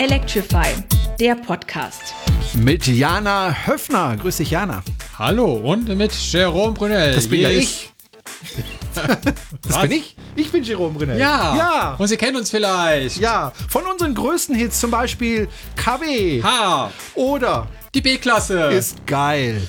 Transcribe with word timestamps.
Electrify, 0.00 0.64
der 1.20 1.34
Podcast. 1.34 2.14
Mit 2.54 2.86
Jana 2.86 3.54
Höfner. 3.66 4.16
Grüß 4.16 4.38
dich, 4.38 4.50
Jana. 4.50 4.82
Hallo 5.18 5.52
und 5.56 5.94
mit 5.94 6.10
Jerome 6.14 6.72
Brunel. 6.72 7.12
Das 7.12 7.28
bin 7.28 7.42
ja 7.42 7.50
ich. 7.50 7.90
Das 9.68 9.78
bin 9.82 9.92
ich. 9.92 10.16
Ich 10.36 10.50
bin 10.50 10.64
Jerome 10.64 10.98
Brunel. 10.98 11.18
Ja. 11.18 11.54
Ja. 11.54 11.94
Und 11.98 12.08
Sie 12.08 12.16
kennen 12.16 12.36
uns 12.38 12.48
vielleicht. 12.48 13.18
Ja. 13.18 13.52
Von 13.68 13.82
unseren 13.84 14.14
größten 14.14 14.54
Hits 14.54 14.80
zum 14.80 14.90
Beispiel 14.90 15.48
KW 15.76 16.42
Ha. 16.42 16.90
oder 17.14 17.68
Die 17.94 18.00
B-Klasse. 18.00 18.58
ist 18.72 19.06
geil. 19.06 19.60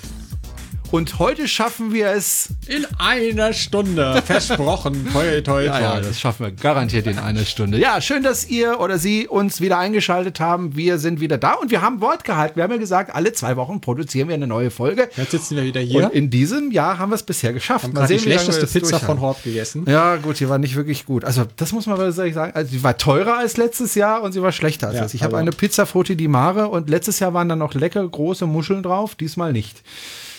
Und 0.91 1.19
heute 1.19 1.47
schaffen 1.47 1.93
wir 1.93 2.09
es. 2.09 2.49
in 2.67 2.85
einer 2.99 3.53
Stunde. 3.53 4.21
Versprochen. 4.25 5.07
Toi, 5.13 5.39
toi, 5.41 5.41
toi. 5.41 5.63
Ja, 5.63 5.79
ja, 5.79 5.99
das 6.01 6.19
schaffen 6.19 6.45
wir 6.45 6.51
garantiert 6.51 7.07
in 7.07 7.17
einer 7.17 7.45
Stunde. 7.45 7.77
Ja, 7.79 8.01
schön, 8.01 8.23
dass 8.23 8.49
ihr 8.49 8.81
oder 8.81 8.97
Sie 8.97 9.25
uns 9.25 9.61
wieder 9.61 9.77
eingeschaltet 9.77 10.41
haben. 10.41 10.75
Wir 10.75 10.97
sind 10.99 11.21
wieder 11.21 11.37
da 11.37 11.53
und 11.53 11.71
wir 11.71 11.81
haben 11.81 12.01
Wort 12.01 12.25
gehalten. 12.25 12.57
Wir 12.57 12.63
haben 12.63 12.71
ja 12.71 12.77
gesagt, 12.77 13.15
alle 13.15 13.31
zwei 13.31 13.55
Wochen 13.55 13.79
produzieren 13.79 14.27
wir 14.27 14.35
eine 14.35 14.47
neue 14.47 14.69
Folge. 14.69 15.09
Jetzt 15.15 15.31
sitzen 15.31 15.55
wir 15.55 15.63
wieder 15.63 15.79
hier. 15.79 16.05
Und 16.07 16.13
in 16.13 16.29
diesem 16.29 16.71
Jahr 16.71 16.97
haben 16.97 17.11
wir 17.11 17.15
es 17.15 17.23
bisher 17.23 17.53
geschafft. 17.53 17.85
haben 17.85 17.93
Mal 17.93 18.07
die 18.07 18.17
sehen, 18.17 18.29
wir 18.29 18.39
schlechteste 18.39 18.67
Pizza 18.67 18.99
von 18.99 19.21
Hort 19.21 19.43
gegessen. 19.45 19.85
Ja, 19.87 20.17
gut, 20.17 20.41
die 20.41 20.49
war 20.49 20.57
nicht 20.57 20.75
wirklich 20.75 21.05
gut. 21.05 21.23
Also, 21.23 21.45
das 21.55 21.71
muss 21.71 21.85
man 21.87 21.99
ehrlich 22.01 22.33
sagen. 22.33 22.51
Also, 22.53 22.69
die 22.69 22.83
war 22.83 22.97
teurer 22.97 23.37
als 23.37 23.55
letztes 23.55 23.95
Jahr 23.95 24.23
und 24.23 24.33
sie 24.33 24.41
war 24.41 24.51
schlechter 24.51 24.87
als 24.87 24.97
Ja, 24.97 25.03
das. 25.03 25.13
Ich 25.13 25.23
habe 25.23 25.35
aber- 25.35 25.41
eine 25.41 25.51
Pizza 25.51 25.85
Frutti 25.85 26.17
di 26.17 26.27
Mare 26.27 26.67
und 26.67 26.89
letztes 26.89 27.19
Jahr 27.19 27.33
waren 27.33 27.47
da 27.47 27.55
noch 27.55 27.73
lecker 27.75 28.05
große 28.05 28.45
Muscheln 28.45 28.83
drauf, 28.83 29.15
diesmal 29.15 29.53
nicht. 29.53 29.81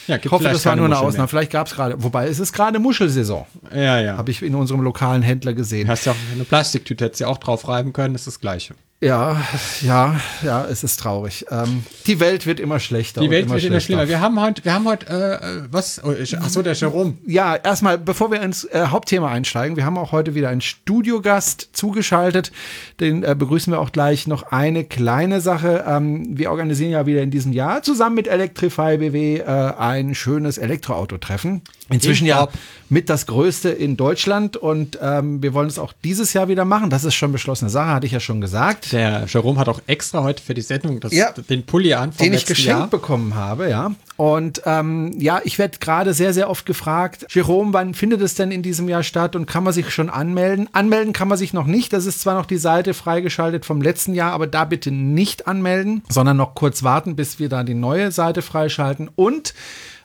Ja, 0.06 0.16
Ich 0.16 0.30
hoffe, 0.30 0.44
das 0.44 0.64
war 0.66 0.76
nur 0.76 0.86
eine 0.86 0.94
Muscheln 0.94 1.08
Ausnahme. 1.08 1.28
Vielleicht 1.28 1.52
gab 1.52 1.66
es 1.66 1.74
gerade, 1.74 2.02
wobei 2.02 2.28
es 2.28 2.40
ist 2.40 2.52
gerade 2.52 2.78
Muschelsaison, 2.78 3.46
mehr. 3.70 3.82
Ja, 3.82 4.00
ja. 4.00 4.16
habe 4.16 4.30
ich 4.30 4.42
in 4.42 4.54
unserem 4.54 4.80
lokalen 4.80 5.22
Händler 5.22 5.52
gesehen. 5.52 5.88
Hast 5.88 6.06
ja 6.06 6.12
auch 6.12 6.16
eine 6.34 6.44
Plastiktüte, 6.44 7.04
hättest 7.04 7.20
du 7.20 7.24
ja 7.24 7.30
auch 7.30 7.38
drauf 7.38 7.68
reiben 7.68 7.92
können, 7.92 8.14
das 8.14 8.22
ist 8.22 8.36
das 8.36 8.40
Gleiche. 8.40 8.74
Ja, 9.02 9.42
ja, 9.80 10.20
ja, 10.44 10.64
es 10.64 10.84
ist 10.84 11.00
traurig. 11.00 11.44
Ähm, 11.50 11.82
die 12.06 12.20
Welt 12.20 12.46
wird 12.46 12.60
immer 12.60 12.78
schlechter. 12.78 13.20
Die 13.20 13.30
Welt 13.30 13.50
wird 13.50 13.50
immer 13.50 13.58
schlechter. 13.58 13.80
schlimmer. 13.80 14.08
Wir 14.08 14.20
haben 14.20 14.40
heute, 14.40 14.64
wir 14.64 14.72
haben 14.72 14.86
heute, 14.86 15.08
äh, 15.08 15.72
was? 15.72 16.00
Oh, 16.04 16.12
ich, 16.12 16.38
ach 16.38 16.48
so, 16.48 16.62
der 16.62 16.74
Jerome. 16.74 17.14
Ja, 17.26 17.56
erstmal, 17.56 17.98
bevor 17.98 18.30
wir 18.30 18.40
ins 18.40 18.62
äh, 18.62 18.86
Hauptthema 18.86 19.28
einsteigen, 19.28 19.76
wir 19.76 19.84
haben 19.84 19.98
auch 19.98 20.12
heute 20.12 20.36
wieder 20.36 20.50
einen 20.50 20.60
Studiogast 20.60 21.70
zugeschaltet. 21.72 22.52
Den 23.00 23.24
äh, 23.24 23.34
begrüßen 23.36 23.72
wir 23.72 23.80
auch 23.80 23.90
gleich. 23.90 24.28
Noch 24.28 24.44
eine 24.52 24.84
kleine 24.84 25.40
Sache. 25.40 25.84
Ähm, 25.84 26.38
wir 26.38 26.52
organisieren 26.52 26.92
ja 26.92 27.04
wieder 27.04 27.22
in 27.22 27.32
diesem 27.32 27.52
Jahr 27.52 27.82
zusammen 27.82 28.14
mit 28.14 28.28
Electrify 28.28 28.98
BW 28.98 29.38
äh, 29.38 29.44
ein 29.44 30.14
schönes 30.14 30.58
Elektroautotreffen. 30.58 31.62
Inzwischen 31.92 32.26
ja 32.26 32.48
mit 32.88 33.08
das 33.08 33.26
größte 33.26 33.70
in 33.70 33.96
Deutschland 33.96 34.56
und 34.58 34.98
ähm, 35.00 35.42
wir 35.42 35.54
wollen 35.54 35.68
es 35.68 35.78
auch 35.78 35.94
dieses 36.04 36.34
Jahr 36.34 36.48
wieder 36.48 36.66
machen. 36.66 36.90
Das 36.90 37.04
ist 37.04 37.14
schon 37.14 37.32
beschlossene 37.32 37.70
Sache, 37.70 37.88
hatte 37.88 38.04
ich 38.06 38.12
ja 38.12 38.20
schon 38.20 38.42
gesagt. 38.42 38.92
Der 38.92 39.24
Jerome 39.28 39.58
hat 39.58 39.68
auch 39.70 39.80
extra 39.86 40.22
heute 40.22 40.42
für 40.42 40.52
die 40.52 40.60
Sendung 40.60 41.00
das, 41.00 41.12
Ja. 41.12 41.32
den 41.32 41.64
Pulli 41.64 41.94
an 41.94 42.10
den 42.20 42.34
ich 42.34 42.44
geschenkt 42.44 42.78
Jahr. 42.80 42.88
bekommen 42.88 43.34
habe, 43.34 43.70
ja. 43.70 43.92
Und 44.16 44.60
ähm, 44.66 45.14
ja, 45.18 45.40
ich 45.42 45.58
werde 45.58 45.78
gerade 45.78 46.12
sehr, 46.12 46.34
sehr 46.34 46.50
oft 46.50 46.66
gefragt, 46.66 47.24
Jerome, 47.30 47.72
wann 47.72 47.94
findet 47.94 48.20
es 48.20 48.34
denn 48.34 48.50
in 48.52 48.62
diesem 48.62 48.88
Jahr 48.90 49.02
statt 49.02 49.34
und 49.36 49.46
kann 49.46 49.64
man 49.64 49.72
sich 49.72 49.88
schon 49.90 50.10
anmelden? 50.10 50.68
Anmelden 50.72 51.14
kann 51.14 51.28
man 51.28 51.38
sich 51.38 51.54
noch 51.54 51.66
nicht. 51.66 51.94
Das 51.94 52.04
ist 52.04 52.20
zwar 52.20 52.34
noch 52.34 52.46
die 52.46 52.58
Seite 52.58 52.92
freigeschaltet 52.92 53.64
vom 53.64 53.80
letzten 53.80 54.14
Jahr, 54.14 54.32
aber 54.32 54.46
da 54.46 54.66
bitte 54.66 54.90
nicht 54.90 55.48
anmelden, 55.48 56.02
sondern 56.10 56.36
noch 56.36 56.54
kurz 56.54 56.82
warten, 56.82 57.16
bis 57.16 57.38
wir 57.38 57.48
da 57.48 57.62
die 57.64 57.74
neue 57.74 58.12
Seite 58.12 58.42
freischalten. 58.42 59.08
Und 59.16 59.54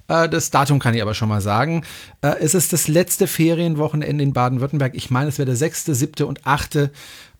das 0.08 0.50
Datum 0.52 0.80
kann 0.80 0.94
ich 0.94 1.02
aber 1.02 1.14
schon 1.14 1.30
mal 1.30 1.42
sagen. 1.42 1.84
Äh, 2.22 2.36
Es 2.40 2.54
ist 2.54 2.74
das 2.74 2.88
letzte 2.88 3.28
Ferienwochenende 3.28 4.24
in 4.24 4.34
Baden-Württemberg. 4.34 4.94
Ich 4.96 5.10
meine, 5.12 5.30
es 5.30 5.38
wäre 5.38 5.48
der 5.48 5.56
6., 5.56 5.86
7. 5.86 6.26
und 6.26 6.46
8. 6.46 6.90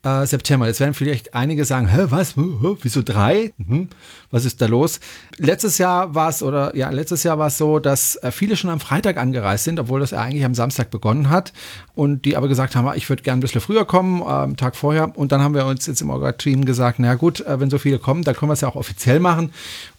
äh, 0.08 0.26
September. 0.26 0.68
Jetzt 0.68 0.80
werden 0.80 0.94
vielleicht 0.94 1.34
einige 1.34 1.66
sagen, 1.66 1.88
hä, 1.88 2.06
was? 2.10 2.36
Wieso 2.38 3.02
drei? 3.02 3.54
Mhm. 3.58 3.90
Was 4.32 4.46
ist 4.46 4.62
da 4.62 4.66
los? 4.66 5.00
Letztes 5.38 5.78
Jahr 5.78 6.14
war 6.16 6.30
es, 6.30 6.44
oder 6.44 6.76
ja, 6.76 6.90
letztes 6.90 7.24
Jahr 7.24 7.40
war 7.40 7.48
es 7.48 7.58
so, 7.58 7.80
dass 7.80 8.16
äh, 8.18 8.32
viele 8.32 8.56
schon 8.56 8.70
am 8.70 8.80
Freitag 8.80 9.18
angereist 9.18 9.64
sind, 9.64 9.80
obwohl 9.80 10.00
das 10.00 10.14
eigentlich 10.14 10.46
am 10.46 10.54
Samstag 10.54 10.90
begonnen 10.90 11.30
hat. 11.30 11.54
Und 11.96 12.26
die 12.26 12.38
aber 12.38 12.48
gesagt 12.48 12.76
haben, 12.76 12.92
ich 12.96 13.10
würde 13.10 13.24
gerne 13.24 13.40
ein 13.40 13.42
bisschen 13.42 13.62
früher 13.62 13.86
kommen, 13.86 14.22
äh, 14.22 14.26
am 14.26 14.58
Tag 14.58 14.76
vorher. 14.76 15.18
Und 15.18 15.32
dann 15.32 15.42
haben 15.42 15.54
wir 15.54 15.66
uns 15.66 15.86
jetzt 15.88 16.02
im 16.02 16.10
Orga-Team 16.10 16.66
gesagt, 16.66 17.00
na 17.00 17.16
gut, 17.16 17.42
äh, 17.42 17.60
wenn 17.60 17.70
so 17.70 17.78
viele 17.78 18.00
kommen, 18.00 18.24
dann 18.24 18.36
können 18.36 18.50
wir 18.50 18.54
es 18.54 18.62
ja 18.62 18.68
auch 18.68 18.76
offiziell 18.76 19.20
machen 19.20 19.52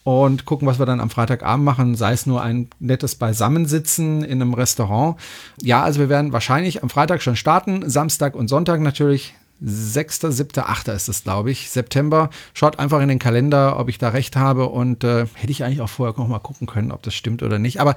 und 0.05 0.47
gucken, 0.47 0.67
was 0.67 0.79
wir 0.79 0.87
dann 0.87 1.01
am 1.01 1.11
Freitagabend 1.11 1.65
machen, 1.65 1.95
sei 1.95 2.13
es 2.13 2.25
nur 2.25 2.41
ein 2.43 2.69
nettes 2.81 3.15
Beisammensitzen 3.17 4.25
in 4.25 4.41
einem 4.41 4.55
Restaurant. 4.55 5.17
Ja, 5.61 5.83
also 5.83 6.01
wir 6.01 6.09
werden 6.09 6.33
wahrscheinlich 6.33 6.83
am 6.83 6.89
Freitag 6.89 7.21
schon 7.23 7.37
starten, 7.37 7.89
Samstag 7.91 8.35
und 8.35 8.49
Sonntag 8.49 8.81
natürlich. 8.81 9.35
6., 9.61 10.21
7., 10.21 10.63
8. 10.63 10.89
ist 10.89 11.09
es, 11.09 11.25
glaube 11.25 11.51
ich, 11.51 11.71
September. 11.71 12.31
Schaut 12.55 12.79
einfach 12.79 13.01
in 13.01 13.09
den 13.09 13.19
Kalender, 13.19 13.79
ob 13.79 13.89
ich 13.89 13.99
da 13.99 14.11
recht 14.11 14.37
habe 14.37 14.67
und 14.67 15.05
äh, 15.05 15.27
hätte 15.35 15.51
ich 15.51 15.65
eigentlich 15.65 15.81
auch 15.81 15.89
vorher 15.89 16.17
noch 16.19 16.29
mal 16.29 16.39
gucken 16.39 16.67
können, 16.67 16.93
ob 16.93 17.03
das 17.03 17.15
stimmt 17.15 17.43
oder 17.43 17.59
nicht. 17.59 17.81
Aber 17.81 17.97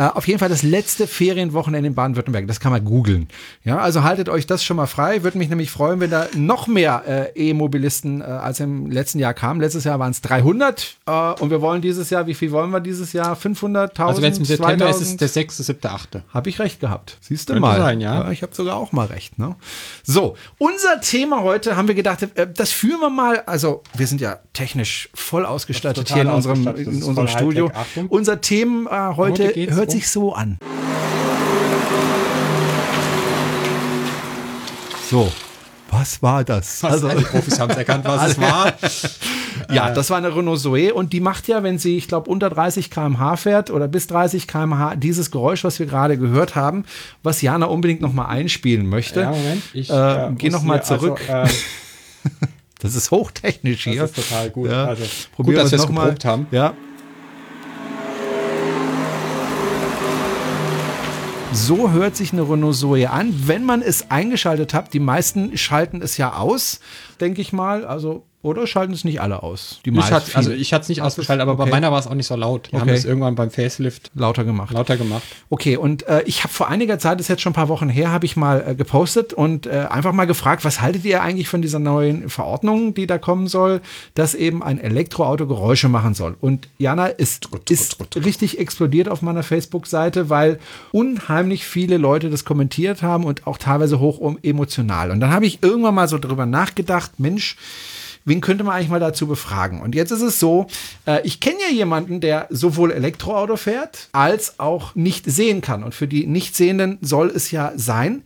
äh, 0.00 0.04
auf 0.14 0.26
jeden 0.26 0.38
Fall 0.38 0.48
das 0.48 0.62
letzte 0.62 1.06
Ferienwochenende 1.06 1.88
in 1.88 1.94
Baden-Württemberg. 1.94 2.46
Das 2.48 2.58
kann 2.58 2.72
man 2.72 2.82
googeln. 2.82 3.28
Ja, 3.64 3.80
also 3.80 4.02
haltet 4.02 4.30
euch 4.30 4.46
das 4.46 4.64
schon 4.64 4.78
mal 4.78 4.86
frei. 4.86 5.24
Würde 5.24 5.36
mich 5.36 5.50
nämlich 5.50 5.70
freuen, 5.70 6.00
wenn 6.00 6.08
da 6.08 6.26
noch 6.34 6.66
mehr 6.66 7.04
äh, 7.36 7.50
E-Mobilisten 7.50 8.22
äh, 8.22 8.24
als 8.24 8.60
im 8.60 8.90
letzten 8.90 9.18
Jahr 9.18 9.34
kamen. 9.34 9.60
Letztes 9.60 9.84
Jahr 9.84 9.98
waren 9.98 10.12
es 10.12 10.22
300 10.22 10.96
äh, 11.04 11.12
und 11.42 11.50
wir 11.50 11.60
wollen 11.60 11.82
dieses 11.82 12.08
Jahr, 12.08 12.26
wie 12.26 12.32
viel 12.32 12.50
wollen 12.50 12.70
wir 12.70 12.80
dieses 12.80 13.12
Jahr? 13.12 13.36
500.000? 13.36 14.02
Also 14.02 14.22
wenn 14.22 14.32
es 14.32 14.38
im 14.38 14.46
September 14.46 14.88
ist, 14.88 15.02
ist 15.02 15.02
es 15.02 15.18
2000? 15.18 15.20
der 15.20 15.28
6., 15.28 15.56
7., 15.58 15.78
8. 15.82 16.08
Habe 16.32 16.48
ich 16.48 16.58
recht 16.60 16.80
gehabt. 16.80 17.18
Siehst 17.20 17.50
du 17.50 17.60
mal. 17.60 17.76
sein, 17.76 18.00
ja. 18.00 18.30
Ich 18.30 18.40
habe 18.40 18.54
sogar 18.54 18.76
auch 18.76 18.92
mal 18.92 19.04
recht. 19.04 19.38
Ne? 19.38 19.54
So, 20.02 20.34
unser 20.56 21.02
Thema 21.02 21.42
heute 21.42 21.76
haben 21.76 21.88
wir 21.88 21.94
gedacht, 21.94 22.22
äh, 22.36 22.48
das 22.50 22.72
führen 22.72 23.00
wir 23.00 23.10
mal. 23.10 23.42
Also, 23.44 23.82
wir 23.94 24.06
sind 24.06 24.22
ja 24.22 24.38
technisch 24.54 25.10
voll 25.12 25.44
ausgestattet 25.44 26.10
hier 26.10 26.22
in 26.22 26.28
unserem, 26.28 26.66
in 26.68 27.00
ist 27.00 27.04
unserem 27.04 27.28
Studio. 27.28 27.70
Achtung. 27.74 28.06
Unser 28.08 28.40
Thema 28.40 29.10
äh, 29.10 29.16
heute 29.16 29.52
geht's 29.52 29.76
hört 29.90 30.02
sich 30.02 30.08
so 30.08 30.32
an. 30.32 30.58
So, 35.08 35.30
was 35.90 36.22
war 36.22 36.44
das? 36.44 36.84
Also, 36.84 37.08
die 37.08 37.24
Profis 37.24 37.58
haben 37.58 37.70
es 37.70 37.76
erkannt, 37.76 38.04
was 38.04 38.32
es 38.32 38.40
war. 38.40 38.72
Ja, 39.70 39.90
das 39.90 40.10
war 40.10 40.16
eine 40.16 40.34
Renault 40.34 40.58
Zoe 40.58 40.92
und 40.94 41.12
die 41.12 41.20
macht 41.20 41.46
ja, 41.46 41.62
wenn 41.62 41.78
sie, 41.78 41.96
ich 41.96 42.08
glaube, 42.08 42.28
unter 42.30 42.48
30 42.50 42.90
km/h 42.90 43.36
fährt 43.36 43.70
oder 43.70 43.86
bis 43.88 44.06
30 44.08 44.48
km/h, 44.48 44.96
dieses 44.96 45.30
Geräusch, 45.30 45.62
was 45.64 45.78
wir 45.78 45.86
gerade 45.86 46.16
gehört 46.18 46.56
haben, 46.56 46.84
was 47.22 47.40
Jana 47.42 47.66
unbedingt 47.66 48.00
noch 48.00 48.12
mal 48.12 48.26
einspielen 48.26 48.86
möchte. 48.88 49.20
Ja, 49.20 49.30
Moment. 49.30 49.62
Ich, 49.74 49.90
Äh, 49.90 50.30
geh 50.38 50.46
muss 50.50 50.54
noch 50.60 50.62
mal 50.64 50.74
hier- 50.78 50.82
zurück. 50.84 51.20
Also, 51.28 51.52
äh, 51.54 52.46
Das 52.80 52.94
ist 52.96 53.10
hochtechnisch 53.10 53.84
hier. 53.84 54.00
das 54.02 54.10
ist 54.12 54.28
total 54.28 54.50
gut. 54.50 54.70
Ja. 54.70 54.86
Also, 54.86 55.04
Probieren 55.36 55.56
gut, 55.56 55.64
dass 55.64 55.70
wir 55.72 55.78
es 55.78 55.86
geprobt 55.86 56.24
haben. 56.24 56.46
Ja. 56.50 56.72
So 61.52 61.90
hört 61.90 62.14
sich 62.14 62.32
eine 62.32 62.42
Renault 62.48 62.76
Zoe 62.76 63.10
an, 63.10 63.34
wenn 63.48 63.64
man 63.64 63.82
es 63.82 64.10
eingeschaltet 64.10 64.72
hat. 64.72 64.94
Die 64.94 65.00
meisten 65.00 65.56
schalten 65.56 66.00
es 66.00 66.16
ja 66.16 66.34
aus, 66.34 66.78
denke 67.20 67.40
ich 67.40 67.52
mal. 67.52 67.84
Also, 67.84 68.24
oder 68.42 68.66
schalten 68.66 68.92
es 68.94 69.04
nicht 69.04 69.20
alle 69.20 69.42
aus? 69.42 69.80
Die 69.84 69.90
Ich 69.90 69.96
meisten. 69.96 70.14
hatte, 70.14 70.34
also 70.36 70.50
ich 70.50 70.72
hatte 70.72 70.82
es 70.82 70.88
nicht 70.88 71.02
ausgeschaltet, 71.02 71.42
aber 71.42 71.52
okay. 71.52 71.64
bei 71.64 71.70
meiner 71.70 71.92
war 71.92 71.98
es 71.98 72.06
auch 72.06 72.14
nicht 72.14 72.26
so 72.26 72.36
laut. 72.36 72.68
Die 72.72 72.76
haben 72.76 72.82
Okay. 72.88 72.94
es 72.96 73.04
irgendwann 73.04 73.34
beim 73.34 73.50
Facelift 73.50 74.10
lauter 74.14 74.44
gemacht. 74.44 74.72
lauter 74.72 74.96
gemacht. 74.96 75.22
Okay, 75.50 75.76
und 75.76 76.06
äh, 76.08 76.22
ich 76.24 76.42
habe 76.42 76.52
vor 76.52 76.68
einiger 76.68 76.98
Zeit, 76.98 77.18
das 77.18 77.24
ist 77.24 77.28
jetzt 77.28 77.42
schon 77.42 77.50
ein 77.50 77.54
paar 77.54 77.68
Wochen 77.68 77.88
her, 77.90 78.10
habe 78.10 78.24
ich 78.24 78.36
mal 78.36 78.64
äh, 78.66 78.74
gepostet 78.74 79.32
und 79.34 79.66
äh, 79.66 79.86
einfach 79.90 80.12
mal 80.12 80.24
gefragt, 80.26 80.64
was 80.64 80.80
haltet 80.80 81.04
ihr 81.04 81.22
eigentlich 81.22 81.48
von 81.48 81.60
dieser 81.60 81.78
neuen 81.78 82.30
Verordnung, 82.30 82.94
die 82.94 83.06
da 83.06 83.18
kommen 83.18 83.46
soll, 83.46 83.80
dass 84.14 84.34
eben 84.34 84.62
ein 84.62 84.78
Elektroauto 84.80 85.46
Geräusche 85.46 85.88
machen 85.90 86.14
soll. 86.14 86.36
Und 86.40 86.68
Jana 86.78 87.06
ist, 87.08 87.48
ist 87.68 87.98
richtig 88.16 88.58
explodiert 88.58 89.08
auf 89.08 89.20
meiner 89.22 89.42
Facebook-Seite, 89.42 90.30
weil 90.30 90.58
unheimlich 90.92 91.64
viele 91.66 91.96
Leute 91.98 92.30
das 92.30 92.44
kommentiert 92.44 93.02
haben 93.02 93.24
und 93.24 93.46
auch 93.46 93.58
teilweise 93.58 94.00
hoch 94.00 94.20
emotional. 94.42 95.10
Und 95.10 95.20
dann 95.20 95.30
habe 95.32 95.46
ich 95.46 95.62
irgendwann 95.62 95.94
mal 95.94 96.08
so 96.08 96.18
drüber 96.18 96.46
nachgedacht, 96.46 97.18
Mensch, 97.18 97.56
Wen 98.24 98.40
könnte 98.40 98.64
man 98.64 98.74
eigentlich 98.74 98.90
mal 98.90 99.00
dazu 99.00 99.26
befragen? 99.26 99.80
Und 99.80 99.94
jetzt 99.94 100.10
ist 100.10 100.22
es 100.22 100.38
so, 100.38 100.66
äh, 101.06 101.20
ich 101.24 101.40
kenne 101.40 101.58
ja 101.68 101.74
jemanden, 101.74 102.20
der 102.20 102.46
sowohl 102.50 102.92
Elektroauto 102.92 103.56
fährt, 103.56 104.08
als 104.12 104.58
auch 104.60 104.94
nicht 104.94 105.24
sehen 105.24 105.60
kann. 105.60 105.82
Und 105.84 105.94
für 105.94 106.06
die 106.06 106.26
Nichtsehenden 106.26 106.98
soll 107.00 107.28
es 107.28 107.50
ja 107.50 107.72
sein. 107.76 108.22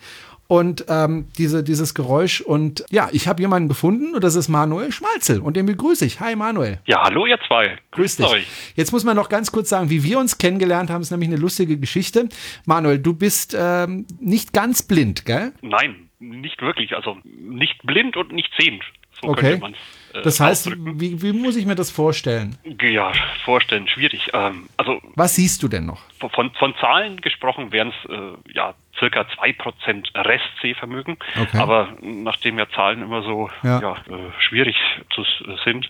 Und 0.46 0.85
ähm, 0.88 1.26
diese, 1.38 1.64
dieses 1.64 1.94
Geräusch. 1.94 2.41
Und 2.43 2.85
ja, 2.91 3.08
ich 3.12 3.29
habe 3.29 3.41
jemanden 3.41 3.69
gefunden 3.69 4.14
und 4.14 4.23
das 4.23 4.35
ist 4.35 4.49
Manuel 4.49 4.93
Schmalzel. 4.93 5.41
Und 5.41 5.56
den 5.56 5.64
begrüße 5.67 6.05
ich. 6.05 6.20
Hi 6.20 6.37
Manuel. 6.37 6.81
Ja, 6.85 7.02
hallo 7.02 7.25
ihr 7.26 7.38
zwei. 7.49 7.79
Grüß 7.93 8.17
Grüßt 8.17 8.19
dich. 8.19 8.26
euch. 8.26 8.46
Jetzt 8.76 8.93
muss 8.93 9.05
man 9.05 9.17
noch 9.17 9.31
ganz 9.31 9.52
kurz 9.52 9.70
sagen, 9.70 9.88
wie 9.88 10.05
wir 10.05 10.19
uns 10.19 10.37
kennengelernt 10.37 10.91
haben, 10.91 11.00
ist 11.00 11.11
nämlich 11.11 11.31
eine 11.31 11.38
lustige 11.38 11.79
Geschichte. 11.79 12.29
Manuel, 12.67 12.99
du 12.99 13.14
bist 13.14 13.56
ähm, 13.58 14.06
nicht 14.20 14.52
ganz 14.52 14.82
blind, 14.82 15.25
gell? 15.25 15.52
Nein, 15.62 16.11
nicht 16.19 16.61
wirklich. 16.61 16.94
Also 16.94 17.17
nicht 17.25 17.82
blind 17.82 18.17
und 18.19 18.32
nicht 18.32 18.52
sehend. 18.58 18.85
So 19.21 19.29
Okay. 19.29 19.41
könnte 19.41 19.61
man 19.61 19.75
äh, 20.15 20.23
Das 20.23 20.41
heißt, 20.41 20.71
wie, 20.77 21.21
wie 21.23 21.33
muss 21.33 21.57
ich 21.57 21.67
mir 21.67 21.75
das 21.75 21.91
vorstellen? 21.91 22.57
Ja, 22.81 23.13
vorstellen, 23.45 23.89
schwierig. 23.89 24.31
Ähm, 24.33 24.69
also 24.77 25.01
Was 25.17 25.35
siehst 25.37 25.63
du 25.63 25.69
denn 25.69 25.87
noch? 25.87 26.03
von, 26.33 26.51
von 26.53 26.75
Zahlen 26.81 27.21
gesprochen 27.21 27.71
wären 27.73 27.89
es 28.05 28.11
äh, 28.11 28.53
ja 28.55 28.75
circa 28.99 29.23
2% 29.23 30.15
Restsehvermögen. 30.15 31.17
Okay. 31.41 31.59
Aber 31.59 31.97
nachdem 32.01 32.59
ja 32.59 32.69
Zahlen 32.71 33.03
immer 33.03 33.23
so 33.23 33.51
Ja. 33.63 33.81
ja. 33.81 33.93
äh, 34.09 34.31
schwierig 34.39 34.77
zu, 35.15 35.23
s- 35.23 35.61
sind, 35.65 35.89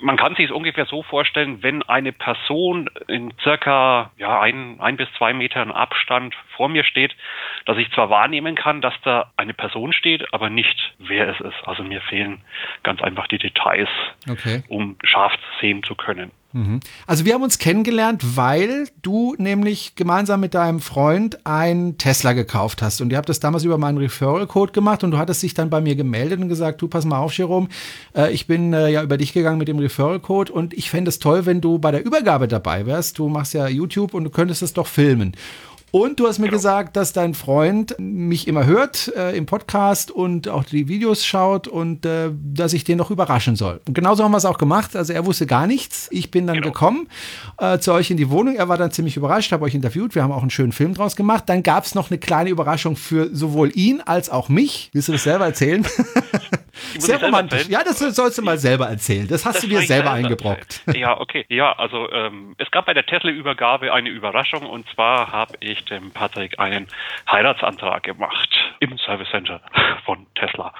man 0.00 0.16
kann 0.16 0.34
sich 0.34 0.46
es 0.46 0.50
ungefähr 0.50 0.86
so 0.86 1.02
vorstellen, 1.02 1.62
wenn 1.62 1.82
eine 1.82 2.12
Person 2.12 2.90
in 3.08 3.32
circa 3.42 4.10
ja, 4.18 4.40
ein, 4.40 4.80
ein 4.80 4.96
bis 4.96 5.08
zwei 5.16 5.32
Metern 5.32 5.72
Abstand 5.72 6.34
vor 6.56 6.68
mir 6.68 6.84
steht, 6.84 7.14
dass 7.64 7.78
ich 7.78 7.90
zwar 7.92 8.10
wahrnehmen 8.10 8.54
kann, 8.54 8.80
dass 8.80 8.94
da 9.02 9.32
eine 9.36 9.54
Person 9.54 9.92
steht, 9.92 10.32
aber 10.32 10.50
nicht, 10.50 10.94
wer 10.98 11.28
es 11.28 11.40
ist. 11.40 11.66
Also 11.66 11.82
mir 11.82 12.00
fehlen 12.02 12.42
ganz 12.82 13.02
einfach 13.02 13.26
die 13.26 13.38
Details, 13.38 13.88
Okay. 14.28 14.62
um 14.68 14.96
scharf 15.04 15.32
sehen 15.60 15.82
zu 15.82 15.94
können. 15.94 16.30
Also 17.06 17.24
wir 17.24 17.34
haben 17.34 17.42
uns 17.42 17.58
kennengelernt, 17.58 18.36
weil 18.36 18.88
du 19.02 19.34
nämlich 19.38 19.94
gemeinsam 19.94 20.40
mit 20.40 20.54
deinem 20.54 20.80
Freund 20.80 21.44
ein 21.44 21.98
Tesla 21.98 22.32
gekauft 22.32 22.82
hast 22.82 23.00
und 23.00 23.10
ihr 23.10 23.18
habt 23.18 23.28
das 23.28 23.40
damals 23.40 23.64
über 23.64 23.78
meinen 23.78 23.98
Referral-Code 23.98 24.72
gemacht 24.72 25.04
und 25.04 25.10
du 25.10 25.18
hattest 25.18 25.42
dich 25.42 25.54
dann 25.54 25.70
bei 25.70 25.80
mir 25.80 25.96
gemeldet 25.96 26.40
und 26.40 26.48
gesagt, 26.48 26.80
du 26.80 26.88
pass 26.88 27.04
mal 27.04 27.18
auf, 27.18 27.36
Jerome, 27.36 27.68
äh, 28.14 28.32
ich 28.32 28.46
bin 28.46 28.72
äh, 28.72 28.88
ja 28.88 29.02
über 29.02 29.18
dich 29.18 29.32
gegangen 29.32 29.58
mit 29.58 29.68
dem 29.68 29.78
Referral-Code 29.78 30.52
und 30.52 30.72
ich 30.72 30.90
fände 30.90 31.08
es 31.10 31.18
toll, 31.18 31.46
wenn 31.46 31.60
du 31.60 31.78
bei 31.78 31.90
der 31.90 32.04
Übergabe 32.04 32.48
dabei 32.48 32.86
wärst. 32.86 33.18
Du 33.18 33.28
machst 33.28 33.52
ja 33.52 33.68
YouTube 33.68 34.14
und 34.14 34.24
du 34.24 34.30
könntest 34.30 34.62
es 34.62 34.72
doch 34.72 34.86
filmen. 34.86 35.32
Und 35.98 36.20
du 36.20 36.26
hast 36.28 36.38
mir 36.40 36.48
gesagt, 36.50 36.94
dass 36.98 37.14
dein 37.14 37.32
Freund 37.32 37.94
mich 37.98 38.46
immer 38.48 38.66
hört 38.66 39.10
äh, 39.16 39.34
im 39.34 39.46
Podcast 39.46 40.10
und 40.10 40.46
auch 40.46 40.62
die 40.64 40.88
Videos 40.88 41.24
schaut 41.24 41.68
und 41.68 42.04
äh, 42.04 42.28
dass 42.34 42.74
ich 42.74 42.84
den 42.84 42.98
noch 42.98 43.10
überraschen 43.10 43.56
soll. 43.56 43.80
Und 43.88 43.94
genauso 43.94 44.22
haben 44.22 44.32
wir 44.32 44.36
es 44.36 44.44
auch 44.44 44.58
gemacht. 44.58 44.94
Also 44.94 45.14
er 45.14 45.24
wusste 45.24 45.46
gar 45.46 45.66
nichts. 45.66 46.08
Ich 46.12 46.30
bin 46.30 46.46
dann 46.46 46.56
Genau. 46.56 46.66
gekommen 46.68 47.08
äh, 47.58 47.78
zu 47.78 47.94
euch 47.94 48.10
in 48.10 48.18
die 48.18 48.28
Wohnung. 48.28 48.56
Er 48.56 48.68
war 48.68 48.76
dann 48.76 48.90
ziemlich 48.90 49.16
überrascht, 49.16 49.52
habe 49.52 49.64
euch 49.64 49.74
interviewt. 49.74 50.14
Wir 50.14 50.22
haben 50.22 50.32
auch 50.32 50.42
einen 50.42 50.50
schönen 50.50 50.72
Film 50.72 50.92
draus 50.92 51.16
gemacht. 51.16 51.44
Dann 51.46 51.62
gab 51.62 51.84
es 51.84 51.94
noch 51.94 52.10
eine 52.10 52.18
kleine 52.18 52.50
Überraschung 52.50 52.96
für 52.96 53.34
sowohl 53.34 53.70
ihn 53.74 54.02
als 54.02 54.28
auch 54.28 54.50
mich. 54.50 54.90
Willst 54.92 55.08
du 55.08 55.12
das 55.12 55.22
selber 55.22 55.46
erzählen? 55.46 55.86
Sehr 56.98 57.00
selber 57.00 57.26
romantisch. 57.28 57.60
erzählen. 57.60 57.72
Ja, 57.72 57.84
das 57.84 57.98
sollst 58.14 58.36
du 58.36 58.42
mal 58.42 58.58
selber 58.58 58.86
erzählen. 58.86 59.26
Das 59.28 59.46
hast 59.46 59.54
Das 59.56 59.62
du 59.62 59.68
dir 59.68 59.80
selber 59.80 60.10
erzählen. 60.10 60.24
eingebrockt. 60.26 60.82
Ja, 60.94 61.18
okay. 61.18 61.46
Ja, 61.48 61.72
also 61.72 62.10
ähm, 62.10 62.54
es 62.58 62.70
gab 62.70 62.84
bei 62.84 62.92
der 62.92 63.06
Tesla-Übergabe 63.06 63.94
eine 63.94 64.10
Überraschung 64.10 64.66
und 64.66 64.86
zwar 64.94 65.32
habe 65.32 65.54
ich 65.60 65.85
dem 65.90 66.10
Patrick 66.10 66.58
einen 66.58 66.86
Heiratsantrag 67.30 68.02
gemacht 68.02 68.50
im 68.80 68.96
Service 68.98 69.28
Center 69.30 69.60
von 70.04 70.26
Tesla. 70.34 70.72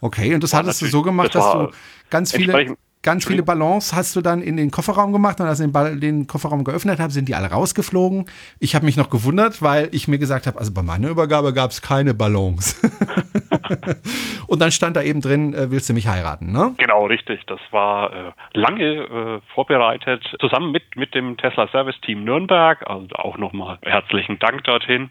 Okay, 0.00 0.34
und 0.34 0.42
das 0.42 0.52
War 0.52 0.60
hattest 0.60 0.82
du 0.82 0.86
so 0.86 1.02
gemacht, 1.02 1.34
das 1.34 1.44
dass 1.44 1.52
du 1.52 1.70
ganz 2.10 2.32
viele, 2.34 2.76
ganz 3.02 3.26
viele 3.26 3.42
Ballons 3.42 3.92
hast 3.94 4.14
du 4.16 4.20
dann 4.20 4.42
in 4.42 4.56
den 4.56 4.70
Kofferraum 4.70 5.12
gemacht 5.12 5.40
und 5.40 5.46
als 5.46 5.60
ich 5.60 5.66
den, 5.66 5.72
Ball, 5.72 5.98
den 5.98 6.26
Kofferraum 6.26 6.64
geöffnet 6.64 7.00
habe, 7.00 7.12
sind 7.12 7.28
die 7.28 7.34
alle 7.34 7.50
rausgeflogen. 7.50 8.26
Ich 8.60 8.74
habe 8.74 8.84
mich 8.84 8.96
noch 8.96 9.10
gewundert, 9.10 9.60
weil 9.62 9.88
ich 9.92 10.08
mir 10.08 10.18
gesagt 10.18 10.46
habe, 10.46 10.58
also 10.58 10.72
bei 10.72 10.82
meiner 10.82 11.08
Übergabe 11.08 11.52
gab 11.52 11.70
es 11.70 11.82
keine 11.82 12.14
Ballons. 12.14 12.80
und 14.46 14.60
dann 14.60 14.70
stand 14.70 14.96
da 14.96 15.02
eben 15.02 15.20
drin, 15.20 15.54
äh, 15.54 15.70
willst 15.70 15.88
du 15.88 15.94
mich 15.94 16.06
heiraten, 16.06 16.52
ne? 16.52 16.74
Genau, 16.78 17.06
richtig. 17.06 17.40
Das 17.46 17.60
war 17.70 18.12
äh, 18.12 18.32
lange 18.54 18.84
äh, 18.84 19.40
vorbereitet, 19.54 20.24
zusammen 20.40 20.70
mit, 20.70 20.96
mit 20.96 21.14
dem 21.14 21.36
Tesla 21.36 21.68
Service 21.68 22.00
Team 22.02 22.24
Nürnberg. 22.24 22.88
Also 22.88 23.08
auch 23.14 23.36
nochmal 23.36 23.78
herzlichen 23.82 24.38
Dank 24.38 24.64
dorthin. 24.64 25.10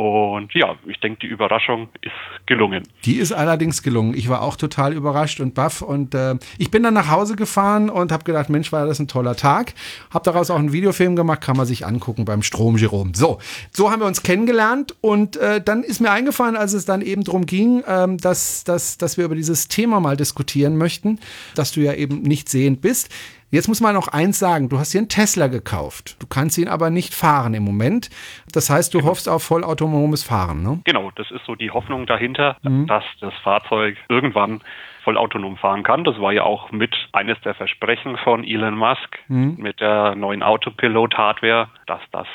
Und 0.00 0.54
ja, 0.54 0.76
ich 0.86 0.98
denke, 1.00 1.18
die 1.20 1.26
Überraschung 1.26 1.90
ist 2.00 2.14
gelungen. 2.46 2.84
Die 3.04 3.16
ist 3.16 3.32
allerdings 3.32 3.82
gelungen. 3.82 4.14
Ich 4.16 4.30
war 4.30 4.40
auch 4.40 4.56
total 4.56 4.94
überrascht 4.94 5.40
und 5.40 5.52
baff 5.52 5.82
und 5.82 6.14
äh, 6.14 6.36
ich 6.56 6.70
bin 6.70 6.82
dann 6.82 6.94
nach 6.94 7.10
Hause 7.10 7.36
gefahren 7.36 7.90
und 7.90 8.10
habe 8.10 8.24
gedacht, 8.24 8.48
Mensch, 8.48 8.72
war 8.72 8.86
das 8.86 8.98
ein 8.98 9.08
toller 9.08 9.36
Tag. 9.36 9.74
Habe 10.10 10.24
daraus 10.24 10.50
auch 10.50 10.58
einen 10.58 10.72
Videofilm 10.72 11.16
gemacht, 11.16 11.42
kann 11.42 11.54
man 11.54 11.66
sich 11.66 11.84
angucken 11.84 12.24
beim 12.24 12.42
Strom 12.42 12.78
Jerome. 12.78 13.12
So, 13.14 13.40
so 13.72 13.90
haben 13.90 14.00
wir 14.00 14.06
uns 14.06 14.22
kennengelernt 14.22 14.96
und 15.02 15.36
äh, 15.36 15.60
dann 15.60 15.82
ist 15.82 16.00
mir 16.00 16.10
eingefallen, 16.10 16.56
als 16.56 16.72
es 16.72 16.86
dann 16.86 17.02
eben 17.02 17.22
darum 17.22 17.44
ging, 17.44 17.82
ähm, 17.86 18.16
dass, 18.16 18.64
dass, 18.64 18.96
dass 18.96 19.18
wir 19.18 19.26
über 19.26 19.34
dieses 19.34 19.68
Thema 19.68 20.00
mal 20.00 20.16
diskutieren 20.16 20.78
möchten, 20.78 21.18
dass 21.54 21.72
du 21.72 21.82
ja 21.82 21.92
eben 21.92 22.22
nicht 22.22 22.48
sehend 22.48 22.80
bist. 22.80 23.10
Jetzt 23.50 23.66
muss 23.66 23.80
man 23.80 23.94
noch 23.94 24.08
eins 24.08 24.38
sagen, 24.38 24.68
du 24.68 24.78
hast 24.78 24.92
hier 24.92 25.00
einen 25.00 25.08
Tesla 25.08 25.48
gekauft. 25.48 26.16
Du 26.20 26.26
kannst 26.26 26.56
ihn 26.56 26.68
aber 26.68 26.90
nicht 26.90 27.14
fahren 27.14 27.52
im 27.54 27.64
Moment. 27.64 28.08
Das 28.52 28.70
heißt, 28.70 28.94
du 28.94 29.02
hoffst 29.02 29.28
auf 29.28 29.42
vollautonomes 29.42 30.22
Fahren, 30.22 30.62
ne? 30.62 30.80
Genau, 30.84 31.10
das 31.16 31.30
ist 31.30 31.44
so 31.46 31.56
die 31.56 31.70
Hoffnung 31.70 32.06
dahinter, 32.06 32.56
dass 32.62 33.04
das 33.20 33.34
Fahrzeug 33.42 33.96
irgendwann 34.08 34.60
voll 35.02 35.16
autonom 35.16 35.56
fahren 35.56 35.82
kann. 35.82 36.04
Das 36.04 36.20
war 36.20 36.32
ja 36.32 36.44
auch 36.44 36.70
mit 36.70 36.94
eines 37.12 37.40
der 37.40 37.54
Versprechen 37.54 38.16
von 38.18 38.44
Elon 38.44 38.76
Musk 38.76 39.18
mit 39.28 39.80
der 39.80 40.14
neuen 40.14 40.42
Autopilot-Hardware, 40.42 41.68
dass 41.86 42.00
das 42.12 42.26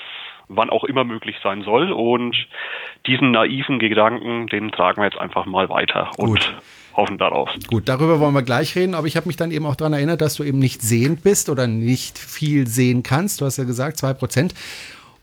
wann 0.47 0.69
auch 0.69 0.83
immer 0.83 1.03
möglich 1.03 1.37
sein 1.41 1.63
soll. 1.63 1.91
Und 1.91 2.35
diesen 3.07 3.31
naiven 3.31 3.79
Gedanken, 3.79 4.47
den 4.47 4.71
tragen 4.71 5.01
wir 5.01 5.05
jetzt 5.05 5.17
einfach 5.17 5.45
mal 5.45 5.69
weiter 5.69 6.11
und 6.17 6.55
Gut. 6.95 6.97
hoffen 6.97 7.17
darauf. 7.17 7.49
Gut, 7.67 7.89
darüber 7.89 8.19
wollen 8.19 8.33
wir 8.33 8.43
gleich 8.43 8.75
reden, 8.75 8.95
aber 8.95 9.07
ich 9.07 9.17
habe 9.17 9.27
mich 9.27 9.35
dann 9.35 9.51
eben 9.51 9.65
auch 9.65 9.75
daran 9.75 9.93
erinnert, 9.93 10.21
dass 10.21 10.35
du 10.35 10.43
eben 10.43 10.59
nicht 10.59 10.81
sehend 10.81 11.23
bist 11.23 11.49
oder 11.49 11.67
nicht 11.67 12.17
viel 12.17 12.67
sehen 12.67 13.03
kannst. 13.03 13.41
Du 13.41 13.45
hast 13.45 13.57
ja 13.57 13.63
gesagt, 13.63 13.97
zwei 13.97 14.13
Prozent. 14.13 14.53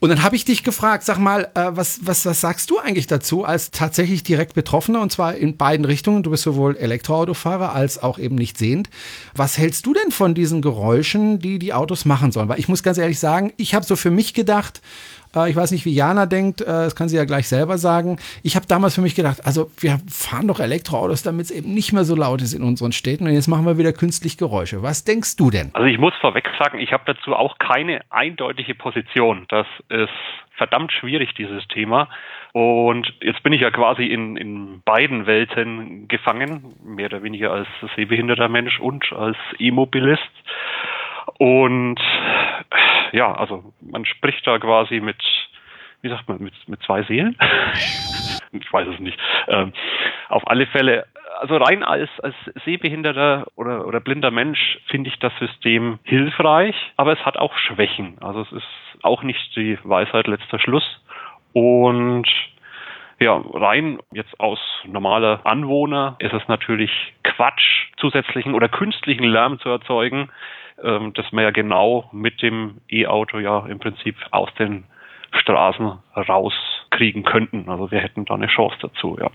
Und 0.02 0.08
dann 0.08 0.24
habe 0.24 0.34
ich 0.34 0.44
dich 0.44 0.64
gefragt, 0.64 1.04
sag 1.04 1.18
mal, 1.18 1.48
äh, 1.54 1.68
was, 1.70 2.00
was, 2.04 2.26
was 2.26 2.40
sagst 2.40 2.68
du 2.70 2.80
eigentlich 2.80 3.06
dazu 3.06 3.44
als 3.44 3.70
tatsächlich 3.70 4.24
direkt 4.24 4.52
Betroffener 4.54 5.00
und 5.00 5.12
zwar 5.12 5.36
in 5.36 5.56
beiden 5.56 5.84
Richtungen? 5.84 6.24
Du 6.24 6.30
bist 6.32 6.42
sowohl 6.42 6.76
Elektroautofahrer 6.76 7.72
als 7.72 8.02
auch 8.02 8.18
eben 8.18 8.34
nicht 8.34 8.58
sehend. 8.58 8.90
Was 9.36 9.58
hältst 9.58 9.86
du 9.86 9.94
denn 9.94 10.10
von 10.10 10.34
diesen 10.34 10.60
Geräuschen, 10.60 11.38
die 11.38 11.60
die 11.60 11.72
Autos 11.72 12.04
machen 12.04 12.32
sollen? 12.32 12.48
Weil 12.48 12.58
ich 12.58 12.68
muss 12.68 12.82
ganz 12.82 12.98
ehrlich 12.98 13.20
sagen, 13.20 13.52
ich 13.58 13.76
habe 13.76 13.86
so 13.86 13.94
für 13.94 14.10
mich 14.10 14.34
gedacht, 14.34 14.80
äh, 15.36 15.50
ich 15.50 15.56
weiß 15.56 15.70
nicht, 15.72 15.84
wie 15.84 15.94
Jana 15.94 16.26
denkt, 16.26 16.60
äh, 16.60 16.64
das 16.64 16.96
kann 16.96 17.08
sie 17.08 17.16
ja 17.16 17.24
gleich 17.24 17.48
selber 17.48 17.78
sagen. 17.78 18.18
Ich 18.42 18.56
habe 18.56 18.66
damals 18.66 18.94
für 18.94 19.00
mich 19.00 19.14
gedacht, 19.14 19.44
also 19.44 19.70
wir 19.78 19.98
fahren 20.08 20.48
doch 20.48 20.60
Elektroautos, 20.60 21.22
damit 21.22 21.46
es 21.46 21.50
eben 21.50 21.74
nicht 21.74 21.92
mehr 21.92 22.04
so 22.04 22.14
laut 22.14 22.42
ist 22.42 22.54
in 22.54 22.62
unseren 22.62 22.92
Städten 22.92 23.26
und 23.26 23.32
jetzt 23.32 23.48
machen 23.48 23.66
wir 23.66 23.78
wieder 23.78 23.92
künstlich 23.92 24.38
Geräusche. 24.38 24.82
Was 24.82 25.04
denkst 25.04 25.36
du 25.36 25.50
denn? 25.50 25.70
Also 25.74 25.86
ich 25.86 25.98
muss 25.98 26.14
vorweg 26.20 26.48
sagen, 26.58 26.78
ich 26.78 26.92
habe 26.92 27.04
dazu 27.06 27.34
auch 27.34 27.58
keine 27.58 28.00
eindeutige 28.10 28.74
Position. 28.74 29.46
Das 29.48 29.66
ist 29.88 30.10
verdammt 30.56 30.92
schwierig, 30.92 31.34
dieses 31.34 31.66
Thema. 31.68 32.08
Und 32.52 33.12
jetzt 33.20 33.42
bin 33.42 33.52
ich 33.52 33.62
ja 33.62 33.70
quasi 33.70 34.04
in, 34.04 34.36
in 34.36 34.82
beiden 34.84 35.26
Welten 35.26 36.06
gefangen, 36.08 36.74
mehr 36.84 37.06
oder 37.06 37.22
weniger 37.22 37.50
als 37.50 37.68
sehbehinderter 37.96 38.48
Mensch 38.48 38.78
und 38.78 39.10
als 39.12 39.38
E-Mobilist. 39.58 40.30
Und 41.38 42.00
ja, 43.12 43.32
also 43.34 43.72
man 43.80 44.04
spricht 44.04 44.46
da 44.46 44.58
quasi 44.58 45.00
mit, 45.00 45.22
wie 46.00 46.08
sagt 46.08 46.28
man, 46.28 46.42
mit, 46.42 46.54
mit 46.66 46.82
zwei 46.82 47.02
Seelen? 47.04 47.36
ich 48.52 48.72
weiß 48.72 48.88
es 48.88 49.00
nicht. 49.00 49.18
Ähm, 49.48 49.72
auf 50.28 50.46
alle 50.46 50.66
Fälle, 50.66 51.06
also 51.40 51.56
rein 51.56 51.82
als, 51.82 52.10
als 52.20 52.34
sehbehinderter 52.64 53.46
oder, 53.56 53.86
oder 53.86 54.00
blinder 54.00 54.30
Mensch 54.30 54.78
finde 54.86 55.10
ich 55.10 55.18
das 55.18 55.32
System 55.38 55.98
hilfreich, 56.04 56.76
aber 56.96 57.12
es 57.12 57.24
hat 57.24 57.36
auch 57.36 57.56
Schwächen. 57.56 58.16
Also 58.20 58.42
es 58.42 58.52
ist 58.52 59.02
auch 59.02 59.22
nicht 59.22 59.54
die 59.56 59.78
Weisheit 59.82 60.26
letzter 60.26 60.58
Schluss. 60.58 60.84
Und 61.52 62.28
ja, 63.20 63.40
rein 63.52 63.98
jetzt 64.12 64.40
aus 64.40 64.58
normaler 64.84 65.40
Anwohner 65.44 66.16
ist 66.18 66.32
es 66.32 66.48
natürlich 66.48 66.90
Quatsch, 67.22 67.88
zusätzlichen 67.98 68.54
oder 68.54 68.68
künstlichen 68.68 69.24
Lärm 69.24 69.60
zu 69.60 69.68
erzeugen, 69.68 70.30
ähm, 70.82 71.12
das 71.14 71.26
wir 71.32 71.42
ja 71.42 71.50
genau 71.50 72.08
mit 72.12 72.42
dem 72.42 72.78
E-Auto 72.90 73.38
ja 73.38 73.66
im 73.66 73.78
Prinzip 73.78 74.16
aus 74.30 74.48
den 74.58 74.84
Straßen 75.32 75.92
rauskriegen 76.14 77.24
könnten. 77.24 77.68
Also 77.68 77.90
wir 77.90 78.00
hätten 78.00 78.24
da 78.26 78.34
eine 78.34 78.48
Chance 78.48 78.76
dazu, 78.82 79.16
ja. 79.18 79.30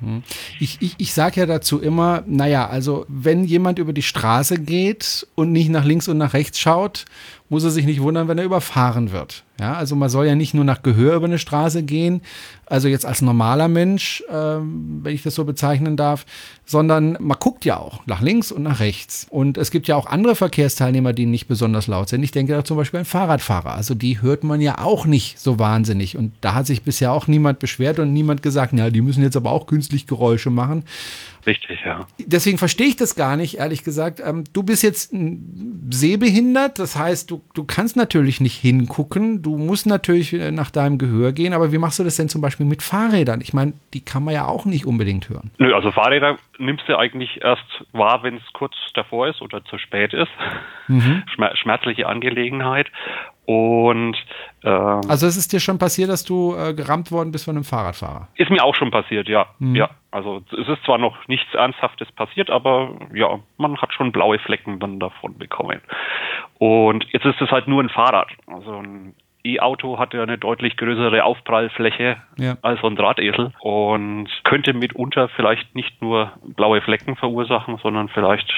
Ich, 0.60 0.78
ich, 0.82 0.96
ich 0.98 1.14
sage 1.14 1.40
ja 1.40 1.46
dazu 1.46 1.82
immer, 1.82 2.24
naja, 2.28 2.68
also 2.68 3.06
wenn 3.08 3.44
jemand 3.44 3.80
über 3.80 3.94
die 3.94 4.04
Straße 4.04 4.62
geht 4.64 5.28
und 5.36 5.52
nicht 5.52 5.70
nach 5.70 5.86
links 5.86 6.08
und 6.08 6.18
nach 6.18 6.34
rechts 6.34 6.60
schaut, 6.60 7.06
muss 7.50 7.64
er 7.64 7.72
sich 7.72 7.86
nicht 7.86 8.02
wundern, 8.02 8.28
wenn 8.28 8.38
er 8.38 8.46
überfahren 8.46 9.12
wird. 9.12 9.44
Ja, 9.60 9.74
also 9.74 9.96
man 9.96 10.10
soll 10.10 10.28
ja 10.28 10.36
nicht 10.36 10.54
nur 10.54 10.64
nach 10.64 10.84
Gehör 10.84 11.16
über 11.16 11.26
eine 11.26 11.40
Straße 11.40 11.82
gehen, 11.82 12.22
also 12.68 12.88
jetzt 12.88 13.06
als 13.06 13.22
normaler 13.22 13.68
Mensch, 13.68 14.24
ähm, 14.30 15.00
wenn 15.02 15.16
ich 15.16 15.24
das 15.24 15.36
so 15.36 15.46
bezeichnen 15.46 15.98
darf, 15.98 16.26
sondern 16.66 17.18
man 17.20 17.38
guckt 17.40 17.66
ja 17.66 17.78
auch 17.78 18.06
nach 18.06 18.22
links 18.22 18.52
und 18.52 18.64
nach 18.64 18.80
rechts. 18.82 19.26
Und 19.30 19.58
es 19.58 19.72
gibt 19.72 19.88
ja 19.88 19.96
auch 19.96 20.06
andere 20.06 20.36
Verkehrsteilnehmer, 20.36 21.14
die 21.14 21.26
nicht 21.26 21.48
besonders 21.48 21.88
laut 21.88 22.10
sind. 22.10 22.24
Ich 22.24 22.32
denke 22.32 22.54
da 22.54 22.64
zum 22.66 22.78
Beispiel 22.78 23.00
an 23.00 23.06
Fahrradfahrer. 23.06 23.74
Also 23.74 23.96
die 23.96 24.22
hört 24.22 24.44
man 24.44 24.60
ja 24.60 24.80
auch 24.80 25.06
nicht 25.06 25.40
so 25.40 25.60
wahnsinnig. 25.60 26.18
Und 26.18 26.34
da 26.42 26.54
hat 26.54 26.68
sich 26.68 26.84
bisher 26.84 27.14
auch 27.14 27.28
niemand 27.28 27.60
beschwert 27.60 28.00
und 28.00 28.12
niemand 28.12 28.44
gesagt, 28.44 28.74
na, 28.74 28.90
die 28.90 29.02
müssen 29.02 29.24
jetzt 29.24 29.38
aber 29.38 29.52
auch 29.52 29.66
künstlich 29.66 30.06
Geräusche 30.06 30.50
machen. 30.50 30.84
Richtig, 31.48 31.80
ja. 31.86 32.06
Deswegen 32.20 32.58
verstehe 32.58 32.88
ich 32.88 32.98
das 32.98 33.16
gar 33.16 33.38
nicht, 33.38 33.58
ehrlich 33.58 33.86
gesagt. 33.86 34.22
Ähm, 34.24 34.44
du 34.52 34.64
bist 34.64 34.84
jetzt 34.84 35.16
sehbehindert, 35.90 36.78
das 36.78 36.98
heißt, 36.98 37.32
du, 37.32 37.42
du 37.54 37.64
kannst 37.64 37.96
natürlich 37.96 38.42
nicht 38.42 38.58
hingucken, 38.58 39.42
du 39.42 39.58
musst 39.58 39.86
natürlich 39.86 40.34
äh, 40.34 40.52
nach 40.52 40.72
deinem 40.72 40.98
Gehör 40.98 41.32
gehen, 41.32 41.54
aber 41.54 41.72
wie 41.72 41.78
machst 41.78 42.00
du 42.00 42.04
das 42.04 42.18
denn 42.18 42.28
zum 42.28 42.42
Beispiel 42.42 42.66
mit 42.66 42.84
Fahrrädern? 42.84 43.40
Ich 43.40 43.54
meine, 43.54 43.74
die 43.94 44.02
kann 44.02 44.26
man 44.26 44.34
ja 44.34 44.46
auch 44.46 44.66
nicht 44.66 44.86
unbedingt 44.86 45.30
hören. 45.30 45.52
Nö, 45.58 45.74
also 45.74 45.92
Fahrräder 45.92 46.38
nimmst 46.60 46.88
du 46.88 46.98
eigentlich 46.98 47.42
erst 47.42 47.86
wahr, 47.92 48.24
wenn 48.24 48.38
es 48.38 48.54
kurz 48.54 48.76
davor 48.94 49.28
ist 49.28 49.42
oder 49.42 49.64
zu 49.66 49.78
spät 49.78 50.14
ist. 50.14 50.32
Schmer 51.34 51.56
schmerzliche 51.56 52.08
Angelegenheit. 52.08 52.88
Und 53.46 54.18
ähm, 54.64 55.02
Also 55.08 55.26
es 55.26 55.38
ist 55.38 55.54
dir 55.54 55.62
schon 55.62 55.78
passiert, 55.80 56.10
dass 56.10 56.26
du 56.26 56.54
äh, 56.56 56.74
gerammt 56.74 57.12
worden 57.14 57.32
bist 57.32 57.46
von 57.46 57.56
einem 57.56 57.64
Fahrradfahrer. 57.64 58.28
ist 58.36 58.50
mir 58.50 58.62
auch 58.64 58.76
schon 58.76 58.92
passiert, 58.92 59.30
ja. 59.30 59.46
Mhm. 59.60 59.76
Ja. 59.76 59.90
Also 60.12 60.44
es 60.52 60.68
ist 60.68 60.84
zwar 60.84 60.98
noch 60.98 61.28
nichts 61.28 61.54
Ernsthaftes 61.54 62.12
passiert, 62.12 62.50
aber 62.50 62.92
ja, 63.14 63.40
man 63.58 63.78
hat 63.78 63.94
schon 63.94 64.12
blaue 64.12 64.40
Flecken 64.40 64.80
dann 64.80 65.00
davon 65.00 65.38
bekommen. 65.38 65.80
Und 66.60 67.06
jetzt 67.12 67.26
ist 67.26 67.40
es 67.40 67.52
halt 67.52 67.68
nur 67.68 67.82
ein 67.84 67.90
Fahrrad. 67.90 68.28
Also 68.48 68.78
ein 68.80 69.14
E-Auto 69.56 69.98
hat 69.98 70.14
ja 70.14 70.24
eine 70.24 70.38
deutlich 70.38 70.78
größere 70.78 71.24
Aufprallfläche 71.24 72.18
Ja. 72.38 72.58
als 72.62 72.82
so 72.82 72.88
ein 72.88 72.96
Drahtesel 72.96 73.52
und 73.60 74.28
könnte 74.44 74.74
mitunter 74.74 75.30
vielleicht 75.30 75.76
nicht 75.76 76.02
nur 76.02 76.32
blaue 76.56 76.82
Flecken 76.82 77.16
verursachen, 77.16 77.78
sondern 77.82 78.10
vielleicht 78.10 78.52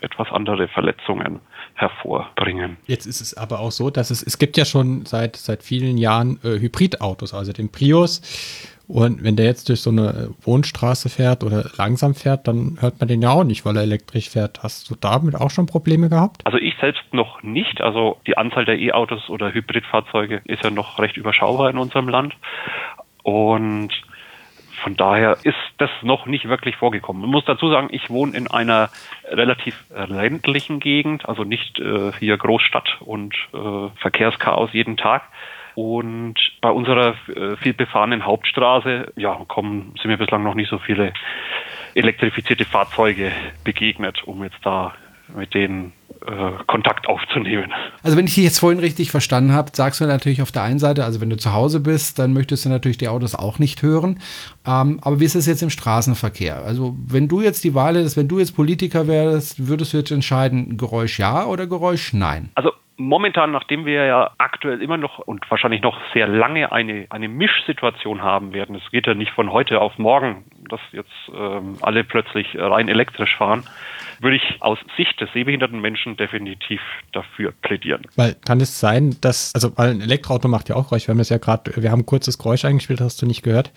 etwas 0.00 0.30
andere 0.32 0.68
Verletzungen 0.68 1.40
hervorbringen. 1.74 2.76
Jetzt 2.86 3.06
ist 3.06 3.20
es 3.20 3.36
aber 3.36 3.60
auch 3.60 3.70
so, 3.70 3.90
dass 3.90 4.10
es, 4.10 4.22
es 4.22 4.38
gibt 4.38 4.56
ja 4.56 4.64
schon 4.64 5.06
seit, 5.06 5.36
seit 5.36 5.62
vielen 5.62 5.98
Jahren 5.98 6.38
äh, 6.44 6.58
Hybridautos, 6.58 7.34
also 7.34 7.52
den 7.52 7.70
Prius. 7.70 8.73
Und 8.86 9.24
wenn 9.24 9.36
der 9.36 9.46
jetzt 9.46 9.68
durch 9.68 9.80
so 9.80 9.90
eine 9.90 10.34
Wohnstraße 10.42 11.08
fährt 11.08 11.42
oder 11.42 11.64
langsam 11.78 12.14
fährt, 12.14 12.46
dann 12.46 12.76
hört 12.80 13.00
man 13.00 13.08
den 13.08 13.22
ja 13.22 13.30
auch 13.30 13.44
nicht, 13.44 13.64
weil 13.64 13.76
er 13.76 13.82
elektrisch 13.82 14.28
fährt. 14.28 14.62
Hast 14.62 14.90
du 14.90 14.94
damit 14.94 15.34
auch 15.34 15.50
schon 15.50 15.66
Probleme 15.66 16.10
gehabt? 16.10 16.42
Also 16.44 16.58
ich 16.58 16.74
selbst 16.80 17.02
noch 17.12 17.42
nicht. 17.42 17.80
Also 17.80 18.18
die 18.26 18.36
Anzahl 18.36 18.66
der 18.66 18.78
E-Autos 18.78 19.30
oder 19.30 19.54
Hybridfahrzeuge 19.54 20.42
ist 20.44 20.62
ja 20.62 20.70
noch 20.70 20.98
recht 20.98 21.16
überschaubar 21.16 21.70
in 21.70 21.78
unserem 21.78 22.08
Land. 22.08 22.34
Und 23.22 23.90
von 24.82 24.96
daher 24.96 25.38
ist 25.44 25.56
das 25.78 25.90
noch 26.02 26.26
nicht 26.26 26.46
wirklich 26.46 26.76
vorgekommen. 26.76 27.22
Man 27.22 27.30
muss 27.30 27.46
dazu 27.46 27.70
sagen, 27.70 27.88
ich 27.90 28.10
wohne 28.10 28.36
in 28.36 28.48
einer 28.48 28.90
relativ 29.30 29.82
ländlichen 29.94 30.78
Gegend, 30.78 31.26
also 31.26 31.44
nicht 31.44 31.80
äh, 31.80 32.12
hier 32.18 32.36
Großstadt 32.36 32.98
und 33.00 33.34
äh, 33.54 33.88
Verkehrschaos 33.96 34.74
jeden 34.74 34.98
Tag. 34.98 35.22
Und 35.74 36.34
bei 36.60 36.70
unserer 36.70 37.14
äh, 37.28 37.56
viel 37.56 37.74
befahrenen 37.74 38.24
Hauptstraße, 38.24 39.12
ja, 39.16 39.40
kommen, 39.48 39.94
sind 40.00 40.10
mir 40.10 40.18
bislang 40.18 40.42
noch 40.42 40.54
nicht 40.54 40.70
so 40.70 40.78
viele 40.78 41.12
elektrifizierte 41.94 42.64
Fahrzeuge 42.64 43.32
begegnet, 43.64 44.22
um 44.24 44.42
jetzt 44.42 44.58
da 44.62 44.94
mit 45.34 45.54
denen 45.54 45.92
äh, 46.26 46.52
Kontakt 46.66 47.08
aufzunehmen. 47.08 47.72
Also 48.02 48.16
wenn 48.16 48.26
ich 48.26 48.34
dich 48.34 48.44
jetzt 48.44 48.58
vorhin 48.58 48.78
richtig 48.78 49.10
verstanden 49.10 49.52
habe, 49.52 49.70
sagst 49.72 50.00
du 50.00 50.06
natürlich 50.06 50.42
auf 50.42 50.52
der 50.52 50.62
einen 50.62 50.78
Seite, 50.78 51.04
also 51.04 51.20
wenn 51.20 51.30
du 51.30 51.36
zu 51.36 51.52
Hause 51.52 51.80
bist, 51.80 52.18
dann 52.18 52.32
möchtest 52.32 52.64
du 52.64 52.68
natürlich 52.68 52.98
die 52.98 53.08
Autos 53.08 53.34
auch 53.34 53.58
nicht 53.58 53.82
hören. 53.82 54.20
Ähm, 54.66 55.00
aber 55.02 55.20
wie 55.20 55.24
ist 55.24 55.34
es 55.34 55.46
jetzt 55.46 55.62
im 55.62 55.70
Straßenverkehr? 55.70 56.62
Also 56.64 56.94
wenn 57.06 57.28
du 57.28 57.40
jetzt 57.40 57.64
die 57.64 57.74
Wahl 57.74 57.96
hättest, 57.96 58.16
wenn 58.16 58.28
du 58.28 58.38
jetzt 58.38 58.54
Politiker 58.54 59.08
wärst, 59.08 59.66
würdest 59.66 59.92
du 59.92 59.98
jetzt 59.98 60.10
entscheiden, 60.10 60.76
Geräusch 60.76 61.18
ja 61.18 61.46
oder 61.46 61.66
Geräusch 61.66 62.12
nein? 62.12 62.50
Also 62.54 62.70
momentan, 62.96 63.50
nachdem 63.50 63.84
wir 63.84 64.04
ja 64.04 64.30
aktuell 64.64 64.82
immer 64.82 64.96
noch 64.96 65.18
und 65.18 65.50
wahrscheinlich 65.50 65.82
noch 65.82 66.00
sehr 66.14 66.26
lange 66.26 66.72
eine, 66.72 67.06
eine 67.10 67.28
Mischsituation 67.28 68.22
haben 68.22 68.54
werden, 68.54 68.76
es 68.76 68.90
geht 68.90 69.06
ja 69.06 69.12
nicht 69.12 69.32
von 69.32 69.52
heute 69.52 69.82
auf 69.82 69.98
morgen, 69.98 70.44
dass 70.70 70.80
jetzt 70.92 71.12
ähm, 71.36 71.76
alle 71.82 72.02
plötzlich 72.02 72.56
rein 72.58 72.88
elektrisch 72.88 73.36
fahren, 73.36 73.64
würde 74.24 74.36
ich 74.36 74.62
aus 74.62 74.78
Sicht 74.96 75.20
des 75.20 75.30
sehbehinderten 75.32 75.80
Menschen 75.80 76.16
definitiv 76.16 76.80
dafür 77.12 77.52
plädieren. 77.62 78.02
Weil 78.16 78.34
kann 78.34 78.60
es 78.60 78.80
sein, 78.80 79.16
dass, 79.20 79.54
also 79.54 79.76
weil 79.76 79.90
ein 79.90 80.00
Elektroauto 80.00 80.48
macht 80.48 80.68
ja 80.68 80.76
auch 80.76 80.88
Geräusch, 80.88 81.06
wir 81.06 81.12
haben 81.12 81.20
es 81.20 81.28
ja 81.28 81.38
gerade, 81.38 81.70
wir 81.76 81.90
haben 81.90 82.00
ein 82.00 82.06
kurzes 82.06 82.38
Geräusch 82.38 82.64
eingespielt, 82.64 83.00
hast 83.00 83.20
du 83.22 83.26
nicht 83.26 83.42
gehört, 83.42 83.70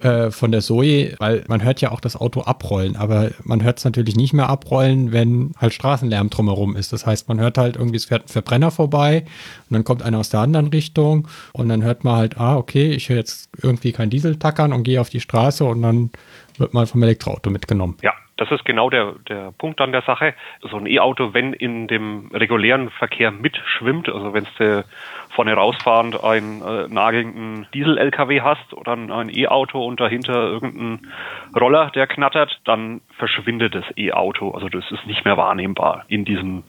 äh, 0.00 0.30
von 0.30 0.52
der 0.52 0.60
Zoe, 0.60 1.14
weil 1.18 1.44
man 1.48 1.62
hört 1.62 1.80
ja 1.80 1.92
auch 1.92 2.00
das 2.00 2.16
Auto 2.16 2.42
abrollen, 2.42 2.96
aber 2.96 3.30
man 3.44 3.62
hört 3.62 3.78
es 3.78 3.84
natürlich 3.84 4.16
nicht 4.16 4.32
mehr 4.32 4.48
abrollen, 4.48 5.12
wenn 5.12 5.52
halt 5.58 5.72
Straßenlärm 5.72 6.28
drumherum 6.28 6.76
ist. 6.76 6.92
Das 6.92 7.06
heißt, 7.06 7.28
man 7.28 7.40
hört 7.40 7.56
halt 7.56 7.76
irgendwie, 7.76 7.96
es 7.96 8.06
fährt 8.06 8.24
ein 8.24 8.28
Verbrenner 8.28 8.70
vorbei 8.70 9.24
und 9.70 9.74
dann 9.74 9.84
kommt 9.84 10.02
einer 10.02 10.18
aus 10.18 10.28
der 10.28 10.40
anderen 10.40 10.68
Richtung 10.68 11.28
und 11.52 11.68
dann 11.68 11.82
hört 11.82 12.04
man 12.04 12.16
halt, 12.16 12.38
ah, 12.38 12.56
okay, 12.56 12.90
ich 12.90 13.08
höre 13.08 13.18
jetzt 13.18 13.48
irgendwie 13.62 13.92
kein 13.92 14.10
Diesel 14.10 14.38
tackern 14.38 14.72
und 14.72 14.82
gehe 14.82 15.00
auf 15.00 15.08
die 15.08 15.20
Straße 15.20 15.64
und 15.64 15.82
dann 15.82 16.10
wird 16.58 16.74
man 16.74 16.86
vom 16.86 17.02
Elektroauto 17.02 17.50
mitgenommen. 17.50 17.96
Ja, 18.02 18.12
das 18.36 18.50
ist 18.50 18.64
genau 18.64 18.90
der, 18.90 19.14
der 19.28 19.52
Punkt 19.52 19.80
an 19.80 19.92
der 19.92 20.02
Sache. 20.02 20.34
So 20.60 20.76
ein 20.76 20.86
E-Auto, 20.86 21.34
wenn 21.34 21.52
in 21.52 21.86
dem 21.86 22.30
regulären 22.32 22.90
Verkehr 22.90 23.30
mitschwimmt, 23.30 24.08
also 24.08 24.34
wenn 24.34 24.46
du 24.58 24.84
vorne 25.30 25.54
rausfahrend 25.54 26.22
einen 26.22 26.62
äh, 26.62 26.88
nagelnden 26.88 27.66
Diesel-LKW 27.74 28.40
hast 28.40 28.72
oder 28.74 28.92
ein, 28.92 29.10
ein 29.10 29.28
E-Auto 29.28 29.84
und 29.84 30.00
dahinter 30.00 30.34
irgendein 30.34 31.12
Roller, 31.58 31.90
der 31.94 32.06
knattert, 32.06 32.60
dann 32.64 33.00
verschwindet 33.18 33.74
das 33.74 33.84
E-Auto. 33.96 34.50
Also 34.50 34.68
das 34.68 34.90
ist 34.90 35.06
nicht 35.06 35.24
mehr 35.24 35.36
wahrnehmbar 35.36 36.04
in 36.08 36.24
diesem 36.24 36.64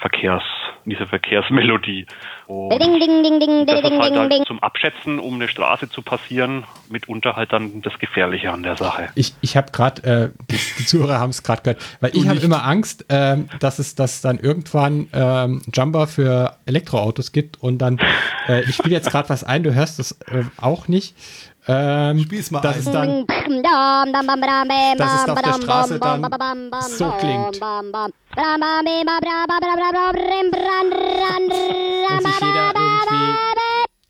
Verkehrs, 0.00 0.42
in 0.84 0.90
dieser 0.90 1.06
Verkehrsmelodie. 1.06 2.06
Und 2.46 2.70
Ding, 2.70 2.98
ding, 2.98 3.22
ding, 3.22 3.40
ding, 3.40 3.66
das 3.66 3.82
ding, 3.82 3.92
ist 3.92 4.00
halt, 4.00 4.12
ding, 4.12 4.18
halt 4.18 4.32
ding. 4.32 4.46
zum 4.46 4.62
Abschätzen, 4.62 5.18
um 5.18 5.34
eine 5.34 5.48
Straße 5.48 5.90
zu 5.90 6.02
passieren, 6.02 6.64
mitunter 6.88 7.36
halt 7.36 7.52
dann 7.52 7.82
das 7.82 7.98
Gefährliche 7.98 8.50
an 8.52 8.62
der 8.62 8.76
Sache. 8.76 9.08
Ich, 9.14 9.34
ich 9.40 9.56
habe 9.56 9.70
gerade, 9.72 10.02
äh, 10.02 10.30
die, 10.50 10.58
die 10.78 10.86
Zuhörer 10.86 11.18
haben 11.18 11.30
es 11.30 11.42
gerade 11.42 11.62
gehört, 11.62 11.82
weil 12.00 12.16
ich 12.16 12.28
habe 12.28 12.38
immer 12.38 12.64
Angst, 12.64 13.04
ähm, 13.08 13.48
dass 13.60 13.78
es 13.78 13.94
dass 13.94 14.22
dann 14.22 14.38
irgendwann 14.38 15.08
ähm, 15.12 15.62
Jumper 15.72 16.06
für 16.06 16.56
Elektroautos 16.64 17.32
gibt 17.32 17.62
und 17.62 17.78
dann, 17.78 17.98
äh, 18.48 18.62
ich 18.62 18.76
spiele 18.76 18.94
jetzt 18.94 19.10
gerade 19.10 19.28
was 19.28 19.44
ein, 19.44 19.62
du 19.62 19.74
hörst 19.74 19.98
es 19.98 20.12
äh, 20.30 20.44
auch 20.60 20.88
nicht. 20.88 21.14
Ähm, 21.70 22.20
Spiel's 22.20 22.50
mal 22.50 22.60
dass 22.60 22.76
ein. 22.76 22.78
es 22.78 22.90
dann 22.90 23.26
Dass 24.96 25.22
es 25.22 25.28
auf 25.28 25.42
der 25.42 25.52
Straße 25.52 26.00
dann 26.00 26.22
so 26.80 27.10
klingt. 27.18 27.60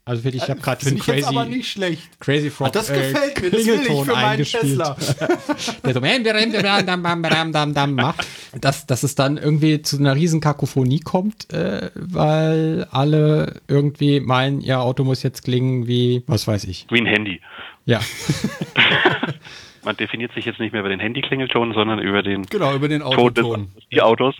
Also 0.08 0.25
wirklich, 0.25 0.42
ich 0.42 0.49
habe 0.49 0.61
gerade 0.61 0.88
ich 0.88 1.06
jetzt 1.06 1.26
aber 1.26 1.44
crazy, 1.44 1.56
nicht 1.56 1.70
schlecht. 1.70 2.20
crazy 2.20 2.49
Frog 2.49 2.68
Ah, 2.68 2.70
das 2.70 2.88
äh, 2.88 2.94
gefällt 2.94 3.42
mir, 3.42 3.50
das 3.50 3.66
will 3.66 3.80
ich 3.80 4.04
für 4.04 4.12
meinen. 4.12 4.44
Tesla. 4.44 4.97
dass, 8.58 8.87
dass 8.87 9.02
es 9.02 9.14
dann 9.14 9.37
irgendwie 9.37 9.82
zu 9.82 9.99
einer 9.99 10.14
riesen 10.14 10.40
Kakophonie 10.40 11.00
kommt, 11.00 11.52
äh, 11.52 11.90
weil 11.94 12.87
alle 12.90 13.61
irgendwie 13.68 14.20
meinen, 14.20 14.62
ihr 14.62 14.80
Auto 14.80 15.04
muss 15.04 15.23
jetzt 15.23 15.44
klingen 15.44 15.87
wie, 15.87 16.23
was 16.26 16.47
weiß 16.47 16.64
ich. 16.64 16.87
Wie 16.90 17.00
ein 17.00 17.06
Handy. 17.06 17.42
Ja, 17.85 18.00
Man 19.88 19.97
definiert 19.97 20.35
sich 20.35 20.45
jetzt 20.45 20.61
nicht 20.61 20.73
mehr 20.73 20.80
über 20.83 20.90
den 20.90 21.00
Handyklingelton, 21.00 21.73
sondern 21.73 21.99
über 21.99 22.23
den 22.23 22.42
Genau, 22.42 22.75
über 22.75 22.88
den 22.88 23.00
Autoton. 23.00 23.68
die 23.90 24.02
Autos. 24.02 24.35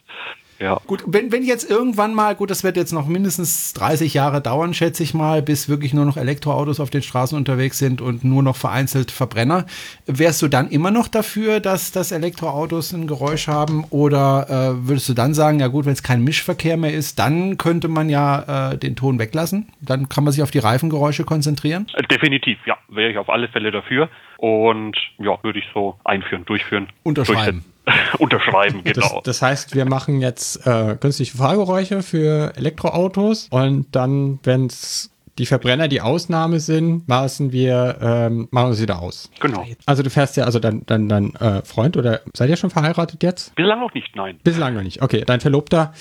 Ja. 0.61 0.79
Gut, 0.87 1.03
wenn, 1.07 1.33
wenn 1.33 1.43
jetzt 1.43 1.71
irgendwann 1.71 2.13
mal, 2.13 2.35
gut, 2.35 2.51
das 2.51 2.65
wird 2.65 2.77
jetzt 2.77 2.93
noch 2.93 3.07
mindestens 3.07 3.73
30 3.73 4.13
Jahre 4.13 4.43
dauern, 4.43 4.75
schätze 4.75 5.03
ich 5.03 5.15
mal, 5.15 5.41
bis 5.41 5.71
wirklich 5.71 5.95
nur 5.95 6.05
noch 6.05 6.19
Elektroautos 6.19 6.81
auf 6.81 6.91
den 6.91 7.01
Straßen 7.01 7.39
unterwegs 7.39 7.79
sind 7.79 8.03
und 8.03 8.25
nur 8.25 8.43
noch 8.43 8.57
vereinzelt 8.57 9.11
Verbrenner. 9.11 9.65
Wärst 10.05 10.43
du 10.43 10.49
dann 10.49 10.69
immer 10.69 10.91
noch 10.91 11.09
dafür, 11.09 11.61
dass, 11.61 11.93
dass 11.93 12.13
Elektroautos 12.13 12.93
ein 12.93 13.07
Geräusch 13.07 13.49
haben? 13.49 13.87
Oder 13.89 14.51
äh, 14.51 14.87
würdest 14.87 15.09
du 15.09 15.15
dann 15.15 15.33
sagen, 15.33 15.61
ja 15.61 15.69
gut, 15.69 15.87
wenn 15.87 15.95
es 15.95 16.03
kein 16.03 16.23
Mischverkehr 16.25 16.77
mehr 16.77 16.93
ist, 16.93 17.19
dann 17.19 17.57
könnte 17.57 17.89
man 17.89 18.11
ja 18.11 18.73
äh, 18.73 18.77
den 18.77 18.97
Ton 18.97 19.19
weglassen? 19.19 19.71
Dann 19.81 20.11
kann 20.11 20.25
man 20.25 20.35
sich 20.35 20.43
auf 20.43 20.51
die 20.51 20.59
Reifengeräusche 20.59 21.25
konzentrieren? 21.25 21.87
Äh, 21.95 22.03
Definitiv, 22.03 22.59
ja, 22.67 22.77
wäre 22.89 23.11
ich 23.11 23.17
auf 23.17 23.31
alle 23.31 23.49
Fälle 23.49 23.71
dafür. 23.71 24.11
Und 24.39 24.97
ja, 25.19 25.37
würde 25.43 25.59
ich 25.59 25.67
so 25.75 25.99
einführen, 26.05 26.45
durchführen. 26.45 26.89
Unterschreiben. 27.03 27.65
Unterschreiben, 28.19 28.83
das, 28.85 28.95
genau. 28.95 29.21
das 29.25 29.43
heißt, 29.43 29.75
wir 29.75 29.85
machen 29.85 30.21
jetzt 30.21 30.67
äh, 30.67 30.97
künstliche 31.01 31.37
Fahrgeräusche 31.37 32.03
für 32.03 32.53
Elektroautos 32.57 33.49
und 33.51 33.87
dann, 33.93 34.39
wenn 34.45 34.67
es 34.67 35.11
die 35.39 35.47
Verbrenner 35.47 35.89
die 35.89 36.01
Ausnahme 36.01 36.61
sind, 36.61 37.09
maßen 37.09 37.53
wir, 37.53 37.99
ähm, 38.01 38.49
machen 38.51 38.71
wir 38.71 38.75
sie 38.75 38.83
wieder 38.83 39.01
aus. 39.01 39.31
genau. 39.41 39.67
Also 39.87 40.03
du 40.03 40.11
fährst 40.11 40.37
ja, 40.37 40.45
also 40.45 40.59
dein, 40.59 40.85
dein, 40.87 41.09
dein 41.09 41.35
äh, 41.37 41.63
Freund 41.63 41.97
oder 41.97 42.21
seid 42.35 42.51
ihr 42.51 42.57
schon 42.57 42.71
verheiratet 42.71 43.23
jetzt? 43.23 43.55
Bislang 43.55 43.81
noch 43.81 43.95
nicht, 43.95 44.15
nein. 44.17 44.39
Bislang 44.43 44.75
noch 44.75 44.83
nicht. 44.83 45.01
Okay, 45.01 45.25
dein 45.25 45.41
Verlobter 45.41 45.93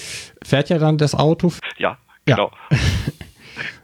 fährt 0.44 0.70
ja 0.70 0.80
dann 0.80 0.98
das 0.98 1.16
Auto 1.16 1.52
Ja, 1.78 1.98
Ja. 2.28 2.50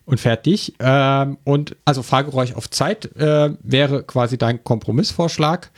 und 0.06 0.20
dich. 0.46 0.74
Ähm, 0.80 1.38
und 1.44 1.76
also 1.86 2.04
Fahrgeräusch 2.04 2.54
auf 2.54 2.70
Zeit 2.70 3.16
äh, 3.16 3.52
wäre 3.62 4.04
quasi 4.04 4.38
dein 4.38 4.64
Kompromissvorschlag, 4.64 5.72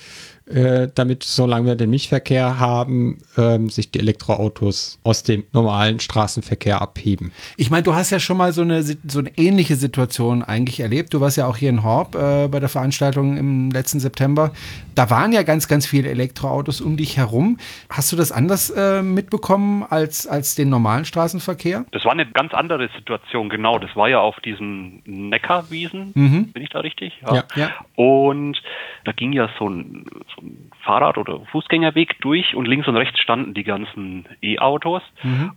äh, 0.47 0.89
damit, 0.93 1.23
solange 1.23 1.67
wir 1.67 1.75
den 1.75 1.89
Mischverkehr 1.89 2.59
haben, 2.59 3.17
ähm, 3.37 3.69
sich 3.69 3.89
die 3.89 3.99
Elektroautos 3.99 4.99
aus 5.03 5.23
dem 5.23 5.43
normalen 5.53 5.99
Straßenverkehr 5.99 6.81
abheben. 6.81 7.31
Ich 7.57 7.71
meine, 7.71 7.83
du 7.83 7.95
hast 7.95 8.11
ja 8.11 8.19
schon 8.19 8.37
mal 8.37 8.53
so 8.53 8.61
eine, 8.61 8.83
so 8.83 9.19
eine 9.19 9.31
ähnliche 9.37 9.75
Situation 9.75 10.43
eigentlich 10.43 10.79
erlebt. 10.79 11.13
Du 11.13 11.21
warst 11.21 11.37
ja 11.37 11.47
auch 11.47 11.57
hier 11.57 11.69
in 11.69 11.83
Horb 11.83 12.15
äh, 12.15 12.47
bei 12.47 12.59
der 12.59 12.69
Veranstaltung 12.69 13.37
im 13.37 13.71
letzten 13.71 13.99
September. 13.99 14.51
Da 14.93 15.09
waren 15.09 15.31
ja 15.31 15.43
ganz, 15.43 15.67
ganz 15.67 15.87
viele 15.87 16.09
Elektroautos 16.09 16.79
um 16.79 16.95
dich 16.95 17.17
herum. 17.17 17.57
Hast 17.89 18.11
du 18.11 18.15
das 18.15 18.31
anders 18.31 18.69
äh, 18.69 19.01
mitbekommen 19.01 19.83
als, 19.89 20.27
als 20.27 20.55
den 20.55 20.69
normalen 20.69 21.05
Straßenverkehr? 21.05 21.85
Das 21.91 22.05
war 22.05 22.11
eine 22.11 22.27
ganz 22.27 22.53
andere 22.53 22.89
Situation, 22.95 23.49
genau. 23.49 23.79
Das 23.79 23.95
war 23.95 24.09
ja 24.09 24.19
auf 24.19 24.39
diesen 24.41 25.01
Neckarwiesen. 25.05 26.13
Bin 26.13 26.63
ich 26.63 26.69
da 26.69 26.81
richtig? 26.81 27.13
Ja. 27.27 27.43
Ja. 27.55 27.71
Und 27.95 28.61
da 29.05 29.11
ging 29.11 29.33
ja 29.33 29.49
so 29.57 29.69
ein, 29.69 30.05
so 30.35 30.41
ein 30.41 30.71
Fahrrad- 30.83 31.17
oder 31.17 31.39
Fußgängerweg 31.51 32.19
durch 32.21 32.55
und 32.55 32.67
links 32.67 32.87
und 32.87 32.95
rechts 32.95 33.19
standen 33.19 33.53
die 33.53 33.63
ganzen 33.63 34.25
E-Autos 34.41 35.01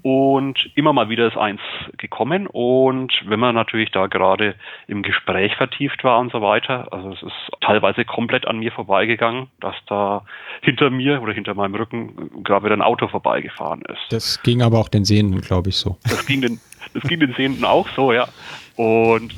und 0.03 0.71
immer 0.75 0.93
mal 0.93 1.09
wieder 1.09 1.27
ist 1.27 1.37
eins 1.37 1.61
gekommen 1.97 2.47
und 2.47 3.13
wenn 3.27 3.41
man 3.41 3.55
natürlich 3.55 3.91
da 3.91 4.07
gerade 4.07 4.55
im 4.87 5.03
Gespräch 5.03 5.55
vertieft 5.57 6.05
war 6.05 6.19
und 6.19 6.33
so 6.33 6.41
weiter, 6.41 6.93
also 6.93 7.11
es 7.13 7.23
ist 7.23 7.61
teilweise 7.61 8.05
komplett 8.05 8.47
an 8.47 8.59
mir 8.59 8.73
vorbeigegangen, 8.73 9.49
dass 9.61 9.75
da 9.87 10.25
hinter 10.63 10.91
mir 10.91 11.23
oder 11.23 11.33
hinter 11.33 11.55
meinem 11.55 11.75
Rücken 11.75 12.43
gerade 12.43 12.65
wieder 12.65 12.75
ein 12.75 12.83
Auto 12.83 13.09
vorbeigefahren 13.09 13.83
ist. 13.83 14.01
Das 14.11 14.43
ging 14.43 14.63
aber 14.63 14.79
auch 14.79 14.89
den 14.89 15.05
Sehenden, 15.05 15.41
glaube 15.41 15.71
ich, 15.71 15.77
so. 15.77 15.99
Das 16.05 16.27
ging 16.27 16.41
den, 16.41 16.61
das 16.95 17.03
ging 17.05 17.21
den 17.21 17.35
Sehenden 17.35 17.65
auch 17.65 17.89
so, 17.91 18.13
ja. 18.13 18.29
Und 18.77 19.35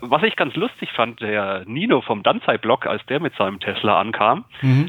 was 0.00 0.22
ich 0.22 0.36
ganz 0.36 0.54
lustig 0.54 0.90
fand, 0.94 1.20
der 1.20 1.64
Nino 1.66 2.00
vom 2.00 2.22
Danzai-Blog, 2.22 2.86
als 2.86 3.04
der 3.06 3.20
mit 3.20 3.34
seinem 3.36 3.60
Tesla 3.60 4.00
ankam, 4.00 4.44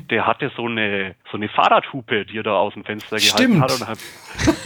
der 0.09 0.27
hatte 0.27 0.51
so 0.55 0.65
eine, 0.65 1.15
so 1.31 1.37
eine 1.37 1.49
Fahrradhupe, 1.49 2.25
die 2.25 2.37
er 2.37 2.43
da 2.43 2.55
aus 2.55 2.73
dem 2.73 2.83
Fenster 2.83 3.19
Stimmt. 3.19 3.55
gehalten 3.55 3.87
hat 3.87 3.99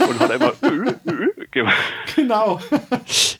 hat, 0.00 0.08
und 0.08 0.20
hat 0.20 0.30
immer 0.30 0.52
äh, 0.62 1.10
äh, 1.10 1.46
gemacht. 1.50 1.76
Genau. 2.16 2.60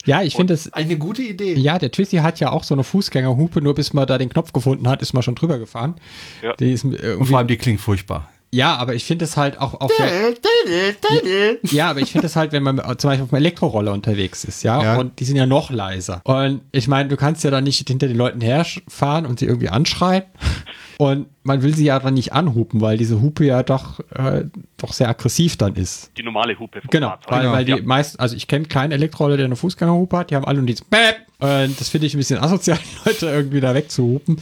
Ja, 0.05 0.21
ich 0.21 0.35
finde 0.35 0.53
es. 0.53 0.71
Eine 0.73 0.97
gute 0.97 1.21
Idee. 1.21 1.53
Ja, 1.53 1.77
der 1.77 1.91
Twisty 1.91 2.17
hat 2.17 2.39
ja 2.39 2.51
auch 2.51 2.63
so 2.63 2.73
eine 2.73 2.83
Fußgängerhupe, 2.83 3.61
nur 3.61 3.75
bis 3.75 3.93
man 3.93 4.07
da 4.07 4.17
den 4.17 4.29
Knopf 4.29 4.53
gefunden 4.53 4.87
hat, 4.87 5.01
ist 5.01 5.13
man 5.13 5.23
schon 5.23 5.35
drüber 5.35 5.59
gefahren. 5.59 5.95
Ja. 6.41 6.53
Die 6.53 6.71
ist 6.71 6.83
Und 6.83 6.95
irgendwie, 6.95 7.25
vor 7.27 7.37
allem, 7.37 7.47
die 7.47 7.57
klingt 7.57 7.81
furchtbar. 7.81 8.29
Ja, 8.51 8.75
aber 8.75 8.95
ich 8.95 9.03
finde 9.05 9.25
es 9.25 9.37
halt 9.37 9.59
auch 9.59 9.79
auf 9.79 9.91
Ja, 11.71 11.89
aber 11.89 11.99
ich 11.99 12.11
finde 12.11 12.27
es 12.27 12.35
halt, 12.35 12.51
wenn 12.51 12.63
man 12.63 12.77
zum 12.97 13.09
Beispiel 13.09 13.23
auf 13.25 13.33
einem 13.33 13.41
Elektroroller 13.43 13.93
unterwegs 13.93 14.43
ist, 14.43 14.63
ja, 14.63 14.81
Ja. 14.83 14.97
und 14.97 15.19
die 15.19 15.25
sind 15.25 15.35
ja 15.35 15.45
noch 15.45 15.69
leiser. 15.71 16.21
Und 16.23 16.61
ich 16.71 16.87
meine, 16.87 17.09
du 17.09 17.17
kannst 17.17 17.43
ja 17.43 17.51
dann 17.51 17.63
nicht 17.63 17.87
hinter 17.87 18.07
den 18.07 18.17
Leuten 18.17 18.41
herfahren 18.41 19.25
und 19.25 19.39
sie 19.39 19.45
irgendwie 19.45 19.69
anschreien. 19.69 20.23
Und 20.97 21.27
man 21.43 21.61
will 21.63 21.73
sie 21.73 21.85
ja 21.85 21.97
dann 21.99 22.13
nicht 22.13 22.33
anhupen, 22.33 22.81
weil 22.81 22.97
diese 22.97 23.21
Hupe 23.21 23.45
ja 23.45 23.63
doch, 23.63 24.01
äh, 24.15 24.43
doch 24.75 24.91
sehr 24.91 25.07
aggressiv 25.07 25.55
dann 25.55 25.75
ist. 25.75 26.11
Die 26.17 26.23
normale 26.23 26.59
Hupe 26.59 26.81
vom 26.81 26.89
Genau, 26.89 27.07
Fahrzeug. 27.09 27.31
weil, 27.31 27.51
weil 27.53 27.65
die 27.65 27.71
ja. 27.71 27.77
meist, 27.81 28.19
also 28.19 28.35
ich 28.35 28.47
kenne 28.49 28.65
keinen 28.65 28.91
Elektroroller, 28.91 29.37
der 29.37 29.45
eine 29.45 29.55
Fußgängerhupe 29.55 30.17
hat, 30.17 30.31
die 30.31 30.35
haben 30.35 30.43
alle 30.45 30.57
nur 30.57 30.65
dieses 30.67 30.83
Bäp. 30.83 31.15
Und 31.39 31.79
das 31.79 31.87
finde 31.87 32.07
ich 32.07 32.15
ein 32.15 32.17
bisschen 32.17 32.39
asozial, 32.39 32.77
die 32.83 32.97
Leute 33.09 33.25
irgendwie 33.27 33.61
da 33.61 33.73
wegzuhupen. 33.73 34.41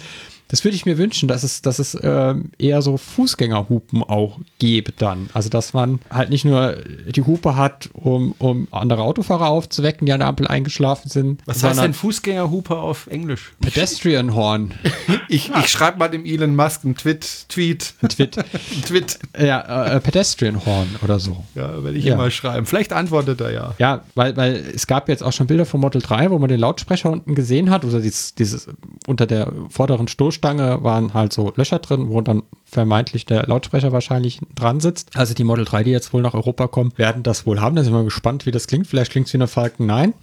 Das 0.49 0.63
würde 0.63 0.75
ich 0.75 0.85
mir 0.85 0.97
wünschen, 0.97 1.27
dass 1.27 1.43
es, 1.43 1.61
dass 1.61 1.79
es 1.79 1.97
ähm, 2.01 2.51
eher 2.57 2.81
so 2.81 2.97
Fußgängerhupen 2.97 4.03
auch 4.03 4.39
gäbe 4.59 4.91
dann. 4.97 5.29
Also 5.33 5.49
dass 5.49 5.73
man 5.73 5.99
halt 6.09 6.29
nicht 6.29 6.45
nur 6.45 6.77
die 7.13 7.21
Hupe 7.23 7.55
hat, 7.55 7.89
um, 7.93 8.33
um 8.39 8.67
andere 8.71 9.01
Autofahrer 9.03 9.47
aufzuwecken, 9.47 10.05
die 10.05 10.13
an 10.13 10.19
der 10.19 10.27
Ampel 10.29 10.47
eingeschlafen 10.47 11.09
sind. 11.09 11.41
Was 11.45 11.63
heißt 11.63 11.81
denn 11.81 11.93
Fußgängerhupe 11.93 12.77
auf 12.77 13.07
Englisch? 13.07 13.53
Pedestrian 13.61 14.33
Horn. 14.35 14.73
Ich, 15.29 15.49
ich 15.53 15.67
schreibe 15.67 15.97
mal 15.99 16.07
dem 16.07 16.25
Elon 16.25 16.55
Musk 16.55 16.85
einen 16.85 16.95
Tweet, 16.95 17.45
Tweet, 17.49 17.93
Twit. 18.07 18.37
einen 18.37 18.81
Tweet. 18.85 19.19
ja, 19.37 19.85
äh, 19.95 19.99
Pedestrian 19.99 20.65
Horn 20.65 20.87
oder 21.03 21.19
so. 21.19 21.43
Ja, 21.55 21.83
werde 21.83 21.97
ich 21.97 22.05
Ja. 22.05 22.13
ihm 22.13 22.17
mal 22.17 22.31
schreiben. 22.31 22.65
Vielleicht 22.65 22.93
antwortet 22.93 23.41
er 23.41 23.51
ja. 23.51 23.73
Ja, 23.77 24.03
weil, 24.15 24.37
weil 24.37 24.63
es 24.73 24.87
gab 24.87 25.09
jetzt 25.09 25.23
auch 25.23 25.33
schon 25.33 25.47
Bilder 25.47 25.65
vom 25.65 25.81
Model 25.81 26.01
3, 26.01 26.31
wo 26.31 26.39
man 26.39 26.47
den 26.47 26.59
Lautsprecher 26.61 27.09
unten 27.09 27.35
gesehen 27.35 27.69
hat, 27.69 27.83
oder 27.83 27.99
dieses, 27.99 28.35
dieses 28.35 28.67
unter 29.05 29.25
der 29.25 29.51
vorderen 29.69 30.07
Stoßstange 30.37 30.83
waren 30.83 31.13
halt 31.13 31.33
so 31.33 31.51
Löcher 31.55 31.79
drin, 31.79 32.09
wo 32.09 32.21
dann 32.21 32.43
vermeintlich 32.65 33.25
der 33.25 33.43
Lautsprecher 33.47 33.91
wahrscheinlich 33.91 34.39
dran 34.55 34.79
sitzt. 34.79 35.17
Also 35.17 35.33
die 35.33 35.43
Model 35.43 35.65
3, 35.65 35.83
die 35.83 35.91
jetzt 35.91 36.13
wohl 36.13 36.21
nach 36.21 36.33
Europa 36.33 36.67
kommen, 36.67 36.93
werden 36.97 37.23
das 37.23 37.45
wohl 37.45 37.59
haben. 37.59 37.75
Da 37.75 37.83
sind 37.83 37.93
wir 37.93 38.03
gespannt, 38.03 38.45
wie 38.45 38.51
das 38.51 38.67
klingt. 38.67 38.87
Vielleicht 38.87 39.11
klingt 39.11 39.27
es 39.27 39.33
wie 39.33 39.37
eine 39.37 39.47
Falcon 39.47 39.87
9. 39.87 40.13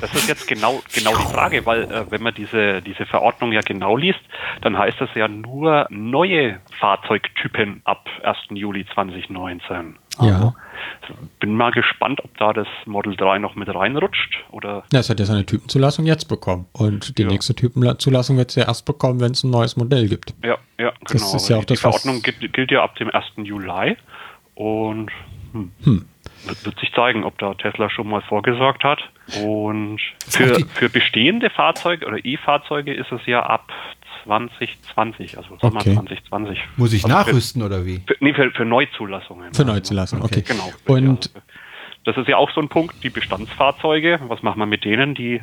Das 0.00 0.14
ist 0.14 0.28
jetzt 0.28 0.46
genau, 0.46 0.82
genau 0.94 1.16
die 1.16 1.32
Frage, 1.32 1.64
weil 1.64 1.84
äh, 1.84 2.10
wenn 2.10 2.22
man 2.22 2.34
diese, 2.34 2.82
diese 2.82 3.06
Verordnung 3.06 3.52
ja 3.52 3.62
genau 3.62 3.96
liest, 3.96 4.20
dann 4.60 4.76
heißt 4.76 5.00
das 5.00 5.08
ja 5.14 5.28
nur 5.28 5.86
neue 5.88 6.60
Fahrzeugtypen 6.78 7.80
ab 7.84 8.06
1. 8.22 8.36
Juli 8.50 8.84
2019. 8.92 9.96
Ja. 10.20 10.54
Bin 11.40 11.54
mal 11.56 11.70
gespannt, 11.70 12.20
ob 12.24 12.36
da 12.38 12.52
das 12.52 12.66
Model 12.86 13.14
3 13.16 13.38
noch 13.38 13.54
mit 13.56 13.68
reinrutscht 13.74 14.42
oder 14.50 14.84
Ja, 14.92 15.00
es 15.00 15.10
hat 15.10 15.20
ja 15.20 15.26
seine 15.26 15.44
Typenzulassung 15.44 16.06
jetzt 16.06 16.26
bekommen. 16.28 16.66
Und 16.72 17.18
die 17.18 17.22
Ja. 17.22 17.28
nächste 17.28 17.54
Typenzulassung 17.54 18.36
wird 18.38 18.50
es 18.50 18.56
ja 18.56 18.64
erst 18.66 18.86
bekommen, 18.86 19.20
wenn 19.20 19.32
es 19.32 19.44
ein 19.44 19.50
neues 19.50 19.76
Modell 19.76 20.08
gibt. 20.08 20.34
ja, 20.42 20.56
ja, 20.78 20.92
Das 21.02 21.12
genau. 21.12 21.36
ist 21.36 21.48
ja 21.48 21.56
Aber 21.56 21.62
auch 21.62 21.66
die, 21.66 21.74
das, 21.74 21.78
die 21.78 21.82
Verordnung 21.82 22.22
gilt, 22.22 22.52
gilt 22.52 22.70
ja 22.70 22.82
ab 22.82 22.96
dem 22.96 23.10
1. 23.10 23.24
Juli 23.36 23.96
und 24.54 25.10
hm, 25.52 26.04
Wird, 26.46 26.64
wird 26.64 26.78
sich 26.80 26.92
zeigen, 26.92 27.24
ob 27.24 27.38
da 27.38 27.54
Tesla 27.54 27.88
schon 27.90 28.08
mal 28.08 28.22
vorgesorgt 28.22 28.82
hat. 28.84 29.00
Und 29.42 30.00
für, 30.28 30.58
für 30.74 30.88
bestehende 30.90 31.48
Fahrzeuge 31.50 32.06
oder 32.06 32.18
E-Fahrzeuge 32.24 32.92
ist 32.92 33.10
es 33.12 33.20
ja 33.26 33.42
ab 33.44 33.70
2020, 34.24 35.38
also 35.38 35.56
Sommer 35.60 35.80
Okay. 35.80 35.94
2020. 35.94 36.58
Muss 36.76 36.92
ich 36.92 37.04
Also 37.04 37.16
nachrüsten 37.16 37.62
oder 37.62 37.84
wie? 37.86 38.02
Für, 38.06 38.16
nee, 38.20 38.34
für, 38.34 38.50
für 38.50 38.64
Neuzulassungen. 38.64 39.54
Für 39.54 39.64
Neuzulassung, 39.64 40.22
okay. 40.22 40.42
Genau. 40.46 40.70
Und 40.86 41.30
Ja. 41.34 41.40
Das 42.04 42.18
ist 42.18 42.28
ja 42.28 42.36
auch 42.36 42.50
so 42.50 42.60
ein 42.60 42.68
Punkt, 42.68 43.02
die 43.02 43.08
Bestandsfahrzeuge, 43.08 44.20
was 44.28 44.42
machen 44.42 44.58
wir 44.58 44.66
mit 44.66 44.84
denen? 44.84 45.14
Die 45.14 45.40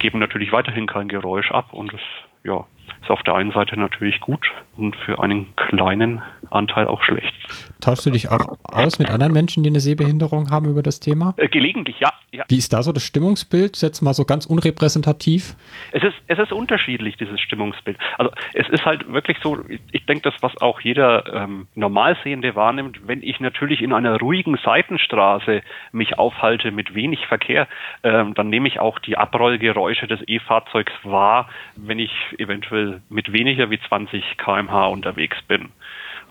geben 0.00 0.18
natürlich 0.18 0.50
weiterhin 0.50 0.88
kein 0.88 1.06
Geräusch 1.06 1.52
ab 1.52 1.72
und 1.72 1.92
das 1.92 2.00
ja, 2.42 2.66
ist 3.02 3.10
auf 3.10 3.22
der 3.22 3.34
einen 3.34 3.52
Seite 3.52 3.78
natürlich 3.78 4.20
gut 4.20 4.50
und 4.76 4.96
für 4.96 5.22
einen 5.22 5.54
kleinen 5.56 6.22
Anteil 6.50 6.86
auch 6.86 7.02
schlecht. 7.02 7.32
tauschst 7.80 8.06
du 8.06 8.10
dich 8.10 8.30
auch 8.30 8.58
aus 8.64 8.98
mit 8.98 9.10
anderen 9.10 9.32
Menschen, 9.32 9.62
die 9.62 9.70
eine 9.70 9.80
Sehbehinderung 9.80 10.50
haben 10.50 10.66
über 10.66 10.82
das 10.82 11.00
Thema? 11.00 11.34
Äh, 11.36 11.48
gelegentlich, 11.48 11.98
ja, 12.00 12.12
ja. 12.32 12.44
Wie 12.48 12.58
ist 12.58 12.72
da 12.72 12.82
so 12.82 12.92
das 12.92 13.02
Stimmungsbild? 13.02 13.80
Jetzt 13.80 14.02
mal 14.02 14.14
so 14.14 14.24
ganz 14.24 14.46
unrepräsentativ. 14.46 15.54
Es 15.92 16.02
ist, 16.02 16.14
es 16.26 16.38
ist 16.38 16.52
unterschiedlich, 16.52 17.16
dieses 17.16 17.40
Stimmungsbild. 17.40 17.98
Also 18.18 18.32
es 18.54 18.68
ist 18.68 18.84
halt 18.84 19.12
wirklich 19.12 19.38
so, 19.42 19.58
ich, 19.68 19.80
ich 19.92 20.06
denke, 20.06 20.30
das, 20.30 20.34
was 20.40 20.60
auch 20.60 20.80
jeder 20.80 21.32
ähm, 21.34 21.66
Normalsehende 21.74 22.54
wahrnimmt, 22.54 23.06
wenn 23.06 23.22
ich 23.22 23.40
natürlich 23.40 23.82
in 23.82 23.92
einer 23.92 24.18
ruhigen 24.18 24.58
Seitenstraße 24.64 25.62
mich 25.92 26.18
aufhalte 26.18 26.70
mit 26.70 26.94
wenig 26.94 27.26
Verkehr, 27.26 27.68
ähm, 28.02 28.34
dann 28.34 28.48
nehme 28.48 28.68
ich 28.68 28.80
auch 28.80 28.98
die 28.98 29.16
Abrollgeräusche 29.16 30.06
des 30.06 30.20
E-Fahrzeugs 30.26 30.92
wahr, 31.04 31.48
wenn 31.76 31.98
ich 31.98 32.12
eventuell 32.38 32.89
mit 33.08 33.32
weniger 33.32 33.70
wie 33.70 33.80
20 33.88 34.36
kmh 34.38 34.86
unterwegs 34.86 35.40
bin. 35.48 35.70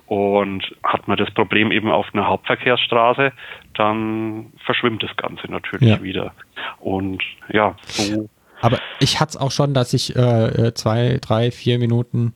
Und 0.06 0.76
hat 0.84 1.08
man 1.08 1.17
das 1.17 1.30
Problem 1.32 1.72
eben 1.72 1.91
auf 1.91 2.08
einer 2.13 2.28
Hauptverkehrsstraße, 2.28 3.32
dann 3.76 4.52
verschwimmt 4.65 5.04
das 5.04 5.15
Ganze 5.15 5.52
natürlich 5.52 5.88
Ja. 5.88 6.02
wieder. 6.02 6.34
Und 6.80 7.24
ja, 7.50 7.76
so 7.82 8.28
Aber 8.62 8.80
ich 9.00 9.19
hatte 9.19 9.32
es 9.32 9.38
auch 9.38 9.52
schon, 9.52 9.74
dass 9.74 9.93
ich 9.93 10.15
äh, 10.15 10.67
äh, 10.67 10.74
zwei, 10.74 11.17
drei, 11.22 11.52
vier 11.52 11.80
Minuten 11.80 12.34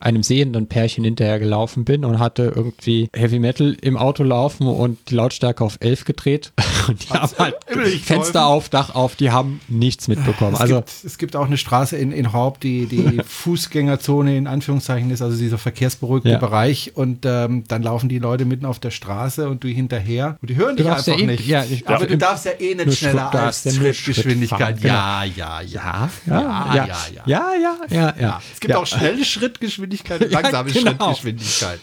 einem 0.00 0.22
sehenden 0.22 0.66
Pärchen 0.66 1.04
hinterher 1.04 1.38
gelaufen 1.38 1.84
bin 1.84 2.04
und 2.04 2.18
hatte 2.18 2.52
irgendwie 2.54 3.08
Heavy 3.14 3.38
Metal 3.38 3.76
im 3.80 3.96
Auto 3.96 4.22
laufen 4.24 4.66
und 4.66 4.98
die 5.10 5.14
Lautstärke 5.14 5.64
auf 5.64 5.78
11 5.80 6.04
gedreht. 6.04 6.52
Und 6.86 7.02
die 7.02 7.08
haben 7.14 7.32
halt 7.38 7.54
Fenster 8.02 8.10
geholfen? 8.10 8.36
auf, 8.36 8.68
Dach 8.68 8.94
auf, 8.94 9.16
die 9.16 9.30
haben 9.30 9.58
nichts 9.68 10.06
mitbekommen. 10.06 10.52
Es, 10.52 10.60
Also 10.60 10.74
gibt, 10.76 10.90
es 11.04 11.16
gibt 11.16 11.34
auch 11.34 11.46
eine 11.46 11.56
Straße 11.56 11.96
in, 11.96 12.12
in 12.12 12.34
Horb, 12.34 12.60
die 12.60 12.84
die 12.84 13.22
Fußgängerzone 13.26 14.36
in 14.36 14.46
Anführungszeichen 14.46 15.10
ist, 15.10 15.22
also 15.22 15.34
dieser 15.38 15.56
verkehrsberuhigte 15.56 16.28
Ja. 16.28 16.36
Bereich. 16.38 16.92
Und 16.94 17.24
ähm, 17.24 17.64
dann 17.68 17.82
laufen 17.82 18.10
die 18.10 18.18
Leute 18.18 18.44
mitten 18.44 18.66
auf 18.66 18.80
der 18.80 18.90
Straße 18.90 19.48
und 19.48 19.64
du 19.64 19.68
hinterher. 19.68 20.36
Und 20.42 20.50
die 20.50 20.56
hören 20.56 20.76
Du 20.76 20.82
dich 20.82 20.92
einfach 20.92 21.06
ja 21.06 21.14
eh- 21.18 21.26
nicht. 21.26 21.46
ja, 21.46 21.64
ich- 21.64 21.88
Aber 21.88 22.06
du 22.06 22.18
darfst 22.18 22.44
ja 22.44 22.52
eh 22.58 22.74
nicht 22.74 22.98
schneller 22.98 23.30
Schritt- 23.30 23.40
als 23.40 23.74
Schrittgeschwindigkeit. 23.76 24.76
Schritt 24.78 24.84
Ja, 24.84 25.24
ja, 25.24 25.53
ja. 25.62 26.10
ja, 26.26 26.40
Ja, 26.40 26.74
ja, 26.74 26.86
ja, 26.86 26.86
ja, 26.86 27.24
ja, 27.26 27.54
ja, 27.54 27.76
ja, 27.90 28.14
ja. 28.20 28.42
Es 28.52 28.60
gibt 28.60 28.72
ja. 28.72 28.78
auch 28.78 28.86
schnelle 28.86 29.24
Schrittgeschwindigkeit 29.24 30.20
und 30.22 30.30
Ja, 30.32 30.40
langsame 30.40 30.70
genau. 30.72 30.90
Schrittgeschwindigkeit. 30.90 31.80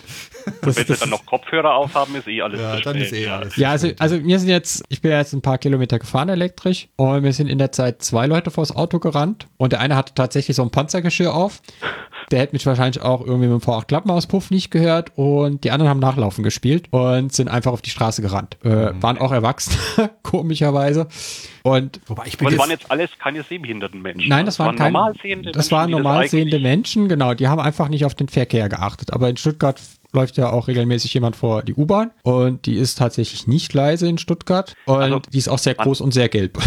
Das- 0.62 0.76
wenn 0.76 0.86
sie 0.88 0.96
dann 0.96 1.10
noch 1.12 1.26
Kopfhörer 1.26 1.76
aufhaben, 1.76 2.16
ist 2.16 2.28
eh 2.28 2.42
alles 2.42 2.60
Ja, 2.60 2.80
dann 2.82 2.96
ist 2.98 3.14
eh 3.14 3.26
ja. 3.26 3.38
alles. 3.38 3.56
Ja, 3.58 3.70
also, 3.72 3.90
also 4.00 4.24
wir 4.24 4.40
sind 4.40 4.50
jetzt, 4.50 4.84
ich 4.90 5.02
bin 5.02 5.12
jetzt 5.12 5.34
ein 5.34 5.42
paar 5.42 5.58
Kilometer 5.60 6.00
gefahren 6.00 6.30
elektrisch 6.30 6.88
und 6.96 7.22
mir 7.22 7.32
sind 7.34 7.48
in 7.48 7.60
der 7.60 7.72
Zeit 7.72 8.02
zwei 8.02 8.26
Leute 8.26 8.50
vors 8.52 8.76
Auto 8.76 9.00
gerannt 9.00 9.48
und 9.58 9.72
der 9.74 9.80
eine 9.82 9.96
hatte 9.96 10.14
tatsächlich 10.16 10.56
so 10.58 10.64
ein 10.64 10.72
Panzergeschirr 10.72 11.34
auf. 11.34 11.62
Der 12.32 12.40
hätte 12.40 12.54
mich 12.54 12.66
wahrscheinlich 12.66 13.02
auch 13.02 13.22
irgendwie 13.22 13.48
mit 13.48 13.62
dem 13.62 13.68
V8 13.68 13.86
Klappenauspuff 13.86 14.52
nicht 14.52 14.72
gehört 14.72 15.12
und 15.16 15.64
die 15.64 15.72
anderen 15.72 15.90
haben 15.90 16.00
Nachlaufen 16.00 16.44
gespielt 16.44 16.88
und 16.92 17.34
sind 17.34 17.50
einfach 17.50 17.72
auf 17.72 17.82
die 17.82 17.90
Straße 17.90 18.22
gerannt. 18.22 18.58
Äh, 18.64 18.92
waren 19.02 19.18
auch 19.18 19.32
erwachsen, 19.32 19.74
komischerweise. 20.24 21.08
Und 21.64 22.00
Wobei 22.08 22.24
ich 22.26 22.38
bin 22.38 22.48
Aber 22.48 22.56
das 22.56 22.70
jetzt, 22.70 22.70
waren 22.70 22.70
jetzt 22.70 22.92
alles 22.92 23.10
keine 23.20 23.44
sehbehinderten 23.44 24.02
Menschen. 24.02 24.30
Nein, 24.30 24.46
das 24.46 24.58
waren, 24.60 24.76
keine, 24.76 24.94
normal 24.94 25.14
sehende 25.22 25.52
das 25.52 25.70
Menschen, 25.70 25.72
waren 25.72 25.88
die 25.88 25.94
normal 25.94 26.28
sehende 26.28 26.60
Menschen, 26.60 27.08
genau. 27.10 27.34
Die 27.34 27.48
haben 27.48 27.60
einfach 27.60 27.90
nicht 27.90 28.06
auf 28.06 28.16
den 28.16 28.30
Verkehr 28.30 28.70
geachtet. 28.70 29.14
Aber 29.14 29.30
in 29.30 29.38
Stuttgart 29.38 29.80
läuft 30.14 30.38
ja 30.38 30.50
auch 30.52 30.68
regelmäßig 30.68 31.14
jemand 31.14 31.36
vor 31.36 31.64
die 31.64 31.74
U-Bahn 31.74 32.12
und 32.24 32.66
die 32.66 32.76
ist 32.76 32.98
tatsächlich 32.98 33.48
nicht 33.48 33.74
leise 33.74 34.08
in 34.08 34.18
Stuttgart 34.18 34.76
und 34.86 34.96
Also, 34.96 35.22
die 35.32 35.38
ist 35.38 35.48
auch 35.48 35.58
sehr 35.58 35.76
groß 35.76 36.02
und 36.02 36.14
sehr 36.14 36.30
gelb. 36.30 36.58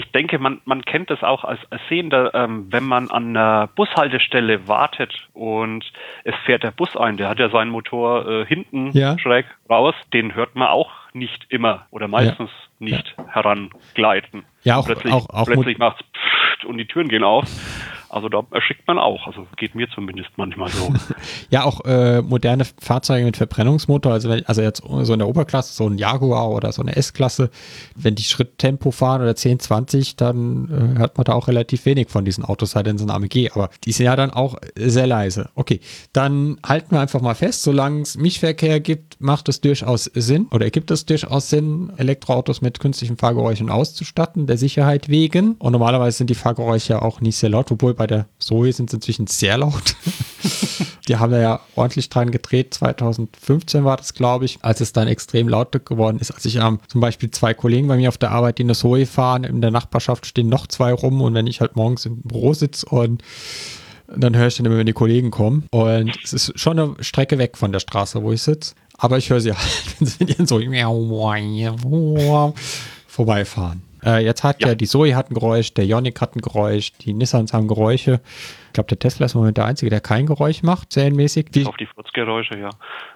Ich 0.00 0.10
denke, 0.12 0.38
man, 0.38 0.62
man 0.64 0.82
kennt 0.82 1.10
das 1.10 1.22
auch 1.22 1.44
als, 1.44 1.60
als 1.70 1.82
Sehender, 1.90 2.32
ähm, 2.34 2.68
wenn 2.70 2.84
man 2.84 3.10
an 3.10 3.36
einer 3.36 3.66
Bushaltestelle 3.76 4.66
wartet 4.66 5.28
und 5.34 5.84
es 6.24 6.34
fährt 6.46 6.62
der 6.62 6.70
Bus 6.70 6.96
ein, 6.96 7.18
der 7.18 7.28
hat 7.28 7.38
ja 7.38 7.50
seinen 7.50 7.70
Motor 7.70 8.26
äh, 8.26 8.46
hinten 8.46 8.92
Ja. 8.96 9.18
schräg 9.18 9.44
raus, 9.68 9.94
den 10.14 10.34
hört 10.34 10.54
man 10.56 10.68
auch 10.68 10.90
nicht 11.12 11.44
immer 11.50 11.86
oder 11.90 12.08
meistens 12.08 12.48
nicht 12.78 13.14
herangleiten. 13.28 14.44
Ja, 14.62 14.76
auch- 14.76 14.86
plötzlich, 14.86 15.12
auch- 15.12 15.28
auch 15.28 15.44
plötzlich 15.44 15.76
macht's 15.76 16.00
pfft 16.14 16.64
und 16.64 16.78
die 16.78 16.86
Türen 16.86 17.08
gehen 17.08 17.24
auf. 17.24 17.44
Also 18.10 18.28
da 18.28 18.44
erschickt 18.50 18.86
man 18.86 18.98
auch. 18.98 19.26
Also 19.26 19.46
geht 19.56 19.74
mir 19.74 19.88
zumindest 19.90 20.30
manchmal 20.36 20.68
so. 20.68 20.92
Ja, 21.50 21.64
auch 21.64 21.84
äh, 21.84 22.22
moderne 22.22 22.64
Fahrzeuge 22.64 23.24
mit 23.24 23.36
Verbrennungsmotor, 23.36 24.12
also, 24.12 24.28
wenn, 24.28 24.44
also 24.46 24.62
jetzt 24.62 24.82
so 24.82 25.12
in 25.12 25.18
der 25.18 25.28
Oberklasse, 25.28 25.72
so 25.74 25.88
ein 25.88 25.98
Jaguar 25.98 26.50
oder 26.50 26.72
so 26.72 26.82
eine 26.82 26.96
S-Klasse, 26.96 27.50
wenn 27.94 28.14
die 28.14 28.22
Schritttempo 28.22 28.90
fahren 28.90 29.22
oder 29.22 29.34
10, 29.34 29.60
20, 29.60 30.16
dann 30.16 30.94
äh, 30.96 30.98
hört 30.98 31.16
man 31.16 31.24
da 31.24 31.32
auch 31.34 31.48
relativ 31.48 31.86
wenig 31.86 32.08
von 32.08 32.24
diesen 32.24 32.44
Autos, 32.44 32.72
sei 32.72 32.82
denn 32.82 32.98
so 32.98 33.04
ein 33.04 33.10
AMG, 33.10 33.50
aber 33.52 33.70
die 33.84 33.92
sind 33.92 34.06
ja 34.06 34.16
dann 34.16 34.30
auch 34.30 34.56
sehr 34.76 35.06
leise. 35.06 35.50
Okay, 35.54 35.80
dann 36.12 36.58
halten 36.66 36.92
wir 36.92 37.00
einfach 37.00 37.20
mal 37.20 37.34
fest, 37.34 37.62
solange 37.62 38.02
es 38.02 38.16
Mischverkehr 38.16 38.80
gibt, 38.80 39.20
macht 39.20 39.48
es 39.48 39.60
durchaus 39.60 40.04
Sinn 40.04 40.46
oder 40.50 40.64
ergibt 40.64 40.90
es 40.90 41.06
durchaus 41.06 41.50
Sinn, 41.50 41.92
Elektroautos 41.96 42.60
mit 42.60 42.80
künstlichen 42.80 43.16
Fahrgeräuschen 43.16 43.70
auszustatten, 43.70 44.46
der 44.46 44.58
Sicherheit 44.58 45.08
wegen. 45.08 45.54
Und 45.54 45.72
normalerweise 45.72 46.18
sind 46.18 46.30
die 46.30 46.34
Fahrgeräusche 46.34 47.02
auch 47.02 47.20
nicht 47.20 47.36
sehr 47.36 47.50
laut, 47.50 47.70
obwohl 47.70 47.94
bei 48.00 48.06
der 48.06 48.24
Zoe 48.38 48.72
sind 48.72 48.88
sie 48.88 48.96
inzwischen 48.96 49.26
sehr 49.26 49.58
laut. 49.58 49.94
Die 51.06 51.18
haben 51.18 51.32
da 51.32 51.38
ja 51.38 51.60
ordentlich 51.76 52.08
dran 52.08 52.30
gedreht. 52.30 52.72
2015 52.72 53.84
war 53.84 53.98
das, 53.98 54.14
glaube 54.14 54.46
ich, 54.46 54.58
als 54.62 54.80
es 54.80 54.94
dann 54.94 55.06
extrem 55.06 55.50
laut 55.50 55.84
geworden 55.84 56.18
ist. 56.18 56.30
Als 56.30 56.46
ich 56.46 56.56
ähm, 56.56 56.78
zum 56.88 57.02
Beispiel 57.02 57.30
zwei 57.30 57.52
Kollegen 57.52 57.88
bei 57.88 57.98
mir 57.98 58.08
auf 58.08 58.16
der 58.16 58.30
Arbeit, 58.30 58.56
die 58.56 58.62
eine 58.62 58.74
Zoe 58.74 59.04
fahren, 59.04 59.44
in 59.44 59.60
der 59.60 59.70
Nachbarschaft 59.70 60.24
stehen 60.24 60.48
noch 60.48 60.66
zwei 60.66 60.94
rum. 60.94 61.20
Und 61.20 61.34
wenn 61.34 61.46
ich 61.46 61.60
halt 61.60 61.76
morgens 61.76 62.06
im 62.06 62.22
Büro 62.22 62.54
sitze 62.54 62.86
und 62.86 63.22
dann 64.08 64.34
höre 64.34 64.46
ich 64.46 64.56
dann 64.56 64.64
immer, 64.64 64.78
wenn 64.78 64.86
die 64.86 64.94
Kollegen 64.94 65.30
kommen. 65.30 65.66
Und 65.70 66.16
es 66.24 66.32
ist 66.32 66.58
schon 66.58 66.78
eine 66.78 66.94
Strecke 67.00 67.36
weg 67.36 67.58
von 67.58 67.70
der 67.70 67.80
Straße, 67.80 68.22
wo 68.22 68.32
ich 68.32 68.40
sitze. 68.40 68.76
Aber 68.96 69.18
ich 69.18 69.28
höre 69.28 69.42
sie 69.42 69.52
halt, 69.52 69.84
wenn 69.98 70.06
sie 70.06 70.24
ihren 70.24 70.46
so 70.46 70.58
vorbeifahren. 73.06 73.89
Äh, 74.04 74.24
jetzt 74.24 74.44
hat 74.44 74.62
ja. 74.62 74.68
Ja. 74.68 74.74
die 74.74 74.86
Zoe 74.86 75.14
hat 75.14 75.30
ein 75.30 75.34
Geräusch, 75.34 75.74
der 75.74 75.84
Ioniq 75.84 76.20
hat 76.20 76.36
ein 76.36 76.40
Geräusch, 76.40 76.92
die 76.92 77.12
Nissans 77.12 77.52
haben 77.52 77.68
Geräusche. 77.68 78.20
Ich 78.68 78.72
glaube, 78.72 78.88
der 78.88 78.98
Tesla 78.98 79.26
ist 79.26 79.34
im 79.34 79.40
Moment 79.40 79.56
der 79.56 79.64
Einzige, 79.64 79.90
der 79.90 80.00
kein 80.00 80.26
Geräusch 80.26 80.62
macht, 80.62 80.92
serienmäßig. 80.92 81.48
Wie 81.52 81.66
Auf 81.66 81.76
die 81.76 81.86
Furzgeräusche, 81.86 82.58
ja. 82.58 82.70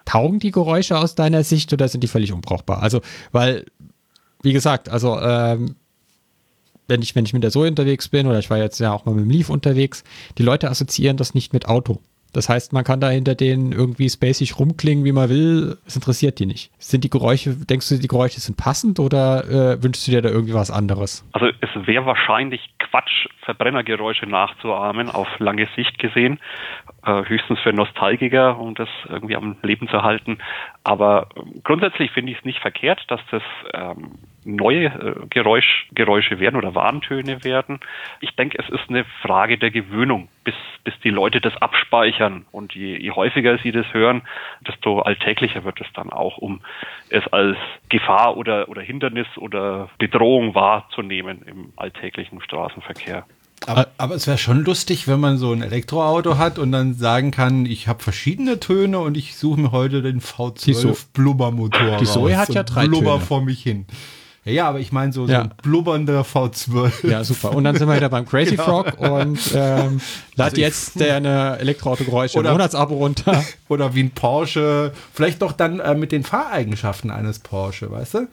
taugen 0.04 0.38
die 0.38 0.50
Geräusche 0.50 0.98
aus 0.98 1.14
deiner 1.14 1.44
Sicht 1.44 1.72
oder 1.72 1.88
sind 1.88 2.02
die 2.02 2.08
völlig 2.08 2.32
unbrauchbar? 2.32 2.82
Also, 2.82 3.00
weil, 3.32 3.64
wie 4.42 4.52
gesagt, 4.52 4.88
also, 4.88 5.18
ähm, 5.20 5.76
wenn 6.86 7.00
ich, 7.02 7.14
wenn 7.14 7.24
ich 7.24 7.32
mit 7.32 7.42
der 7.42 7.50
Zoe 7.50 7.68
unterwegs 7.68 8.08
bin, 8.08 8.26
oder 8.26 8.38
ich 8.38 8.50
war 8.50 8.58
jetzt 8.58 8.78
ja 8.78 8.92
auch 8.92 9.04
mal 9.06 9.14
mit 9.14 9.24
dem 9.24 9.30
Leaf 9.30 9.48
unterwegs, 9.48 10.04
die 10.38 10.42
Leute 10.42 10.68
assoziieren 10.70 11.16
das 11.16 11.34
nicht 11.34 11.52
mit 11.52 11.66
Auto. 11.66 12.00
Das 12.34 12.48
heißt, 12.48 12.72
man 12.72 12.84
kann 12.84 13.00
da 13.00 13.08
hinter 13.08 13.34
denen 13.34 13.72
irgendwie 13.72 14.10
spacig 14.10 14.58
rumklingen, 14.58 15.04
wie 15.04 15.12
man 15.12 15.30
will. 15.30 15.78
Es 15.86 15.96
interessiert 15.96 16.38
die 16.38 16.46
nicht. 16.46 16.70
Sind 16.78 17.04
die 17.04 17.10
Geräusche, 17.10 17.54
denkst 17.54 17.88
du, 17.88 17.98
die 17.98 18.08
Geräusche 18.08 18.40
sind 18.40 18.56
passend 18.56 18.98
oder 18.98 19.44
äh, 19.44 19.82
wünschst 19.82 20.06
du 20.06 20.10
dir 20.10 20.20
da 20.20 20.28
irgendwie 20.28 20.54
was 20.54 20.70
anderes? 20.70 21.26
Also 21.32 21.46
es 21.60 21.70
wäre 21.86 22.04
wahrscheinlich 22.04 22.60
Quatsch, 22.78 23.28
Verbrennergeräusche 23.42 24.26
nachzuahmen, 24.26 25.08
auf 25.10 25.28
lange 25.38 25.68
Sicht 25.76 25.98
gesehen. 25.98 26.40
Äh, 27.06 27.24
höchstens 27.26 27.60
für 27.60 27.72
Nostalgiker, 27.72 28.58
um 28.58 28.74
das 28.74 28.88
irgendwie 29.08 29.36
am 29.36 29.56
Leben 29.62 29.88
zu 29.88 30.02
halten. 30.02 30.38
Aber 30.82 31.28
grundsätzlich 31.62 32.10
finde 32.10 32.32
ich 32.32 32.38
es 32.38 32.44
nicht 32.44 32.60
verkehrt, 32.60 33.00
dass 33.08 33.20
das 33.30 33.42
ähm, 33.72 34.12
neue 34.44 34.86
äh, 34.86 35.14
Geräusch, 35.30 35.86
Geräusche 35.94 36.38
werden 36.40 36.56
oder 36.56 36.74
Warntöne 36.74 37.44
werden. 37.44 37.80
Ich 38.20 38.34
denke, 38.36 38.58
es 38.62 38.68
ist 38.68 38.88
eine 38.88 39.04
Frage 39.22 39.58
der 39.58 39.70
Gewöhnung, 39.70 40.28
bis, 40.44 40.54
bis 40.84 40.94
die 41.02 41.10
Leute 41.10 41.40
das 41.40 41.56
abspeichern. 41.60 42.44
Und 42.52 42.74
je, 42.74 42.96
je 42.98 43.10
häufiger 43.10 43.58
sie 43.62 43.72
das 43.72 43.86
hören, 43.92 44.22
desto 44.66 45.00
alltäglicher 45.00 45.64
wird 45.64 45.80
es 45.80 45.86
dann 45.94 46.10
auch, 46.10 46.38
um 46.38 46.60
es 47.10 47.26
als 47.28 47.56
Gefahr 47.88 48.36
oder, 48.36 48.68
oder 48.68 48.82
Hindernis 48.82 49.26
oder 49.36 49.88
Bedrohung 49.98 50.54
wahrzunehmen 50.54 51.42
im 51.46 51.72
alltäglichen 51.76 52.40
Straßenverkehr. 52.42 53.24
Aber, 53.66 53.86
aber 53.96 54.14
es 54.16 54.26
wäre 54.26 54.36
schon 54.36 54.62
lustig, 54.64 55.08
wenn 55.08 55.20
man 55.20 55.38
so 55.38 55.52
ein 55.52 55.62
Elektroauto 55.62 56.36
hat 56.36 56.58
und 56.58 56.70
dann 56.72 56.92
sagen 56.92 57.30
kann, 57.30 57.64
ich 57.64 57.88
habe 57.88 58.02
verschiedene 58.02 58.60
Töne 58.60 58.98
und 58.98 59.16
ich 59.16 59.36
suche 59.36 59.58
mir 59.58 59.72
heute 59.72 60.02
den 60.02 60.18
Die 60.18 60.24
V12 60.24 60.74
So- 60.74 60.96
Blubbermotor 61.14 61.96
Die 61.98 62.04
Zoe 62.04 62.32
raus 62.32 62.38
hat 62.40 62.48
ja 62.54 62.60
und 62.60 62.74
drei 62.74 62.86
Blubber 62.88 63.12
Töne. 63.14 63.20
vor 63.24 63.40
mich 63.42 63.62
hin. 63.62 63.86
Ja, 64.44 64.52
ja, 64.52 64.68
aber 64.68 64.80
ich 64.80 64.92
meine 64.92 65.12
so, 65.12 65.26
so 65.26 65.32
Ja. 65.32 65.42
ein 65.42 65.52
blubbernder 65.62 66.20
V12. 66.22 67.08
Ja, 67.08 67.24
super. 67.24 67.52
Und 67.54 67.64
dann 67.64 67.76
sind 67.76 67.88
wir 67.88 67.96
wieder 67.96 68.08
beim 68.10 68.26
Crazy 68.26 68.52
Genau. 68.52 68.64
Frog 68.84 68.98
und 69.00 69.38
ähm, 69.54 70.00
lad 70.36 70.50
Also 70.50 70.60
jetzt 70.60 71.00
deine 71.00 71.58
Elektroautogeräusche 71.58 72.34
im 72.38 72.40
Oder- 72.40 72.52
Monatsabo 72.52 72.94
runter. 72.94 73.42
Oder 73.68 73.94
wie 73.94 74.02
ein 74.02 74.10
Porsche, 74.10 74.92
vielleicht 75.12 75.40
doch 75.42 75.52
dann 75.52 75.80
äh, 75.80 75.94
mit 75.94 76.12
den 76.12 76.24
Fahreigenschaften 76.24 77.10
eines 77.10 77.38
Porsche, 77.38 77.90
weißt 77.90 78.14
du? 78.14 78.28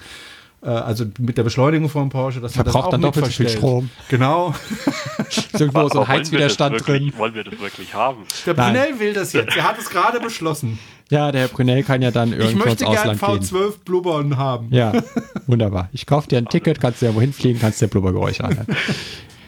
Äh, 0.63 0.69
also 0.69 1.05
mit 1.17 1.37
der 1.37 1.43
Beschleunigung 1.43 1.87
von 1.89 2.09
Porsche, 2.09 2.41
das 2.41 2.53
Verbraucht 2.53 2.87
auch 2.87 2.89
dann 2.91 3.01
doppelt 3.01 3.25
so 3.27 3.31
viel. 3.31 3.49
Strom. 3.49 3.89
Genau. 4.09 4.53
Ist 5.29 5.59
irgendwo 5.61 5.87
so 5.87 6.07
Heizwiderstand 6.07 6.75
wirklich, 6.75 7.11
drin. 7.11 7.13
Wollen 7.17 7.33
wir 7.35 7.43
das 7.45 7.57
wirklich 7.59 7.93
haben? 7.93 8.23
Der. 8.45 8.53
Brunel 8.53 8.99
will 8.99 9.13
das 9.13 9.31
jetzt. 9.33 9.55
Er 9.55 9.63
hat 9.63 9.79
es 9.79 9.89
gerade 9.89 10.19
beschlossen. 10.19 10.77
Ja, 11.11 11.31
der 11.31 11.41
Herr 11.41 11.47
Brunel 11.49 11.83
kann 11.83 12.01
ja 12.01 12.09
dann 12.09 12.29
Ich 12.33 12.39
irgendwo 12.39 12.63
ins 12.63 12.65
möchte 12.65 12.85
gern 12.85 13.09
Ausland 13.17 13.21
gehen. 13.21 13.59
V12 13.61 13.85
blubbern 13.85 14.37
haben. 14.37 14.67
Ja, 14.71 14.93
wunderbar. 15.45 15.89
Ich 15.93 16.05
kaufe 16.07 16.27
dir 16.27 16.37
ein 16.39 16.45
Ticket, 16.47 16.79
kannst 16.81 17.01
du 17.01 17.05
ja 17.05 17.13
wohin 17.15 17.33
fliegen, 17.33 17.59
kannst 17.59 17.81
dir 17.81 17.87
Blubbergeräusche 17.87 18.43
anhören. 18.43 18.67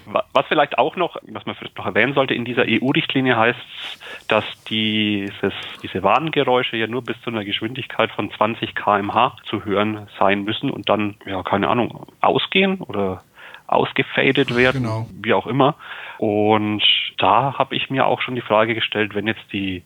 Wa- 0.06 0.26
Was 0.34 0.46
vielleicht 0.48 0.78
auch 0.78 0.96
noch, 0.98 1.16
was 1.32 1.46
man 1.46 1.56
vielleicht 1.56 1.78
noch 1.78 1.86
erwähnen 1.86 2.14
sollte, 2.14 2.34
in 2.34 2.46
dieser 2.46 2.66
EU-Richtlinie 2.68 3.36
heißt 3.38 3.58
es, 3.60 4.28
dass 4.28 4.44
dieses, 4.70 5.54
diese 5.82 6.04
Warngeräusche 6.04 6.76
ja 6.78 6.88
nur 6.88 7.02
bis 7.04 7.20
zu 7.22 7.30
einer 7.30 7.46
Geschwindigkeit 7.46 8.12
von 8.12 8.30
20 8.32 8.76
kmh 8.76 9.36
zu 9.50 9.64
hören 9.66 10.08
sein 10.20 10.44
müssen 10.44 10.70
und 10.70 10.90
dann, 10.90 11.16
ja, 11.26 11.42
keine 11.44 11.70
Ahnung, 11.70 12.06
ausgehen 12.22 12.82
oder 12.82 13.24
ausgefadet 13.68 14.56
werden, 14.56 14.84
Genau. 14.84 15.08
wie 15.22 15.34
auch 15.34 15.48
immer. 15.48 15.76
Und 16.20 16.84
da 17.18 17.56
habe 17.58 17.76
ich 17.76 17.90
mir 17.90 18.06
auch 18.06 18.22
schon 18.22 18.36
die 18.36 18.42
Frage 18.42 18.76
gestellt, 18.76 19.16
wenn 19.16 19.26
jetzt 19.28 19.42
die 19.52 19.84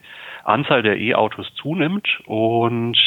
Anzahl 0.48 0.82
der 0.82 0.98
E-Autos 1.00 1.54
zunimmt 1.56 2.08
und 2.26 2.98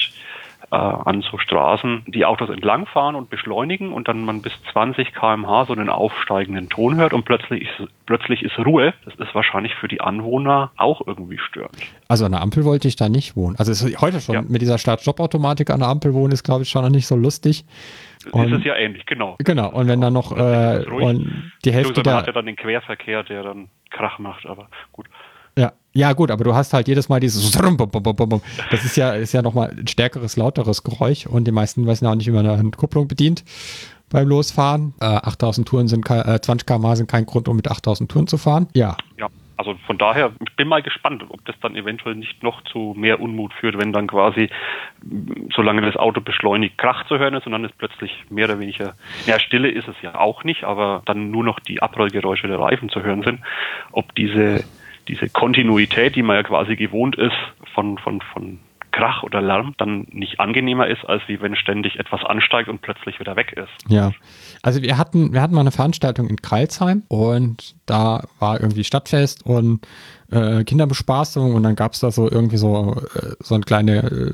äh, 0.72 0.76
an 0.76 1.22
so 1.22 1.38
Straßen 1.38 2.04
die 2.06 2.24
Autos 2.24 2.48
entlangfahren 2.48 3.16
und 3.16 3.28
beschleunigen 3.30 3.92
und 3.92 4.06
dann 4.08 4.24
man 4.24 4.40
bis 4.42 4.52
20 4.72 5.14
km/h 5.14 5.64
so 5.64 5.72
einen 5.72 5.88
aufsteigenden 5.88 6.68
Ton 6.68 6.96
hört 6.96 7.12
und 7.12 7.24
plötzlich 7.24 7.62
ist, 7.62 7.88
plötzlich 8.06 8.42
ist 8.42 8.56
Ruhe. 8.58 8.94
Das 9.04 9.14
ist 9.16 9.34
wahrscheinlich 9.34 9.74
für 9.74 9.88
die 9.88 10.00
Anwohner 10.00 10.70
auch 10.76 11.04
irgendwie 11.06 11.38
störend. 11.38 11.76
Also 12.08 12.26
an 12.26 12.32
der 12.32 12.42
Ampel 12.42 12.64
wollte 12.64 12.86
ich 12.88 12.94
da 12.96 13.08
nicht 13.08 13.36
wohnen. 13.36 13.56
Also 13.58 13.72
heute 14.00 14.20
schon 14.20 14.34
Ja. 14.34 14.42
mit 14.42 14.62
dieser 14.62 14.78
Start-Stopp-Automatik 14.78 15.70
an 15.70 15.80
der 15.80 15.88
Ampel 15.88 16.14
wohnen, 16.14 16.32
ist 16.32 16.44
glaube 16.44 16.62
ich 16.62 16.68
schon 16.68 16.82
noch 16.82 16.90
nicht 16.90 17.06
so 17.06 17.16
lustig. 17.16 17.64
Und- 18.30 18.52
ist 18.52 18.58
es 18.58 18.64
ja 18.64 18.76
ähnlich, 18.76 19.06
genau. 19.06 19.36
Genau, 19.38 19.70
und 19.70 19.88
wenn 19.88 20.00
dann 20.00 20.12
noch 20.12 20.36
äh, 20.36 20.84
und 20.88 21.52
die 21.64 21.72
Hälfte 21.72 22.02
man 22.04 22.14
hat 22.14 22.26
der, 22.26 22.28
ja 22.28 22.32
dann 22.32 22.46
den 22.46 22.56
Querverkehr, 22.56 23.22
der 23.22 23.42
dann 23.42 23.70
Krach 23.90 24.18
macht, 24.18 24.46
aber 24.46 24.68
gut. 24.92 25.06
Ja, 25.56 25.72
ja 25.92 26.12
gut, 26.12 26.30
aber 26.30 26.44
du 26.44 26.54
hast 26.54 26.72
halt 26.72 26.88
jedes 26.88 27.08
Mal 27.08 27.20
dieses 27.20 27.42
Das 28.70 28.84
ist 28.84 28.96
ja, 28.96 29.12
ist 29.12 29.32
ja 29.32 29.42
nochmal 29.42 29.74
ein 29.76 29.86
stärkeres, 29.86 30.36
lauteres 30.36 30.82
Geräusch 30.82 31.26
und 31.26 31.46
die 31.46 31.52
meisten 31.52 31.86
wissen 31.86 32.06
auch 32.06 32.14
nicht, 32.14 32.26
wie 32.26 32.32
man 32.32 32.46
eine 32.46 32.70
Kupplung 32.70 33.08
bedient 33.08 33.44
beim 34.10 34.28
Losfahren. 34.28 34.94
Äh, 35.00 35.04
8000 35.04 35.66
Touren 35.66 35.88
sind, 35.88 36.08
äh, 36.10 36.40
20 36.40 36.66
km 36.66 36.94
sind 36.94 37.10
kein 37.10 37.26
Grund, 37.26 37.48
um 37.48 37.56
mit 37.56 37.70
8000 37.70 38.10
Touren 38.10 38.26
zu 38.26 38.38
fahren. 38.38 38.68
Ja, 38.74 38.96
Ja, 39.18 39.28
also 39.60 39.74
von 39.86 39.98
daher, 39.98 40.32
ich 40.40 40.56
bin 40.56 40.68
mal 40.68 40.80
gespannt, 40.80 41.22
ob 41.28 41.44
das 41.44 41.54
dann 41.60 41.76
eventuell 41.76 42.14
nicht 42.14 42.42
noch 42.42 42.62
zu 42.64 42.94
mehr 42.96 43.20
Unmut 43.20 43.52
führt, 43.52 43.76
wenn 43.78 43.92
dann 43.92 44.06
quasi, 44.06 44.48
solange 45.54 45.82
das 45.82 45.96
Auto 45.96 46.22
beschleunigt, 46.22 46.78
Krach 46.78 47.06
zu 47.08 47.18
hören 47.18 47.34
ist 47.34 47.44
und 47.44 47.52
dann 47.52 47.66
ist 47.66 47.76
plötzlich 47.76 48.24
mehr 48.30 48.46
oder 48.46 48.58
weniger, 48.58 48.94
ja, 49.26 49.38
Stille 49.38 49.70
ist 49.70 49.86
es 49.86 49.96
ja 50.00 50.18
auch 50.18 50.44
nicht, 50.44 50.64
aber 50.64 51.02
dann 51.04 51.30
nur 51.30 51.44
noch 51.44 51.60
die 51.60 51.82
Abrollgeräusche 51.82 52.48
der 52.48 52.58
Reifen 52.58 52.88
zu 52.88 53.02
hören 53.02 53.22
sind, 53.22 53.40
ob 53.92 54.14
diese, 54.14 54.64
diese 55.10 55.28
Kontinuität, 55.28 56.14
die 56.14 56.22
man 56.22 56.36
ja 56.36 56.42
quasi 56.42 56.76
gewohnt 56.76 57.16
ist 57.16 57.34
von, 57.74 57.98
von, 57.98 58.20
von 58.32 58.60
Krach 58.92 59.22
oder 59.22 59.40
Lärm, 59.40 59.74
dann 59.78 60.06
nicht 60.10 60.40
angenehmer 60.40 60.86
ist, 60.88 61.04
als 61.04 61.22
wie 61.26 61.40
wenn 61.40 61.56
ständig 61.56 61.98
etwas 61.98 62.24
ansteigt 62.24 62.68
und 62.68 62.80
plötzlich 62.80 63.20
wieder 63.20 63.36
weg 63.36 63.52
ist. 63.52 63.90
Ja, 63.90 64.12
also 64.62 64.82
wir 64.82 64.98
hatten, 64.98 65.32
wir 65.32 65.42
hatten 65.42 65.54
mal 65.54 65.60
eine 65.60 65.70
Veranstaltung 65.70 66.28
in 66.28 66.36
Kreilsheim 66.36 67.02
und 67.08 67.76
da 67.86 68.24
war 68.38 68.60
irgendwie 68.60 68.84
Stadtfest 68.84 69.44
und 69.44 69.86
äh, 70.30 70.64
Kinderbespaßung 70.64 71.54
und 71.54 71.62
dann 71.62 71.76
gab 71.76 71.92
es 71.92 72.00
da 72.00 72.10
so 72.10 72.30
irgendwie 72.30 72.56
so, 72.56 72.96
äh, 73.14 73.34
so 73.40 73.54
eine 73.54 73.64
kleine 73.64 73.98
äh, 73.98 74.32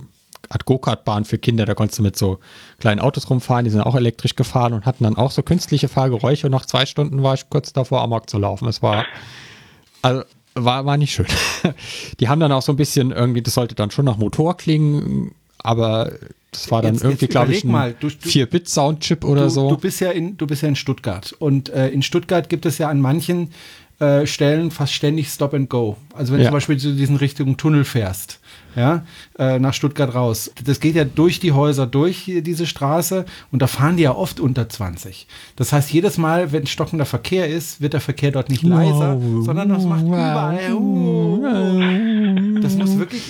Art 0.48 0.64
Go-Kart-Bahn 0.64 1.24
für 1.24 1.38
Kinder, 1.38 1.64
da 1.64 1.74
konntest 1.74 1.98
du 1.98 2.02
mit 2.02 2.16
so 2.16 2.38
kleinen 2.78 3.00
Autos 3.00 3.28
rumfahren, 3.28 3.64
die 3.64 3.70
sind 3.70 3.80
auch 3.80 3.96
elektrisch 3.96 4.36
gefahren 4.36 4.74
und 4.74 4.86
hatten 4.86 5.04
dann 5.04 5.16
auch 5.16 5.32
so 5.32 5.42
künstliche 5.42 5.88
Fahrgeräusche 5.88 6.46
und 6.46 6.52
nach 6.52 6.66
zwei 6.66 6.86
Stunden 6.86 7.22
war 7.22 7.34
ich 7.34 7.50
kurz 7.50 7.72
davor, 7.72 8.02
Amok 8.02 8.30
zu 8.30 8.38
laufen. 8.38 8.68
Es 8.68 8.80
war, 8.82 9.04
also 10.02 10.22
war, 10.56 10.86
war 10.86 10.96
nicht 10.96 11.12
schön. 11.12 11.26
Die 12.20 12.28
haben 12.28 12.40
dann 12.40 12.52
auch 12.52 12.62
so 12.62 12.72
ein 12.72 12.76
bisschen 12.76 13.12
irgendwie, 13.12 13.42
das 13.42 13.54
sollte 13.54 13.74
dann 13.74 13.90
schon 13.90 14.06
nach 14.06 14.16
Motor 14.16 14.56
klingen, 14.56 15.32
aber 15.58 16.12
das 16.62 16.70
war 16.70 16.82
dann 16.82 16.94
Jetzt- 16.94 17.04
irgendwie, 17.04 17.26
glaube 17.28 17.52
ich, 17.52 17.64
überleg 17.64 17.72
mal, 17.72 17.94
du- 17.98 18.08
du- 18.08 18.28
4-Bit-Soundchip 18.28 19.24
oder 19.24 19.44
du, 19.44 19.50
so. 19.50 19.68
Du 19.70 19.76
bist 19.78 20.00
ja 20.00 20.10
in, 20.10 20.36
du 20.36 20.46
bist 20.46 20.62
ja 20.62 20.68
in 20.68 20.76
Stuttgart 20.76 21.34
und 21.38 21.68
äh, 21.70 21.88
in 21.88 22.02
Stuttgart 22.02 22.48
gibt 22.48 22.66
es 22.66 22.78
ja 22.78 22.88
an 22.88 23.00
manchen 23.00 23.50
äh, 23.98 24.26
Stellen 24.26 24.70
fast 24.70 24.92
ständig 24.92 25.28
Stop 25.28 25.54
and 25.54 25.70
Go. 25.70 25.96
Also 26.14 26.32
wenn 26.34 26.40
Ja. 26.40 26.44
du 26.44 26.48
zum 26.50 26.56
Beispiel 26.56 26.76
zu 26.76 26.92
diesen 26.94 27.16
Richtung 27.16 27.56
Tunnel 27.56 27.84
fährst, 27.84 28.40
ja, 28.74 29.06
äh, 29.38 29.58
nach 29.58 29.72
Stuttgart 29.72 30.14
raus. 30.14 30.50
Das 30.62 30.80
geht 30.80 30.96
ja 30.96 31.04
durch 31.04 31.40
die 31.40 31.52
Häuser 31.52 31.86
durch, 31.86 32.18
hier, 32.18 32.42
diese 32.42 32.66
Straße, 32.66 33.24
und 33.52 33.62
da 33.62 33.66
fahren 33.66 33.96
die 33.96 34.02
ja 34.02 34.14
oft 34.14 34.38
unter 34.38 34.68
20. 34.68 35.26
Das 35.56 35.72
heißt, 35.72 35.90
jedes 35.94 36.18
Mal, 36.18 36.52
wenn 36.52 36.66
stockender 36.66 37.06
Verkehr 37.06 37.48
ist, 37.48 37.80
wird 37.80 37.94
der 37.94 38.02
Verkehr 38.02 38.32
dort 38.32 38.50
nicht 38.50 38.62
leiser, 38.64 39.18
sondern 39.40 39.70
das 39.70 39.84
macht 39.84 40.02
überall. 40.04 40.74
Uh, 40.74 42.60
das 42.60 42.74
muss 42.76 42.98
wirklich. 42.98 43.22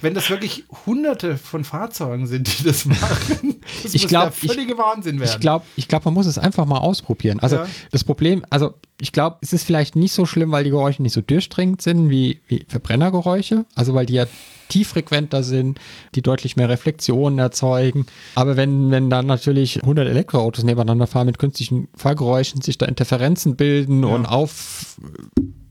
Wenn 0.00 0.14
das 0.14 0.30
wirklich 0.30 0.64
hunderte 0.86 1.36
von 1.36 1.64
Fahrzeugen 1.64 2.26
sind, 2.26 2.58
die 2.58 2.64
das 2.64 2.84
machen, 2.84 3.60
das 3.82 3.94
Ich 3.94 4.02
muss 4.02 4.08
glaub, 4.10 4.24
der 4.24 4.48
völlige 4.48 4.78
Wahnsinn 4.78 5.18
werden. 5.20 5.30
Ich 5.30 5.40
glaube, 5.40 5.64
ich 5.76 5.88
glaub, 5.88 6.04
man 6.04 6.14
muss 6.14 6.26
es 6.26 6.38
einfach 6.38 6.66
mal 6.66 6.78
ausprobieren. 6.78 7.40
Also 7.40 7.56
Ja. 7.56 7.66
das 7.90 8.04
Problem, 8.04 8.44
also 8.50 8.74
ich 9.00 9.12
glaube, 9.12 9.36
es 9.42 9.52
ist 9.52 9.64
vielleicht 9.64 9.96
nicht 9.96 10.12
so 10.12 10.26
schlimm, 10.26 10.50
weil 10.50 10.64
die 10.64 10.70
Geräusche 10.70 11.02
nicht 11.02 11.12
so 11.12 11.20
durchdringend 11.20 11.82
sind 11.82 12.10
wie, 12.10 12.40
wie 12.48 12.64
Verbrennergeräusche. 12.68 13.64
Also 13.74 13.94
weil 13.94 14.06
die 14.06 14.14
ja 14.14 14.26
tieffrequenter 14.68 15.42
sind, 15.42 15.78
die 16.14 16.20
deutlich 16.22 16.56
mehr 16.56 16.68
Reflexionen 16.68 17.38
erzeugen. 17.38 18.06
Aber 18.34 18.56
wenn, 18.56 18.90
wenn 18.90 19.08
dann 19.08 19.26
natürlich 19.26 19.80
100 19.82 20.06
Elektroautos 20.08 20.64
nebeneinander 20.64 21.06
fahren 21.06 21.26
mit 21.26 21.38
künstlichen 21.38 21.88
Fahrgeräuschen, 21.94 22.60
sich 22.60 22.76
da 22.76 22.86
Interferenzen 22.86 23.56
bilden 23.56 24.04
und 24.04 24.26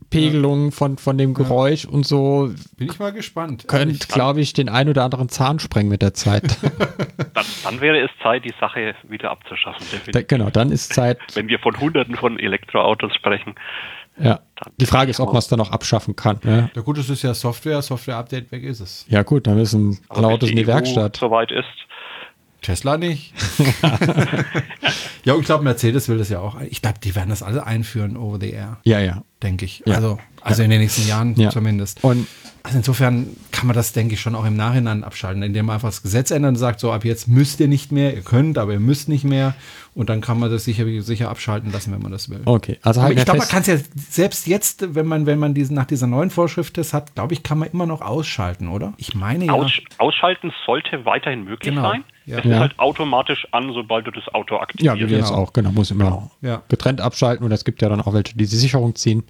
Aufpegelungen 0.08 0.72
von, 0.72 0.98
von 0.98 1.18
dem 1.18 1.34
Geräusch 1.34 1.86
und 1.86 2.06
so, 2.06 2.52
Bin 2.78 2.90
ich 2.90 3.00
mal 3.00 3.12
gespannt. 3.12 3.68
könnte, 3.68 4.08
glaube 4.08 4.40
ich, 4.42 4.54
den 4.54 4.70
ein 4.70 4.88
oder 4.90 5.04
anderen 5.04 5.30
Zahn 5.30 5.60
sprengen 5.60 5.90
mit 5.90 6.02
der 6.02 6.14
Zeit. 6.14 6.44
Dann, 7.34 7.46
dann 7.64 7.82
wäre 7.82 8.00
es 8.04 8.10
Zeit, 8.24 8.46
die 8.46 8.54
Sache 8.60 8.96
wieder 9.08 9.30
abzuschaffen. 9.30 9.86
da, 9.92 9.98
Definitiv. 9.98 10.28
genau, 10.28 10.50
dann 10.50 10.72
ist 10.72 10.92
Zeit, 10.94 11.20
Wenn 11.36 11.48
wir 11.50 11.60
von 11.60 11.80
Hunderten 11.80 12.16
von 12.16 12.40
Elektroautos 12.40 13.14
sprechen. 13.14 13.54
Ja. 14.20 14.40
Die 14.82 14.88
Frage 14.88 15.12
ist, 15.12 15.20
ob 15.20 15.28
man 15.34 15.38
es 15.38 15.48
dann 15.48 15.60
auch 15.62 15.70
abschaffen 15.70 16.16
kann. 16.16 16.40
Ne? 16.44 16.72
Ja 16.76 16.82
gut, 16.82 16.98
es 16.98 17.12
ist 17.12 17.22
ja 17.22 17.36
Software, 17.36 17.84
Software-Update, 17.84 18.52
weg 18.52 18.64
ist 18.64 18.80
es. 18.80 19.06
Ja 19.08 19.22
gut, 19.22 19.46
dann 19.46 19.56
müssen 19.58 20.00
alle 20.10 20.28
wenn 20.28 20.34
Autos 20.34 20.50
in 20.50 20.56
die 20.56 20.64
EU 20.64 20.68
Werkstatt. 20.68 21.18
soweit 21.18 21.52
ist. 21.52 21.66
Tesla 22.62 22.98
nicht. 22.98 23.34
ja, 25.24 25.34
und 25.34 25.42
ich 25.42 25.46
glaube, 25.46 25.64
Mercedes 25.64 26.08
will 26.10 26.18
das 26.18 26.30
ja 26.30 26.40
auch. 26.40 26.60
Ich 26.62 26.82
glaube, 26.82 27.00
die 27.04 27.16
werden 27.16 27.30
das 27.30 27.44
alle 27.44 27.66
einführen 27.66 28.18
over 28.18 28.40
the 28.40 28.50
air, 28.52 28.78
Ja, 28.84 29.00
ja. 29.00 29.24
denke 29.44 29.66
ich. 29.66 29.84
Ja. 29.86 29.96
Also, 29.96 30.18
also 30.42 30.64
in 30.64 30.70
den 30.70 30.80
nächsten 30.82 31.08
Jahren 31.08 31.36
Ja. 31.36 31.50
zumindest. 31.50 32.04
Und 32.04 32.28
Also 32.64 32.80
insofern 32.80 33.28
kann 33.54 33.68
man 33.68 33.76
das, 33.78 33.94
denke 33.94 34.16
ich, 34.16 34.20
schon 34.22 34.36
auch 34.36 34.44
im 34.46 34.58
Nachhinein 34.58 35.06
abschalten, 35.06 35.42
indem 35.42 35.68
man 35.68 35.76
einfach 35.76 35.88
das 35.88 36.02
Gesetz 36.04 36.32
ändert 36.32 36.50
und 36.50 36.56
sagt, 36.58 36.82
so 36.82 36.92
ab 36.92 37.06
jetzt 37.06 37.28
müsst 37.30 37.62
ihr 37.62 37.70
nicht 37.70 37.94
mehr, 37.94 38.14
ihr 38.14 38.22
könnt, 38.24 38.58
aber 38.58 38.74
ihr 38.74 38.82
müsst 38.82 39.08
nicht 39.08 39.24
mehr. 39.24 39.56
Und 39.98 40.10
dann 40.10 40.22
kann 40.22 40.40
man 40.40 40.52
das 40.52 40.64
sicher, 40.64 40.86
sicher 41.02 41.28
abschalten 41.28 41.72
lassen, 41.72 41.92
wenn 41.92 42.04
man 42.04 42.12
das 42.12 42.30
will. 42.30 42.42
okay, 42.46 42.78
also 42.84 43.00
Aber 43.00 43.08
halt 43.10 43.18
ich 43.18 43.26
glaube, 43.26 43.40
man 43.40 43.48
kann 43.48 43.62
es 43.62 43.68
ja 43.68 43.78
selbst 43.96 44.46
jetzt, 44.46 44.94
wenn 44.94 45.08
man, 45.08 45.26
wenn 45.26 45.40
man 45.40 45.56
diesen, 45.56 45.76
nach 45.76 45.86
dieser 45.86 46.06
neuen 46.06 46.30
Vorschrift 46.30 46.78
das 46.78 46.94
hat, 46.94 47.16
glaube 47.16 47.34
ich, 47.34 47.42
kann 47.42 47.58
man 47.58 47.68
immer 47.72 47.88
noch 47.88 48.02
ausschalten, 48.02 48.68
oder? 48.68 48.94
Ich 48.98 49.16
meine 49.16 49.46
ja. 49.46 49.54
Aus, 49.54 49.72
ausschalten 49.98 50.54
sollte 50.68 51.04
weiterhin 51.06 51.46
möglich 51.46 51.74
Genau. 51.74 51.82
sein. 51.90 52.04
Ja. 52.28 52.38
Es 52.38 52.46
Ja. 52.46 52.52
ist 52.52 52.60
halt 52.60 52.78
automatisch 52.80 53.48
an, 53.52 53.74
sobald 53.74 54.06
du 54.06 54.12
das 54.12 54.28
Auto 54.36 54.54
ja, 54.54 54.62
aktivierst. 54.62 55.00
wie 55.00 55.10
wir 55.10 55.18
jetzt 55.18 55.30
genau. 55.30 55.40
auch, 55.42 55.52
genau, 55.54 55.72
muss 55.72 55.90
immer 55.90 56.30
Ja. 56.44 56.62
getrennt 56.70 57.02
abschalten 57.02 57.44
und 57.44 57.52
es 57.52 57.66
gibt 57.66 57.82
ja 57.82 57.90
dann 57.90 58.00
auch 58.00 58.14
welche, 58.14 58.34
die 58.38 58.46
die 58.46 58.46
Sicherung 58.46 58.94
ziehen 58.94 59.24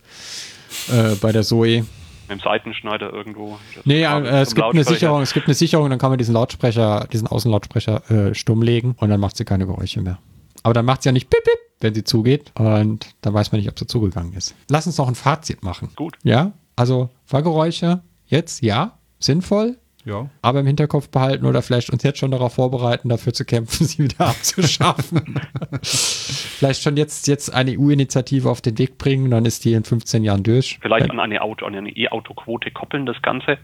äh, 0.92 1.16
bei 1.22 1.32
der 1.32 1.44
Zoe. 1.44 1.86
Mit 2.28 2.30
dem 2.30 2.40
Seitenschneider 2.42 3.14
irgendwo. 3.14 3.58
Nee, 3.86 4.04
Kabel 4.04 4.26
äh, 4.30 4.42
es 4.42 4.54
gibt 4.54 4.68
eine. 4.68 4.84
Sicherung, 4.84 5.22
es 5.22 5.34
gibt 5.34 5.48
eine 5.48 5.54
Sicherung, 5.54 5.90
dann 5.90 5.98
kann 5.98 6.10
man 6.10 6.18
diesen 6.18 6.34
Lautsprecher, 6.34 7.08
diesen 7.10 7.28
Außenlautsprecher 7.30 8.12
äh, 8.12 8.36
stumm 8.36 8.62
legen 8.62 8.96
und 8.98 9.10
dann 9.10 9.22
macht 9.22 9.38
sie 9.38 9.46
keine 9.46 9.66
Geräusche 9.66 10.02
mehr. 10.02 10.20
Aber 10.68 10.74
dann 10.74 10.84
macht 10.84 11.02
sie 11.02 11.08
ja 11.08 11.14
nicht 11.14 11.30
pip, 11.30 11.42
pip, 11.46 11.60
wenn 11.80 11.94
sie 11.94 12.04
zugeht 12.04 12.52
und 12.60 13.16
dann 13.22 13.34
weiß 13.34 13.54
man 13.54 13.62
nicht, 13.62 13.70
ob 13.70 13.80
sie 13.80 13.88
zugegangen 13.88 14.34
ist. 14.34 14.54
Lass 14.70 14.86
uns 14.86 14.98
noch 14.98 15.08
ein 15.08 15.16
Fazit 15.16 15.64
machen. 15.64 15.92
Gut. 15.96 16.18
Ja, 16.24 16.52
also 16.76 17.10
Fahrgeräusche 17.24 18.02
jetzt, 18.26 18.62
ja, 18.62 18.98
sinnvoll, 19.18 19.78
Ja. 20.04 20.30
aber 20.42 20.60
im 20.60 20.66
Hinterkopf 20.68 21.08
behalten 21.08 21.46
oder 21.46 21.62
vielleicht 21.62 21.90
uns 21.90 22.04
jetzt 22.04 22.20
schon 22.20 22.32
darauf 22.32 22.56
vorbereiten, 22.56 23.08
dafür 23.08 23.32
zu 23.32 23.46
kämpfen, 23.46 23.86
sie 23.88 24.00
wieder 24.04 24.28
abzuschaffen. 24.28 25.40
vielleicht 25.82 26.82
schon 26.84 26.98
jetzt, 26.98 27.28
jetzt 27.28 27.54
eine 27.54 27.72
EU-Initiative 27.80 28.50
auf 28.50 28.60
den 28.60 28.78
Weg 28.78 28.98
bringen, 28.98 29.32
dann 29.32 29.46
ist 29.46 29.64
die 29.64 29.72
in 29.72 29.86
15 29.86 30.26
Jahren 30.26 30.44
durch. 30.44 30.80
Vielleicht 30.82 31.10
an 31.10 31.22
eine 31.22 31.42
Auto, 31.44 31.66
an 31.66 31.76
eine 31.76 31.92
E-Auto-Quote 31.96 32.72
koppeln, 32.72 33.06
das 33.06 33.22
Ganze. 33.22 33.58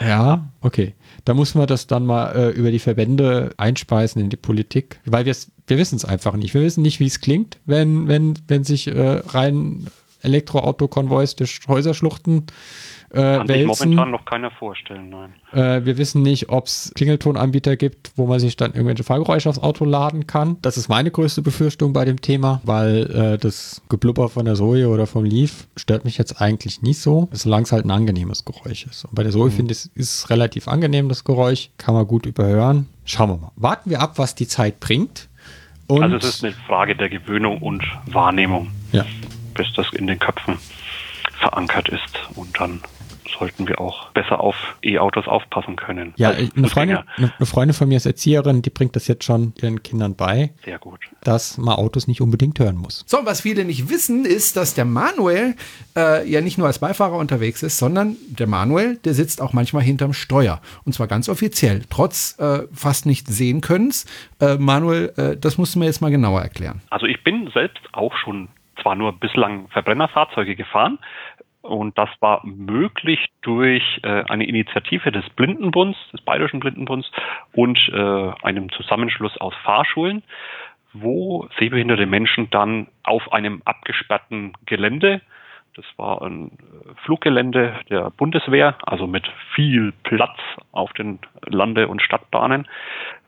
Ja, 0.00 0.48
okay. 0.60 0.94
Da 1.24 1.34
muss 1.34 1.56
man 1.56 1.66
das 1.66 1.88
dann 1.88 2.06
mal 2.06 2.30
äh, 2.36 2.50
über 2.50 2.70
die 2.70 2.78
Verbände 2.78 3.50
einspeisen 3.56 4.22
in 4.22 4.30
die 4.30 4.36
Politik, 4.36 5.00
weil 5.04 5.24
wir's- 5.26 5.50
wir 5.68 5.78
wissen 5.78 5.96
es 5.96 6.04
einfach 6.04 6.34
nicht. 6.34 6.54
Wir 6.54 6.62
wissen 6.62 6.82
nicht, 6.82 7.00
wie 7.00 7.06
es 7.06 7.20
klingt, 7.20 7.58
wenn, 7.66 8.08
wenn, 8.08 8.34
wenn 8.48 8.64
sich 8.64 8.88
äh, 8.88 9.22
rein 9.28 9.86
Elektroauto-Konvois 10.22 11.36
durch 11.36 11.60
Häuserschluchten 11.68 12.46
äh, 13.10 13.38
Kann 13.38 13.46
sich 13.46 13.64
momentan 13.64 14.10
noch 14.10 14.24
keiner 14.26 14.50
vorstellen, 14.50 15.08
nein. 15.08 15.32
Äh, 15.52 15.86
wir 15.86 15.96
wissen 15.96 16.20
nicht, 16.20 16.50
ob 16.50 16.66
es 16.66 16.92
Klingeltonanbieter 16.94 17.76
gibt, 17.76 18.12
wo 18.16 18.26
man 18.26 18.38
sich 18.38 18.56
dann 18.56 18.72
irgendwelche 18.72 19.02
Fahrgeräusche 19.02 19.48
aufs 19.48 19.60
Auto 19.60 19.86
laden 19.86 20.26
kann. 20.26 20.58
Das 20.60 20.76
ist 20.76 20.88
meine 20.88 21.10
größte 21.10 21.40
Befürchtung 21.40 21.94
bei 21.94 22.04
dem 22.04 22.20
Thema, 22.20 22.60
weil 22.64 23.10
äh, 23.10 23.38
das 23.38 23.80
Geblubber 23.88 24.28
von 24.28 24.44
der 24.44 24.56
Zoe 24.56 24.88
oder 24.88 25.06
vom 25.06 25.24
Leaf 25.24 25.68
stört 25.76 26.04
mich 26.04 26.18
jetzt 26.18 26.40
eigentlich 26.42 26.82
nicht 26.82 27.00
so, 27.00 27.28
solange 27.32 27.62
es 27.62 27.72
halt 27.72 27.86
ein 27.86 27.90
angenehmes 27.90 28.44
Geräusch 28.44 28.84
ist. 28.84 29.06
Und 29.06 29.14
bei 29.14 29.22
der 29.22 29.32
Zoe 29.32 29.50
finde 29.50 29.72
ich, 29.72 29.86
ist 29.94 29.94
es 29.94 30.30
relativ 30.30 30.68
angenehm, 30.68 31.08
das 31.08 31.24
Geräusch. 31.24 31.70
Kann 31.78 31.94
man 31.94 32.06
gut 32.06 32.26
überhören. 32.26 32.88
Schauen 33.06 33.30
wir 33.30 33.36
mal. 33.38 33.52
Warten 33.56 33.88
wir 33.88 34.02
ab, 34.02 34.18
was 34.18 34.34
die 34.34 34.48
Zeit 34.48 34.80
bringt. 34.80 35.28
Und 35.88 36.02
Also 36.02 36.16
es 36.16 36.24
ist 36.24 36.44
eine 36.44 36.52
Frage 36.52 36.94
der 36.94 37.08
Gewöhnung 37.08 37.58
und 37.58 37.82
Wahrnehmung, 38.06 38.70
ja. 38.92 39.04
bis 39.54 39.72
das 39.74 39.90
in 39.92 40.06
den 40.06 40.18
Köpfen 40.18 40.58
verankert 41.40 41.88
ist. 41.88 42.20
Und 42.34 42.60
dann 42.60 42.82
sollten 43.38 43.68
wir 43.68 43.80
auch 43.80 44.10
besser 44.10 44.40
auf 44.40 44.76
E-Autos 44.82 45.26
aufpassen 45.26 45.76
können. 45.76 46.12
Ja, 46.16 46.30
Als 46.30 46.56
eine 46.56 46.68
Freundin, 46.68 46.98
eine 47.16 47.46
Freundin 47.46 47.74
von 47.74 47.88
mir 47.88 47.96
ist 47.96 48.06
Erzieherin, 48.06 48.62
die 48.62 48.70
bringt 48.70 48.96
das 48.96 49.06
jetzt 49.08 49.24
schon 49.24 49.52
ihren 49.60 49.82
Kindern 49.82 50.16
bei, 50.16 50.50
Sehr 50.64 50.78
gut. 50.78 51.00
dass 51.22 51.58
man 51.58 51.74
Autos 51.76 52.08
nicht 52.08 52.20
unbedingt 52.20 52.58
hören 52.58 52.76
muss. 52.76 53.04
So, 53.06 53.18
was 53.24 53.42
viele 53.42 53.64
nicht 53.64 53.90
wissen, 53.90 54.24
ist, 54.24 54.56
dass 54.56 54.74
der 54.74 54.84
Manuel 54.84 55.54
äh, 55.96 56.28
ja 56.28 56.40
nicht 56.40 56.58
nur 56.58 56.66
als 56.66 56.78
Beifahrer 56.78 57.16
unterwegs 57.16 57.62
ist, 57.62 57.78
sondern 57.78 58.16
der 58.28 58.46
Manuel, 58.46 58.96
der 59.04 59.14
sitzt 59.14 59.40
auch 59.40 59.52
manchmal 59.52 59.82
hinterm 59.82 60.12
Steuer. 60.12 60.60
Und 60.84 60.92
zwar 60.92 61.06
ganz 61.06 61.28
offiziell, 61.28 61.82
trotz 61.90 62.38
äh, 62.38 62.60
fast 62.72 63.06
nicht 63.06 63.28
sehen 63.28 63.60
Könnens. 63.60 64.06
Äh, 64.40 64.56
Manuel, 64.56 65.12
äh, 65.16 65.36
das 65.36 65.58
musst 65.58 65.74
du 65.74 65.78
mir 65.78 65.86
jetzt 65.86 66.00
mal 66.00 66.10
genauer 66.10 66.42
erklären. 66.42 66.80
Also 66.90 67.06
ich 67.06 67.22
bin 67.24 67.50
selbst 67.52 67.82
auch 67.92 68.16
schon 68.16 68.48
zwar 68.82 68.94
nur 68.94 69.12
bislang 69.12 69.68
Verbrennerfahrzeuge 69.68 70.56
gefahren 70.56 70.98
und 71.62 71.98
das 71.98 72.08
war 72.20 72.44
möglich 72.44 73.26
durch 73.42 73.82
äh, 74.02 74.24
eine 74.28 74.46
Initiative 74.46 75.10
des 75.12 75.28
Blindenbunds, 75.30 75.98
des 76.12 76.20
Bayerischen 76.22 76.60
Blindenbunds 76.60 77.10
und 77.52 77.78
äh, 77.92 78.32
einem 78.42 78.70
Zusammenschluss 78.70 79.36
aus 79.38 79.54
Fahrschulen, 79.64 80.22
wo 80.92 81.48
sehbehinderte 81.58 82.06
Menschen 82.06 82.48
dann 82.50 82.88
auf 83.02 83.32
einem 83.32 83.62
abgesperrten 83.64 84.52
Gelände, 84.66 85.20
das 85.78 85.86
war 85.96 86.22
ein 86.22 86.48
äh, 86.48 86.94
Fluggelände 87.04 87.72
der 87.88 88.10
Bundeswehr, 88.10 88.76
also 88.82 89.06
mit 89.06 89.28
viel 89.54 89.92
Platz 90.02 90.36
auf 90.72 90.92
den 90.94 91.20
Lande- 91.46 91.86
und 91.86 92.02
Stadtbahnen, 92.02 92.66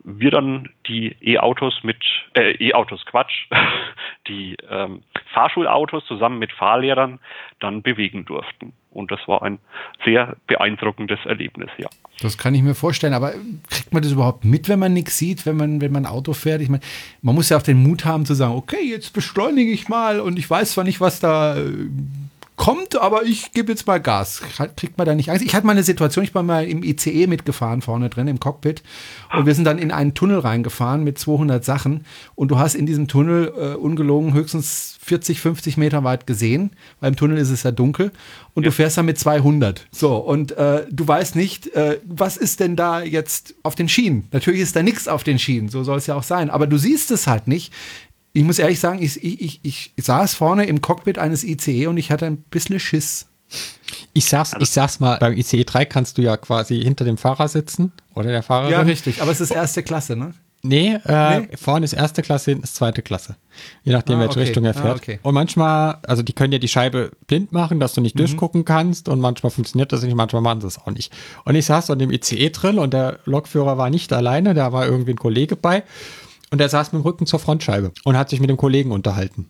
wir 0.03 0.31
dann 0.33 0.69
die 0.89 1.15
E-Autos 1.21 1.81
mit, 1.83 1.99
äh, 2.35 2.53
E-Autos 2.53 3.05
Quatsch, 3.07 3.47
die 4.29 4.57
ähm, 4.69 5.03
Fahrschulautos 5.33 6.05
zusammen 6.07 6.39
mit 6.41 6.53
Fahrlehrern 6.53 7.21
dann 7.61 7.83
bewegen 7.83 8.25
durften. 8.25 8.73
Und 8.91 9.13
das 9.13 9.21
war 9.27 9.43
ein 9.43 9.61
sehr 10.05 10.37
beeindruckendes 10.49 11.21
Erlebnis, 11.27 11.71
ja. 11.79 11.89
Das 12.21 12.37
kann 12.37 12.55
ich 12.55 12.63
mir 12.63 12.75
vorstellen, 12.75 13.15
aber 13.15 13.33
kriegt 13.71 13.93
man 13.93 14.03
das 14.03 14.13
überhaupt 14.13 14.45
mit, 14.45 14.69
wenn 14.69 14.79
man 14.79 14.93
nichts 14.93 15.17
sieht, 15.17 15.47
wenn 15.47 15.57
man, 15.57 15.81
wenn 15.81 15.93
man 15.93 16.07
Auto 16.07 16.33
fährt? 16.33 16.61
Ich 16.61 16.69
meine, 16.69 16.83
man 17.23 17.35
muss 17.35 17.49
ja 17.49 17.57
auch 17.57 17.63
den 17.63 17.83
Mut 17.83 18.05
haben 18.05 18.27
zu 18.27 18.35
sagen, 18.35 18.55
okay, 18.55 18.83
jetzt 18.83 19.13
beschleunige 19.13 19.71
ich 19.71 19.89
mal 19.89 20.21
und 20.21 20.39
ich 20.39 20.51
weiß 20.51 20.73
zwar 20.73 20.85
nicht, 20.85 21.01
was 21.01 21.21
da 21.21 21.57
äh, 21.57 21.89
kommt, 22.61 23.01
aber 23.01 23.23
ich 23.23 23.53
gebe 23.53 23.73
jetzt 23.73 23.87
mal 23.87 24.01
Gas. 24.01 24.43
Kriegt 24.77 24.99
man 24.99 25.07
da 25.07 25.15
nicht 25.15 25.31
Angst? 25.31 25.43
Ich 25.43 25.55
hatte 25.55 25.65
mal 25.65 25.73
eine 25.73 25.83
Situation, 25.83 26.23
ich 26.25 26.35
war 26.35 26.43
mal 26.43 26.67
im 26.67 26.83
ICE 26.83 27.27
mitgefahren, 27.27 27.81
vorne 27.81 28.11
drin 28.11 28.29
im 28.29 28.39
Cockpit 28.39 28.83
und 29.35 29.47
wir 29.47 29.55
sind 29.55 29.65
dann 29.65 29.79
in 29.79 29.91
einen 29.91 30.13
Tunnel 30.13 30.41
reingefahren 30.41 31.03
mit 31.03 31.19
200 31.19 31.65
Sachen 31.65 32.05
und 32.35 32.51
du 32.51 32.59
hast 32.59 32.75
in 32.75 32.85
diesem 32.85 33.09
Tunnel 33.09 33.51
äh, 33.57 33.75
ungelogen 33.77 34.35
höchstens 34.35 34.99
40, 35.01 35.41
50 35.41 35.79
Meter 35.79 36.05
weit 36.05 36.27
gesehen, 36.27 36.73
weil 37.01 37.09
im 37.09 37.17
Tunnel 37.17 37.39
ist 37.39 37.49
es 37.49 37.63
ja 37.63 37.71
dunkel 37.71 38.13
und 38.53 38.67
du 38.67 38.73
fährst 38.73 38.99
dann 38.99 39.07
mit 39.07 39.19
200. 39.19 39.87
So, 39.91 40.17
und 40.17 40.53
äh, 40.53 40.85
du 40.91 41.09
weißt 41.09 41.37
nicht, 41.37 41.75
äh, 41.75 41.99
was 42.05 42.37
ist 42.37 42.61
denn 42.61 42.77
da 42.77 43.01
jetzt 43.01 43.55
auf 43.63 43.75
den 43.75 43.89
Schienen? 43.89 44.29
Natürlich 44.33 44.61
ist 44.61 44.77
da 44.77 44.83
nichts 44.83 45.09
auf 45.09 45.25
den 45.25 45.39
Schienen, 45.39 45.71
so 45.71 45.83
soll 45.83 45.97
es 45.97 46.07
ja 46.07 46.15
auch 46.15 46.23
sein, 46.25 46.51
aber 46.51 46.67
du 46.67 46.77
siehst 46.77 47.11
es 47.11 47.27
halt 47.27 47.49
nicht. 47.49 47.73
Ich 48.33 48.45
muss 48.45 48.59
ehrlich 48.59 48.79
sagen, 48.79 49.03
ich, 49.03 49.23
ich, 49.25 49.61
ich, 49.65 49.93
ich 49.97 50.05
saß 50.05 50.35
vorne 50.35 50.65
im 50.67 50.81
Cockpit 50.81 51.19
eines 51.19 51.43
ICE 51.45 51.87
und 51.89 51.97
ich 51.97 52.11
hatte 52.13 52.27
ein 52.27 52.37
bisschen 52.39 52.79
Schiss. 52.79 53.27
Ich 54.13 54.27
sag's, 54.27 54.53
ich 54.61 54.71
sag's 54.71 55.01
mal, 55.01 55.19
beim 55.19 55.37
ICE 55.37 55.65
3 55.65 55.85
kannst 55.85 56.17
du 56.19 56.23
ja 56.23 56.37
quasi 56.37 56.81
hinter 56.81 57.05
dem 57.05 57.17
Fahrer 57.17 57.49
sitzen 57.49 57.93
oder 58.15 58.31
der 58.31 58.45
Fahrerin. 58.45 58.73
Ja, 58.73 58.81
richtig, 58.83 59.21
aber 59.21 59.33
es 59.33 59.41
ist 59.41 59.51
erste 59.51 59.83
Klasse, 59.83 60.15
ne? 60.15 60.35
Nee, 60.63 60.99
äh, 61.07 61.41
Nee? 61.41 61.57
vorne 61.57 61.85
ist 61.87 61.95
erste 61.95 62.21
Klasse, 62.23 62.51
hinten 62.51 62.65
ist 62.65 62.77
zweite 62.77 63.01
Klasse. 63.03 63.35
Je 63.83 63.93
nachdem, 63.95 64.19
Ah, 64.19 64.21
welche 64.21 64.33
okay. 64.33 64.41
Richtung 64.41 64.65
er 64.67 64.77
Ah, 64.77 64.81
fährt. 64.81 64.99
okay. 64.99 65.19
Und 65.23 65.33
manchmal, 65.35 65.97
also 66.07 66.23
die 66.23 66.35
können 66.35 66.53
ja 66.53 66.59
die 66.59 66.69
Scheibe 66.69 67.13
blind 67.27 67.51
machen, 67.51 67.81
dass 67.81 67.95
du 67.95 68.01
Mhm. 68.01 68.05
nicht 68.05 68.19
durchgucken 68.19 68.65
kannst 68.67 69.09
und 69.09 69.21
manchmal 69.21 69.51
funktioniert 69.51 69.91
das 69.91 70.03
nicht, 70.03 70.15
manchmal 70.15 70.43
machen 70.43 70.61
sie 70.61 70.67
es 70.67 70.79
auch 70.79 70.91
nicht. 70.91 71.13
Und 71.47 71.55
ich 71.55 71.65
saß 71.65 71.89
in 71.89 71.99
dem 71.99 72.13
ICE 72.13 72.51
drin 72.51 72.79
und 72.79 72.93
der 72.93 73.21
Lokführer 73.25 73.79
war 73.79 73.89
nicht 73.91 74.13
alleine, 74.13 74.53
da 74.53 74.71
war 74.73 74.85
irgendwie 74.87 75.13
ein 75.13 75.19
Kollege 75.19 75.57
bei 75.57 75.83
und 76.51 76.59
der 76.59 76.69
saß 76.69 76.93
mit 76.93 77.01
dem 77.03 77.05
Rücken 77.05 77.27
zur 77.27 77.39
Frontscheibe 77.39 77.93
und 78.05 78.17
hat 78.17 78.31
sich 78.31 78.41
mit 78.41 78.51
dem 78.51 78.57
Kollegen 78.57 78.91
unterhalten 78.93 79.49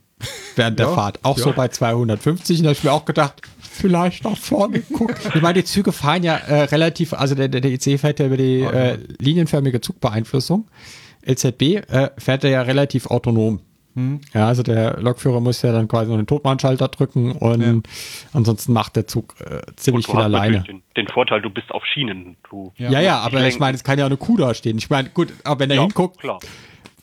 während 0.57 0.79
der 0.79 0.87
Ja, 0.89 0.95
Fahrt. 0.95 1.19
Auch 1.23 1.39
ja. 1.39 1.45
so 1.45 1.53
bei 1.53 1.69
250 1.69 2.59
und 2.59 2.65
da 2.65 2.71
hab 2.71 2.77
ich 2.77 2.85
mir 2.85 2.93
auch 2.93 3.05
gedacht, 3.07 3.41
vielleicht 3.59 4.25
nach 4.25 4.37
vorne 4.37 4.81
gucken. 4.81 5.17
Ich 5.35 5.41
meine, 5.41 5.55
die 5.55 5.65
Züge 5.65 5.93
fahren 5.93 6.23
ja 6.23 6.37
äh, 6.37 6.65
relativ, 6.65 7.13
also 7.15 7.35
der, 7.35 7.49
der, 7.49 7.61
der 7.63 7.71
ICE 7.73 7.97
fährt 7.99 8.19
ja 8.21 8.27
über 8.27 8.37
die 8.37 8.61
äh, 8.61 8.99
linienförmige 9.19 9.81
Zugbeeinflussung. 9.81 10.69
LZB 11.27 11.63
äh, 11.63 12.11
fährt 12.19 12.45
er 12.45 12.51
ja 12.51 12.63
relativ 12.63 13.07
autonom. 13.07 13.61
Hm. 13.95 14.21
Ja, 14.35 14.47
also 14.47 14.63
der 14.63 15.01
Lokführer 15.01 15.41
muss 15.41 15.63
ja 15.63 15.73
dann 15.73 15.89
quasi 15.89 16.09
nur 16.09 16.17
den 16.19 16.27
Totmannschalter 16.27 16.89
drücken 16.89 17.33
und 17.33 17.83
ansonsten 18.33 18.73
macht 18.73 18.95
der 18.97 19.07
Zug 19.09 19.35
äh, 19.41 19.61
ziemlich 19.77 20.07
du 20.07 20.13
viel 20.13 20.19
hast 20.21 20.27
alleine. 20.27 20.63
Den, 20.63 20.83
den 20.97 21.09
Vorteil, 21.09 21.43
du 21.43 21.51
bist 21.51 21.71
auf 21.73 21.85
Schienen. 21.87 22.37
Du 22.49 22.73
Ja, 22.77 23.01
ja, 23.01 23.19
aber 23.19 23.39
ich 23.39 23.43
lenken. 23.43 23.59
meine, 23.61 23.77
es 23.77 23.83
kann 23.85 23.99
ja 23.99 24.05
auch 24.05 24.11
eine 24.11 24.17
Kuh 24.17 24.37
da 24.37 24.55
stehen. 24.55 24.79
Ich 24.79 24.91
meine, 24.91 25.09
gut, 25.11 25.33
aber 25.45 25.61
wenn 25.61 25.71
er 25.71 25.77
Ja, 25.77 25.83
hinguckt, 25.83 26.19
klar. 26.21 26.39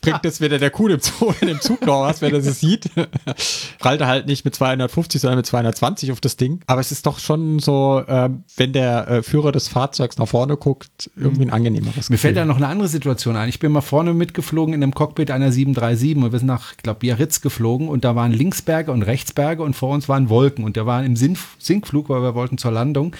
Bringt 0.00 0.24
es 0.24 0.40
weder 0.40 0.58
der 0.58 0.70
Kuh 0.70 0.88
im 0.88 1.00
Zug, 1.00 1.34
in 1.40 1.48
dem 1.48 1.60
Zug 1.60 1.84
noch 1.86 2.02
was, 2.02 2.22
wenn 2.22 2.32
er 2.32 2.40
es 2.40 2.60
sieht. 2.60 2.90
Prallt 3.78 4.00
er 4.00 4.06
halt 4.06 4.26
nicht 4.26 4.44
mit 4.44 4.54
250, 4.54 5.20
sondern 5.20 5.38
mit 5.38 5.46
220 5.46 6.12
auf 6.12 6.20
das 6.20 6.36
Ding. 6.36 6.60
Aber 6.66 6.80
es 6.80 6.92
ist 6.92 7.06
doch 7.06 7.18
schon 7.18 7.58
so, 7.58 8.02
ähm, 8.08 8.44
wenn 8.56 8.72
der 8.72 9.08
äh, 9.08 9.22
Führer 9.22 9.52
des 9.52 9.68
Fahrzeugs 9.68 10.18
nach 10.18 10.28
vorne 10.28 10.56
guckt, 10.56 11.10
irgendwie 11.16 11.42
ein 11.42 11.50
angenehmeres 11.50 12.10
Mir 12.10 12.18
fällt 12.18 12.34
Gefühl. 12.34 12.34
da 12.34 12.44
noch 12.44 12.56
eine 12.56 12.68
andere 12.68 12.88
Situation 12.88 13.36
ein. 13.36 13.48
Ich 13.48 13.58
bin 13.58 13.72
mal 13.72 13.80
vorne 13.80 14.14
mitgeflogen 14.14 14.74
in 14.74 14.80
dem 14.80 14.94
Cockpit 14.94 15.30
einer 15.30 15.52
737 15.52 16.16
und 16.16 16.32
wir 16.32 16.38
sind 16.38 16.46
nach, 16.46 16.72
ich 16.72 16.82
glaube, 16.82 17.00
Biarritz 17.00 17.40
geflogen 17.40 17.88
und 17.88 18.04
da 18.04 18.14
waren 18.14 18.32
Linksberge 18.32 18.92
und 18.92 19.02
Rechtsberge 19.02 19.62
und 19.62 19.74
vor 19.74 19.90
uns 19.90 20.08
waren 20.08 20.28
Wolken 20.28 20.64
und 20.64 20.76
der 20.76 20.86
war 20.86 21.04
im 21.04 21.16
Sinkflug, 21.16 22.08
weil 22.08 22.22
wir 22.22 22.34
wollten 22.34 22.58
zur 22.58 22.72
Landung. 22.72 23.14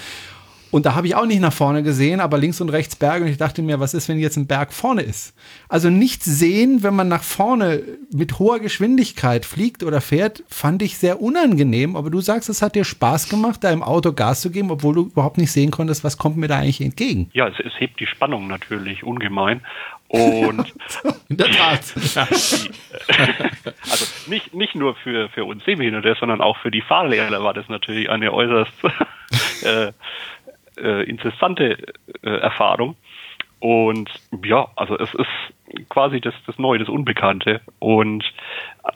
Und 0.70 0.86
da 0.86 0.94
habe 0.94 1.06
ich 1.06 1.14
auch 1.14 1.26
nicht 1.26 1.40
nach 1.40 1.52
vorne 1.52 1.82
gesehen, 1.82 2.20
aber 2.20 2.38
links 2.38 2.60
und 2.60 2.68
rechts 2.68 2.96
Berge 2.96 3.24
und 3.24 3.30
ich 3.30 3.38
dachte 3.38 3.62
mir, 3.62 3.80
was 3.80 3.94
ist, 3.94 4.08
wenn 4.08 4.18
jetzt 4.18 4.36
ein 4.36 4.46
Berg 4.46 4.72
vorne 4.72 5.02
ist? 5.02 5.34
Also 5.68 5.90
nichts 5.90 6.24
sehen, 6.24 6.82
wenn 6.82 6.94
man 6.94 7.08
nach 7.08 7.22
vorne 7.22 7.82
mit 8.12 8.38
hoher 8.38 8.60
Geschwindigkeit 8.60 9.46
fliegt 9.46 9.82
oder 9.82 10.00
fährt, 10.00 10.42
fand 10.48 10.82
ich 10.82 10.98
sehr 10.98 11.22
unangenehm. 11.22 11.96
Aber 11.96 12.10
du 12.10 12.20
sagst, 12.20 12.48
es 12.48 12.62
hat 12.62 12.74
dir 12.74 12.84
Spaß 12.84 13.28
gemacht, 13.28 13.64
da 13.64 13.70
im 13.70 13.82
Auto 13.82 14.12
Gas 14.12 14.42
zu 14.42 14.50
geben, 14.50 14.70
obwohl 14.70 14.94
du 14.94 15.02
überhaupt 15.06 15.38
nicht 15.38 15.52
sehen 15.52 15.70
konntest, 15.70 16.04
was 16.04 16.18
kommt 16.18 16.36
mir 16.36 16.48
da 16.48 16.58
eigentlich 16.58 16.80
entgegen. 16.80 17.30
Ja, 17.32 17.48
es, 17.48 17.58
es 17.60 17.72
hebt 17.78 18.00
die 18.00 18.06
Spannung 18.06 18.46
natürlich 18.46 19.04
ungemein. 19.04 19.62
Und 20.08 20.72
In 21.28 21.36
der 21.36 21.50
Tat. 21.50 21.82
also 23.90 24.06
nicht, 24.26 24.54
nicht 24.54 24.74
nur 24.74 24.94
für, 24.96 25.28
für 25.28 25.44
uns 25.44 25.64
Sehbehinderte, 25.64 26.16
sondern 26.18 26.40
auch 26.40 26.56
für 26.58 26.70
die 26.70 26.80
Fahrlehrer 26.80 27.42
war 27.44 27.52
das 27.52 27.68
natürlich 27.68 28.08
eine 28.08 28.32
äußerst 28.32 28.72
äh, 29.64 29.92
äh, 30.82 31.02
interessante 31.04 31.78
äh, 32.22 32.28
Erfahrung. 32.28 32.96
Und 33.60 34.08
ja, 34.44 34.68
also 34.76 34.96
es 34.98 35.12
ist 35.14 35.88
quasi 35.88 36.20
das, 36.20 36.34
das 36.46 36.58
Neue, 36.58 36.78
das 36.78 36.88
Unbekannte. 36.88 37.60
Und 37.78 38.24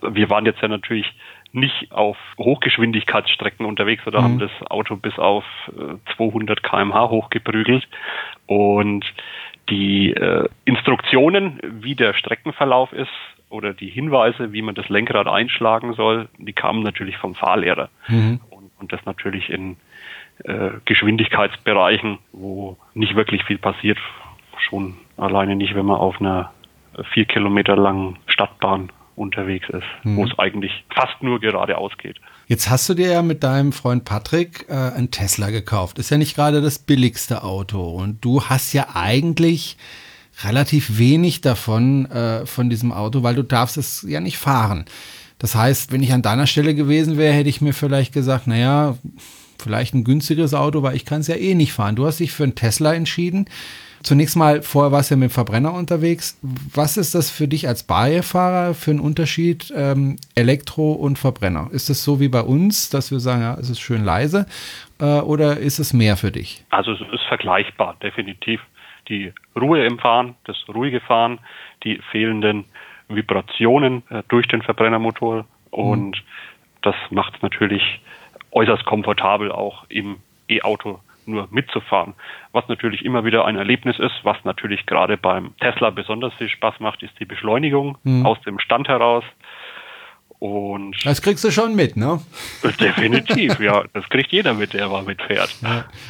wir 0.03 0.31
waren 0.31 0.47
jetzt 0.47 0.63
ja 0.63 0.69
natürlich 0.69 1.13
nicht 1.53 1.93
auf 1.93 2.17
Hochgeschwindigkeitsstrecken 2.39 3.67
unterwegs 3.67 4.07
oder 4.07 4.23
haben 4.23 4.39
das 4.39 4.51
Auto 4.71 4.97
bis 4.97 5.19
auf 5.19 5.45
äh, 5.69 5.97
200 6.17 6.63
kmh 6.63 7.11
hochgeprügelt. 7.11 7.87
Und 8.47 9.05
die 9.69 10.13
äh, 10.13 10.49
Instruktionen, 10.65 11.61
wie 11.63 11.95
der 11.95 12.15
Streckenverlauf 12.15 12.93
ist 12.93 13.11
oder 13.51 13.75
die 13.75 13.91
Hinweise, 13.91 14.53
wie 14.53 14.63
man 14.63 14.75
das 14.75 14.89
Lenkrad 14.89 15.27
einschlagen 15.27 15.93
soll, 15.95 16.29
die 16.39 16.53
kamen 16.53 16.83
natürlich 16.83 17.19
vom 17.19 17.35
Fahrlehrer. 17.35 17.91
Und, 18.51 18.71
und 18.79 18.93
das 18.93 19.05
natürlich 19.05 19.51
in 19.51 19.77
äh, 20.45 20.71
Geschwindigkeitsbereichen, 20.85 22.19
wo 22.33 22.77
nicht 22.95 23.15
wirklich 23.15 23.45
viel 23.45 23.59
passiert, 23.59 23.99
schon 24.59 24.95
alleine 25.17 25.57
nicht, 25.57 25.75
wenn 25.75 25.87
man 25.87 25.97
auf 25.97 26.21
einer 26.21 26.53
vier 27.13 27.25
Kilometer 27.25 27.77
langen 27.77 28.19
Stadtbahn 28.27 28.91
unterwegs 29.15 29.69
ist, 29.69 29.85
wo 30.05 30.25
es 30.25 30.39
eigentlich 30.39 30.73
fast 30.95 31.23
nur 31.23 31.39
geradeaus 31.39 31.93
geht. 31.99 32.17
Jetzt 32.47 32.71
hast 32.71 32.89
du 32.89 32.95
dir 32.95 33.13
ja 33.13 33.23
mit 33.23 33.43
deinem 33.43 33.73
Freund 33.73 34.05
Patrick 34.05 34.67
äh, 34.69 34.73
ein 34.73 35.11
Tesla 35.11 35.51
gekauft. 35.51 35.99
Ist 35.99 36.11
ja 36.11 36.19
nicht 36.19 36.35
gerade 36.35 36.61
das 36.61 36.79
billigste 36.79 37.43
Auto. 37.43 37.83
Und 37.83 38.25
du 38.25 38.45
hast 38.45 38.73
ja 38.73 38.89
eigentlich 38.95 39.77
relativ 40.45 40.99
wenig 40.99 41.43
davon, 41.43 42.07
äh, 42.07 42.47
von 42.47 42.71
diesem 42.71 42.93
Auto, 42.93 43.23
weil 43.23 43.35
du 43.35 43.43
darfst 43.43 43.77
es 43.77 44.05
ja 44.09 44.21
nicht 44.21 44.39
fahren. 44.39 44.87
Das 45.39 45.55
heißt, 45.55 45.93
wenn 45.93 46.03
ich 46.03 46.13
an 46.13 46.23
deiner 46.23 46.47
Stelle 46.47 46.75
gewesen 46.75 47.19
wäre, 47.19 47.35
hätte 47.35 47.49
ich 47.49 47.61
mir 47.61 47.75
vielleicht 47.75 48.13
gesagt, 48.13 48.47
naja, 48.47 48.97
vielleicht 49.59 49.95
ein 49.95 50.05
günstigeres 50.05 50.55
Auto, 50.55 50.83
weil 50.83 50.97
ich 50.97 51.05
kann 51.05 51.21
es 51.21 51.29
ja 51.29 51.37
eh 51.37 51.55
nicht 51.55 51.73
fahren. 51.73 51.97
Du 51.97 52.07
hast 52.07 52.21
dich 52.21 52.33
für 52.33 52.45
einen 52.45 52.55
Tesla 52.55 52.95
entschieden. 52.95 53.47
Zunächst 54.03 54.37
mal, 54.37 54.63
vorher 54.63 54.91
warst 54.91 55.11
du 55.11 55.15
ja 55.15 55.19
mit 55.19 55.31
dem 55.31 55.33
Verbrenner 55.33 55.73
unterwegs. 55.75 56.39
Was 56.43 56.97
ist 56.97 57.15
das 57.15 57.31
für 57.31 57.47
dich 57.47 57.69
als 57.69 57.87
Beifahrer 57.87 58.75
für 58.75 58.91
einen 58.91 59.01
Unterschied 59.01 59.73
ähm, 59.77 60.17
Elektro 60.35 60.93
und 60.93 61.19
Verbrenner? 61.19 61.69
Ist 61.71 61.89
es 61.89 62.03
so 62.03 62.19
wie 62.19 62.29
bei 62.29 62.41
uns, 62.41 62.91
dass 62.91 63.13
wir 63.13 63.21
sagen, 63.21 63.43
ja, 63.43 63.55
es 63.55 63.71
ist 63.71 63.81
schön 63.81 64.05
leise 64.05 64.47
äh, 65.01 65.21
oder 65.21 65.59
ist 65.59 65.79
es 65.79 65.93
mehr 65.93 66.17
für 66.17 66.33
dich? 66.33 66.65
Also 66.71 66.93
es 66.93 67.01
ist 67.01 67.23
vergleichbar, 67.29 67.97
definitiv. 68.03 68.61
Die 69.09 69.33
Ruhe 69.55 69.85
im 69.85 69.99
Fahren, 70.01 70.35
das 70.45 70.57
ruhige 70.75 71.01
Fahren, 71.01 71.39
die 71.85 72.01
fehlenden 72.11 72.65
Vibrationen 73.09 74.03
äh, 74.11 74.23
durch 74.29 74.49
den 74.49 74.63
Verbrennermotor 74.63 75.45
und 75.71 76.23
das 76.83 76.97
macht 77.11 77.37
es 77.37 77.43
natürlich 77.43 78.01
äußerst 78.53 78.85
komfortabel 78.85 79.51
auch 79.51 79.85
im 79.89 80.17
E-Auto 80.49 81.01
nur 81.27 81.49
mitzufahren. 81.51 82.15
Was 82.53 82.69
natürlich 82.69 83.05
immer 83.05 83.25
wieder 83.25 83.45
ein 83.45 83.57
Erlebnis 83.57 83.99
ist, 83.99 84.15
was 84.25 84.37
natürlich 84.45 84.87
gerade 84.87 85.17
beim 85.17 85.55
Tesla 85.61 85.91
besonders 85.91 86.35
viel 86.35 86.49
Spaß 86.49 86.81
macht, 86.81 87.03
ist 87.03 87.19
die 87.21 87.25
Beschleunigung 87.25 87.97
aus 88.25 88.41
dem 88.43 88.59
Stand 88.59 88.89
heraus. 88.89 89.25
Und 90.43 90.97
Das 91.07 91.23
kriegst 91.23 91.45
du 91.45 91.53
schon 91.53 91.77
mit, 91.77 91.97
ne? 91.97 92.21
definitiv, 92.81 93.61
ja, 93.61 93.85
das 93.93 94.09
kriegt 94.09 94.33
jeder 94.33 94.55
mit, 94.55 94.73
der 94.73 94.89
mal 94.89 95.05
mitfährt. 95.05 95.55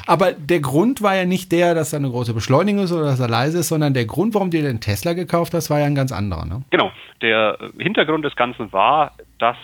Aber 0.06 0.32
der 0.32 0.60
Grund 0.60 1.02
war 1.02 1.14
ja 1.14 1.26
nicht 1.26 1.52
der, 1.52 1.74
dass 1.74 1.90
da 1.90 1.98
eine 1.98 2.08
große 2.08 2.32
Beschleunigung 2.32 2.84
ist 2.84 2.92
oder 2.92 3.04
dass 3.04 3.20
er 3.20 3.28
leise 3.28 3.58
ist, 3.58 3.68
sondern 3.68 3.92
der 3.92 4.06
Grund, 4.06 4.32
warum 4.32 4.50
du 4.50 4.62
den 4.62 4.80
Tesla 4.80 5.12
gekauft 5.12 5.52
hast, 5.52 5.68
war 5.68 5.80
ja 5.80 5.84
ein 5.84 5.94
ganz 5.94 6.12
anderer, 6.12 6.46
ne? 6.46 6.62
Genau. 6.70 6.90
Der 7.20 7.58
Hintergrund 7.78 8.24
des 8.24 8.34
Ganzen 8.34 8.72
war, 8.72 9.12
dass 9.38 9.58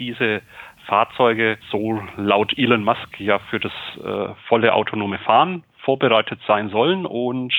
diese 0.00 0.42
Fahrzeuge 0.90 1.56
so 1.70 2.02
laut 2.16 2.58
Elon 2.58 2.82
Musk 2.82 3.20
ja 3.20 3.38
für 3.38 3.60
das 3.60 3.72
äh, 4.04 4.34
volle 4.48 4.74
autonome 4.74 5.18
Fahren 5.18 5.62
vorbereitet 5.78 6.40
sein 6.48 6.68
sollen 6.68 7.06
und 7.06 7.54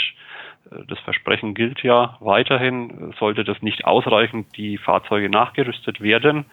äh, 0.70 0.84
das 0.90 1.00
Versprechen 1.00 1.54
gilt 1.54 1.82
ja 1.82 2.18
weiterhin, 2.20 3.14
sollte 3.18 3.46
das 3.46 3.62
nicht 3.62 3.86
ausreichen, 3.86 4.46
die 4.58 4.78
Fahrzeuge 4.78 5.30
nachgerüstet 5.30 6.02
werden. 6.02 6.44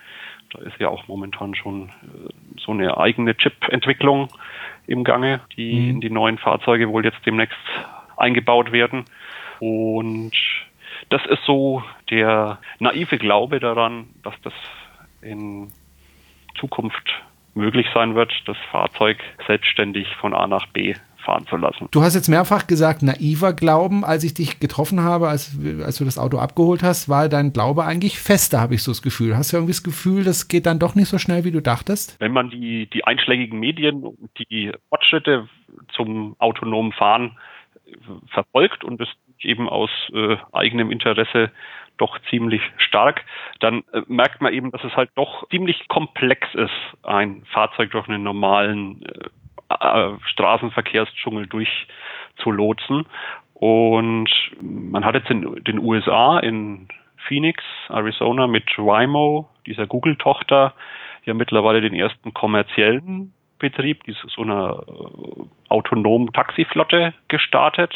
Da 0.52 0.60
ist 0.60 0.78
ja 0.78 0.88
auch 0.88 1.08
momentan 1.08 1.56
schon 1.56 1.88
äh, 1.88 2.60
so 2.60 2.70
eine 2.70 2.96
eigene 2.96 3.36
Chip-Entwicklung 3.36 4.28
im 4.86 5.02
Gange, 5.02 5.40
die 5.56 5.90
in 5.90 6.00
die 6.00 6.10
neuen 6.10 6.38
Fahrzeuge 6.38 6.88
wohl 6.90 7.04
jetzt 7.04 7.26
demnächst 7.26 7.58
eingebaut 8.16 8.70
werden. 8.70 9.04
Und 9.58 10.32
das 11.10 11.26
ist 11.26 11.42
so 11.44 11.82
der 12.08 12.58
naive 12.78 13.18
Glaube 13.18 13.58
daran, 13.58 14.10
dass 14.22 14.34
das 14.42 14.54
in 15.20 15.72
Zukunft 16.58 17.22
möglich 17.54 17.86
sein 17.92 18.14
wird, 18.14 18.32
das 18.46 18.56
Fahrzeug 18.70 19.18
selbstständig 19.46 20.06
von 20.20 20.34
A 20.34 20.46
nach 20.46 20.66
B 20.68 20.94
fahren 21.28 21.46
zu 21.46 21.56
lassen. 21.56 21.88
Du 21.90 22.00
hast 22.00 22.14
jetzt 22.14 22.28
mehrfach 22.28 22.66
gesagt, 22.66 23.02
naiver 23.02 23.52
Glauben, 23.52 24.04
als 24.04 24.24
ich 24.24 24.34
dich 24.34 24.60
getroffen 24.60 25.02
habe, 25.02 25.28
als, 25.28 25.58
als 25.84 25.98
du 25.98 26.04
das 26.04 26.18
Auto 26.18 26.38
abgeholt 26.38 26.82
hast, 26.82 27.08
war 27.08 27.28
dein 27.28 27.52
Glaube 27.52 27.84
eigentlich 27.84 28.18
fester, 28.18 28.60
habe 28.60 28.74
ich 28.74 28.82
so 28.82 28.92
das 28.92 29.02
Gefühl. 29.02 29.36
Hast 29.36 29.52
du 29.52 29.56
irgendwie 29.56 29.72
das 29.72 29.82
Gefühl, 29.82 30.24
das 30.24 30.48
geht 30.48 30.64
dann 30.66 30.78
doch 30.78 30.94
nicht 30.94 31.08
so 31.08 31.18
schnell, 31.18 31.44
wie 31.44 31.50
du 31.50 31.60
dachtest? 31.60 32.18
Wenn 32.20 32.32
man 32.32 32.50
die, 32.50 32.86
die 32.86 33.04
einschlägigen 33.04 33.58
Medien 33.58 34.04
und 34.04 34.30
die 34.50 34.72
Fortschritte 34.88 35.48
zum 35.94 36.36
autonomen 36.38 36.92
Fahren 36.92 37.36
verfolgt 38.28 38.84
und 38.84 39.00
es 39.00 39.08
eben 39.40 39.68
aus 39.68 39.90
äh, 40.12 40.36
eigenem 40.52 40.90
Interesse 40.90 41.50
doch 41.98 42.18
ziemlich 42.30 42.62
stark, 42.78 43.24
dann 43.60 43.82
äh, 43.92 44.02
merkt 44.06 44.40
man 44.40 44.52
eben, 44.52 44.70
dass 44.70 44.82
es 44.84 44.96
halt 44.96 45.10
doch 45.14 45.48
ziemlich 45.50 45.88
komplex 45.88 46.54
ist, 46.54 46.72
ein 47.02 47.44
Fahrzeug 47.52 47.90
durch 47.90 48.08
einen 48.08 48.22
normalen 48.22 49.04
äh, 49.68 50.10
Straßenverkehrsdschungel 50.24 51.46
durchzulotsen. 51.46 53.06
Und 53.54 54.30
man 54.60 55.04
hat 55.04 55.14
jetzt 55.14 55.30
in 55.30 55.64
den 55.64 55.80
USA, 55.80 56.38
in 56.38 56.88
Phoenix, 57.26 57.62
Arizona 57.88 58.46
mit 58.46 58.66
Waymo, 58.78 59.48
dieser 59.66 59.86
Google-Tochter, 59.86 60.74
ja 61.24 61.34
mittlerweile 61.34 61.80
den 61.80 61.94
ersten 61.94 62.32
kommerziellen 62.32 63.34
Betrieb, 63.58 64.04
die 64.04 64.14
so 64.34 64.42
einer 64.42 64.84
äh, 64.86 65.42
autonomen 65.68 66.32
Taxiflotte 66.32 67.14
gestartet. 67.28 67.92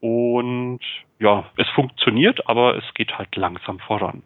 Und 0.00 0.80
ja, 1.22 1.44
es 1.56 1.66
funktioniert, 1.74 2.46
aber 2.48 2.76
es 2.76 2.84
geht 2.94 3.16
halt 3.16 3.34
langsam 3.36 3.78
voran. 3.78 4.22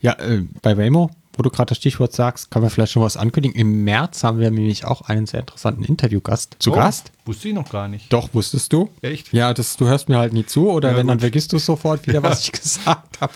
Ja, 0.00 0.12
äh, 0.14 0.44
bei 0.62 0.76
Waymo, 0.78 1.10
wo 1.36 1.42
du 1.42 1.50
gerade 1.50 1.68
das 1.70 1.78
Stichwort 1.78 2.12
sagst, 2.12 2.50
kann 2.50 2.62
man 2.62 2.70
vielleicht 2.70 2.92
schon 2.92 3.02
was 3.02 3.16
ankündigen. 3.16 3.58
Im 3.58 3.84
März 3.84 4.24
haben 4.24 4.38
wir 4.38 4.50
nämlich 4.50 4.84
auch 4.84 5.02
einen 5.02 5.26
sehr 5.26 5.40
interessanten 5.40 5.84
Interviewgast 5.84 6.56
zu 6.58 6.72
Oh, 6.72 6.74
Gast. 6.76 7.12
Wusste 7.26 7.48
ich 7.48 7.54
noch 7.54 7.68
gar 7.70 7.88
nicht. 7.88 8.12
Doch, 8.12 8.32
wusstest 8.32 8.72
du? 8.72 8.90
Echt? 9.02 9.32
Ja, 9.32 9.52
das, 9.52 9.76
du 9.76 9.86
hörst 9.86 10.08
mir 10.08 10.18
halt 10.18 10.32
nie 10.32 10.46
zu 10.46 10.70
oder 10.70 10.92
Ja, 10.92 10.96
wenn, 10.96 11.06
dann 11.08 11.16
gut. 11.18 11.22
vergisst 11.22 11.52
du 11.52 11.58
sofort 11.58 12.06
wieder, 12.06 12.22
was 12.22 12.42
ich 12.44 12.52
gesagt 12.52 13.20
habe. 13.20 13.32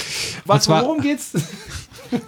Was, 0.47 0.69
worum 0.69 1.01
geht's? 1.01 1.33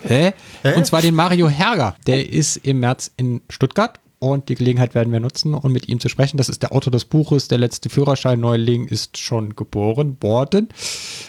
Hä? 0.02 0.32
Und 0.76 0.86
zwar 0.86 1.02
den 1.02 1.14
Mario 1.14 1.48
Herger. 1.48 1.94
Der 2.06 2.28
ist 2.30 2.56
im 2.58 2.80
März 2.80 3.12
in 3.16 3.42
Stuttgart 3.50 4.00
und 4.24 4.48
die 4.48 4.54
Gelegenheit 4.54 4.94
werden 4.94 5.12
wir 5.12 5.20
nutzen, 5.20 5.54
um 5.54 5.72
mit 5.72 5.88
ihm 5.88 6.00
zu 6.00 6.08
sprechen. 6.08 6.36
Das 6.36 6.48
ist 6.48 6.62
der 6.62 6.72
Autor 6.72 6.90
des 6.90 7.04
Buches 7.04 7.48
Der 7.48 7.58
letzte 7.58 7.90
Führerschein-Neuling 7.90 8.86
ist 8.88 9.18
schon 9.18 9.54
geboren 9.54 10.16
worden. 10.20 10.68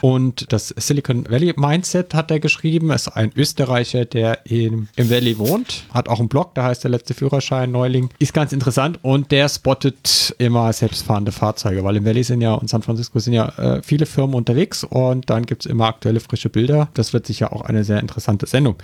Und 0.02 0.52
das 0.52 0.70
Silicon 0.70 1.30
Valley 1.30 1.54
Mindset 1.56 2.14
hat 2.14 2.32
er 2.32 2.40
geschrieben. 2.40 2.90
Er 2.90 2.96
ist 2.96 3.10
ein 3.10 3.32
Österreicher, 3.36 4.06
der 4.06 4.46
im, 4.46 4.88
im 4.96 5.10
Valley 5.10 5.38
wohnt. 5.38 5.84
Hat 5.94 6.10
auch 6.10 6.20
einen 6.20 6.30
Blog, 6.30 6.56
der 6.56 6.64
heißt 6.64 6.84
Der 6.84 6.92
letzte 6.92 7.14
Führerschein-Neuling. 7.14 8.10
Ist 8.20 8.34
ganz 8.34 8.54
interessant 8.54 9.00
und 9.02 9.32
der 9.32 9.50
spottet 9.50 10.36
immer 10.38 10.72
selbstfahrende 10.74 11.32
Fahrzeuge, 11.32 11.84
weil 11.84 11.98
im 11.98 12.06
Valley 12.06 12.24
sind 12.24 12.42
ja 12.42 12.54
und 12.54 12.70
San 12.70 12.82
Francisco 12.82 13.20
sind 13.20 13.34
ja 13.34 13.48
äh, 13.58 13.82
viele 13.84 14.06
Firmen 14.06 14.36
unterwegs 14.36 14.84
und 14.84 15.30
dann 15.30 15.46
gibt 15.46 15.66
es 15.66 15.72
immer 15.72 15.86
aktuelle 15.86 16.20
frische 16.20 16.50
Bilder. 16.50 16.90
Das 16.94 17.14
wird 17.14 17.28
sicher 17.28 17.54
auch 17.54 17.62
eine 17.62 17.84
sehr 17.84 18.00
interessante 18.00 18.48
Sendung. 18.48 18.76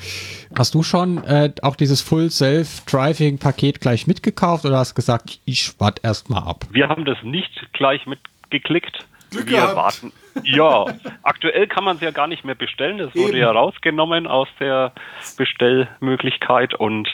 Hast 0.56 0.74
du 0.74 0.84
schon 0.84 1.24
äh, 1.24 1.52
auch 1.62 1.76
dieses 1.76 2.02
Full 2.02 2.30
Self-Driving-Paket 2.30 3.80
gleich 3.82 4.01
mitgekauft 4.08 4.66
oder 4.66 4.78
hast 4.78 4.96
gesagt, 4.96 5.40
ich 5.46 5.74
warte 5.80 6.02
erst 6.04 6.30
mal 6.30 6.40
ab? 6.44 6.66
Wir 6.72 6.90
haben 6.90 7.06
das 7.06 7.18
nicht 7.24 7.52
gleich 7.74 8.06
mitgeklickt. 8.06 9.06
Glück 9.32 9.48
wir 9.50 9.58
gehabt. 9.62 9.76
warten. 9.76 10.12
Ja, 10.44 10.86
aktuell 11.24 11.68
kann 11.68 11.84
man 11.86 11.96
es 11.96 12.02
ja 12.02 12.12
gar 12.12 12.28
nicht 12.28 12.44
mehr 12.44 12.56
bestellen. 12.56 12.98
Das 12.98 13.14
wurde 13.16 13.30
Eben. 13.30 13.38
ja 13.40 13.52
rausgenommen 13.52 14.28
aus 14.28 14.48
der 14.60 14.92
Bestellmöglichkeit 15.38 16.74
und 16.74 17.08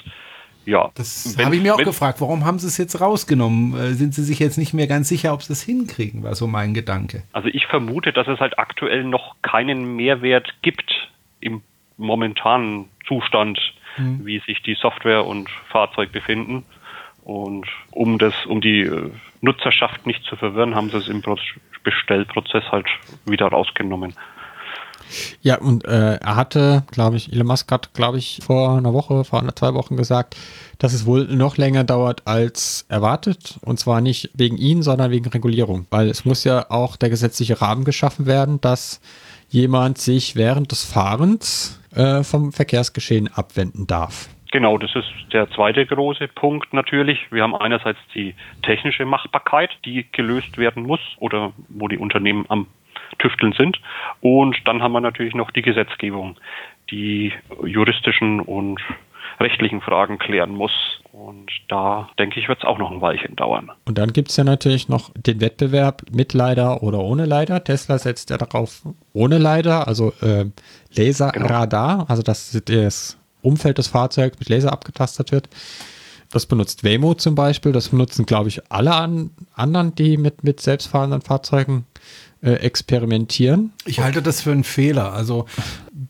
ja. 0.66 0.92
Das 0.96 1.38
habe 1.42 1.56
ich 1.56 1.62
mir 1.62 1.76
auch 1.76 1.78
gefragt. 1.78 2.20
Warum 2.20 2.44
haben 2.44 2.60
sie 2.60 2.68
es 2.68 2.78
jetzt 2.78 3.00
rausgenommen? 3.00 3.74
Äh, 3.80 3.94
Sind 3.94 4.14
sie 4.14 4.24
sich 4.24 4.40
jetzt 4.40 4.58
nicht 4.58 4.74
mehr 4.74 4.88
ganz 4.88 5.08
sicher, 5.08 5.34
ob 5.34 5.42
sie 5.42 5.54
es 5.54 5.62
hinkriegen? 5.62 6.24
War 6.24 6.36
so 6.36 6.46
mein 6.48 6.74
Gedanke. 6.74 7.24
Also 7.32 7.48
ich 7.48 7.66
vermute, 7.68 8.12
dass 8.12 8.28
es 8.28 8.40
halt 8.40 8.60
aktuell 8.60 9.04
noch 9.06 9.36
keinen 9.44 9.96
Mehrwert 9.96 10.54
gibt 10.64 10.92
im 11.40 11.62
momentanen 11.98 12.90
Zustand, 13.08 13.60
Mhm. 13.98 14.26
wie 14.28 14.40
sich 14.46 14.62
die 14.62 14.76
Software 14.76 15.26
und 15.26 15.50
Fahrzeug 15.72 16.12
befinden. 16.12 16.64
Und 17.28 17.68
um 17.92 18.18
das, 18.20 18.34
um 18.46 18.62
die 18.62 18.84
äh, 18.84 19.12
Nutzerschaft 19.42 20.08
nicht 20.08 20.24
zu 20.24 20.38
verwirren, 20.38 20.76
haben 20.76 20.90
sie 20.90 20.96
es 20.96 21.10
im 21.10 21.22
Pro 21.22 21.36
Bestellprozess 21.84 22.64
halt 22.72 22.86
wieder 23.26 23.48
rausgenommen. 23.48 24.14
Ja, 25.42 25.58
und 25.58 25.84
äh, 25.84 26.16
er 26.16 26.36
hatte, 26.38 26.86
glaube 26.90 27.18
ich, 27.18 27.34
Elon 27.34 27.48
Musk 27.48 27.70
hat, 27.70 27.94
glaube 27.94 28.18
ich, 28.18 28.40
vor 28.46 28.78
einer 28.78 28.94
Woche, 28.94 29.26
vor 29.26 29.42
einer, 29.42 29.54
zwei 29.54 29.74
Wochen 29.74 29.98
gesagt, 29.98 30.38
dass 30.78 30.94
es 30.94 31.06
wohl 31.06 31.26
noch 31.26 31.58
länger 31.58 31.84
dauert 31.84 32.22
als 32.26 32.86
erwartet. 32.88 33.60
Und 33.62 33.78
zwar 33.78 34.00
nicht 34.00 34.30
wegen 34.34 34.56
ihn, 34.56 34.82
sondern 34.82 35.12
wegen 35.12 35.30
Regulierung. 35.30 35.86
Weil 35.90 36.08
es 36.08 36.24
muss 36.24 36.46
ja 36.46 36.72
auch 36.72 36.96
der 36.96 37.10
gesetzliche 37.10 37.62
Rahmen 37.62 37.84
geschaffen 37.84 38.26
werden, 38.26 38.62
dass 38.62 39.02
jemand 39.50 39.98
sich 39.98 40.38
während 40.38 40.72
des 40.72 40.86
Fahrens 40.86 41.82
äh, 41.94 42.24
vom 42.24 42.54
Verkehrsgeschehen 42.54 43.28
abwenden 43.28 43.86
darf. 43.86 44.30
Genau, 44.52 44.78
das 44.78 44.96
ist 44.96 45.12
der 45.34 45.50
zweite 45.52 45.86
große 45.86 46.28
Punkt 46.30 46.74
natürlich. 46.74 47.20
Wir 47.32 47.44
haben 47.44 47.56
einerseits 47.56 48.00
die 48.16 48.34
technische 48.64 49.06
Machbarkeit, 49.06 49.72
die 49.86 50.06
gelöst 50.12 50.58
werden 50.58 50.84
muss 50.84 51.02
oder 51.18 51.54
wo 51.70 51.88
die 51.88 51.98
Unternehmen 51.98 52.46
am 52.50 52.68
Tüfteln 53.20 53.54
sind. 53.54 53.80
Und 54.22 54.56
dann 54.66 54.82
haben 54.82 54.94
wir 54.94 55.02
natürlich 55.02 55.34
noch 55.34 55.52
die 55.52 55.62
Gesetzgebung, 55.62 56.38
die 56.92 57.34
juristischen 57.64 58.40
und 58.40 58.80
rechtlichen 59.40 59.82
Fragen 59.82 60.18
klären 60.18 60.52
muss. 60.52 60.72
Und 61.12 61.52
da 61.68 62.10
denke 62.20 62.40
ich, 62.40 62.48
wird 62.48 62.60
es 62.60 62.66
auch 62.66 62.78
noch 62.78 62.92
ein 62.92 63.02
Weilchen 63.02 63.36
dauern. 63.36 63.72
Und 63.86 63.98
dann 63.98 64.14
gibt 64.14 64.30
es 64.30 64.38
ja 64.38 64.44
natürlich 64.44 64.90
noch 64.90 65.12
den 65.16 65.42
Wettbewerb 65.42 66.04
mit 66.12 66.34
Leider 66.34 66.84
oder 66.84 67.00
ohne 67.00 67.26
Leider. 67.26 67.64
Tesla 67.64 67.98
setzt 67.98 68.30
ja 68.30 68.38
darauf 68.38 68.82
ohne 69.14 69.38
Leider, 69.38 69.88
also 69.88 70.14
äh, 70.22 70.46
Laserradar, 70.96 72.06
also 72.08 72.24
dass 72.24 72.52
das 72.66 73.17
Umfeld 73.42 73.78
des 73.78 73.88
Fahrzeugs 73.88 74.40
mit 74.40 74.50
Laser 74.50 74.72
abgetastet 74.72 75.32
wird. 75.32 75.50
Das 76.30 76.46
benutzt 76.46 76.84
Waymo 76.84 77.14
zum 77.14 77.36
Beispiel. 77.36 77.72
Das 77.72 77.90
benutzen, 77.90 78.26
glaube 78.26 78.50
ich, 78.50 78.72
alle 78.72 78.94
an, 78.94 79.32
anderen, 79.54 79.96
die 79.96 80.18
mit, 80.18 80.44
mit 80.44 80.60
selbstfahrenden 80.60 81.22
Fahrzeugen 81.22 81.86
äh, 82.42 82.52
experimentieren. 82.54 83.72
Ich 83.86 84.00
halte 84.00 84.22
das 84.22 84.42
für 84.42 84.52
einen 84.52 84.64
Fehler. 84.64 85.14
Also 85.14 85.46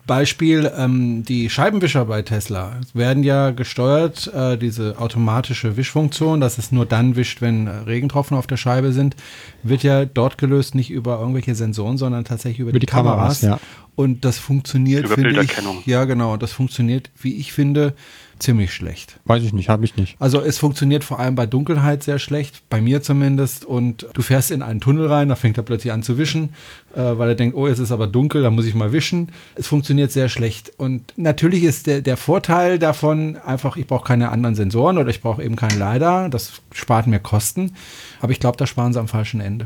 Beispiel, 0.07 0.71
ähm, 0.75 1.23
die 1.23 1.49
Scheibenwischer 1.49 2.05
bei 2.05 2.21
Tesla 2.23 2.77
werden 2.93 3.23
ja 3.23 3.51
gesteuert, 3.51 4.27
äh, 4.33 4.57
diese 4.57 4.97
automatische 4.99 5.77
Wischfunktion, 5.77 6.39
dass 6.41 6.57
es 6.57 6.71
nur 6.71 6.85
dann 6.85 7.15
wischt, 7.15 7.41
wenn 7.41 7.67
äh, 7.67 7.71
Regentropfen 7.71 8.35
auf 8.37 8.47
der 8.47 8.57
Scheibe 8.57 8.93
sind, 8.93 9.15
wird 9.63 9.83
ja 9.83 10.05
dort 10.05 10.37
gelöst, 10.37 10.73
nicht 10.73 10.89
über 10.89 11.19
irgendwelche 11.19 11.53
Sensoren, 11.53 11.97
sondern 11.97 12.25
tatsächlich 12.25 12.59
über, 12.61 12.69
Über 12.71 12.79
die, 12.79 12.85
die 12.85 12.91
Kameras, 12.91 13.41
Kameras. 13.41 13.61
ja. 13.61 13.67
Und 13.95 14.25
das 14.25 14.37
funktioniert, 14.39 15.05
Über 15.05 15.15
finde 15.15 15.29
ich, 15.31 15.35
Bilderkennung. 15.37 15.83
ja 15.85 16.05
genau, 16.05 16.37
das 16.37 16.51
funktioniert, 16.51 17.09
wie 17.19 17.35
ich 17.35 17.51
finde, 17.51 17.93
ziemlich 18.39 18.73
schlecht. 18.73 19.19
Weiß 19.25 19.43
ich 19.43 19.53
nicht, 19.53 19.69
habe 19.69 19.85
ich 19.85 19.95
nicht. 19.97 20.15
Also 20.19 20.41
es 20.41 20.57
funktioniert 20.57 21.03
vor 21.03 21.19
allem 21.19 21.35
bei 21.35 21.45
Dunkelheit 21.45 22.03
sehr 22.03 22.19
schlecht, 22.19 22.61
bei 22.69 22.81
mir 22.81 23.01
zumindest. 23.01 23.65
Und 23.65 24.07
du 24.13 24.21
fährst 24.21 24.51
in 24.51 24.61
einen 24.61 24.79
Tunnel 24.79 25.07
rein, 25.07 25.29
da 25.29 25.35
fängt 25.35 25.57
er 25.57 25.63
plötzlich 25.63 25.91
an 25.93 26.03
zu 26.03 26.17
wischen, 26.17 26.49
äh, 26.95 27.01
weil 27.17 27.29
er 27.29 27.35
denkt, 27.35 27.55
oh, 27.55 27.67
jetzt 27.67 27.79
ist 27.79 27.91
aber 27.91 28.07
dunkel, 28.07 28.43
da 28.43 28.49
muss 28.49 28.65
ich 28.65 28.75
mal 28.75 28.91
wischen. 28.91 29.31
Es 29.55 29.67
funktioniert 29.67 30.11
sehr 30.11 30.29
schlecht. 30.29 30.71
Und 30.77 31.13
natürlich 31.17 31.63
ist 31.63 31.87
der, 31.87 32.01
der 32.01 32.17
Vorteil 32.17 32.79
davon 32.79 33.37
einfach, 33.37 33.77
ich 33.77 33.87
brauche 33.87 34.05
keine 34.05 34.29
anderen 34.31 34.55
Sensoren 34.55 34.97
oder 34.97 35.09
ich 35.09 35.21
brauche 35.21 35.43
eben 35.43 35.55
keinen 35.55 35.79
LiDAR. 35.79 36.29
Das 36.29 36.53
spart 36.71 37.07
mir 37.07 37.19
Kosten. 37.19 37.73
Aber 38.21 38.31
ich 38.31 38.39
glaube, 38.39 38.57
da 38.57 38.65
sparen 38.67 38.93
sie 38.93 38.99
am 38.99 39.07
falschen 39.07 39.41
Ende. 39.41 39.65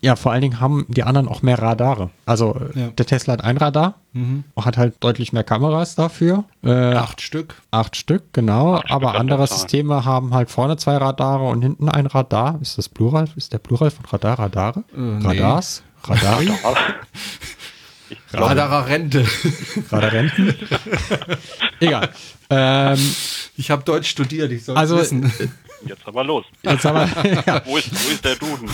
Ja, 0.00 0.16
vor 0.16 0.32
allen 0.32 0.42
Dingen 0.42 0.60
haben 0.60 0.86
die 0.88 1.02
anderen 1.04 1.28
auch 1.28 1.42
mehr 1.42 1.58
Radare. 1.60 2.10
Also 2.24 2.56
Ja. 2.74 2.88
der 2.88 3.06
Tesla 3.06 3.34
hat 3.34 3.44
ein 3.44 3.56
Radar, 3.56 3.94
hat 4.60 4.76
halt 4.76 4.94
deutlich 5.00 5.32
mehr 5.32 5.44
Kameras 5.44 5.94
dafür. 5.94 6.44
Äh, 6.64 6.70
Acht 6.94 7.20
Stück. 7.20 7.54
Acht 7.70 7.96
Stück, 7.96 8.32
genau. 8.32 8.74
Acht 8.74 8.84
Stück 8.84 8.90
aber 8.94 9.12
der 9.12 9.20
andere. 9.20 9.46
Systeme 9.46 10.04
haben 10.04 10.32
halt 10.34 10.50
vorne 10.50 10.76
zwei 10.76 10.96
Radare 10.96 11.44
und 11.48 11.62
hinten 11.62 11.88
ein 11.88 12.06
Radar. 12.06 12.58
Ist 12.62 12.78
das 12.78 12.88
Plural? 12.88 13.28
Ist 13.36 13.52
der 13.52 13.58
Plural 13.58 13.90
von 13.90 14.04
Radar 14.06 14.38
Radare? 14.38 14.84
nee. 14.94 15.24
Radars? 15.26 15.82
Radari? 16.04 16.50
Radarer 18.32 18.86
Rente. 18.86 19.26
Radarenten? 19.90 20.54
Egal. 21.80 22.10
Ähm, 22.50 22.98
Ich 23.56 23.70
habe 23.70 23.82
Deutsch 23.82 24.08
studiert, 24.08 24.52
ich 24.52 24.64
soll 24.64 24.76
Also, 24.76 24.98
wissen. 24.98 25.32
Jetzt 25.84 26.06
aber 26.06 26.24
los. 26.24 26.44
jetzt 26.62 26.84
haben 26.84 27.10
wir, 27.22 27.42
ja, 27.46 27.62
Wo 27.66 27.76
ist, 27.76 27.90
wo 27.92 28.10
ist 28.10 28.24
der 28.24 28.36
Duden? 28.36 28.68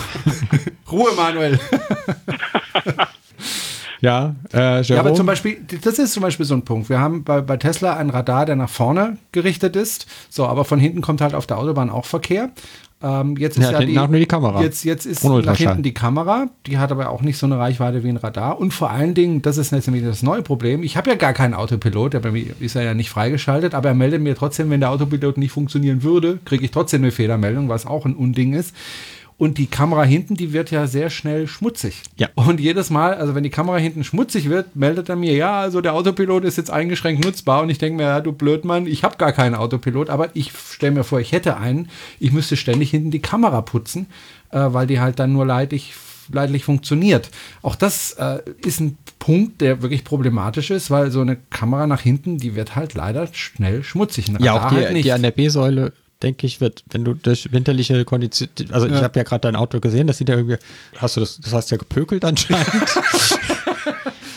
Ruhe, 0.90 1.12
Manuel. 1.16 1.59
ja, 4.03 4.34
äh, 4.53 4.82
Ja, 4.82 4.98
aber 4.98 5.14
zum 5.14 5.26
Beispiel, 5.26 5.59
das 5.80 5.98
ist 5.98 6.12
zum 6.12 6.22
Beispiel 6.22 6.44
so 6.44 6.55
ein 6.55 6.62
Punkt. 6.62 6.88
Wir 6.88 6.98
haben 6.98 7.22
bei, 7.22 7.40
bei 7.40 7.57
Tesla 7.57 7.96
ein 7.96 8.11
Radar, 8.11 8.44
der 8.44 8.57
nach 8.57 8.68
vorne 8.68 9.16
gerichtet 9.30 9.76
ist. 9.76 10.07
So, 10.28 10.46
aber 10.46 10.64
von 10.64 10.80
hinten 10.80 11.00
kommt 11.00 11.20
halt 11.20 11.34
auf 11.34 11.46
der 11.46 11.59
Autobahn 11.59 11.88
auch 11.88 12.05
Verkehr. 12.05 12.50
Ähm, 13.00 13.36
jetzt 13.36 13.59
ist 13.59 13.70
Ja, 13.70 13.80
ja, 13.80 13.86
die, 13.86 13.94
nur 13.94 14.09
die 14.09 14.26
Kamera. 14.26 14.61
Jetzt, 14.61 14.84
jetzt 14.84 15.07
ist 15.07 15.24
nach 15.24 15.57
hinten 15.57 15.84
die 15.84 15.94
Kamera. 15.94 16.48
Die 16.66 16.78
hat 16.78 16.90
aber 16.90 17.11
auch 17.11 17.22
nicht 17.22 17.38
so 17.38 17.46
eine 17.46 17.59
Reichweite 17.59 18.03
wie 18.03 18.09
ein 18.09 18.16
Radar. 18.16 18.59
Und 18.59 18.72
vor 18.72 18.90
allen 18.90 19.14
Dingen, 19.14 19.40
das 19.40 19.57
ist 19.57 19.70
jetzt 19.70 19.86
nämlich 19.86 20.05
das 20.05 20.24
neue 20.24 20.42
Problem. 20.42 20.82
Ich 20.82 20.96
habe 20.96 21.11
ja 21.11 21.16
gar 21.16 21.32
keinen 21.32 21.55
Autopilot. 21.55 22.14
Der 22.14 22.20
bei 22.20 22.32
mir 22.32 22.46
ist 22.59 22.74
er 22.74 22.82
ja 22.82 22.94
nicht 22.94 23.11
freigeschaltet. 23.11 23.74
Aber 23.74 23.88
er 23.90 23.94
meldet 23.94 24.20
mir 24.20 24.34
trotzdem, 24.34 24.70
wenn 24.70 24.80
der 24.80 24.90
Autopilot 24.90 25.36
nicht 25.38 25.53
funktionieren 25.53 26.03
würde, 26.03 26.38
kriege 26.44 26.64
ich 26.64 26.72
trotzdem 26.72 27.03
eine 27.03 27.12
Fehlermeldung, 27.12 27.68
was 27.68 27.86
auch 27.86 28.05
ein 28.05 28.14
Unding 28.14 28.53
ist. 28.53 28.74
Und 29.37 29.59
die 29.59 29.66
Kamera 29.66 30.05
hinten, 30.05 30.37
die 30.37 30.53
wird 30.53 30.70
ja 30.70 30.87
sehr 30.87 31.11
schnell 31.11 31.49
schmutzig. 31.49 32.03
Ja. 32.16 32.28
Und 32.35 32.61
jedes 32.61 32.91
Mal, 32.91 33.14
also 33.14 33.35
wenn 33.35 33.43
die 33.43 33.51
Kamera 33.51 33.76
hinten 33.76 34.05
schmutzig 34.05 34.49
wird, 34.49 34.76
meldet 34.76 35.09
er 35.09 35.16
mir, 35.16 35.35
ja, 35.35 35.61
also 35.61 35.80
der 35.80 35.95
Autopilot 35.95 36.45
ist 36.45 36.57
jetzt 36.57 36.70
eingeschränkt 36.70 37.24
nutzbar. 37.24 37.62
Und 37.62 37.70
ich 37.70 37.78
denke 37.78 37.97
mir, 37.97 38.05
ja, 38.05 38.20
du 38.20 38.33
Blödmann, 38.33 38.87
ich 38.87 39.05
habe 39.05 39.16
gar 39.16 39.33
keinen 39.33 39.55
Autopilot, 39.55 40.11
aber 40.11 40.28
ich 40.35 40.53
stelle 40.53 40.93
mir 40.93 41.05
vor, 41.05 41.20
ich 41.20 41.33
hätte 41.33 41.57
einen. 41.57 41.89
Ich 42.20 42.33
müsste 42.33 42.57
ständig 42.57 42.91
hinten 42.91 43.11
die 43.11 43.22
Kamera 43.22 43.62
putzen, 43.62 44.07
äh, 44.51 44.59
weil 44.59 44.87
die 44.87 45.01
halt 45.01 45.18
dann 45.18 45.33
nur 45.33 45.47
leidlich, 45.47 45.95
leidlich 46.30 46.64
funktioniert. 46.64 47.30
Auch 47.62 47.74
das 47.74 48.12
äh, 48.12 48.41
ist 48.64 48.80
ein 48.80 48.97
Punkt, 49.18 49.61
der 49.61 49.83
wirklich 49.83 50.05
problematisch 50.05 50.70
ist, 50.70 50.91
weil 50.91 51.11
so 51.11 51.20
eine 51.20 51.37
Kamera 51.37 51.87
nach 51.87 52.01
hinten, 52.01 52.39
die 52.39 52.55
wird 52.55 52.76
halt 52.76 52.95
leider 52.95 53.28
schnell 53.33 53.83
schmutzig. 53.83 54.28
Ein 54.28 54.43
ja, 54.43 54.55
Radar 54.55 54.66
auch 54.66 54.70
die, 54.70 54.85
halt 54.85 54.93
nicht. 54.93 55.05
die 55.05 55.12
an 55.12 55.22
der 55.22 55.30
B-Säule, 55.30 55.93
denke 56.23 56.47
ich, 56.47 56.61
wird, 56.61 56.85
wenn 56.91 57.05
du 57.05 57.14
durch 57.14 57.53
winterliche 57.53 58.05
Konditionen, 58.05 58.53
also 58.73 58.87
ich 58.87 58.93
Ja. 58.93 59.03
habe 59.03 59.18
ja 59.18 59.25
gerade 59.25 59.41
dein 59.43 59.57
Auto 59.57 59.81
gesehen, 59.81 60.07
das 60.07 60.18
sieht 60.18 60.29
ja 60.29 60.37
irgendwie, 60.37 60.57
hast 60.99 61.16
du 61.16 61.20
das, 61.20 61.41
das 61.41 61.53
hast 61.53 61.70
ja 61.70 61.77
gepökelt 61.77 62.25
anscheinend. 62.25 62.66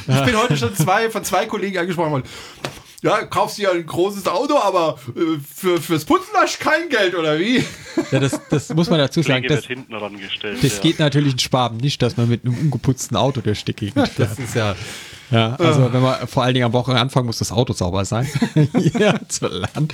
Ich 0.07 0.21
bin 0.23 0.37
heute 0.37 0.55
schon 0.55 0.75
zwei, 0.75 1.09
von 1.09 1.23
zwei 1.23 1.47
Kollegen 1.47 1.79
angesprochen 1.79 2.11
worden. 2.11 2.23
ja, 3.01 3.23
kaufst 3.25 3.57
du 3.57 3.63
ja 3.63 3.71
ein 3.71 3.83
großes 3.85 4.27
Auto, 4.27 4.55
aber 4.59 4.99
äh, 5.15 5.39
für, 5.55 5.81
fürs 5.81 6.05
Putzen 6.05 6.29
hast 6.35 6.59
du 6.59 6.63
kein 6.63 6.89
Geld, 6.89 7.15
oder 7.15 7.39
wie? 7.39 7.63
Ja, 8.11 8.19
das, 8.19 8.39
das 8.51 8.69
muss 8.75 8.87
man 8.89 8.99
dazu 8.99 9.23
sagen. 9.23 9.47
Das, 9.47 9.65
hinten 9.65 9.95
rangestellt. 9.95 10.63
das 10.63 10.75
ja. 10.75 10.81
geht 10.83 10.99
natürlich 10.99 11.33
in 11.33 11.39
Schwaben 11.39 11.77
nicht, 11.77 12.03
dass 12.03 12.17
man 12.17 12.29
mit 12.29 12.45
einem 12.45 12.55
ungeputzten 12.55 13.17
Auto 13.17 13.41
durch 13.41 13.65
die 13.65 13.73
Gegend 13.73 14.07
fährt. 14.09 14.29
Das 14.31 14.37
ist 14.37 14.53
ja. 14.53 14.75
Ja, 15.31 15.55
also 15.55 15.91
wenn 15.91 16.01
man 16.01 16.27
vor 16.27 16.43
allen 16.43 16.53
Dingen 16.53 16.65
am 16.65 16.73
Wochenanfang 16.73 17.25
muss 17.25 17.39
das 17.39 17.51
Auto 17.51 17.73
sauber 17.73 18.05
sein. 18.05 18.27
ja, 18.99 19.15
zu 19.27 19.47
lernen. 19.47 19.87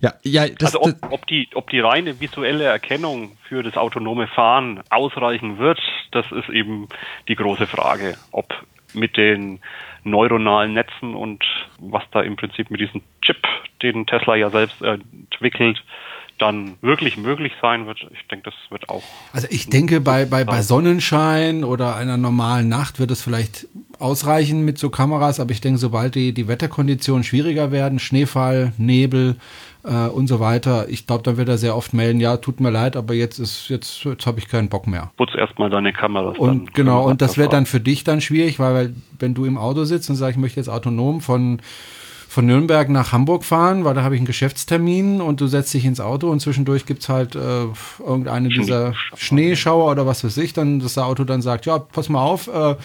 Ja, 0.00 0.14
ja, 0.22 0.48
das, 0.48 0.74
Also 0.74 0.82
ob, 0.82 1.12
ob, 1.12 1.26
die, 1.26 1.48
ob 1.54 1.70
die 1.70 1.80
reine 1.80 2.20
visuelle 2.20 2.64
Erkennung 2.64 3.32
für 3.48 3.62
das 3.62 3.76
autonome 3.76 4.28
Fahren 4.28 4.82
ausreichen 4.90 5.58
wird, 5.58 5.80
das 6.12 6.26
ist 6.32 6.48
eben 6.48 6.88
die 7.28 7.34
große 7.34 7.66
Frage. 7.66 8.16
Ob 8.30 8.54
mit 8.92 9.16
den 9.16 9.60
neuronalen 10.04 10.72
Netzen 10.72 11.14
und 11.14 11.44
was 11.78 12.04
da 12.12 12.22
im 12.22 12.36
Prinzip 12.36 12.70
mit 12.70 12.80
diesem 12.80 13.02
Chip, 13.22 13.42
den 13.82 14.06
Tesla 14.06 14.36
ja 14.36 14.50
selbst 14.50 14.80
entwickelt, 14.82 15.82
dann 16.38 16.76
wirklich 16.82 17.16
möglich 17.16 17.52
sein 17.62 17.86
wird. 17.86 18.06
Ich 18.12 18.26
denke, 18.28 18.50
das 18.50 18.70
wird 18.70 18.88
auch. 18.88 19.02
Also 19.32 19.48
ich 19.50 19.68
denke, 19.68 20.00
bei, 20.00 20.26
bei, 20.26 20.44
bei 20.44 20.60
Sonnenschein 20.62 21.64
oder 21.64 21.96
einer 21.96 22.16
normalen 22.16 22.68
Nacht 22.68 22.98
wird 22.98 23.10
es 23.10 23.22
vielleicht 23.22 23.66
ausreichen 23.98 24.64
mit 24.64 24.78
so 24.78 24.90
Kameras, 24.90 25.40
aber 25.40 25.52
ich 25.52 25.60
denke, 25.60 25.78
sobald 25.78 26.14
die, 26.14 26.32
die 26.32 26.48
Wetterkonditionen 26.48 27.24
schwieriger 27.24 27.70
werden, 27.72 27.98
Schneefall, 27.98 28.72
Nebel 28.78 29.36
äh, 29.84 30.08
und 30.08 30.26
so 30.26 30.40
weiter, 30.40 30.88
ich 30.88 31.06
glaube, 31.06 31.22
dann 31.22 31.36
wird 31.36 31.48
er 31.48 31.58
sehr 31.58 31.76
oft 31.76 31.94
melden, 31.94 32.20
ja, 32.20 32.36
tut 32.36 32.60
mir 32.60 32.70
leid, 32.70 32.96
aber 32.96 33.14
jetzt 33.14 33.38
ist, 33.38 33.68
jetzt, 33.68 34.04
jetzt 34.04 34.26
habe 34.26 34.38
ich 34.38 34.48
keinen 34.48 34.68
Bock 34.68 34.86
mehr. 34.86 35.10
Putz 35.16 35.34
erstmal 35.34 35.70
deine 35.70 35.92
Kameras. 35.92 36.38
Und 36.38 36.74
genau, 36.74 37.06
und 37.08 37.22
das 37.22 37.38
wird 37.38 37.52
dann 37.52 37.66
für 37.66 37.80
dich 37.80 38.04
dann 38.04 38.20
schwierig, 38.20 38.58
weil, 38.58 38.74
weil 38.74 38.94
wenn 39.18 39.34
du 39.34 39.44
im 39.44 39.58
Auto 39.58 39.84
sitzt 39.84 40.10
und 40.10 40.16
sagst, 40.16 40.36
ich 40.36 40.40
möchte 40.40 40.60
jetzt 40.60 40.68
autonom 40.68 41.20
von, 41.20 41.60
von 42.28 42.46
Nürnberg 42.46 42.88
nach 42.88 43.12
Hamburg 43.12 43.44
fahren, 43.44 43.84
weil 43.84 43.94
da 43.94 44.02
habe 44.02 44.14
ich 44.14 44.18
einen 44.18 44.26
Geschäftstermin 44.26 45.20
und 45.20 45.40
du 45.40 45.46
setzt 45.46 45.72
dich 45.72 45.84
ins 45.84 46.00
Auto 46.00 46.30
und 46.30 46.40
zwischendurch 46.40 46.86
gibt's 46.86 47.08
halt 47.08 47.34
äh, 47.34 47.66
irgendeine 47.98 48.48
dieser 48.48 48.94
Schneeschauer 49.16 49.90
oder 49.90 50.06
was 50.06 50.24
weiß 50.24 50.36
ich, 50.38 50.52
dann 50.52 50.80
dass 50.80 50.94
das 50.94 51.04
Auto 51.04 51.24
dann 51.24 51.42
sagt, 51.42 51.66
ja, 51.66 51.78
pass 51.78 52.08
mal 52.08 52.22
auf, 52.22 52.48
äh, 52.48 52.76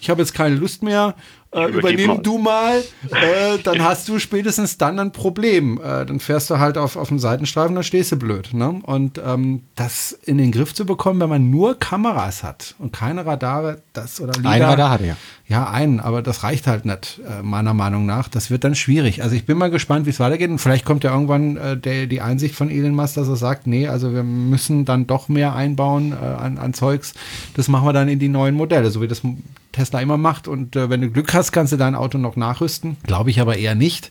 ich 0.00 0.10
habe 0.10 0.20
jetzt 0.20 0.34
keine 0.34 0.56
Lust 0.56 0.82
mehr, 0.82 1.14
äh, 1.52 1.66
übernimm 1.66 2.06
mal. 2.06 2.18
du 2.18 2.38
mal, 2.38 2.78
äh, 3.10 3.58
dann 3.64 3.82
hast 3.82 4.08
du 4.08 4.20
spätestens 4.20 4.78
dann 4.78 5.00
ein 5.00 5.10
Problem. 5.10 5.78
Äh, 5.78 6.06
dann 6.06 6.20
fährst 6.20 6.48
du 6.48 6.58
halt 6.58 6.78
auf, 6.78 6.96
auf 6.96 7.08
dem 7.08 7.18
Seitenstreifen, 7.18 7.74
dann 7.74 7.82
stehst 7.82 8.12
du 8.12 8.16
blöd. 8.16 8.54
Ne? 8.54 8.80
Und 8.82 9.20
ähm, 9.24 9.62
das 9.74 10.12
in 10.12 10.38
den 10.38 10.52
Griff 10.52 10.74
zu 10.74 10.86
bekommen, 10.86 11.20
wenn 11.20 11.28
man 11.28 11.50
nur 11.50 11.78
Kameras 11.78 12.44
hat 12.44 12.76
und 12.78 12.92
keine 12.92 13.26
Radare, 13.26 13.82
das 13.92 14.20
oder 14.20 14.34
ein 14.36 14.44
LiDAR- 14.44 14.70
Radar 14.70 14.90
hatte 14.90 15.06
ja. 15.06 15.16
ja, 15.48 15.68
einen, 15.68 15.98
aber 15.98 16.22
das 16.22 16.44
reicht 16.44 16.68
halt 16.68 16.84
nicht, 16.84 17.20
äh, 17.28 17.42
meiner 17.42 17.74
Meinung 17.74 18.06
nach. 18.06 18.28
Das 18.28 18.50
wird 18.50 18.62
dann 18.62 18.76
schwierig. 18.76 19.24
Also 19.24 19.34
ich 19.34 19.44
bin 19.44 19.58
mal 19.58 19.70
gespannt, 19.70 20.06
wie 20.06 20.10
es 20.10 20.20
weitergeht. 20.20 20.50
Und 20.50 20.58
vielleicht 20.58 20.84
kommt 20.84 21.02
ja 21.02 21.12
irgendwann 21.12 21.56
äh, 21.56 21.76
der, 21.76 22.06
die 22.06 22.20
Einsicht 22.20 22.54
von 22.54 22.70
Elon 22.70 22.94
Musk, 22.94 23.16
dass 23.16 23.28
er 23.28 23.36
sagt, 23.36 23.66
nee, 23.66 23.88
also 23.88 24.14
wir 24.14 24.22
müssen 24.22 24.84
dann 24.84 25.08
doch 25.08 25.28
mehr 25.28 25.56
einbauen 25.56 26.12
äh, 26.12 26.24
an, 26.24 26.58
an 26.58 26.74
Zeugs. 26.74 27.14
Das 27.54 27.66
machen 27.66 27.86
wir 27.88 27.92
dann 27.92 28.08
in 28.08 28.20
die 28.20 28.28
neuen 28.28 28.54
Modelle, 28.54 28.90
so 28.92 29.02
wie 29.02 29.08
das 29.08 29.22
Tesla 29.72 30.00
immer 30.00 30.16
macht. 30.16 30.48
Und 30.48 30.76
äh, 30.76 30.90
wenn 30.90 31.00
du 31.00 31.10
Glück 31.10 31.32
hast, 31.34 31.52
kannst 31.52 31.72
du 31.72 31.76
dein 31.76 31.94
Auto 31.94 32.18
noch 32.18 32.36
nachrüsten. 32.36 32.96
Glaube 33.04 33.30
ich 33.30 33.40
aber 33.40 33.56
eher 33.56 33.74
nicht. 33.74 34.10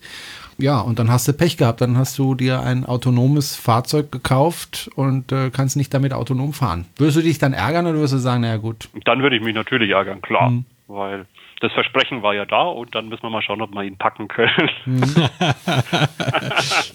Ja, 0.57 0.81
und 0.81 0.99
dann 0.99 1.09
hast 1.09 1.27
du 1.27 1.33
Pech 1.33 1.57
gehabt. 1.57 1.81
Dann 1.81 1.97
hast 1.97 2.17
du 2.17 2.35
dir 2.35 2.61
ein 2.61 2.85
autonomes 2.85 3.55
Fahrzeug 3.55 4.11
gekauft 4.11 4.89
und 4.95 5.31
äh, 5.31 5.49
kannst 5.51 5.77
nicht 5.77 5.93
damit 5.93 6.13
autonom 6.13 6.53
fahren. 6.53 6.85
Würdest 6.97 7.17
du 7.17 7.21
dich 7.21 7.39
dann 7.39 7.53
ärgern 7.53 7.85
oder 7.85 7.95
würdest 7.95 8.15
du 8.15 8.17
sagen, 8.17 8.41
naja 8.41 8.57
gut, 8.57 8.89
Dann 9.05 9.21
würde 9.21 9.37
ich 9.37 9.41
mich 9.41 9.55
natürlich 9.55 9.91
ärgern, 9.91 10.21
klar. 10.21 10.49
Mhm. 10.49 10.65
Weil 10.87 11.25
das 11.61 11.71
Versprechen 11.73 12.23
war 12.23 12.33
ja 12.33 12.45
da 12.45 12.63
und 12.63 12.95
dann 12.95 13.09
müssen 13.09 13.23
wir 13.23 13.29
mal 13.29 13.41
schauen, 13.41 13.61
ob 13.61 13.71
wir 13.73 13.83
ihn 13.83 13.97
packen 13.97 14.27
können. 14.27 14.69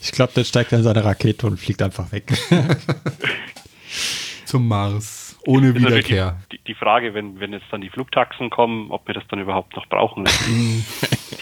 Ich 0.02 0.12
glaube, 0.12 0.32
der 0.34 0.44
steigt 0.44 0.72
dann 0.72 0.80
in 0.80 0.84
seine 0.84 1.04
Rakete 1.04 1.46
und 1.46 1.58
fliegt 1.58 1.82
einfach 1.82 2.12
weg. 2.12 2.32
zum 4.44 4.68
Mars 4.68 5.23
ohne 5.46 5.68
ist 5.68 5.74
Wiederkehr. 5.76 6.36
Die, 6.52 6.58
die 6.66 6.74
Frage, 6.74 7.14
wenn, 7.14 7.40
wenn 7.40 7.52
jetzt 7.52 7.66
dann 7.70 7.80
die 7.80 7.90
Flugtaxen 7.90 8.50
kommen, 8.50 8.90
ob 8.90 9.06
wir 9.06 9.14
das 9.14 9.24
dann 9.28 9.40
überhaupt 9.40 9.76
noch 9.76 9.86
brauchen. 9.86 10.24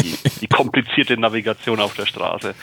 die, 0.03 0.17
die 0.41 0.47
komplizierte 0.47 1.17
Navigation 1.19 1.81
auf 1.81 1.95
der 1.95 2.07
Straße. 2.07 2.55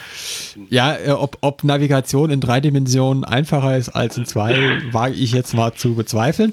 Ja, 0.68 0.96
äh, 0.96 1.10
ob, 1.10 1.38
ob 1.40 1.64
Navigation 1.64 2.30
in 2.30 2.40
drei 2.40 2.60
Dimensionen 2.60 3.24
einfacher 3.24 3.76
ist 3.76 3.90
als 3.90 4.16
in 4.16 4.26
zwei, 4.26 4.80
wage 4.92 5.14
ich 5.14 5.32
jetzt 5.32 5.54
mal 5.54 5.72
zu 5.74 5.94
bezweifeln. 5.94 6.52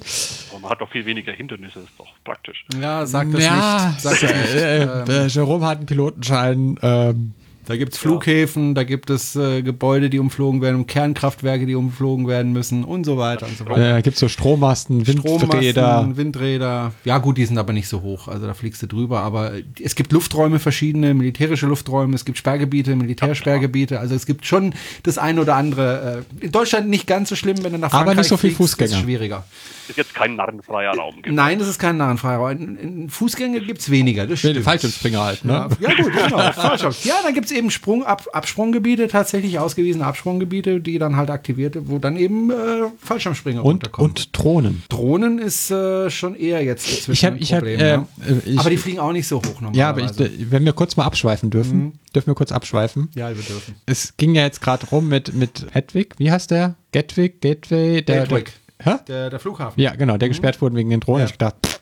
Aber 0.52 0.60
man 0.60 0.72
hat 0.72 0.82
doch 0.82 0.90
viel 0.90 1.06
weniger 1.06 1.34
Hindernisse, 1.34 1.80
ist 1.80 1.94
doch 1.98 2.08
praktisch. 2.24 2.66
Ja, 2.80 3.06
sag 3.06 3.32
das 3.32 3.44
ja, 3.44 3.88
nicht. 3.88 4.02
Sag 4.02 4.20
das 4.20 4.32
nicht. 4.34 4.56
äh, 4.56 4.84
Ähm, 4.84 5.10
äh, 5.10 5.28
Jerome 5.28 5.66
hat 5.66 5.78
einen 5.78 5.86
Pilotenschein. 5.86 6.78
Ähm, 6.82 7.34
da 7.68 7.76
gibt 7.76 7.94
es 7.94 8.00
Flughäfen, 8.00 8.76
da 8.76 8.86
gibt 8.86 9.10
es 9.10 9.36
äh, 9.36 9.62
Gebäude, 9.62 10.10
die 10.10 10.20
umflogen 10.20 10.62
werden, 10.62 10.78
und 10.78 10.88
Kernkraftwerke, 10.88 11.66
die 11.66 11.76
umflogen 11.76 12.26
werden 12.26 12.54
müssen 12.54 12.86
und 12.86 13.06
so 13.06 13.18
weiter 13.18 13.46
und 13.46 13.58
so 13.58 13.66
weiter. 13.66 13.98
äh, 13.98 14.02
gibt 14.02 14.18
so 14.18 14.30
Strommasten, 14.30 15.06
Windräder. 15.06 15.72
Strommasten, 15.72 16.18
Windräder. 16.18 16.94
Ja, 17.04 17.18
gut, 17.18 17.38
die 17.38 17.46
sind 17.46 17.58
aber 17.58 17.74
nicht 17.74 17.90
so 17.90 18.02
hoch. 18.02 18.30
Also 18.30 18.48
da 18.48 18.54
fliegst 18.54 18.82
du 18.84 18.88
drüber. 18.88 19.20
Aber 19.20 19.52
es 19.84 19.96
gibt 19.96 20.14
Lufträume, 20.14 20.60
verschiedene 20.60 21.14
militärische 21.14 21.66
Lufträume. 21.66 22.16
Es 22.16 22.24
gibt 22.24 22.38
Sperrgebiete, 22.38 22.96
Militärsperrgebiete. 22.96 24.00
Also 24.00 24.16
es 24.16 24.26
gibt 24.26 24.46
schon 24.46 24.74
das 25.04 25.18
eine 25.18 25.42
oder 25.42 25.56
andere. 25.56 26.24
Äh, 26.42 26.46
in 26.46 26.54
Deutschland 26.54 26.88
nicht 26.88 27.06
ganz 27.06 27.28
so 27.28 27.36
schlimm, 27.36 27.58
wenn 27.64 27.74
du 27.74 27.80
nach 27.80 27.92
Aber 27.92 28.06
Frankreich 28.06 28.18
nicht 28.18 28.28
so 28.30 28.38
viel 28.38 28.52
fliegst, 28.52 28.58
Fußgänger. 28.58 28.92
Ist 28.92 29.02
schwieriger. 29.02 29.44
Ist 29.88 29.98
jetzt 29.98 30.14
kein 30.14 30.36
narrenfreier 30.36 30.92
Raum. 30.92 31.22
Genau. 31.22 31.36
Nein, 31.44 31.60
das 31.60 31.68
ist 31.68 31.80
kein 31.80 31.98
narrenfreier 31.98 32.38
Raum. 32.38 33.08
Fußgänger 33.10 33.60
gibt's 33.62 33.90
weniger. 33.90 34.28
Das 34.28 34.40
stimmt. 34.40 34.64
Fallschirmspringer 34.64 35.24
halt, 35.24 35.46
ne? 35.46 35.70
Ja, 35.80 35.94
gut, 35.96 36.12
genau. 36.14 36.38
Ja, 37.04 37.16
dann 37.24 37.34
gibt's 37.34 37.52
eben 37.52 37.72
Sprung, 37.72 38.04
Ab, 38.04 38.28
Absprunggebiete, 38.34 39.08
tatsächlich 39.08 39.60
ausgewiesene 39.60 40.06
Absprunggebiete, 40.06 40.82
die 40.82 40.98
dann 41.00 41.16
halt 41.16 41.30
aktiviert, 41.30 41.78
wo 41.88 42.00
dann 42.00 42.18
eben 42.18 42.52
äh, 42.52 42.56
Fallschirmspringer 43.04 43.60
Und, 43.64 43.74
runterkommen. 43.76 44.12
und 44.12 44.38
Drohnen. 44.38 44.84
Drohnen 44.90 45.40
ist 45.40 45.72
äh, 45.72 46.10
schon 46.10 46.36
eher 46.36 46.64
jetzt 46.64 46.88
inzwischen 46.90 47.12
Ich 47.14 47.26
hab- 47.26 47.34
ein 47.34 47.42
ich 47.42 47.54
hab, 47.54 47.60
Problem. 47.60 47.80
äh, 47.80 47.90
ja. 47.90 48.08
äh, 48.28 48.50
ich- 48.50 48.60
aber 48.60 48.70
die 48.70 48.78
fliegen 48.78 49.00
auch 49.00 49.12
nicht 49.14 49.28
so 49.28 49.38
hoch 49.38 49.62
normalerweise. 49.62 49.80
Ja, 49.80 49.90
aber 49.90 50.02
ich, 50.36 50.52
wenn 50.52 50.66
wir 50.66 50.74
kurz 50.74 50.98
mal 50.98 51.06
abschweifen 51.06 51.50
dürfen, 51.50 52.00
dürfen 52.14 52.28
wir 52.28 52.36
kurz 52.36 52.52
abschweifen. 52.52 53.10
ja, 53.16 53.30
wir 53.30 53.36
dürfen. 53.44 53.76
Es 53.86 54.16
ging 54.18 54.36
ja 54.36 54.44
jetzt 54.44 54.62
gerade 54.62 54.86
rum 54.88 55.08
mit, 55.08 55.34
mit 55.34 55.68
Hedwig, 55.72 56.16
wie 56.18 56.32
heißt 56.32 56.52
der? 56.52 56.76
Gatwick, 56.92 57.42
Gateway? 57.42 58.02
Der, 58.02 58.22
Gatwick. 58.22 58.52
Der, 58.86 58.94
hä? 58.94 59.00
Der, 59.08 59.30
der 59.30 59.40
Flughafen. 59.40 59.82
Ja, 59.82 59.96
genau, 59.96 60.18
der 60.18 60.28
gesperrt 60.30 60.62
wurde 60.62 60.76
wegen 60.76 60.90
den 60.90 61.00
Drohnen. 61.00 61.22
Ja. 61.22 61.26
Ich 61.26 61.32
gedacht, 61.34 61.56
pff, 61.66 61.80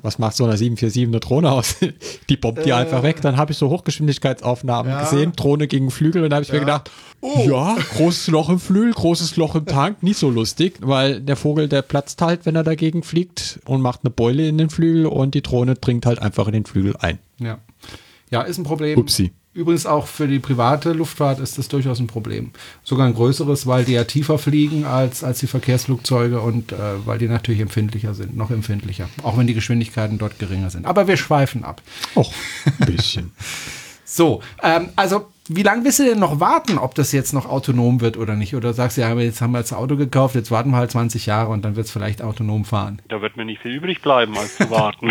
was 0.00 0.18
macht 0.18 0.34
so 0.36 0.44
eine 0.44 0.56
747 0.56 1.06
eine 1.08 1.20
Drohne 1.20 1.50
aus? 1.52 1.76
Die 2.28 2.36
bombt 2.36 2.64
die 2.64 2.72
einfach 2.72 3.02
weg. 3.02 3.20
Dann 3.20 3.36
habe 3.36 3.52
ich 3.52 3.58
so 3.58 3.68
Hochgeschwindigkeitsaufnahmen 3.70 4.90
Ja. 4.90 5.00
gesehen, 5.02 5.32
Drohne 5.36 5.68
gegen 5.68 5.90
Flügel 5.90 6.24
und 6.24 6.30
da 6.30 6.36
habe 6.36 6.44
ich 6.44 6.52
mir 6.52 6.60
gedacht, 6.60 6.90
ja, 7.46 7.76
großes 7.96 8.28
Loch 8.28 8.48
im 8.48 8.58
Flügel, 8.58 8.92
großes 8.92 9.36
Loch 9.36 9.54
im 9.54 9.66
Tank, 9.66 10.02
nicht 10.02 10.18
so 10.18 10.28
lustig, 10.30 10.78
weil 10.80 11.20
der 11.20 11.36
Vogel, 11.36 11.68
der 11.68 11.82
platzt 11.82 12.20
halt, 12.22 12.46
wenn 12.46 12.56
er 12.56 12.64
dagegen 12.64 13.02
fliegt 13.02 13.60
und 13.64 13.80
macht 13.80 14.00
eine 14.02 14.10
Beule 14.10 14.48
in 14.48 14.58
den 14.58 14.70
Flügel 14.70 15.06
und 15.06 15.34
die 15.34 15.42
Drohne 15.42 15.74
dringt 15.74 16.06
halt 16.06 16.20
einfach 16.20 16.46
in 16.48 16.52
den 16.54 16.64
Flügel 16.64 16.96
ein. 16.98 17.18
Ja. 17.38 17.58
ja, 18.30 18.42
ist 18.42 18.58
ein 18.58 18.64
Problem. 18.64 18.98
Upsi. 18.98 19.32
Übrigens 19.54 19.84
auch 19.84 20.06
für 20.06 20.26
die 20.26 20.38
private 20.38 20.92
Luftfahrt 20.92 21.38
ist 21.38 21.58
das 21.58 21.68
durchaus 21.68 22.00
ein 22.00 22.06
Problem. 22.06 22.52
Sogar 22.84 23.06
ein 23.06 23.14
größeres, 23.14 23.66
weil 23.66 23.84
die 23.84 23.92
ja 23.92 24.04
tiefer 24.04 24.38
fliegen 24.38 24.86
als, 24.86 25.22
als 25.22 25.40
die 25.40 25.46
Verkehrsflugzeuge 25.46 26.40
und 26.40 26.72
äh, 26.72 26.76
weil 27.04 27.18
die 27.18 27.28
natürlich 27.28 27.60
empfindlicher 27.60 28.14
sind, 28.14 28.34
noch 28.34 28.50
empfindlicher. 28.50 29.10
Auch 29.22 29.36
wenn 29.36 29.46
die 29.46 29.52
Geschwindigkeiten 29.54 30.16
dort 30.16 30.38
geringer 30.38 30.70
sind. 30.70 30.86
Aber 30.86 31.06
wir 31.06 31.18
schweifen 31.18 31.64
ab. 31.64 31.82
Och, 32.16 32.32
ein 32.80 32.86
bisschen. 32.86 33.32
So, 34.04 34.42
ähm, 34.62 34.90
also 34.94 35.28
wie 35.48 35.62
lange 35.62 35.84
willst 35.84 35.98
du 35.98 36.04
denn 36.04 36.20
noch 36.20 36.38
warten, 36.38 36.78
ob 36.78 36.94
das 36.94 37.10
jetzt 37.10 37.32
noch 37.32 37.46
autonom 37.46 38.00
wird 38.00 38.16
oder 38.16 38.36
nicht? 38.36 38.54
Oder 38.54 38.74
sagst 38.74 38.96
du, 38.96 39.00
ja, 39.00 39.12
jetzt 39.14 39.40
haben 39.40 39.52
wir 39.52 39.58
jetzt 39.58 39.72
ein 39.72 39.78
Auto 39.78 39.96
gekauft, 39.96 40.36
jetzt 40.36 40.52
warten 40.52 40.70
wir 40.70 40.76
halt 40.76 40.92
20 40.92 41.26
Jahre 41.26 41.50
und 41.50 41.64
dann 41.64 41.74
wird 41.74 41.86
es 41.86 41.92
vielleicht 41.92 42.22
autonom 42.22 42.64
fahren. 42.64 43.02
Da 43.08 43.20
wird 43.22 43.36
mir 43.36 43.44
nicht 43.44 43.60
viel 43.60 43.72
übrig 43.72 44.02
bleiben, 44.02 44.36
als 44.38 44.56
zu 44.56 44.70
warten. 44.70 45.10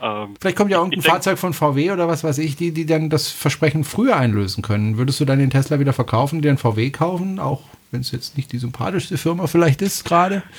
ähm, 0.00 0.34
Vielleicht 0.40 0.56
kommt 0.56 0.72
ja 0.72 0.78
irgendein 0.78 1.02
Fahrzeug 1.02 1.38
von 1.38 1.52
VW 1.52 1.92
oder 1.92 2.08
was 2.08 2.24
weiß 2.24 2.38
ich, 2.38 2.56
die, 2.56 2.72
die 2.72 2.86
dann 2.86 3.10
das 3.10 3.28
Versprechen 3.28 3.84
früher 3.84 4.16
einlösen 4.16 4.62
können. 4.62 4.98
Würdest 4.98 5.20
du 5.20 5.24
dann 5.24 5.38
den 5.38 5.50
Tesla 5.50 5.78
wieder 5.78 5.92
verkaufen, 5.92 6.42
dir 6.42 6.48
einen 6.48 6.58
VW 6.58 6.90
kaufen, 6.90 7.38
auch 7.38 7.62
wenn 7.90 8.00
es 8.02 8.10
jetzt 8.12 8.36
nicht 8.36 8.52
die 8.52 8.58
sympathischste 8.58 9.18
Firma 9.18 9.46
vielleicht 9.46 9.82
ist 9.82 10.04
gerade? 10.04 10.42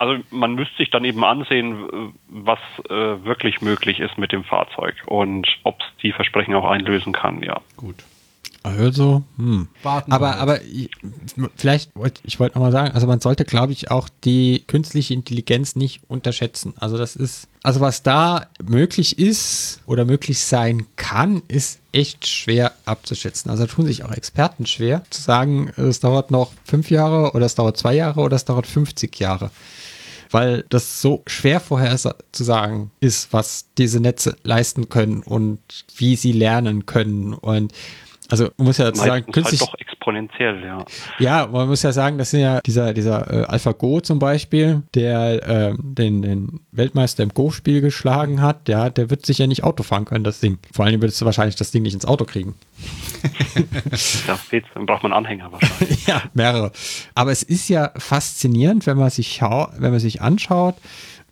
Also 0.00 0.22
man 0.30 0.54
müsste 0.54 0.76
sich 0.76 0.90
dann 0.90 1.04
eben 1.04 1.24
ansehen, 1.24 2.12
was 2.28 2.58
äh, 2.88 3.24
wirklich 3.24 3.60
möglich 3.62 3.98
ist 3.98 4.16
mit 4.18 4.30
dem 4.30 4.44
Fahrzeug 4.44 4.94
und 5.06 5.48
ob 5.64 5.80
es 5.80 5.86
die 6.02 6.12
Versprechen 6.12 6.54
auch 6.54 6.68
einlösen 6.70 7.12
kann, 7.12 7.42
ja. 7.42 7.60
Gut. 7.76 7.96
Also, 8.62 9.22
hm. 9.38 9.68
Warten 9.82 10.12
aber, 10.12 10.30
halt. 10.32 10.40
aber 10.40 10.62
ich- 10.62 10.90
vielleicht, 11.56 11.96
wollt- 11.96 12.20
ich 12.24 12.38
wollte 12.38 12.56
nochmal 12.58 12.72
sagen, 12.72 12.92
also 12.94 13.06
man 13.06 13.18
sollte, 13.20 13.44
glaube 13.44 13.72
ich, 13.72 13.90
auch 13.90 14.08
die 14.24 14.62
künstliche 14.66 15.14
Intelligenz 15.14 15.74
nicht 15.74 16.02
unterschätzen. 16.08 16.74
Also 16.78 16.98
das 16.98 17.16
ist, 17.16 17.47
also 17.62 17.80
was 17.80 18.02
da 18.02 18.46
möglich 18.62 19.18
ist 19.18 19.80
oder 19.86 20.04
möglich 20.04 20.40
sein 20.40 20.86
kann, 20.96 21.42
ist 21.48 21.80
echt 21.92 22.26
schwer 22.26 22.72
abzuschätzen. 22.84 23.50
Also 23.50 23.66
da 23.66 23.72
tun 23.72 23.86
sich 23.86 24.04
auch 24.04 24.12
Experten 24.12 24.66
schwer 24.66 25.02
zu 25.10 25.20
sagen, 25.22 25.72
es 25.76 26.00
dauert 26.00 26.30
noch 26.30 26.52
fünf 26.64 26.90
Jahre 26.90 27.32
oder 27.32 27.46
es 27.46 27.54
dauert 27.54 27.76
zwei 27.76 27.94
Jahre 27.94 28.20
oder 28.20 28.36
es 28.36 28.44
dauert 28.44 28.66
50 28.66 29.18
Jahre. 29.18 29.50
weil 30.30 30.64
das 30.68 31.00
so 31.00 31.22
schwer 31.26 31.60
vorher 31.60 31.96
zu 31.96 32.44
sagen 32.44 32.90
ist, 33.00 33.32
was 33.32 33.66
diese 33.78 34.00
Netze 34.00 34.36
leisten 34.42 34.88
können 34.88 35.22
und 35.22 35.58
wie 35.96 36.16
sie 36.16 36.32
lernen 36.32 36.86
können. 36.86 37.32
Und 37.32 37.72
also 38.30 38.50
man 38.58 38.66
muss 38.66 38.78
ja 38.78 38.86
dazu 38.86 39.00
sagen, 39.00 39.10
Meistens 39.10 39.34
künstlich, 39.34 39.60
halt 39.60 39.70
doch 39.70 39.78
exponentiell, 39.78 40.62
ja. 40.62 40.84
ja, 41.18 41.46
man 41.46 41.66
muss 41.66 41.82
ja 41.82 41.92
sagen, 41.92 42.18
das 42.18 42.30
sind 42.30 42.40
ja 42.40 42.60
dieser, 42.60 42.92
dieser 42.92 43.30
äh, 43.32 43.44
AlphaGo 43.44 44.00
zum 44.00 44.18
Beispiel, 44.18 44.82
der 44.94 45.48
äh, 45.48 45.74
den, 45.78 46.22
den 46.22 46.60
Weltmeister 46.72 47.22
im 47.22 47.30
Go-Spiel 47.30 47.80
geschlagen 47.80 48.42
hat, 48.42 48.68
ja, 48.68 48.90
der 48.90 49.08
wird 49.08 49.24
sicher 49.24 49.46
nicht 49.46 49.64
Auto 49.64 49.82
fahren 49.82 50.04
können, 50.04 50.24
das 50.24 50.40
Ding. 50.40 50.58
Vor 50.72 50.84
allem 50.84 51.00
würdest 51.00 51.20
du 51.20 51.24
wahrscheinlich 51.24 51.56
das 51.56 51.70
Ding 51.70 51.82
nicht 51.82 51.94
ins 51.94 52.04
Auto 52.04 52.24
kriegen. 52.24 52.54
Da 54.26 54.36
fehlt's, 54.36 54.68
dann 54.74 54.86
braucht 54.86 55.02
man 55.02 55.12
Anhänger 55.12 55.50
wahrscheinlich. 55.50 56.06
ja, 56.06 56.22
mehrere. 56.34 56.70
Aber 57.14 57.32
es 57.32 57.42
ist 57.42 57.68
ja 57.68 57.90
faszinierend, 57.96 58.86
wenn 58.86 58.96
man 58.96 59.10
sich, 59.10 59.40
wenn 59.40 59.90
man 59.90 59.98
sich 59.98 60.22
anschaut, 60.22 60.76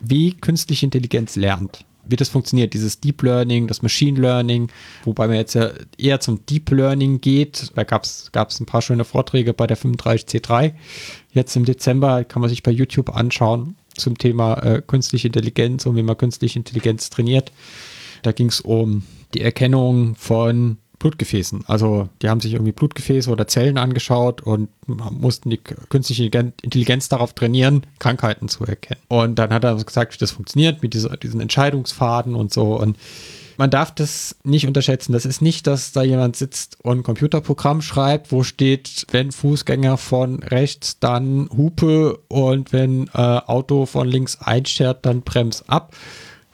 wie 0.00 0.32
künstliche 0.34 0.86
Intelligenz 0.86 1.36
lernt. 1.36 1.84
Wie 2.08 2.16
das 2.16 2.28
funktioniert, 2.28 2.74
dieses 2.74 3.00
Deep 3.00 3.22
Learning, 3.22 3.66
das 3.66 3.82
Machine 3.82 4.20
Learning, 4.20 4.68
wobei 5.04 5.26
man 5.26 5.36
jetzt 5.36 5.54
ja 5.54 5.70
eher 5.98 6.20
zum 6.20 6.44
Deep 6.46 6.70
Learning 6.70 7.20
geht. 7.20 7.72
Da 7.74 7.84
gab 7.84 8.04
es 8.04 8.30
ein 8.34 8.66
paar 8.66 8.82
schöne 8.82 9.04
Vorträge 9.04 9.52
bei 9.52 9.66
der 9.66 9.76
35C3. 9.76 10.74
Jetzt 11.32 11.56
im 11.56 11.64
Dezember 11.64 12.24
kann 12.24 12.40
man 12.40 12.48
sich 12.48 12.62
bei 12.62 12.70
YouTube 12.70 13.14
anschauen 13.14 13.76
zum 13.96 14.18
Thema 14.18 14.54
äh, 14.62 14.82
künstliche 14.86 15.28
Intelligenz 15.28 15.86
und 15.86 15.96
wie 15.96 16.02
man 16.02 16.16
künstliche 16.16 16.58
Intelligenz 16.58 17.10
trainiert. 17.10 17.52
Da 18.22 18.32
ging 18.32 18.48
es 18.48 18.60
um 18.60 19.02
die 19.34 19.40
Erkennung 19.40 20.14
von 20.16 20.78
Blutgefäßen. 21.06 21.62
Also 21.68 22.08
die 22.20 22.28
haben 22.28 22.40
sich 22.40 22.54
irgendwie 22.54 22.72
Blutgefäße 22.72 23.30
oder 23.30 23.46
Zellen 23.46 23.78
angeschaut 23.78 24.40
und 24.40 24.68
mussten 24.88 25.50
die 25.50 25.58
künstliche 25.58 26.24
Intelligenz 26.24 27.08
darauf 27.08 27.32
trainieren, 27.32 27.86
Krankheiten 28.00 28.48
zu 28.48 28.64
erkennen. 28.64 29.00
Und 29.06 29.38
dann 29.38 29.52
hat 29.52 29.62
er 29.62 29.76
gesagt, 29.76 30.14
wie 30.14 30.18
das 30.18 30.32
funktioniert 30.32 30.82
mit 30.82 30.94
dieser, 30.94 31.16
diesen 31.16 31.40
Entscheidungsfaden 31.40 32.34
und 32.34 32.52
so. 32.52 32.76
Und 32.76 32.96
man 33.56 33.70
darf 33.70 33.94
das 33.94 34.34
nicht 34.42 34.66
unterschätzen. 34.66 35.12
Das 35.12 35.26
ist 35.26 35.40
nicht, 35.40 35.68
dass 35.68 35.92
da 35.92 36.02
jemand 36.02 36.34
sitzt 36.34 36.76
und 36.82 36.98
ein 36.98 37.02
Computerprogramm 37.04 37.82
schreibt, 37.82 38.32
wo 38.32 38.42
steht, 38.42 39.06
wenn 39.12 39.30
Fußgänger 39.30 39.98
von 39.98 40.42
rechts, 40.42 40.98
dann 40.98 41.48
Hupe 41.56 42.18
und 42.26 42.72
wenn 42.72 43.06
äh, 43.14 43.20
Auto 43.20 43.86
von 43.86 44.08
links 44.08 44.40
einschert, 44.40 45.06
dann 45.06 45.22
brems 45.22 45.68
ab 45.68 45.94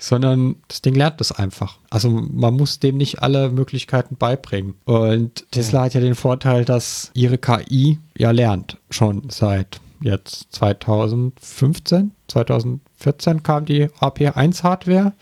sondern 0.02 0.56
das 0.66 0.82
Ding 0.82 0.94
lernt 0.94 1.20
das 1.20 1.30
einfach. 1.30 1.78
Also 1.88 2.10
man 2.10 2.54
muss 2.54 2.80
dem 2.80 2.96
nicht 2.96 3.22
alle 3.22 3.50
Möglichkeiten 3.50 4.16
beibringen. 4.16 4.74
Und 4.84 5.46
Tesla 5.52 5.84
hat 5.84 5.94
ja 5.94 6.00
den 6.00 6.16
Vorteil, 6.16 6.64
dass 6.64 7.12
ihre 7.14 7.38
KI 7.38 7.98
ja 8.18 8.32
lernt, 8.32 8.78
schon 8.90 9.30
seit 9.30 9.80
jetzt 10.00 10.52
2015, 10.54 12.10
2014 12.26 13.44
kam 13.44 13.64
die 13.64 13.86
AP1-Hardware. 14.00 15.12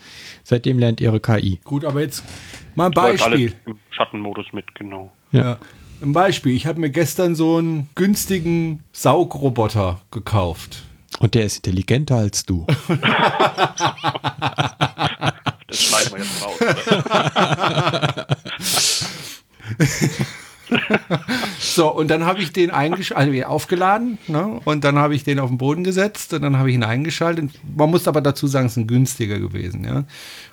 Seitdem 0.43 0.79
lernt 0.79 0.99
ihre 0.99 1.19
KI. 1.19 1.59
Gut, 1.63 1.85
aber 1.85 2.01
jetzt 2.01 2.23
mal 2.73 2.87
ein 2.87 2.91
Beispiel. 2.91 3.53
im 3.67 3.77
Schattenmodus 3.91 4.47
mit, 4.51 4.73
genau. 4.73 5.11
Ja. 5.31 5.59
Ein 6.01 6.13
Beispiel. 6.13 6.55
Ich 6.55 6.65
habe 6.65 6.79
mir 6.79 6.89
gestern 6.89 7.35
so 7.35 7.57
einen 7.57 7.87
günstigen 7.93 8.83
Saugroboter 8.91 10.01
gekauft. 10.09 10.85
Und 11.19 11.35
der 11.35 11.45
ist 11.45 11.57
intelligenter 11.57 12.15
als 12.15 12.45
du. 12.45 12.65
Das 15.67 15.83
schneiden 15.83 16.11
wir 16.11 16.19
jetzt 16.19 16.43
raus. 16.43 16.59
So, 21.59 21.93
und 21.93 22.09
dann 22.09 22.25
habe 22.25 22.41
ich 22.41 22.53
den 22.53 22.71
eingeschaltet, 22.71 23.33
also 23.33 23.47
aufgeladen, 23.47 24.17
ne? 24.27 24.59
und 24.63 24.83
dann 24.83 24.97
habe 24.97 25.15
ich 25.15 25.23
den 25.23 25.39
auf 25.39 25.49
den 25.49 25.57
Boden 25.57 25.83
gesetzt 25.83 26.33
und 26.33 26.41
dann 26.41 26.57
habe 26.57 26.69
ich 26.69 26.75
ihn 26.75 26.83
eingeschaltet. 26.83 27.51
Man 27.75 27.89
muss 27.89 28.07
aber 28.07 28.21
dazu 28.21 28.47
sagen, 28.47 28.67
es 28.67 28.73
ist 28.73 28.77
ein 28.77 28.87
günstiger 28.87 29.39
gewesen, 29.39 29.83
ja. 29.83 30.05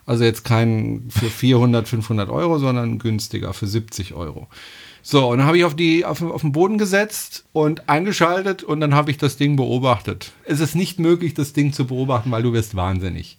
Also 0.07 0.25
jetzt 0.25 0.45
kein 0.45 1.05
für 1.09 1.27
400, 1.27 1.89
500 1.89 2.31
Euro, 2.31 2.59
sondern 2.59 2.99
günstiger 2.99 3.53
für 3.53 3.67
70 3.67 4.15
Euro. 4.15 4.49
So, 5.03 5.29
und 5.29 5.39
dann 5.39 5.47
habe 5.47 5.59
ich 5.59 5.65
auf, 5.65 5.75
die, 5.75 6.05
auf, 6.05 6.23
auf 6.23 6.43
den 6.43 6.53
Boden 6.53 6.79
gesetzt 6.79 7.45
und 7.53 7.89
eingeschaltet 7.89 8.63
und 8.63 8.81
dann 8.81 8.95
habe 8.95 9.11
ich 9.11 9.19
das 9.19 9.37
Ding 9.37 9.57
beobachtet. 9.57 10.33
Es 10.45 10.61
ist 10.61 10.75
nicht 10.75 10.99
möglich, 10.99 11.35
das 11.35 11.53
Ding 11.53 11.73
zu 11.73 11.87
beobachten, 11.87 12.31
weil 12.31 12.43
du 12.43 12.53
wirst 12.53 12.75
wahnsinnig. 12.75 13.39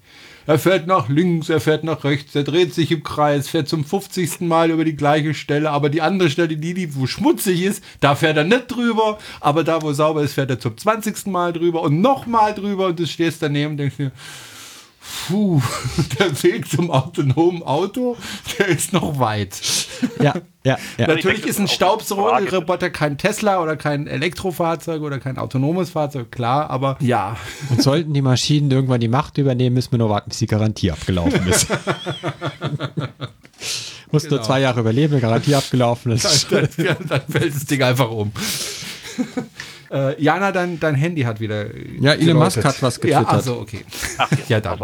Er 0.49 0.57
fährt 0.57 0.87
nach 0.87 1.09
links, 1.09 1.49
er 1.49 1.59
fährt 1.59 1.83
nach 1.83 2.03
rechts, 2.03 2.33
er 2.33 2.43
dreht 2.43 2.73
sich 2.73 2.91
im 2.91 3.03
Kreis, 3.03 3.47
fährt 3.47 3.69
zum 3.69 3.85
50. 3.85 4.41
Mal 4.41 4.71
über 4.71 4.83
die 4.83 4.95
gleiche 4.95 5.35
Stelle, 5.35 5.69
aber 5.69 5.89
die 5.89 6.01
andere 6.01 6.31
Stelle, 6.31 6.57
die, 6.57 6.73
die 6.73 6.95
wo 6.95 7.05
schmutzig 7.05 7.61
ist, 7.61 7.83
da 7.99 8.15
fährt 8.15 8.35
er 8.35 8.45
nicht 8.45 8.65
drüber, 8.67 9.19
aber 9.41 9.63
da, 9.63 9.83
wo 9.83 9.93
sauber 9.93 10.23
ist, 10.23 10.33
fährt 10.33 10.49
er 10.49 10.59
zum 10.59 10.75
20. 10.75 11.27
Mal 11.27 11.53
drüber 11.53 11.83
und 11.83 12.01
nochmal 12.01 12.55
drüber 12.55 12.87
und 12.87 12.99
du 12.99 13.05
stehst 13.05 13.43
daneben 13.43 13.73
und 13.73 13.77
denkst 13.77 13.97
dir, 13.97 14.11
puh, 15.27 15.61
der 16.19 16.43
Weg 16.43 16.69
zum 16.69 16.91
autonomen 16.91 17.63
Auto, 17.63 18.17
der 18.57 18.67
ist 18.67 18.93
noch 18.93 19.19
weit. 19.19 19.59
ja, 20.21 20.33
ja, 20.63 20.77
ja. 20.97 21.07
Natürlich 21.07 21.37
denke, 21.41 21.49
ist 21.49 21.59
ein. 21.59 21.67
Staubsaugerroboter 21.67 22.89
kein 22.89 23.17
Tesla 23.17 23.61
oder 23.61 23.75
kein 23.77 24.07
Elektrofahrzeug 24.07 25.01
oder 25.01 25.19
kein 25.19 25.37
autonomes 25.37 25.89
Fahrzeug, 25.91 26.31
klar, 26.31 26.69
aber 26.69 26.97
ja. 26.99 27.37
Und 27.69 27.81
sollten 27.81 28.13
die 28.13 28.21
Maschinen 28.21 28.69
irgendwann 28.71 28.99
die 28.99 29.07
Macht 29.07 29.37
übernehmen, 29.37 29.75
müssen 29.75 29.91
wir 29.91 29.99
nur 29.99 30.09
warten, 30.09 30.29
bis 30.29 30.39
die 30.39 30.47
Garantie 30.47 30.91
abgelaufen 30.91 31.47
ist. 31.47 31.67
Muss 34.11 34.23
nur 34.23 34.31
Genau. 34.39 34.43
zwei 34.43 34.61
Jahre 34.61 34.79
überleben, 34.79 35.13
wenn 35.13 35.21
Garantie 35.21 35.53
abgelaufen 35.53 36.11
ist. 36.13 36.51
dann, 36.51 36.67
dann 37.07 37.21
fällt 37.29 37.55
das 37.55 37.65
Ding 37.65 37.83
einfach 37.83 38.09
um. 38.09 38.31
Äh, 39.91 40.21
Jana, 40.21 40.51
dein, 40.51 40.79
dein 40.79 40.93
Handy 40.93 41.23
hat 41.23 41.39
wieder. 41.39 41.65
Ja, 41.99 42.13
Elon. 42.13 42.37
Musk 42.37 42.63
hat 42.63 42.79
was 42.83 42.97
Ja, 42.97 43.21
getwittert. 43.21 43.33
also 43.33 43.57
okay. 43.59 43.83
Ach, 44.19 44.29
jetzt, 44.29 44.47
Ja, 44.49 44.59
dann. 44.59 44.79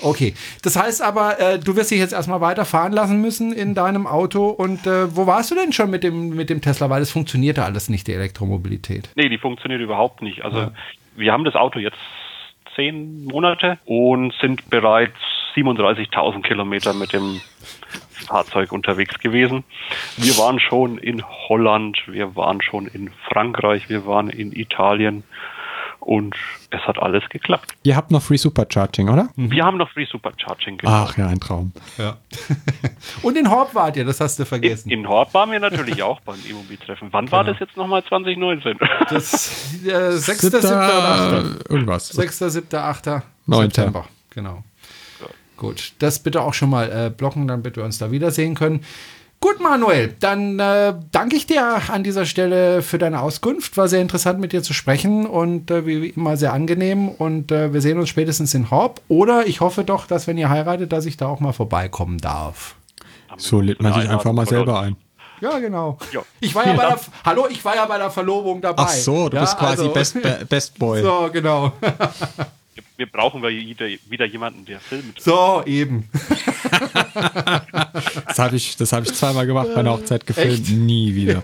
Okay. 0.00 0.34
Das 0.62 0.74
heißt 0.76 1.00
aber, 1.00 1.38
äh, 1.38 1.58
du 1.60 1.76
wirst 1.76 1.92
dich 1.92 2.00
jetzt 2.00 2.12
erstmal 2.12 2.40
weiterfahren 2.40 2.92
lassen 2.92 3.20
müssen 3.20 3.52
in 3.52 3.76
deinem 3.76 4.08
Auto. 4.08 4.48
Und 4.48 4.84
äh, 4.84 5.14
wo 5.14 5.28
warst 5.28 5.52
du 5.52 5.54
denn 5.54 5.72
schon 5.72 5.90
mit 5.90 6.02
dem, 6.02 6.30
mit 6.30 6.50
dem 6.50 6.60
Tesla? 6.60 6.90
Weil 6.90 7.02
es 7.02 7.12
funktionierte 7.12 7.62
alles 7.64 7.88
nicht, 7.88 8.08
die 8.08 8.14
Elektromobilität. 8.14 9.10
Nee, 9.14 9.28
die 9.28 9.38
funktioniert 9.38 9.80
überhaupt 9.80 10.22
nicht. 10.22 10.44
Also 10.44 10.72
wir 11.14 11.30
haben 11.32 11.44
das 11.44 11.54
Auto 11.54 11.78
jetzt 11.78 11.98
zehn 12.74 13.26
Monate 13.26 13.78
und 13.84 14.34
sind 14.40 14.68
bereits 14.70 15.14
37.000 15.54 16.42
Kilometer 16.42 16.94
mit 16.94 17.12
dem 17.12 17.40
Fahrzeug 18.22 18.72
unterwegs 18.72 19.18
gewesen. 19.18 19.64
Wir 20.16 20.36
waren 20.38 20.58
schon 20.60 20.98
in 20.98 21.22
Holland, 21.48 21.98
wir 22.06 22.34
waren 22.36 22.62
schon 22.62 22.86
in 22.86 23.10
Frankreich, 23.28 23.88
wir 23.88 24.06
waren 24.06 24.28
in 24.30 24.52
Italien 24.52 25.24
und 26.00 26.34
es 26.70 26.80
hat 26.82 26.98
alles 26.98 27.22
geklappt. 27.28 27.74
Ihr 27.84 27.94
habt 27.96 28.10
noch 28.10 28.22
Free 28.22 28.36
Supercharging, 28.36 29.08
oder? 29.08 29.28
Wir 29.36 29.64
haben 29.64 29.78
noch 29.78 29.90
Free 29.90 30.04
Supercharging 30.04 30.78
genau. 30.78 30.92
Ach 30.92 31.16
ja, 31.16 31.28
ein 31.28 31.38
Traum. 31.38 31.72
Ja. 31.96 32.16
Und 33.22 33.36
in 33.36 33.48
Horb 33.50 33.74
wart 33.74 33.96
ihr, 33.96 34.04
das 34.04 34.20
hast 34.20 34.38
du 34.38 34.42
In, 34.42 34.46
vergessen. 34.48 34.90
in 34.90 35.08
Hort 35.08 35.32
waren 35.34 35.50
wir 35.52 35.60
natürlich 35.60 36.02
auch 36.02 36.20
beim 36.20 36.38
Immobiltreffen. 36.48 37.08
Wann 37.12 37.30
war 37.30 37.44
das 37.44 37.58
jetzt 37.60 37.76
nochmal 37.76 38.02
2019? 38.04 38.78
das 39.10 39.84
äh, 39.86 40.12
6., 40.12 40.40
7. 40.40 40.56
oder 40.58 41.44
8. 41.60 41.70
Irgendwas. 41.70 42.08
6., 42.08 42.38
7., 42.38 42.78
8. 42.78 43.06
Neunter. 43.46 43.82
September. 43.82 44.06
Genau. 44.30 44.64
Gut, 45.62 45.92
das 46.00 46.18
bitte 46.18 46.42
auch 46.42 46.54
schon 46.54 46.70
mal 46.70 46.90
äh, 46.90 47.08
blocken, 47.08 47.46
damit 47.46 47.76
wir 47.76 47.84
uns 47.84 47.96
da 47.96 48.10
wiedersehen 48.10 48.56
können. 48.56 48.84
Gut, 49.38 49.60
Manuel, 49.60 50.12
dann 50.18 50.58
äh, 50.58 50.92
danke 51.12 51.36
ich 51.36 51.46
dir 51.46 51.80
an 51.88 52.02
dieser 52.02 52.26
Stelle 52.26 52.82
für 52.82 52.98
deine 52.98 53.20
Auskunft. 53.20 53.76
War 53.76 53.86
sehr 53.86 54.02
interessant 54.02 54.40
mit 54.40 54.52
dir 54.52 54.64
zu 54.64 54.74
sprechen 54.74 55.24
und 55.24 55.70
äh, 55.70 55.86
wie 55.86 56.08
immer 56.08 56.36
sehr 56.36 56.52
angenehm. 56.52 57.08
Und 57.08 57.52
äh, 57.52 57.72
wir 57.72 57.80
sehen 57.80 58.00
uns 58.00 58.08
spätestens 58.08 58.54
in 58.54 58.72
Horb. 58.72 59.00
Oder 59.06 59.46
ich 59.46 59.60
hoffe 59.60 59.84
doch, 59.84 60.08
dass 60.08 60.26
wenn 60.26 60.36
ihr 60.36 60.48
heiratet, 60.50 60.90
dass 60.92 61.06
ich 61.06 61.16
da 61.16 61.28
auch 61.28 61.38
mal 61.38 61.52
vorbeikommen 61.52 62.18
darf. 62.18 62.74
So 63.36 63.60
lädt 63.60 63.80
man 63.80 63.94
sich 63.94 64.10
einfach 64.10 64.32
mal 64.32 64.46
selber 64.46 64.80
ein. 64.80 64.96
Ja, 65.40 65.60
genau. 65.60 65.96
Ich 66.40 66.56
war 66.56 66.66
ja 66.66 66.72
bei 66.72 66.88
der. 66.88 66.98
Hallo, 67.24 67.46
ich 67.48 67.64
war 67.64 67.76
ja 67.76 67.86
bei 67.86 67.98
der 67.98 68.10
Verlobung 68.10 68.60
dabei. 68.60 68.82
Ach 68.84 68.88
so, 68.90 69.28
du 69.28 69.36
ja, 69.36 69.42
bist 69.42 69.56
quasi 69.58 69.82
also- 69.82 69.92
Best, 69.92 70.20
Be- 70.20 70.44
Best 70.48 70.76
Boy. 70.76 71.02
So, 71.04 71.30
genau. 71.32 71.70
Wir 72.96 73.06
brauchen 73.06 73.42
wieder, 73.42 73.86
wieder 74.08 74.24
jemanden, 74.26 74.64
der 74.64 74.80
filmt. 74.80 75.20
So, 75.20 75.62
eben. 75.66 76.08
Das 78.26 78.38
habe 78.38 78.56
ich, 78.56 78.76
das 78.76 78.92
hab 78.92 79.02
ich 79.04 79.12
zweimal 79.12 79.46
gemacht 79.46 79.68
bei 79.74 79.80
einer 79.80 79.92
Hochzeit 79.92 80.26
gefilmt. 80.26 80.60
Echt? 80.60 80.70
Nie 80.70 81.14
wieder. 81.14 81.42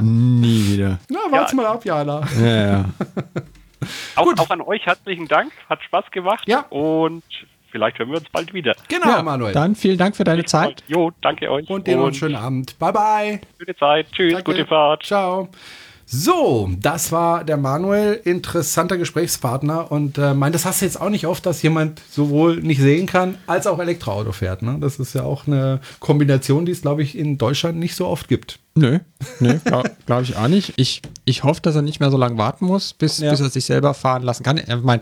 Nie 0.00 0.72
wieder. 0.72 0.98
Na, 1.08 1.20
wart's 1.30 1.52
mal 1.54 1.66
ab, 1.66 1.84
Jana. 1.84 2.22
Ja, 2.38 2.46
ja. 2.66 2.84
Auch, 4.14 4.32
auch 4.38 4.50
an 4.50 4.60
euch 4.60 4.86
herzlichen 4.86 5.26
Dank, 5.26 5.52
hat 5.68 5.82
Spaß 5.82 6.04
gemacht 6.12 6.46
Ja. 6.46 6.60
und 6.70 7.24
vielleicht 7.70 7.98
hören 7.98 8.10
wir 8.10 8.18
uns 8.18 8.28
bald 8.30 8.54
wieder. 8.54 8.76
Genau, 8.88 9.08
ja 9.08 9.22
Manuel. 9.22 9.52
Dann 9.52 9.74
vielen 9.74 9.98
Dank 9.98 10.14
für 10.14 10.22
deine 10.22 10.44
Zeit. 10.44 10.84
Jo, 10.86 11.10
danke 11.20 11.50
euch. 11.50 11.68
Und 11.68 11.86
dir 11.88 11.96
noch 11.96 12.04
einen 12.04 12.14
schönen 12.14 12.36
Abend. 12.36 12.78
Bye, 12.78 12.92
bye. 12.92 13.40
schöne 13.58 13.76
Zeit. 13.76 14.06
Tschüss, 14.12 14.34
Danke. 14.34 14.52
gute 14.52 14.66
Fahrt. 14.66 15.02
Ciao. 15.04 15.48
So, 16.14 16.70
das 16.78 17.10
war 17.10 17.42
der 17.42 17.56
Manuel, 17.56 18.20
interessanter 18.22 18.98
Gesprächspartner. 18.98 19.90
Und 19.90 20.18
äh, 20.18 20.34
mein, 20.34 20.52
das 20.52 20.66
hast 20.66 20.82
du 20.82 20.84
jetzt 20.84 21.00
auch 21.00 21.08
nicht 21.08 21.26
oft, 21.26 21.46
dass 21.46 21.62
jemand 21.62 22.02
sowohl 22.10 22.56
nicht 22.60 22.82
sehen 22.82 23.06
kann, 23.06 23.36
als 23.46 23.66
auch 23.66 23.78
Elektroauto 23.78 24.32
fährt. 24.32 24.60
Ne? 24.60 24.76
Das 24.78 24.98
ist 24.98 25.14
ja 25.14 25.22
auch 25.22 25.46
eine 25.46 25.80
Kombination, 26.00 26.66
die 26.66 26.72
es, 26.72 26.82
glaube 26.82 27.02
ich, 27.02 27.16
in 27.16 27.38
Deutschland 27.38 27.78
nicht 27.78 27.94
so 27.96 28.06
oft 28.06 28.28
gibt. 28.28 28.58
Nö, 28.74 28.98
nö 29.40 29.58
glaube 29.64 29.90
glaub 30.06 30.22
ich 30.22 30.36
auch 30.36 30.48
nicht. 30.48 30.74
Ich, 30.76 31.00
ich 31.24 31.44
hoffe, 31.44 31.62
dass 31.62 31.76
er 31.76 31.82
nicht 31.82 31.98
mehr 31.98 32.10
so 32.10 32.18
lange 32.18 32.36
warten 32.36 32.66
muss, 32.66 32.92
bis, 32.92 33.16
Ja. 33.16 33.30
bis 33.30 33.40
er 33.40 33.48
sich 33.48 33.64
selber 33.64 33.94
fahren 33.94 34.22
lassen 34.22 34.42
kann. 34.42 34.58
Ich 34.58 34.66
meine, 34.82 35.00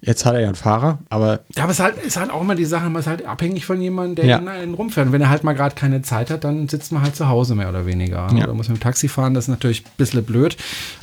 Jetzt 0.00 0.24
hat 0.24 0.34
er 0.34 0.40
ja 0.40 0.46
einen 0.46 0.54
Fahrer, 0.54 0.98
aber 1.08 1.40
Ja, 1.56 1.64
aber 1.64 1.72
es 1.72 1.78
ist 1.78 1.84
halt, 1.84 1.96
ist 1.98 2.16
halt 2.16 2.30
auch 2.30 2.40
immer 2.40 2.54
die 2.54 2.64
Sache, 2.64 2.88
man 2.88 3.00
ist 3.00 3.08
halt 3.08 3.24
abhängig 3.26 3.66
von 3.66 3.80
jemandem, 3.80 4.14
der 4.16 4.24
Ja. 4.26 4.36
einen 4.38 4.74
rumfährt. 4.74 5.08
Und 5.08 5.12
wenn 5.12 5.20
er 5.22 5.28
halt 5.28 5.42
mal 5.44 5.54
gerade 5.54 5.74
keine 5.74 6.02
Zeit 6.02 6.30
hat, 6.30 6.44
dann 6.44 6.68
sitzt 6.68 6.92
man 6.92 7.02
halt 7.02 7.16
zu 7.16 7.28
Hause 7.28 7.54
mehr 7.56 7.68
oder 7.68 7.84
weniger. 7.84 8.28
Ja. 8.34 8.44
Oder 8.44 8.54
muss 8.54 8.68
mit 8.68 8.78
dem 8.78 8.80
Taxi 8.82 9.08
fahren, 9.08 9.34
das 9.34 9.44
ist 9.44 9.48
natürlich 9.48 9.84
ein 9.84 9.90
bisschen 9.96 10.24
blöd. 10.24 10.56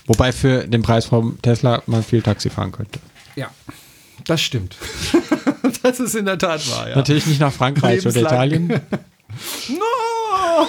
wobei 0.07 0.31
für 0.31 0.65
den 0.67 0.81
Preis 0.81 1.05
vom 1.07 1.41
Tesla 1.41 1.81
man 1.87 2.03
viel 2.03 2.21
Taxi 2.21 2.49
fahren 2.49 2.71
könnte. 2.71 2.99
Ja, 3.35 3.47
das 4.25 4.41
stimmt. 4.41 4.77
das 5.83 5.99
ist 5.99 6.15
in 6.15 6.25
der 6.25 6.37
Tat 6.37 6.69
wahr, 6.71 6.89
ja. 6.89 6.95
Natürlich 6.95 7.25
nicht 7.25 7.41
nach 7.41 7.51
Frankreich 7.53 8.05
oder. 8.07 8.15
Italien. 8.21 8.79
No! 9.67 10.67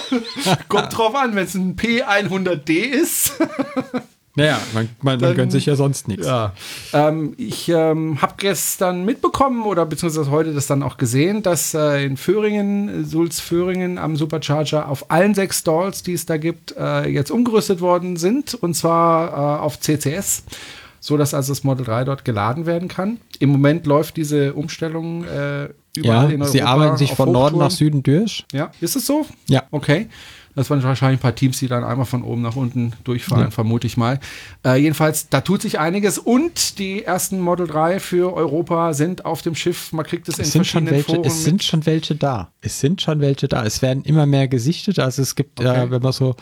Kommt 0.67 0.97
drauf 0.97 1.15
an, 1.15 1.35
wenn 1.35 1.45
es 1.45 1.55
ein 1.55 1.77
P100D 1.77 2.69
ist. 2.71 3.33
Naja, 4.37 4.59
man, 4.75 4.87
man, 5.01 5.19
man 5.19 5.35
gönnt 5.35 5.51
sich 5.51 5.65
ja 5.65 5.75
sonst 5.75 6.07
nichts. 6.07 6.27
Ja. 6.27 6.53
Ähm, 6.93 7.33
ich 7.37 7.69
ähm, 7.69 8.21
habe 8.21 8.35
gestern 8.37 9.03
mitbekommen 9.03 9.63
oder 9.65 9.83
beziehungsweise 9.87 10.29
heute 10.29 10.53
das 10.53 10.67
dann 10.67 10.83
auch 10.83 10.97
gesehen, 10.97 11.41
dass 11.41 11.73
äh, 11.73 12.05
in 12.05 12.17
Föhringen, 12.17 13.03
Sulz-Föhringen 13.03 13.97
am 13.97 14.15
Supercharger 14.15 14.89
auf 14.89 15.09
allen 15.09 15.33
sechs 15.33 15.57
Stalls, 15.59 16.03
die 16.03 16.13
es 16.13 16.27
da 16.27 16.37
gibt, 16.37 16.75
äh, 16.77 17.09
jetzt 17.09 17.31
umgerüstet 17.31 17.81
worden 17.81 18.15
sind 18.15 18.53
und 18.53 18.75
zwar 18.75 19.57
äh, 19.57 19.59
auf 19.63 19.79
CCS, 19.79 20.43
so 20.99 21.17
dass 21.17 21.33
also 21.33 21.51
das 21.51 21.63
Model 21.63 21.85
3 21.87 22.03
dort 22.03 22.23
geladen 22.23 22.67
werden 22.67 22.89
kann. 22.89 23.17
Im 23.39 23.49
Moment 23.49 23.87
läuft 23.87 24.17
diese 24.17 24.53
Umstellung 24.53 25.23
äh, 25.23 25.69
überall 25.95 26.25
in 26.31 26.39
Ja, 26.41 26.45
Europa. 26.45 26.45
sie 26.45 26.61
arbeiten 26.61 26.97
sich 26.97 27.11
von 27.15 27.31
Norden 27.31 27.57
nach 27.57 27.71
Hochtouren. 27.71 27.71
Süden 27.71 28.03
durch. 28.03 28.45
Ja, 28.53 28.69
ist 28.81 28.95
es 28.95 29.07
so? 29.07 29.25
Ja. 29.49 29.63
Okay. 29.71 30.09
Das 30.57 30.69
waren 30.69 30.83
wahrscheinlich 30.83 31.19
ein 31.19 31.21
paar 31.21 31.35
Teams, 31.35 31.59
die 31.59 31.67
dann 31.67 31.83
einmal 31.83 32.05
von 32.05 32.23
oben 32.23 32.41
nach 32.41 32.55
unten 32.55 32.93
durchfahren, 33.03 33.51
vermute 33.51 33.87
ich 33.87 33.95
mal. 33.95 34.19
Äh, 34.65 34.75
jedenfalls, 34.81 35.29
da 35.29 35.41
tut 35.41 35.61
sich 35.61 35.79
einiges 35.79 36.17
und 36.17 36.79
die 36.79 37.03
ersten 37.03 37.39
Model 37.39 37.67
3 37.67 37.99
für 37.99 38.33
Europa 38.33 38.93
sind 38.93 39.23
auf 39.25 39.41
dem 39.43 39.55
Schiff. 39.55 39.93
Man 39.93 40.05
kriegt 40.05 40.27
es 40.27 40.37
in 40.39 40.41
Es 40.43 40.51
schon 40.51 40.63
verschiedenen 40.63 40.91
welche, 40.95 41.11
Foren 41.13 41.23
es 41.25 41.43
sind 41.43 41.63
schon 41.63 41.85
welche 41.85 42.15
da. 42.15 42.51
Es 42.61 42.79
sind 42.79 43.01
schon 43.01 43.21
welche 43.21 43.47
da. 43.47 43.63
Es 43.63 43.81
werden 43.81 44.03
immer 44.03 44.25
mehr 44.25 44.47
gesichtet. 44.47 44.99
Also 44.99 45.21
es 45.21 45.35
gibt, 45.35 45.59
Okay. 45.59 45.85
äh, 45.85 45.91
wenn 45.91 46.01
man 46.01 46.11
so 46.11 46.35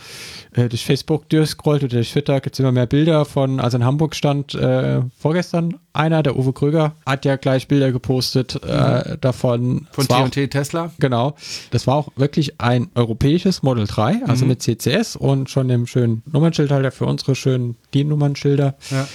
äh, 0.54 0.70
durch 0.70 0.86
Facebook 0.86 1.28
durchscrollt 1.30 1.84
oder 1.84 1.96
durch 1.96 2.12
Twitter, 2.12 2.40
gibt 2.40 2.56
es 2.56 2.60
immer 2.62 2.72
mehr 2.72 2.86
Bilder 2.88 3.26
von, 3.26 3.60
also 3.60 3.78
in 3.78 3.84
Hamburg 3.86 4.16
stand 4.16 4.56
äh, 4.56 5.02
vorgestern 5.20 5.76
einer, 5.94 6.24
der 6.24 6.38
Uwe 6.38 6.52
Kröger, 6.54 6.94
hat 7.06 7.24
ja 7.26 7.36
gleich 7.38 7.68
Bilder 7.68 7.92
gepostet 7.92 8.62
äh, 8.64 9.18
davon. 9.20 9.62
Mhm. 9.68 9.88
von 9.92 10.10
war 10.10 10.18
auch- 10.20 10.30
T&T 10.30 10.48
Tesla. 10.48 10.92
Genau. 11.00 11.36
Das 11.72 11.86
war 11.88 11.96
auch 11.96 12.10
wirklich 12.16 12.60
ein 12.62 12.90
europäisches 12.96 13.64
Model 13.64 13.86
3, 13.88 14.05
also 14.26 14.46
Mhm. 14.46 14.50
mit 14.50 14.62
CCS 14.62 15.16
und 15.16 15.50
schon 15.50 15.68
dem 15.68 15.88
schönen 15.88 16.24
Nummernschildhalter 16.32 16.92
für 16.92 17.06
unsere 17.06 17.36
schönen 17.36 17.76
DIN-Nummernschilder. 17.94 18.76
Ja. 18.92 19.08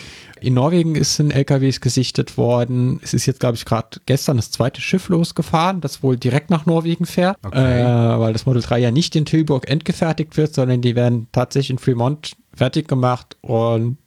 In 0.43 0.55
Norwegen 0.55 0.95
ist 0.95 1.19
ein 1.19 1.31
LKWs 1.31 1.81
gesichtet 1.83 2.39
worden. 2.39 2.99
Es 3.03 3.13
ist 3.13 3.27
jetzt, 3.27 3.41
glaube 3.41 3.57
ich, 3.57 3.67
gerade 3.67 4.01
gestern 4.07 4.37
das 4.39 4.51
zweite 4.51 4.81
Schiff 4.81 5.09
losgefahren, 5.11 5.83
das 5.83 6.03
wohl 6.03 6.17
direkt 6.17 6.49
nach 6.49 6.65
Norwegen 6.65 7.05
fährt, 7.05 7.37
Okay. 7.45 7.81
äh, 7.83 8.19
weil 8.19 8.33
das 8.33 8.47
Model 8.47 8.63
3 8.63 8.79
ja 8.79 8.91
nicht 8.91 9.15
in 9.17 9.27
Tilburg 9.27 9.69
endgefertigt 9.69 10.37
wird, 10.39 10.55
sondern 10.55 10.81
die 10.81 10.97
werden 10.97 11.27
tatsächlich 11.33 11.71
in 11.71 11.79
Fremont 11.79 12.33
fertig 12.55 12.89
gemacht 12.89 13.37
und 13.43 13.99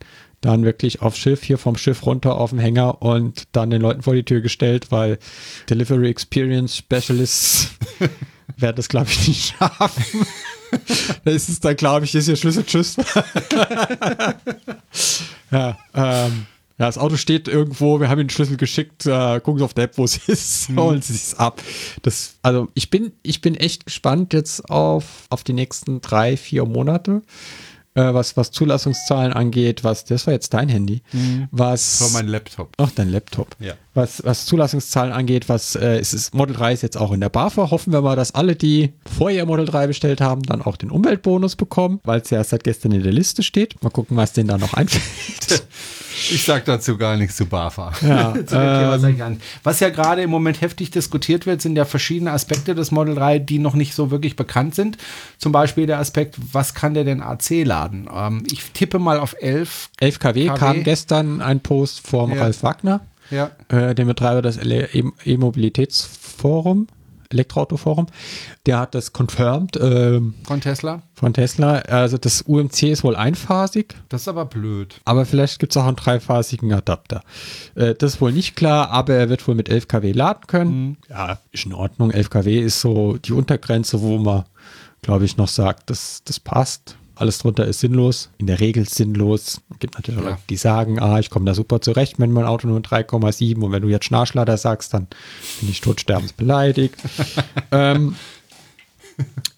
dann 0.41 0.65
wirklich 0.65 1.01
aufs 1.01 1.19
Schiff, 1.19 1.41
hier 1.43 1.57
vom 1.57 1.77
Schiff 1.77 2.05
runter 2.05 2.35
auf 2.37 2.49
den 2.49 2.59
Hänger 2.59 3.01
und 3.01 3.43
dann 3.53 3.69
den 3.69 3.81
Leuten 3.81 4.01
vor 4.01 4.13
die 4.15 4.23
Tür 4.23 4.41
gestellt, 4.41 4.87
weil 4.89 5.19
Delivery 5.69 6.09
Experience 6.09 6.75
Specialists 6.75 7.69
werden 8.57 8.75
das, 8.75 8.89
glaube 8.89 9.07
ich, 9.09 9.27
nicht 9.27 9.55
schaffen. 9.57 10.25
da 11.25 11.31
ist 11.31 11.49
es 11.49 11.59
dann, 11.59 11.75
glaube 11.75 12.05
ich, 12.05 12.15
ist 12.15 12.27
ihr 12.27 12.35
Schlüssel, 12.35 12.65
tschüss. 12.65 12.95
ja, 15.51 15.77
ähm, 15.93 16.45
ja, 16.79 16.87
das 16.87 16.97
Auto 16.97 17.17
steht 17.17 17.47
irgendwo, 17.47 17.99
wir 17.99 18.09
haben 18.09 18.19
ihm 18.19 18.27
den 18.27 18.31
Schlüssel 18.31 18.57
geschickt, 18.57 19.05
äh, 19.05 19.39
gucken 19.39 19.59
Sie 19.59 19.63
auf 19.63 19.75
der 19.75 19.85
App, 19.85 19.97
wo 19.97 20.05
es 20.05 20.17
ist, 20.27 20.69
holen 20.75 21.01
Sie 21.01 21.13
es 21.13 21.35
ab. 21.35 21.61
Das, 22.01 22.35
also 22.41 22.67
ich 22.73 22.89
bin, 22.89 23.13
ich 23.21 23.41
bin 23.41 23.55
echt 23.55 23.85
gespannt 23.85 24.33
jetzt 24.33 24.69
auf, 24.69 25.27
auf 25.29 25.43
die 25.43 25.53
nächsten 25.53 26.01
drei, 26.01 26.35
vier 26.35 26.65
Monate, 26.65 27.21
äh, 27.93 28.13
was, 28.13 28.35
was 28.37 28.49
Zulassungszahlen 28.49 29.33
angeht, 29.33 29.83
was, 29.83 30.05
das 30.05 30.25
war 30.25 30.33
jetzt 30.33 30.53
dein 30.55 30.67
Handy, 30.67 31.03
was... 31.51 31.99
Das 31.99 32.13
war 32.13 32.21
mein 32.21 32.31
Laptop. 32.31 32.73
Ach, 32.77 32.91
dein 32.95 33.09
Laptop. 33.09 33.55
Ja. 33.59 33.75
Was, 33.95 34.23
was 34.25 34.45
Zulassungszahlen 34.47 35.13
angeht, 35.13 35.49
was 35.49 35.75
äh, 35.75 35.99
es 35.99 36.13
ist, 36.13 36.33
Model 36.33 36.55
3 36.55 36.73
ist 36.73 36.81
jetzt 36.81 36.97
auch 36.97 37.11
in 37.11 37.19
der 37.21 37.29
BAFA. 37.29 37.69
Hoffen 37.69 37.93
wir 37.93 38.01
mal, 38.01 38.15
dass 38.15 38.33
alle, 38.33 38.55
die 38.55 38.93
vorher 39.17 39.45
Model 39.45 39.65
3 39.65 39.87
bestellt 39.87 40.19
haben, 40.19 40.41
dann 40.43 40.63
auch 40.63 40.77
den 40.77 40.89
Umweltbonus 40.89 41.55
bekommen, 41.55 41.99
weil 42.03 42.21
es 42.21 42.29
ja 42.31 42.39
erst 42.39 42.49
seit 42.49 42.63
gestern 42.63 42.91
in 42.91 43.03
der 43.03 43.11
Liste 43.11 43.43
steht. 43.43 43.81
Mal 43.83 43.91
gucken, 43.91 44.17
was 44.17 44.33
denen 44.33 44.47
da 44.47 44.57
noch 44.57 44.73
einfällt. 44.73 45.63
Ich 46.31 46.43
sag 46.43 46.65
dazu 46.65 46.97
gar 46.97 47.17
nichts 47.17 47.35
zu 47.35 47.45
BAFA. 47.45 47.91
Ja, 48.01 48.33
Zu 48.45 49.07
nicht. 49.07 49.21
Was 49.63 49.79
ja 49.79 49.89
gerade 49.89 50.21
im 50.21 50.29
Moment 50.29 50.61
heftig 50.61 50.91
diskutiert 50.91 51.45
wird, 51.45 51.61
sind 51.61 51.75
ja 51.75 51.85
verschiedene 51.85 52.31
Aspekte 52.31 52.75
des 52.75 52.91
Model 52.91 53.15
3, 53.15 53.39
die 53.39 53.59
noch 53.59 53.73
nicht 53.73 53.93
so 53.95 54.11
wirklich 54.11 54.35
bekannt 54.35 54.75
sind. 54.75 54.97
Zum 55.37 55.51
Beispiel 55.51 55.85
der 55.85 55.99
Aspekt, 55.99 56.35
was 56.51 56.73
kann 56.73 56.93
der 56.93 57.03
denn 57.03 57.21
AC 57.21 57.63
laden? 57.63 58.07
Ähm, 58.13 58.43
ich 58.51 58.63
tippe 58.73 58.99
mal 58.99 59.19
auf 59.19 59.35
11. 59.39 59.89
11 59.99 60.19
kW, 60.19 60.47
KW. 60.47 60.57
kam 60.57 60.83
gestern 60.83 61.41
ein 61.41 61.59
Post 61.59 62.07
vom 62.07 62.31
Ja. 62.33 62.43
Ralf 62.43 62.63
Wagner, 62.63 63.01
Ja. 63.33 63.51
äh, 63.69 63.95
dem 63.95 64.07
Betreiber 64.07 64.41
des 64.41 64.57
E- 64.57 65.03
E-Mobilitätsforum, 65.25 66.87
Elektroautoforum. 67.29 68.05
Der 68.67 68.79
hat 68.79 68.93
das 68.93 69.11
confirmed 69.11 69.75
ähm, 69.81 70.35
Von 70.43 70.61
Tesla. 70.61 71.01
von 71.15 71.33
Tesla. 71.33 71.79
Also 71.79 72.17
das 72.19 72.43
UMC 72.43 72.83
ist 72.83 73.03
wohl 73.03 73.15
einphasig. 73.15 73.95
Das 74.09 74.21
ist 74.21 74.27
aber 74.27 74.45
blöd. 74.45 75.01
Aber 75.05 75.25
vielleicht 75.25 75.57
gibt 75.59 75.73
es 75.73 75.77
auch 75.77 75.87
einen 75.87 75.95
dreiphasigen 75.95 76.71
Adapter. 76.73 77.23
Äh, 77.75 77.95
das 77.95 78.15
ist 78.15 78.21
wohl 78.21 78.31
nicht 78.31 78.55
klar, 78.55 78.91
aber 78.91 79.15
er 79.15 79.29
wird 79.29 79.47
wohl 79.47 79.55
mit 79.55 79.67
11 79.67 79.87
kW 79.87 80.11
laden 80.11 80.45
können. 80.47 80.97
Ja, 81.09 81.39
ist 81.51 81.65
in 81.65 81.73
Ordnung. 81.73 82.11
11 82.11 82.29
kW 82.29 82.59
ist 82.59 82.81
so 82.81 83.17
die 83.17 83.33
Untergrenze, 83.33 84.01
wo 84.01 84.19
man, 84.19 84.43
glaube 85.01 85.25
ich, 85.25 85.35
noch 85.37 85.47
sagt, 85.47 85.89
das, 85.89 86.21
das 86.25 86.39
passt. 86.39 86.97
Alles 87.15 87.37
drunter 87.37 87.65
ist 87.65 87.79
sinnlos, 87.79 88.29
in 88.39 88.47
der 88.47 88.59
Regel 88.59 88.87
sinnlos. 88.89 89.61
Es 89.71 89.79
gibt 89.79 89.95
natürlich 89.95 90.21
Ja. 90.21 90.29
Leute, 90.31 90.41
die 90.49 90.57
sagen, 90.57 90.99
ah, 90.99 91.19
ich 91.19 91.29
komme 91.29 91.45
da 91.45 91.53
super 91.53 91.79
zurecht 91.79 92.17
mit 92.17 92.31
meinem 92.31 92.47
Auto 92.47 92.67
nur 92.67 92.79
3,7 92.79 93.61
und 93.61 93.71
wenn 93.71 93.83
du 93.83 93.87
jetzt 93.89 94.05
Schnarchlader 94.05 94.57
sagst, 94.57 94.93
dann 94.93 95.07
bin 95.59 95.69
ich 95.69 95.81
totsterbensbeleidigt. 95.81 96.95
ähm, 97.71 98.15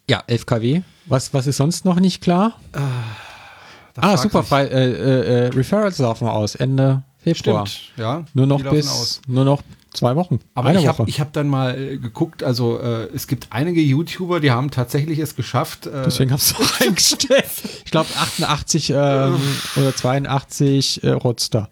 ja, 0.09 0.23
11 0.27 0.45
kW. 0.45 0.81
Was, 1.05 1.33
was 1.33 1.47
ist 1.47 1.57
sonst 1.57 1.85
noch 1.85 1.99
nicht 1.99 2.21
klar? 2.21 2.59
Ah, 2.73 4.01
fragt 4.01 4.19
super, 4.19 4.43
frei, 4.43 4.65
äh, 4.65 4.91
äh, 4.91 5.45
äh, 5.45 5.47
Referrals 5.47 5.99
laufen 5.99 6.27
aus 6.27 6.55
Ende 6.55 7.03
Februar. 7.19 7.65
Stimmt, 7.65 7.97
ja. 7.97 8.25
Nur 8.33 8.47
noch 8.47 8.61
bis, 8.63 8.89
aus. 8.89 9.21
nur 9.27 9.45
noch 9.45 9.61
zwei 9.95 10.15
Wochen. 10.15 10.39
Aber 10.53 10.73
ich 10.73 10.87
habe 10.87 11.05
hab 11.05 11.33
dann 11.33 11.47
mal 11.47 11.77
äh, 11.77 11.97
geguckt, 11.97 12.43
also 12.43 12.79
äh, 12.79 13.07
es 13.13 13.27
gibt 13.27 13.47
einige 13.49 13.81
YouTuber, 13.81 14.39
die 14.39 14.51
haben 14.51 14.71
tatsächlich 14.71 15.19
es 15.19 15.35
geschafft. 15.35 15.87
Äh, 15.87 16.03
Deswegen 16.05 16.31
habe 16.31 16.41
ich 16.41 16.51
es 16.51 16.55
auch 16.55 16.81
eingestellt. 16.85 17.45
Ich 17.85 17.91
glaube 17.91 18.09
88 18.15 18.89
ähm, 18.91 19.39
oder 19.75 19.95
82 19.95 21.03
äh, 21.03 21.09
Roadster. 21.11 21.69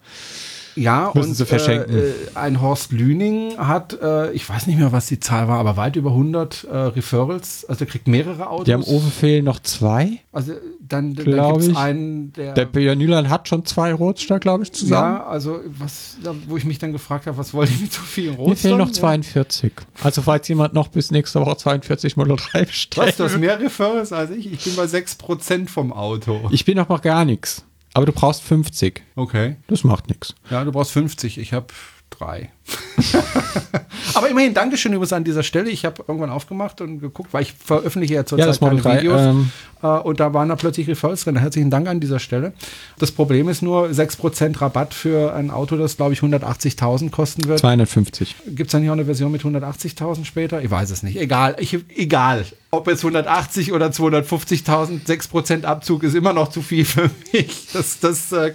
Ja, 0.76 1.11
Müssen 1.13 1.30
und 1.30 1.36
sie 1.36 1.45
verschenken. 1.45 1.95
Äh, 1.95 2.11
ein 2.36 2.61
Horst 2.61 2.91
Lüning 2.91 3.57
hat, 3.57 3.99
äh, 4.01 4.32
ich 4.32 4.47
weiß 4.47 4.67
nicht 4.67 4.80
mehr, 4.80 4.91
was 4.91 5.07
die 5.07 5.19
Zahl 5.19 5.47
war, 5.47 5.59
aber 5.59 5.78
weit 5.78 5.95
über 5.95 6.11
100 6.11 6.63
äh, 6.63 6.76
Referrals. 6.76 7.65
Also 7.65 7.86
er 7.86 7.88
kriegt 7.91 8.07
mehrere 8.07 8.49
Autos. 8.49 8.65
Die 8.65 8.74
haben 8.74 8.84
Ofenfehl 8.84 9.43
noch 9.43 9.59
zwei. 9.59 10.19
Also 10.32 10.53
dann, 10.93 11.13
dann 11.15 11.25
Glaub 11.25 11.53
gibt 11.53 11.63
es 11.63 11.69
ich. 11.71 11.77
einen, 11.77 12.31
der, 12.33 12.53
Der 12.53 12.65
Björn 12.65 12.97
Nyland 12.97 13.29
hat 13.29 13.47
schon 13.47 13.65
zwei 13.65 13.93
Roadster, 13.93 14.39
glaube 14.39 14.63
ich, 14.63 14.71
zusammen. 14.71 15.17
ja, 15.17 15.25
also 15.25 15.59
was, 15.79 16.17
da, 16.23 16.33
wo 16.47 16.55
ich 16.57 16.65
mich 16.65 16.79
dann 16.79 16.91
gefragt 16.91 17.27
habe, 17.27 17.37
was 17.37 17.53
wollen 17.53 17.69
die 17.75 17.83
mit 17.83 17.91
so 17.93 18.01
vielen 18.01 18.31
Mir 18.33 18.37
Roadstern? 18.39 18.57
fehlen 18.57 18.77
noch 18.77 18.87
Ja. 18.87 18.93
42. 18.93 19.73
Also 20.03 20.21
falls 20.21 20.47
jemand 20.47 20.73
noch 20.73 20.87
bis 20.89 21.11
nächste 21.11 21.41
Woche 21.41 21.57
42 21.57 22.15
Model 22.17 22.35
3 22.37 22.65
bestellt. 22.65 23.07
Was, 23.07 23.17
du 23.17 23.23
hast 23.25 23.37
mehr 23.39 23.59
Referrals 23.59 24.13
als 24.13 24.29
ich? 24.31 24.51
Ich 24.53 24.63
bin 24.63 24.75
bei 24.75 24.85
6% 24.85 25.67
vom 25.67 25.91
Auto. 25.91 26.47
Ich 26.51 26.65
bin 26.65 26.77
noch 26.77 26.89
mal 26.89 26.99
gar 26.99 27.25
nichts. 27.25 27.65
Aber 27.95 28.05
du 28.05 28.11
brauchst 28.11 28.41
50. 28.43 29.03
Okay. 29.15 29.57
Das 29.67 29.83
macht 29.83 30.07
nichts. 30.09 30.33
Ja, 30.49 30.63
du 30.63 30.71
brauchst 30.71 30.91
50, 30.91 31.37
ich 31.37 31.53
habe 31.53 31.67
drei. 32.09 32.51
Immerhin, 34.34 34.55
Dankeschön 34.55 34.93
übrigens 34.93 35.13
an 35.13 35.23
dieser 35.23 35.43
Stelle. 35.43 35.69
Ich 35.69 35.86
habe 35.86 36.03
irgendwann 36.07 36.31
aufgemacht 36.31 36.81
und 36.81 36.99
geguckt, 36.99 37.31
weil 37.34 37.43
ich 37.43 37.53
veröffentliche 37.53 38.15
ja 38.15 38.25
zurzeit 38.25 38.59
Ja, 38.59 38.67
keine 38.67 38.81
3, 38.81 38.97
Videos. 38.97 39.21
ähm, 39.21 39.51
äh, 39.84 39.88
und 39.88 40.19
da 40.19 40.34
waren 40.34 40.49
da 40.49 40.55
plötzlich 40.55 40.88
Referrals 40.88 41.23
drin. 41.23 41.36
Herzlichen 41.38 41.69
Dank 41.69 41.88
an 41.88 41.99
dieser 41.99 42.17
Stelle. 42.17 42.53
Das 42.97 43.11
Problem 43.11 43.47
ist 43.47 43.61
nur 43.61 43.89
6% 43.89 44.59
Rabatt 44.59 44.95
für 44.95 45.36
ein 45.36 45.51
Auto, 45.51 45.77
das, 45.77 45.97
glaube 45.97 46.13
ich, 46.13 46.21
180.000 46.21 47.11
kosten 47.11 47.45
wird. 47.45 47.59
250. 47.59 48.36
Gibt 48.47 48.69
es 48.69 48.71
da 48.71 48.79
nicht 48.79 48.89
auch 48.89 48.93
eine 48.93 49.05
Version 49.05 49.31
mit 49.31 49.43
180.000 49.43 50.25
später? 50.25 50.63
Ich 50.63 50.71
weiß 50.71 50.89
es 50.89 51.03
nicht. 51.03 51.15
Egal. 51.21 51.55
Ich, 51.59 51.77
egal. 51.95 52.43
Ob 52.74 52.88
jetzt 52.88 53.03
180 53.05 53.71
oder 53.71 53.88
250.000, 53.88 55.05
6% 55.05 55.63
Abzug 55.63 56.01
ist 56.03 56.15
immer 56.15 56.34
noch 56.34 56.49
zu 56.49 56.61
viel 56.63 56.86
für 56.86 57.09
mich. 57.32 57.67
Das, 57.71 57.99
das 57.99 58.32
äh, 58.32 58.53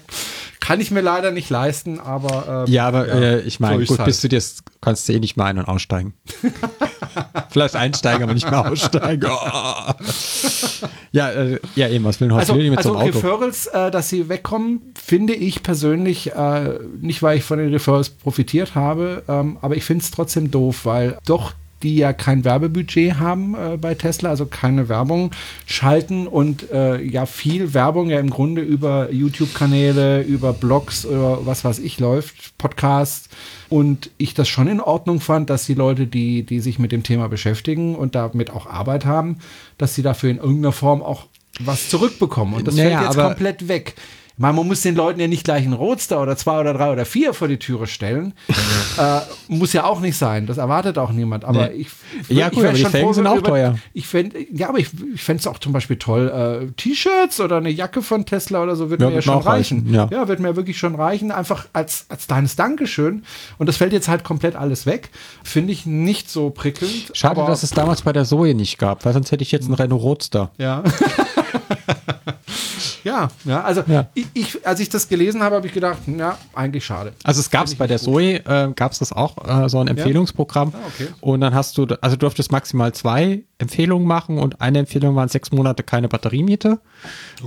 kann 0.60 0.80
ich 0.80 0.90
mir 0.90 1.02
leider 1.02 1.30
nicht 1.30 1.48
leisten, 1.50 2.00
aber. 2.00 2.64
ähm, 2.66 2.72
Ja, 2.72 2.88
aber 2.88 3.06
Äh, 3.08 3.40
ich 3.42 3.60
meine, 3.60 3.84
so 3.86 3.92
gut, 3.92 3.98
halt. 4.00 4.06
bis 4.06 4.20
du 4.20 4.28
dir 4.28 4.42
kannst 4.80 5.08
du 5.08 5.12
eh 5.12 5.20
nicht 5.20 5.36
mehr 5.36 5.46
ein- 5.46 5.58
und 5.58 5.68
aussteigen. 5.68 6.14
Vielleicht 7.50 7.76
einsteigen, 7.76 8.22
aber 8.24 8.34
nicht 8.34 8.50
mehr 8.50 8.68
aussteigen. 8.70 9.30
Oh. 9.40 9.92
Ja, 11.12 11.30
äh, 11.30 11.58
ja, 11.74 11.88
eben, 11.88 12.04
was 12.04 12.20
will 12.20 12.30
ein 12.30 12.38
Also, 12.38 12.54
mit 12.54 12.76
also 12.76 12.92
so 12.92 12.96
einem 12.98 13.08
Auto? 13.08 13.18
Referrals, 13.18 13.66
äh, 13.68 13.90
dass 13.90 14.08
sie 14.08 14.28
wegkommen, 14.28 14.92
finde 15.02 15.34
ich 15.34 15.62
persönlich, 15.62 16.32
äh, 16.34 16.78
nicht 17.00 17.22
weil 17.22 17.38
ich 17.38 17.44
von 17.44 17.58
den 17.58 17.72
Referrals 17.72 18.10
profitiert 18.10 18.74
habe, 18.74 19.22
ähm, 19.28 19.58
aber 19.62 19.76
ich 19.76 19.84
finde 19.84 20.02
es 20.04 20.10
trotzdem 20.10 20.50
doof, 20.50 20.84
weil 20.84 21.18
doch 21.26 21.52
die 21.82 21.96
ja 21.96 22.12
kein 22.12 22.44
Werbebudget 22.44 23.18
haben 23.18 23.54
äh, 23.54 23.76
bei 23.76 23.94
Tesla, 23.94 24.30
also 24.30 24.46
keine 24.46 24.88
Werbung 24.88 25.30
schalten 25.66 26.26
und 26.26 26.70
äh, 26.70 27.00
ja 27.02 27.26
viel 27.26 27.74
Werbung 27.74 28.10
ja 28.10 28.18
im 28.18 28.30
Grunde 28.30 28.62
über 28.62 29.12
YouTube-Kanäle, 29.12 30.22
über 30.22 30.52
Blogs 30.52 31.06
oder 31.06 31.46
was 31.46 31.64
weiß 31.64 31.78
ich 31.78 31.98
läuft, 32.00 32.56
Podcasts 32.58 33.28
und 33.68 34.10
ich 34.18 34.34
das 34.34 34.48
schon 34.48 34.66
in 34.66 34.80
Ordnung 34.80 35.20
fand, 35.20 35.50
dass 35.50 35.66
die 35.66 35.74
Leute, 35.74 36.06
die, 36.06 36.42
die 36.42 36.60
sich 36.60 36.78
mit 36.78 36.92
dem 36.92 37.02
Thema 37.02 37.28
beschäftigen 37.28 37.94
und 37.94 38.14
damit 38.14 38.50
auch 38.50 38.66
Arbeit 38.66 39.04
haben, 39.04 39.38
dass 39.76 39.94
sie 39.94 40.02
dafür 40.02 40.30
in 40.30 40.38
irgendeiner 40.38 40.72
Form 40.72 41.02
auch 41.02 41.26
was 41.60 41.88
zurückbekommen. 41.88 42.54
Und 42.54 42.66
das 42.66 42.76
Naja, 42.76 43.00
fällt 43.00 43.14
jetzt 43.14 43.22
komplett 43.22 43.68
weg. 43.68 43.94
Ich 44.38 44.42
man 44.42 44.54
muss 44.54 44.82
den 44.82 44.94
Leuten 44.94 45.18
ja 45.18 45.26
nicht 45.26 45.42
gleich 45.44 45.64
einen 45.64 45.72
Roadster 45.72 46.22
oder 46.22 46.36
zwei 46.36 46.60
oder 46.60 46.72
drei 46.72 46.92
oder 46.92 47.04
vier 47.04 47.34
vor 47.34 47.48
die 47.48 47.58
Türe 47.58 47.86
stellen. 47.88 48.34
äh, 48.98 49.20
muss 49.48 49.72
ja 49.72 49.84
auch 49.84 49.98
nicht 50.00 50.16
sein. 50.16 50.46
Das 50.46 50.58
erwartet 50.58 50.96
auch 50.96 51.10
niemand. 51.10 51.44
Aber 51.44 51.68
Nee. 51.68 51.74
ich, 51.82 51.88
Ja, 52.28 52.46
ich 52.46 52.52
gut, 52.52 52.62
wär 52.62 52.70
aber 52.70 52.78
die 52.78 52.84
Felgen 52.84 53.14
sind 53.14 53.26
auch 53.26 53.42
teuer. 53.42 53.76
Ich 53.94 54.06
fänd, 54.06 54.34
ja, 54.52 54.68
aber 54.68 54.78
ich, 54.78 54.90
ich 55.14 55.22
fände 55.22 55.40
es 55.40 55.46
auch 55.48 55.58
zum 55.58 55.72
Beispiel 55.72 55.96
toll. 55.96 56.28
Äh, 56.68 56.72
T-Shirts 56.76 57.40
oder 57.40 57.56
eine 57.56 57.70
Jacke 57.70 58.00
von 58.00 58.24
Tesla 58.26 58.62
oder 58.62 58.76
so 58.76 58.90
würde 58.90 59.04
Ja, 59.04 59.10
mir 59.10 59.16
ja 59.16 59.22
schon 59.22 59.38
reichen. 59.38 59.78
reichen, 59.80 59.94
ja. 59.94 60.08
ja, 60.10 60.28
wird 60.28 60.38
mir 60.40 60.54
wirklich 60.54 60.78
schon 60.78 60.94
reichen. 60.94 61.32
Einfach 61.32 61.66
als, 61.72 62.06
als 62.08 62.26
kleines 62.28 62.54
Dankeschön. 62.54 63.24
Und 63.58 63.66
das 63.68 63.76
fällt 63.76 63.92
jetzt 63.92 64.08
halt 64.08 64.22
komplett 64.22 64.54
alles 64.54 64.86
weg. 64.86 65.10
Finde 65.42 65.72
ich 65.72 65.84
nicht 65.84 66.30
so 66.30 66.50
prickelnd. 66.50 67.10
Schade, 67.12 67.44
dass 67.46 67.62
es 67.64 67.70
damals 67.70 68.02
bei 68.02 68.12
der 68.12 68.24
Zoe 68.24 68.54
nicht 68.54 68.78
gab, 68.78 69.04
weil 69.04 69.12
sonst 69.12 69.32
hätte 69.32 69.42
ich 69.42 69.50
jetzt 69.50 69.64
einen 69.66 69.74
Renault 69.74 70.02
Roadster. 70.02 70.50
Ja. 70.58 70.84
ja, 73.08 73.28
ja, 73.44 73.62
also 73.62 73.82
Ja. 73.86 74.06
Ich, 74.34 74.66
als 74.66 74.80
ich 74.80 74.88
das 74.88 75.08
gelesen 75.08 75.42
habe, 75.42 75.56
habe 75.56 75.66
ich 75.66 75.72
gedacht, 75.72 75.98
ja, 76.06 76.36
eigentlich 76.54 76.84
schade. 76.84 77.12
Also 77.24 77.40
es 77.40 77.50
gab 77.50 77.66
es 77.66 77.74
bei 77.74 77.86
der 77.86 77.98
Zoe, 77.98 78.34
äh, 78.44 78.72
gab 78.74 78.92
es 78.92 78.98
das 78.98 79.12
auch, 79.12 79.36
äh, 79.46 79.68
so 79.68 79.80
ein 79.80 79.88
Empfehlungsprogramm. 79.88 80.72
Ah, 80.74 80.78
okay. 80.86 81.08
Und 81.20 81.40
dann 81.40 81.54
hast 81.54 81.78
du, 81.78 81.86
also 82.00 82.16
du 82.16 82.20
durftest 82.20 82.52
maximal 82.52 82.92
zwei 82.92 83.42
Empfehlungen 83.58 84.06
machen 84.06 84.38
und 84.38 84.60
eine 84.60 84.78
Empfehlung 84.78 85.16
waren 85.16 85.28
sechs 85.28 85.50
Monate 85.50 85.82
keine 85.82 86.08
Batteriemiete. 86.08 86.78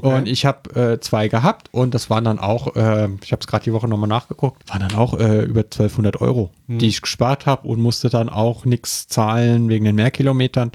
Und 0.01 0.27
ich 0.27 0.45
habe 0.45 0.93
äh, 0.93 0.99
zwei 0.99 1.27
gehabt 1.29 1.69
und 1.71 1.93
das 1.93 2.09
waren 2.09 2.23
dann 2.25 2.37
auch, 2.39 2.75
äh, 2.75 3.07
ich 3.23 3.31
habe 3.31 3.39
es 3.41 3.47
gerade 3.47 3.63
die 3.63 3.73
Woche 3.73 3.87
nochmal 3.87 4.09
nachgeguckt, 4.09 4.69
waren 4.69 4.81
dann 4.87 4.95
auch 4.95 5.17
äh, 5.17 5.43
über 5.43 5.61
1200 5.61 6.19
Euro, 6.21 6.51
Hm. 6.67 6.79
die 6.79 6.87
ich 6.87 7.01
gespart 7.01 7.45
habe 7.45 7.67
und 7.67 7.81
musste 7.81 8.09
dann 8.09 8.29
auch 8.29 8.65
nichts 8.65 9.07
zahlen 9.07 9.69
wegen 9.69 9.85
den 9.85 9.95
Mehrkilometern. 9.95 10.71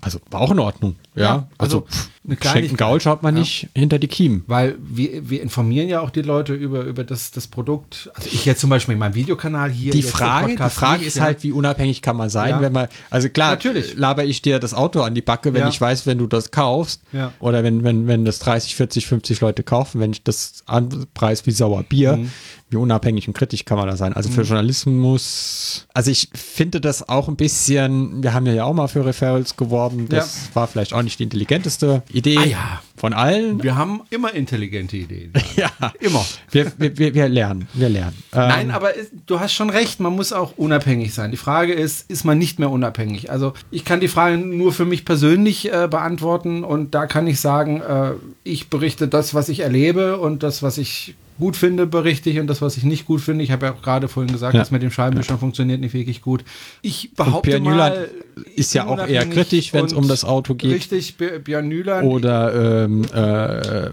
Also 0.00 0.20
war 0.30 0.40
auch 0.40 0.50
in 0.52 0.58
Ordnung. 0.58 0.96
Ja, 1.14 1.16
Mhm. 1.16 1.22
Ja, 1.22 1.48
also 1.58 1.86
also, 1.86 1.86
eine 2.26 2.36
Kleinigkeit. 2.36 2.78
Gaul 2.78 3.00
schaut 3.00 3.22
man 3.22 3.34
Ja. 3.36 3.40
nicht 3.40 3.68
hinter 3.74 3.98
die 3.98 4.08
Kiemen. 4.08 4.44
Weil 4.46 4.76
wir, 4.78 5.30
wir 5.30 5.40
informieren 5.42 5.88
ja 5.88 6.00
auch 6.00 6.10
die 6.10 6.22
Leute 6.22 6.52
über, 6.54 6.82
über 6.84 7.04
das, 7.04 7.30
das 7.30 7.46
Produkt. 7.46 8.10
Also 8.14 8.28
ich 8.32 8.44
jetzt 8.44 8.60
zum 8.60 8.68
Beispiel 8.70 8.92
in 8.94 8.98
meinem 8.98 9.14
Videokanal 9.14 9.70
hier. 9.70 9.92
Die 9.92 10.02
Frage, 10.02 10.56
die 10.56 10.70
Frage 10.70 11.04
ist 11.04 11.16
ja. 11.16 11.22
halt, 11.24 11.42
wie 11.42 11.52
unabhängig 11.52 12.02
kann 12.02 12.16
man 12.16 12.28
sein, 12.28 12.60
wenn 12.60 12.72
man, 12.72 12.88
also 13.10 13.28
klar, 13.30 13.50
Natürlich. 13.50 13.94
laber 13.96 14.24
ich 14.24 14.42
dir 14.42 14.58
das 14.58 14.74
Auto 14.76 15.00
an 15.02 15.14
die 15.14 15.22
Backe, 15.22 15.52
wenn 15.54 15.62
Ja. 15.62 15.68
ich 15.68 15.80
weiß, 15.80 16.06
wenn 16.06 16.18
du 16.18 16.26
das 16.26 16.50
kaufst, 16.50 17.00
Ja. 17.12 17.32
oder 17.40 17.64
wenn, 17.64 17.82
wenn, 17.84 18.06
wenn 18.06 18.24
das 18.24 18.38
30, 18.38 18.76
40, 18.76 19.06
50 19.06 19.40
Leute 19.40 19.62
kaufen, 19.62 20.00
wenn 20.00 20.12
ich 20.12 20.22
das 20.22 20.62
anpreis 20.66 21.46
wie 21.46 21.50
sauer 21.52 21.82
Bier, 21.82 22.16
Mhm. 22.18 22.30
Wie 22.68 22.76
unabhängig 22.76 23.28
und 23.28 23.34
kritisch 23.34 23.64
kann 23.64 23.78
man 23.78 23.86
da 23.88 23.96
sein. 23.96 24.12
Also 24.12 24.28
für 24.28 24.42
Journalismus, 24.42 25.86
also 25.94 26.10
ich 26.10 26.28
finde 26.34 26.80
das 26.80 27.08
auch 27.08 27.28
ein 27.28 27.36
bisschen, 27.36 28.22
wir 28.22 28.34
haben 28.34 28.46
ja 28.46 28.64
auch 28.64 28.72
mal 28.74 28.88
für 28.88 29.04
Referrals 29.06 29.56
geworben, 29.56 30.08
das 30.08 30.50
war 30.54 30.66
vielleicht 30.66 30.92
auch 30.92 31.02
nicht 31.02 31.18
die 31.18 31.24
intelligenteste 31.24 32.02
Idee 32.12 32.38
Ah 32.38 32.44
ja. 32.44 32.80
von 32.96 33.12
allen. 33.12 33.62
Wir 33.62 33.76
haben 33.76 34.02
immer 34.10 34.34
intelligente 34.34 34.96
Ideen. 34.96 35.32
Ja, 35.56 35.70
Immer. 36.00 36.24
wir, 36.50 36.70
wir, 36.76 37.14
wir, 37.14 37.28
lernen, 37.28 37.66
wir 37.72 37.88
lernen. 37.88 38.16
Ähm, 38.32 38.48
Nein, 38.48 38.70
aber 38.72 38.96
es- 38.96 39.10
du 39.26 39.40
hast 39.40 39.52
schon 39.54 39.70
recht, 39.70 40.00
man 40.00 40.14
muss 40.14 40.32
auch 40.34 40.58
unabhängig 40.58 41.14
sein. 41.14 41.30
Die 41.30 41.36
Frage 41.38 41.72
ist, 41.72 42.10
ist 42.10 42.24
man 42.24 42.36
nicht 42.36 42.58
mehr 42.58 42.70
unabhängig? 42.70 43.30
Also 43.30 43.54
ich 43.70 43.84
kann 43.84 44.00
die 44.00 44.08
Frage 44.08 44.36
nur 44.38 44.72
für 44.72 44.84
mich 44.84 45.04
persönlich 45.06 45.72
äh, 45.72 45.88
beantworten 45.90 46.62
und 46.64 46.94
da 46.94 47.06
kann 47.06 47.26
ich 47.26 47.40
sagen, 47.40 47.80
äh, 47.80 48.10
ich 48.44 48.68
berichte 48.68 49.08
das, 49.08 49.32
was 49.34 49.48
ich 49.48 49.60
erlebe 49.60 50.18
und 50.18 50.42
das, 50.42 50.62
was 50.62 50.76
ich 50.78 51.14
gut 51.38 51.56
finde, 51.56 51.86
berichte 51.86 52.30
ich 52.30 52.38
und 52.38 52.46
das, 52.46 52.62
was 52.62 52.76
ich 52.76 52.84
nicht 52.84 53.06
gut 53.06 53.20
finde. 53.20 53.44
Ich 53.44 53.50
habe 53.50 53.66
ja 53.66 53.72
auch 53.72 53.82
gerade 53.82 54.08
vorhin 54.08 54.32
gesagt, 54.32 54.54
Ja. 54.54 54.60
das 54.60 54.70
mit 54.70 54.82
dem 54.82 54.90
Scheibenwischer 54.90 55.38
funktioniert 55.38 55.80
nicht 55.80 55.94
wirklich 55.94 56.22
gut. 56.22 56.44
Ich 56.82 57.10
Und 57.10 57.16
behaupte 57.16 57.50
Björn 57.60 57.64
mal, 57.76 58.08
ist 58.54 58.74
ja 58.74 58.86
auch 58.86 59.06
eher 59.06 59.26
kritisch, 59.26 59.72
wenn 59.72 59.84
es 59.86 59.92
und 59.92 59.98
um 60.04 60.08
das 60.08 60.24
Auto 60.24 60.54
geht. 60.54 60.72
Richtig, 60.74 61.16
Bj- 61.18 61.38
Björn 61.40 61.68
Nyland. 61.68 62.06
Oder 62.06 62.84
ähm, 62.84 63.04
äh, 63.12 63.18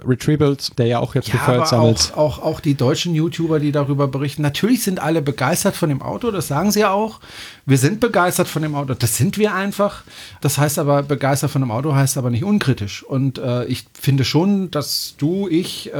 Retrievals, 0.06 0.72
der 0.78 0.86
ja 0.88 1.00
auch 1.00 1.16
jetzt 1.16 1.30
Ja, 1.30 1.40
aber 1.48 1.66
sammelt. 1.66 2.14
auch, 2.16 2.40
auch, 2.40 2.44
auch 2.44 2.60
die 2.60 2.76
deutschen 2.76 3.16
YouTuber, 3.16 3.60
die 3.60 3.72
darüber 3.72 4.08
berichten. 4.08 4.42
Natürlich 4.42 4.84
sind 4.84 5.00
alle 5.02 5.22
begeistert 5.22 5.76
von 5.76 5.90
dem 5.90 6.02
Auto, 6.02 6.32
das 6.32 6.48
sagen 6.48 6.72
sie 6.72 6.82
ja 6.82 6.92
auch. 6.92 7.20
Wir 7.66 7.78
sind 7.78 8.00
begeistert 8.02 8.48
von 8.48 8.62
dem 8.62 8.76
Auto, 8.76 8.94
das 8.94 9.18
sind 9.18 9.38
wir 9.38 9.54
einfach. 9.56 10.04
Das 10.42 10.58
heißt 10.58 10.80
aber, 10.80 11.04
begeistert 11.04 11.52
von 11.52 11.62
dem 11.62 11.72
Auto 11.72 11.94
heißt 11.96 12.18
aber 12.18 12.30
nicht 12.30 12.44
unkritisch. 12.44 13.04
Und 13.04 13.38
äh, 13.38 13.66
ich 13.66 13.86
finde 13.94 14.26
schon, 14.26 14.70
dass 14.72 15.16
du, 15.18 15.48
ich, 15.48 15.94
äh, 15.94 15.98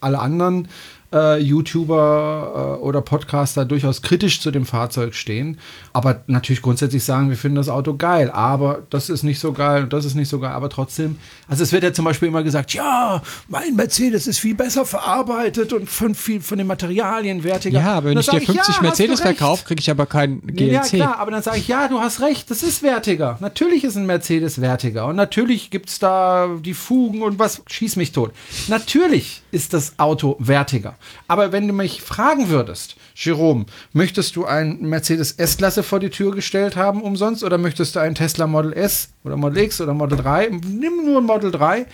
alle 0.00 0.18
anderen 0.20 0.55
äh, 1.12 1.40
YouTuber 1.40 2.78
äh, 2.78 2.82
oder 2.82 3.00
Podcaster 3.00 3.64
durchaus 3.64 4.02
kritisch 4.02 4.40
zu 4.40 4.50
dem 4.50 4.66
Fahrzeug 4.66 5.14
stehen. 5.14 5.58
Aber 5.92 6.22
natürlich 6.26 6.62
grundsätzlich 6.62 7.04
sagen, 7.04 7.30
wir 7.30 7.36
finden 7.36 7.56
das 7.56 7.68
Auto 7.68 7.96
geil. 7.96 8.30
Aber 8.30 8.82
das 8.90 9.08
ist 9.08 9.22
nicht 9.22 9.38
so 9.38 9.52
geil 9.52 9.84
und 9.84 9.92
das 9.92 10.04
ist 10.04 10.14
nicht 10.14 10.28
so 10.28 10.40
geil. 10.40 10.52
Aber 10.52 10.68
trotzdem, 10.68 11.16
also 11.48 11.62
es 11.62 11.72
wird 11.72 11.84
ja 11.84 11.92
zum 11.92 12.04
Beispiel 12.04 12.28
immer 12.28 12.42
gesagt, 12.42 12.74
ja, 12.74 13.22
mein 13.48 13.74
Mercedes 13.76 14.26
ist 14.26 14.38
viel 14.38 14.54
besser 14.54 14.84
verarbeitet 14.84 15.72
und 15.72 15.88
von, 15.88 16.14
viel, 16.14 16.40
von 16.40 16.58
den 16.58 16.66
Materialien 16.66 17.44
wertiger. 17.44 17.80
Ja, 17.80 17.94
aber 17.94 18.10
wenn 18.10 18.18
ich 18.18 18.26
dir 18.26 18.40
sag 18.40 18.44
50 18.44 18.76
ja, 18.76 18.82
Mercedes 18.82 19.20
verkaufe, 19.20 19.64
kriege 19.64 19.80
ich 19.80 19.90
aber 19.90 20.06
kein 20.06 20.42
Ja, 20.54 20.80
GLC. 20.82 20.96
klar, 20.96 21.18
aber 21.18 21.30
dann 21.30 21.42
sage 21.42 21.58
ich, 21.58 21.68
ja, 21.68 21.88
du 21.88 22.00
hast 22.00 22.20
recht, 22.20 22.50
das 22.50 22.62
ist 22.62 22.82
wertiger. 22.82 23.38
Natürlich 23.40 23.84
ist 23.84 23.96
ein 23.96 24.06
Mercedes 24.06 24.60
wertiger 24.60 25.06
und 25.06 25.16
natürlich 25.16 25.70
gibt 25.70 25.88
es 25.88 25.98
da 25.98 26.48
die 26.60 26.74
Fugen 26.74 27.22
und 27.22 27.38
was, 27.38 27.62
schieß 27.66 27.96
mich 27.96 28.12
tot. 28.12 28.32
Natürlich 28.68 29.42
ist 29.56 29.72
das 29.72 29.98
Auto 29.98 30.36
wertiger. 30.38 30.96
Aber 31.28 31.50
wenn 31.50 31.66
du 31.66 31.72
mich 31.72 32.02
fragen 32.02 32.50
würdest, 32.50 32.96
Jerome, 33.14 33.64
möchtest 33.94 34.36
du 34.36 34.44
ein 34.44 34.80
Mercedes 34.82 35.32
S-Klasse 35.32 35.82
vor 35.82 35.98
die 35.98 36.10
Tür 36.10 36.34
gestellt 36.34 36.76
haben 36.76 37.00
umsonst 37.00 37.42
oder 37.42 37.56
möchtest 37.56 37.96
du 37.96 38.00
ein 38.00 38.14
Tesla 38.14 38.46
Model 38.46 38.74
S 38.74 39.08
oder 39.24 39.38
Model 39.38 39.64
X 39.64 39.80
oder 39.80 39.94
Model 39.94 40.18
3? 40.18 40.50
Nimm 40.50 41.06
nur 41.06 41.22
ein 41.22 41.24
Model 41.24 41.50
3. 41.50 41.86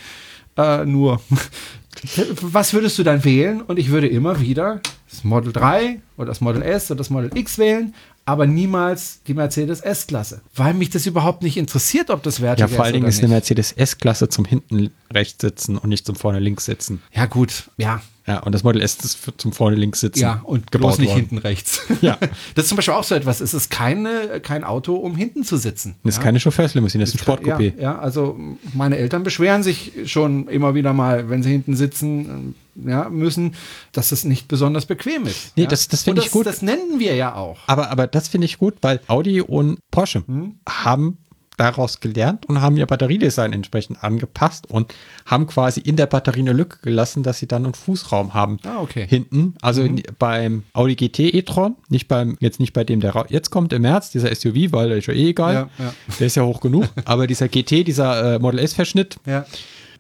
Äh, 0.57 0.85
nur. 0.85 1.21
Was 2.41 2.75
würdest 2.75 2.99
du 2.99 3.05
dann 3.05 3.23
wählen? 3.23 3.63
Und 3.63 3.79
ich 3.79 3.91
würde 3.91 4.09
immer 4.09 4.41
wieder 4.41 4.81
das 5.09 5.23
Model 5.23 5.53
3 5.53 6.01
oder 6.17 6.27
das 6.27 6.41
Model 6.41 6.63
S 6.63 6.91
oder 6.91 6.99
das 6.99 7.11
Model 7.11 7.31
X 7.37 7.59
wählen, 7.59 7.95
aber 8.25 8.47
niemals 8.47 9.21
die 9.27 9.35
Mercedes 9.35 9.81
S-Klasse. 9.81 10.41
Weil 10.55 10.75
mich 10.75 10.91
das 10.91 11.07
überhaupt 11.07 11.43
nicht 11.43 11.57
interessiert, 11.57 12.11
ob 12.11 12.23
das 12.23 12.41
wertiger 12.41 12.67
Ja, 12.67 12.71
ist. 12.71 12.77
vor 12.77 12.85
allen 12.85 12.95
Dingen 12.95 13.07
ist 13.07 13.19
eine. 13.19 13.29
Mercedes 13.29 13.73
S-Klasse 13.73 14.29
zum 14.29 14.45
hinten 14.45 14.91
rechts 15.13 15.41
sitzen 15.41 15.77
und 15.79 15.89
nicht 15.89 16.07
zum 16.07 16.15
vorne 16.17 16.39
links 16.39 16.65
sitzen. 16.67 17.03
Ja, 17.13 17.27
gut, 17.27 17.71
ja. 17.77 18.01
Ja, 18.27 18.39
und 18.41 18.53
das 18.53 18.63
Model 18.63 18.81
S 18.83 18.97
ist 19.03 19.19
zum 19.37 19.53
vorne 19.53 19.77
links 19.77 20.01
sitzen. 20.01 20.21
Ja, 20.21 20.41
und 20.45 20.71
gebaut 20.71 20.91
bloß 20.91 20.99
nicht 20.99 21.09
worden. 21.09 21.21
hinten 21.21 21.39
rechts. 21.39 21.81
Ja. 22.01 22.19
Das 22.55 22.65
ist 22.65 22.69
zum 22.69 22.77
Beispiel 22.77 22.95
auch 22.95 23.05
so 23.05 23.15
etwas. 23.15 23.41
Es 23.41 23.53
ist 23.55 23.71
keine, 23.71 24.41
kein 24.43 24.63
Auto, 24.65 24.95
um 24.95 25.17
hinten 25.17 25.45
zu 25.45 25.57
sitzen. 25.57 25.97
Das 26.05 26.15
ist 26.15 26.19
ja. 26.19 26.25
keine 26.25 26.39
Chauffeurslimousine, 26.41 27.03
das 27.03 27.15
ist 27.15 27.21
ein 27.21 27.25
Sportcoupé. 27.25 27.75
Ja, 27.77 27.83
ja, 27.83 27.99
also 27.99 28.39
meine 28.75 28.97
Eltern 28.99 29.23
beschweren 29.25 29.63
sich 29.63 29.93
schon 30.07 30.49
immer 30.49 30.75
wieder 30.75 30.93
mal, 30.93 31.29
wenn 31.31 31.43
sie 31.43 31.51
hinten 31.51 31.75
sitzen 31.77 32.55
äh, 32.87 32.91
ja, 32.91 33.09
müssen, 33.11 33.55
dass 33.93 34.13
es 34.13 34.25
nicht 34.25 34.49
besonders 34.49 34.87
bequem 34.87 35.27
ist. 35.27 35.57
Nee, 35.57 35.65
ja. 35.65 35.69
das- 35.69 35.89
das 35.89 36.03
finde 36.05 36.23
ich 36.23 36.31
gut. 36.31 36.47
Das 36.47 36.63
nennen 36.63 36.99
wir 37.01 37.15
ja 37.17 37.35
auch. 37.35 37.59
Aber, 37.67 37.91
aber 37.91 38.07
das 38.07 38.29
finde 38.29 38.45
ich 38.47 38.59
gut, 38.59 38.75
weil 38.83 39.01
Audi 39.09 39.41
und 39.41 39.79
Porsche 39.91 40.23
Hm? 40.27 40.57
haben 40.69 41.19
daraus 41.59 42.01
gelernt 42.01 42.47
und 42.47 42.61
haben 42.61 42.77
ihr 42.77 42.87
Batteriedesign 42.87 43.53
entsprechend 43.53 44.03
angepasst 44.03 44.69
und 44.71 44.95
haben 45.27 45.47
quasi 45.47 45.81
in 45.81 45.97
der 45.97 46.07
Batterie 46.07 46.41
eine 46.41 46.53
Lücke 46.55 46.79
gelassen, 46.83 47.23
dass 47.23 47.39
sie 47.39 47.47
dann 47.47 47.65
einen 47.65 47.75
Fußraum 47.75 48.33
haben. 48.35 48.59
Ah, 48.65 48.81
okay. 48.81 49.07
Hinten, 49.09 49.55
also 49.61 49.83
in- 49.83 50.03
beim 50.19 50.65
Audi 50.73 50.95
GT 50.97 51.21
e-tron, 51.35 51.77
nicht 51.89 52.09
beim, 52.09 52.37
jetzt 52.41 52.59
nicht 52.59 52.73
bei 52.73 52.85
dem, 52.85 53.01
der 53.01 53.27
jetzt 53.29 53.51
kommt 53.51 53.73
im 53.73 53.83
März, 53.83 54.11
dieser 54.11 54.35
SUV, 54.35 54.73
weil 54.73 54.89
der 54.89 54.99
ist 54.99 55.07
ja 55.07 55.15
eh 55.15 55.29
egal. 55.31 55.55
Ja, 55.55 55.69
ja. 55.79 55.95
Der 56.19 56.27
ist 56.27 56.37
ja 56.37 56.43
hoch 56.45 56.61
genug. 56.61 56.87
aber 57.05 57.27
dieser 57.27 57.49
GT, 57.49 57.85
dieser 57.87 58.37
äh, 58.37 58.39
Model 58.39 58.59
S-Verschnitt, 58.61 59.17
Ja. 59.27 59.45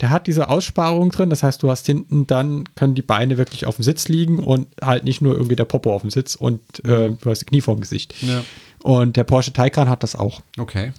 der 0.00 0.10
hat 0.10 0.26
diese 0.26 0.48
Aussparung 0.48 1.10
drin. 1.10 1.28
Das 1.30 1.42
heißt, 1.42 1.62
du 1.62 1.70
hast 1.70 1.84
hinten 1.86 2.26
dann, 2.26 2.64
können 2.74 2.94
die 2.94 3.02
Beine 3.02 3.36
wirklich 3.38 3.66
auf 3.66 3.76
dem 3.76 3.82
Sitz 3.82 4.08
liegen 4.08 4.38
und 4.38 4.68
halt 4.82 5.04
nicht 5.04 5.20
nur 5.20 5.34
irgendwie 5.34 5.56
der 5.56 5.66
Popo 5.66 5.94
auf 5.94 6.00
dem 6.00 6.10
Sitz 6.10 6.34
und 6.34 6.60
äh, 6.84 7.10
du 7.10 7.30
hast 7.30 7.40
die 7.40 7.46
Knie 7.46 7.60
vorm 7.60 7.80
Gesicht. 7.80 8.14
Ja. 8.22 8.42
Und 8.82 9.16
der 9.16 9.22
Porsche 9.22 9.52
Taycan 9.52 9.88
hat 9.88 10.02
das 10.02 10.16
auch. 10.16 10.40
Okay. 10.58 10.92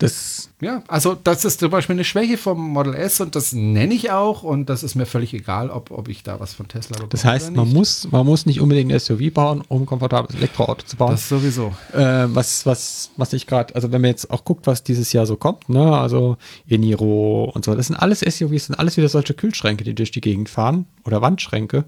Das, 0.00 0.48
Ja, 0.62 0.82
also 0.88 1.14
das 1.14 1.44
ist 1.44 1.60
zum 1.60 1.70
Beispiel 1.70 1.94
eine 1.94 2.04
Schwäche 2.04 2.38
vom 2.38 2.58
Model 2.70 2.94
S 2.94 3.20
und 3.20 3.36
das 3.36 3.52
nenne 3.52 3.92
ich 3.92 4.10
auch 4.10 4.42
und 4.42 4.70
das 4.70 4.82
ist 4.82 4.94
mir 4.94 5.04
völlig 5.04 5.34
egal, 5.34 5.68
ob, 5.68 5.90
ob 5.90 6.08
ich 6.08 6.22
da 6.22 6.40
was 6.40 6.54
von 6.54 6.68
Tesla 6.68 6.94
bekomme. 6.94 7.10
das 7.10 7.24
heißt, 7.26 7.54
man 7.54 7.70
muss, 7.70 8.10
man 8.10 8.24
muss 8.24 8.46
nicht 8.46 8.62
unbedingt 8.62 8.90
ein 8.90 8.98
SUV 8.98 9.30
bauen, 9.32 9.62
um 9.68 9.82
ein 9.82 9.86
komfortables 9.86 10.34
Elektroauto 10.34 10.86
zu 10.86 10.96
bauen. 10.96 11.10
Das 11.12 11.28
sowieso. 11.28 11.74
äh, 11.92 12.26
was, 12.28 12.64
was, 12.64 13.10
was 13.18 13.34
ich 13.34 13.46
gerade, 13.46 13.74
also 13.74 13.92
wenn 13.92 14.00
man 14.00 14.10
jetzt 14.10 14.30
auch 14.30 14.44
guckt, 14.44 14.66
was 14.66 14.82
dieses 14.82 15.12
Jahr 15.12 15.26
so 15.26 15.36
kommt, 15.36 15.68
ne, 15.68 15.98
also 15.98 16.38
Eniro 16.66 17.50
und 17.54 17.66
so, 17.66 17.74
das 17.74 17.88
sind 17.88 17.96
alles 17.96 18.20
SUVs, 18.20 18.50
das 18.50 18.66
sind 18.68 18.78
alles 18.78 18.96
wieder 18.96 19.10
solche 19.10 19.34
Kühlschränke, 19.34 19.84
die 19.84 19.94
durch 19.94 20.10
die 20.10 20.22
Gegend 20.22 20.48
fahren 20.48 20.86
oder 21.04 21.20
Wandschränke, 21.20 21.84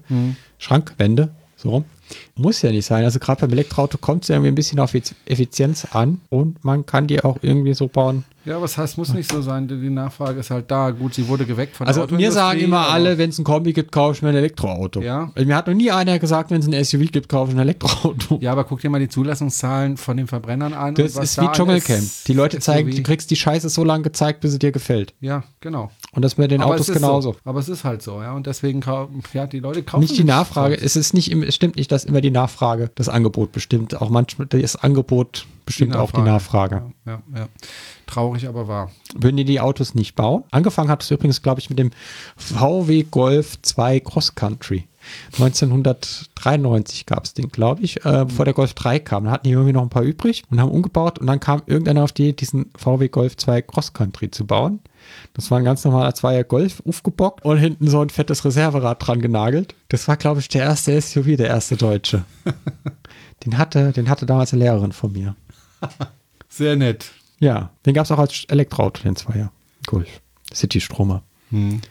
Schrankwände, 0.59 1.31
so 1.57 1.69
rum. 1.71 1.85
Muss 2.35 2.61
ja 2.61 2.71
nicht 2.71 2.85
sein. 2.85 3.03
Also 3.03 3.19
gerade 3.19 3.41
beim 3.41 3.51
Elektroauto 3.51 3.97
kommt 3.97 4.23
es 4.23 4.29
ja 4.29 4.35
irgendwie 4.35 4.49
ein 4.51 4.55
bisschen 4.55 4.79
auf 4.79 4.93
Effiz- 4.93 5.15
Effizienz 5.25 5.87
an 5.91 6.21
und 6.29 6.63
man 6.63 6.85
kann 6.85 7.07
die 7.07 7.23
auch 7.23 7.37
irgendwie 7.41 7.73
so 7.73 7.87
bauen. 7.87 8.23
Ja, 8.45 8.61
was 8.61 8.77
heißt, 8.77 8.97
muss 8.97 9.13
nicht 9.13 9.31
so 9.31 9.41
sein. 9.41 9.69
Die 9.69 9.89
Nachfrage 9.89 10.41
ist 10.41 10.49
halt 10.51 10.69
da. 10.69 10.91
Gut, 10.91 11.13
sie 11.13 11.29
wurde 11.29 11.45
geweckt 11.45 11.77
von 11.77 11.87
der 11.87 11.95
Also 11.97 12.13
mir 12.13 12.29
sagen 12.29 12.59
immer 12.59 12.89
alle, 12.89 13.17
wenn 13.17 13.29
es 13.29 13.39
ein 13.39 13.45
Kombi 13.45 13.71
gibt, 13.71 13.93
kaufe 13.93 14.17
ich 14.17 14.21
mir 14.21 14.29
ein 14.29 14.35
Elektroauto. 14.35 14.99
Ja. 15.01 15.31
Also 15.33 15.47
Mir 15.47 15.55
hat 15.55 15.67
noch 15.67 15.73
nie 15.73 15.91
einer 15.91 16.19
gesagt, 16.19 16.51
wenn 16.51 16.59
es 16.59 16.67
ein 16.67 16.83
SUV 16.83 17.09
gibt, 17.09 17.29
kaufe 17.29 17.51
ich 17.51 17.57
ein 17.57 17.61
Elektroauto. 17.61 18.39
Ja, 18.41 18.51
aber 18.51 18.65
guck 18.65 18.81
dir 18.81 18.89
mal 18.89 18.99
die 18.99 19.07
Zulassungszahlen 19.07 19.95
von 19.95 20.17
den 20.17 20.27
Verbrennern 20.27 20.73
an. 20.73 20.93
Das 20.95 21.15
ist 21.15 21.37
da 21.37 21.43
wie 21.43 21.47
an 21.47 21.53
Dschungelcamp. 21.53 22.03
Die 22.27 22.33
Leute 22.33 22.59
zeigen, 22.59 22.89
SUV 22.91 22.97
du 22.97 23.03
kriegst 23.03 23.31
die 23.31 23.37
Scheiße 23.37 23.69
so 23.69 23.85
lange 23.85 24.03
gezeigt, 24.03 24.41
bis 24.41 24.51
sie 24.51 24.59
dir 24.59 24.73
gefällt. 24.73 25.13
Ja, 25.21 25.45
genau. 25.61 25.91
Und 26.11 26.23
das 26.23 26.37
mit 26.37 26.51
den 26.51 26.61
Aber 26.61 26.73
Autos 26.73 26.91
genauso. 26.91 27.31
So. 27.31 27.37
Aber 27.45 27.61
es 27.61 27.69
ist 27.69 27.85
halt 27.85 28.01
so, 28.01 28.21
ja. 28.21 28.33
Und 28.33 28.45
deswegen, 28.45 28.81
ja, 29.33 29.47
die 29.47 29.59
Leute 29.59 29.83
kaufen. 29.83 30.01
Nicht 30.01 30.17
die 30.17 30.25
Nachfrage. 30.25 30.75
Es 30.75 30.97
ist 30.97 31.13
nicht, 31.13 31.31
es 31.31 31.55
stimmt 31.55 31.77
nicht, 31.77 31.93
dass 31.93 32.02
immer 32.05 32.21
die 32.21 32.31
Nachfrage 32.31 32.91
das 32.95 33.09
Angebot 33.09 33.51
bestimmt. 33.51 33.99
Auch 34.01 34.09
manchmal 34.09 34.47
das 34.47 34.75
Angebot 34.75 35.45
bestimmt 35.65 35.95
auch 35.95 36.11
die 36.11 36.21
Nachfrage. 36.21 36.83
Ja, 37.05 37.11
ja, 37.11 37.39
ja. 37.39 37.47
Traurig, 38.05 38.47
aber 38.47 38.67
wahr. 38.67 38.91
Würden 39.15 39.37
die 39.37 39.45
die 39.45 39.59
Autos 39.59 39.95
nicht 39.95 40.15
bauen? 40.15 40.43
Angefangen 40.51 40.89
hat 40.89 41.03
es 41.03 41.11
übrigens, 41.11 41.41
glaube 41.41 41.61
ich, 41.61 41.69
mit 41.69 41.79
dem 41.79 41.91
VW 42.35 43.03
Golf 43.03 43.61
2 43.61 43.99
Cross 44.01 44.35
Country. 44.35 44.87
1993 45.33 47.05
gab 47.05 47.25
es 47.25 47.33
den, 47.33 47.49
glaube 47.49 47.81
ich, 47.81 48.05
äh, 48.05 48.25
bevor 48.25 48.45
der 48.45 48.53
Golf 48.53 48.73
3 48.73 48.99
kam. 48.99 49.25
Da 49.25 49.31
hatten 49.31 49.47
die 49.47 49.51
irgendwie 49.51 49.73
noch 49.73 49.81
ein 49.81 49.89
paar 49.89 50.03
übrig 50.03 50.43
und 50.49 50.61
haben 50.61 50.71
umgebaut 50.71 51.19
und 51.19 51.27
dann 51.27 51.39
kam 51.39 51.61
irgendeiner 51.65 52.03
auf 52.03 52.11
die 52.11 52.29
Idee, 52.29 52.33
diesen 52.33 52.71
VW 52.77 53.09
Golf 53.09 53.37
2 53.37 53.61
Cross 53.63 53.93
Country 53.93 54.31
zu 54.31 54.45
bauen. 54.45 54.79
Das 55.33 55.49
war 55.49 55.57
ein 55.57 55.63
ganz 55.63 55.83
normaler 55.83 56.13
Zweier 56.13 56.43
Golf, 56.43 56.83
aufgebockt 56.87 57.43
und 57.43 57.57
hinten 57.57 57.87
so 57.87 58.01
ein 58.01 58.09
fettes 58.09 58.45
Reserverad 58.45 59.05
dran 59.05 59.21
genagelt. 59.21 59.75
Das 59.89 60.07
war, 60.07 60.15
glaube 60.15 60.39
ich, 60.39 60.47
der 60.47 60.63
erste 60.63 60.99
SUV, 60.99 61.37
der 61.37 61.47
erste 61.47 61.75
Deutsche. 61.75 62.23
den, 63.45 63.57
hatte, 63.57 63.91
den 63.91 64.09
hatte 64.09 64.25
damals 64.25 64.53
eine 64.53 64.63
Lehrerin 64.63 64.91
von 64.91 65.11
mir. 65.11 65.35
Sehr 66.49 66.75
nett. 66.75 67.11
Ja, 67.39 67.71
den 67.85 67.95
gab 67.95 68.05
es 68.05 68.11
auch 68.11 68.19
als 68.19 68.45
Elektroauto, 68.47 69.01
den 69.03 69.15
Zweier 69.15 69.51
Golf. 69.87 70.21
City-Stromer. 70.53 71.23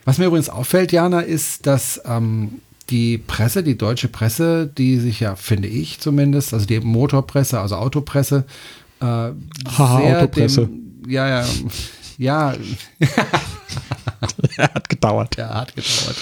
Was 0.03 0.17
mir 0.17 0.25
übrigens 0.25 0.49
auffällt, 0.49 0.91
Jana, 0.91 1.21
ist, 1.21 1.65
dass 1.65 2.01
ähm, 2.05 2.59
die 2.89 3.17
Presse, 3.17 3.63
die 3.63 3.77
deutsche 3.77 4.09
Presse, 4.09 4.67
die 4.67 4.99
sich 4.99 5.21
ja, 5.21 5.37
finde 5.37 5.69
ich 5.69 5.99
zumindest, 5.99 6.53
also 6.53 6.65
die 6.65 6.81
Motorpresse, 6.81 7.59
also 7.61 7.77
Autopresse, 7.77 8.43
äh, 8.99 9.05
Haha, 9.05 10.01
sehr 10.01 10.17
Autopresse. 10.17 10.67
Dem, 10.67 11.09
ja, 11.09 11.27
ja, 11.29 11.45
ja, 12.23 12.53
Er 14.57 14.73
hat 14.73 14.89
gedauert. 14.89 15.35
ja, 15.37 15.49
hat 15.53 15.75
gedauert. 15.75 16.15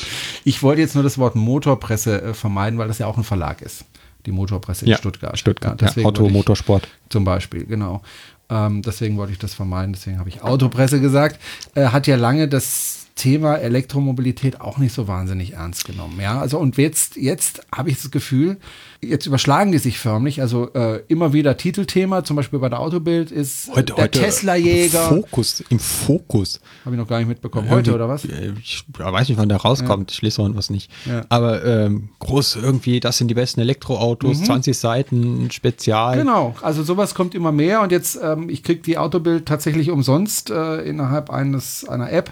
Ich 0.44 0.64
wollte 0.64 0.82
jetzt 0.82 0.96
nur 0.96 1.04
das 1.04 1.18
Wort 1.18 1.36
Motorpresse 1.36 2.22
äh, 2.22 2.34
vermeiden, 2.34 2.80
weil 2.80 2.88
das 2.88 2.98
ja 2.98 3.08
auch 3.08 3.18
ein 3.18 3.24
Verlag 3.24 3.62
ist. 3.62 3.86
Die 4.26 4.32
Motorpresse 4.32 4.86
in 4.86 4.96
Stuttgart. 4.98 5.38
Stuttgart. 5.38 5.82
Ja, 5.82 6.04
Auto, 6.06 6.28
ich- 6.28 6.34
Motorsport. 6.34 6.88
Zum 7.10 7.24
Beispiel, 7.24 7.66
genau. 7.66 8.02
Ähm, 8.50 8.82
deswegen 8.82 9.18
wollte 9.18 9.34
ich 9.34 9.40
das 9.40 9.54
vermeiden, 9.54 9.94
deswegen 9.94 10.20
habe 10.20 10.30
ich 10.30 10.42
Autopresse 10.42 11.00
gesagt. 11.00 11.40
Äh, 11.76 11.88
hat 11.88 12.08
ja 12.08 12.16
lange 12.18 12.48
das 12.48 13.01
Thema 13.16 13.56
Elektromobilität 13.56 14.62
auch 14.62 14.78
nicht 14.78 14.94
so 14.94 15.08
wahnsinnig 15.08 15.54
ernst 15.54 15.86
genommen. 15.86 16.20
Ja, 16.22 16.40
also 16.40 16.58
und 16.58 16.78
jetzt, 16.78 17.16
jetzt 17.18 17.62
habe 17.74 17.90
ich 17.90 18.02
das 18.02 18.12
Gefühl, 18.12 18.58
jetzt 19.02 19.26
überschlagen 19.26 19.72
die 19.72 19.78
sich 19.78 20.00
förmlich. 20.00 20.42
Also 20.42 20.74
äh, 20.74 21.04
immer 21.08 21.34
wieder 21.34 21.58
Titelthema, 21.58 22.24
zum 22.24 22.36
Beispiel 22.36 22.60
bei 22.60 22.70
der 22.70 22.80
Autobild 22.80 23.32
ist 23.32 23.70
äh, 23.76 23.84
der 23.84 24.10
Tesla-Jäger. 24.10 25.10
Fokus, 25.10 25.64
im 25.70 25.80
Fokus. 25.80 26.60
Habe 26.86 26.96
ich 26.96 27.00
noch 27.00 27.08
gar 27.08 27.20
nicht 27.20 27.28
mitbekommen. 27.28 27.70
Heute 27.70 27.94
oder 27.94 28.08
was? 28.08 28.26
Äh, 28.26 28.54
Ich 28.60 28.86
ja, 28.98 29.12
weiß 29.12 29.30
nicht, 29.30 29.38
wann 29.38 29.50
der 29.50 29.58
rauskommt. 29.58 30.12
Ich 30.12 30.22
lese 30.22 30.42
was 30.56 30.70
nicht. 30.70 30.92
Ja. 31.06 31.22
Aber 31.30 31.64
ähm, 31.66 32.10
groß 32.20 32.56
irgendwie, 32.56 33.00
das 33.00 33.18
sind 33.18 33.28
die 33.28 33.34
besten 33.34 33.60
Elektroautos, 33.62 34.44
20 34.44 34.78
Seiten, 34.78 35.52
Spezial. 35.52 36.16
Mhm. 36.16 36.20
Genau, 36.20 36.56
also 36.62 36.84
sowas 36.84 37.14
kommt 37.16 37.36
immer 37.36 37.52
mehr 37.52 37.82
und 37.82 37.92
jetzt, 37.92 38.20
ähm, 38.22 38.50
ich 38.50 38.64
kriege 38.64 38.82
die 38.82 38.98
Autobild 38.98 39.46
tatsächlich 39.46 39.90
umsonst 39.90 40.50
äh, 40.50 40.82
innerhalb 40.82 41.30
eines 41.30 41.88
einer 41.88 42.12
App, 42.12 42.32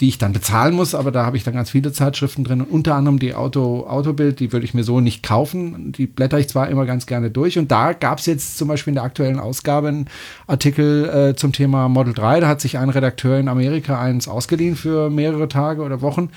die 0.00 0.08
ich 0.08 0.18
dann 0.18 0.32
bezahlen 0.32 0.74
muss, 0.74 0.94
aber 0.94 1.10
da 1.10 1.24
habe 1.24 1.36
ich 1.36 1.44
dann 1.44 1.54
ganz 1.54 1.70
viele 1.70 1.92
Zeitschriften 1.92 2.44
drin. 2.44 2.60
Und 2.60 2.70
unter 2.70 2.94
anderem 2.94 3.18
die 3.18 3.34
Auto, 3.34 3.86
Autobild, 3.86 4.40
die 4.40 4.52
würde 4.52 4.64
ich 4.64 4.74
mir 4.74 4.84
so 4.84 5.00
nicht 5.00 5.22
kaufen. 5.22 5.92
Die 5.92 6.06
blätter 6.06 6.38
ich 6.38 6.48
zwar 6.48 6.68
immer 6.68 6.86
ganz 6.86 7.06
gerne 7.06 7.30
durch. 7.30 7.58
Und 7.58 7.70
da 7.70 7.92
gab 7.92 8.18
es 8.18 8.26
jetzt 8.26 8.58
zum 8.58 8.68
Beispiel 8.68 8.90
in 8.90 8.96
der 8.96 9.04
aktuellen 9.04 9.38
Ausgabe 9.38 9.88
einen 9.88 10.08
Artikel 10.46 11.08
äh, 11.08 11.36
zum 11.36 11.52
Thema 11.52 11.88
Model 11.88 12.14
3, 12.14 12.40
da 12.40 12.48
hat 12.48 12.60
sich 12.60 12.78
ein 12.78 12.90
Redakteur 12.90 13.38
in 13.38 13.48
Amerika 13.48 14.00
eins 14.00 14.28
ausgeliehen 14.28 14.76
für 14.76 15.10
mehrere 15.10 15.48
Tage 15.48 15.82
oder 15.82 16.00
Wochen 16.00 16.30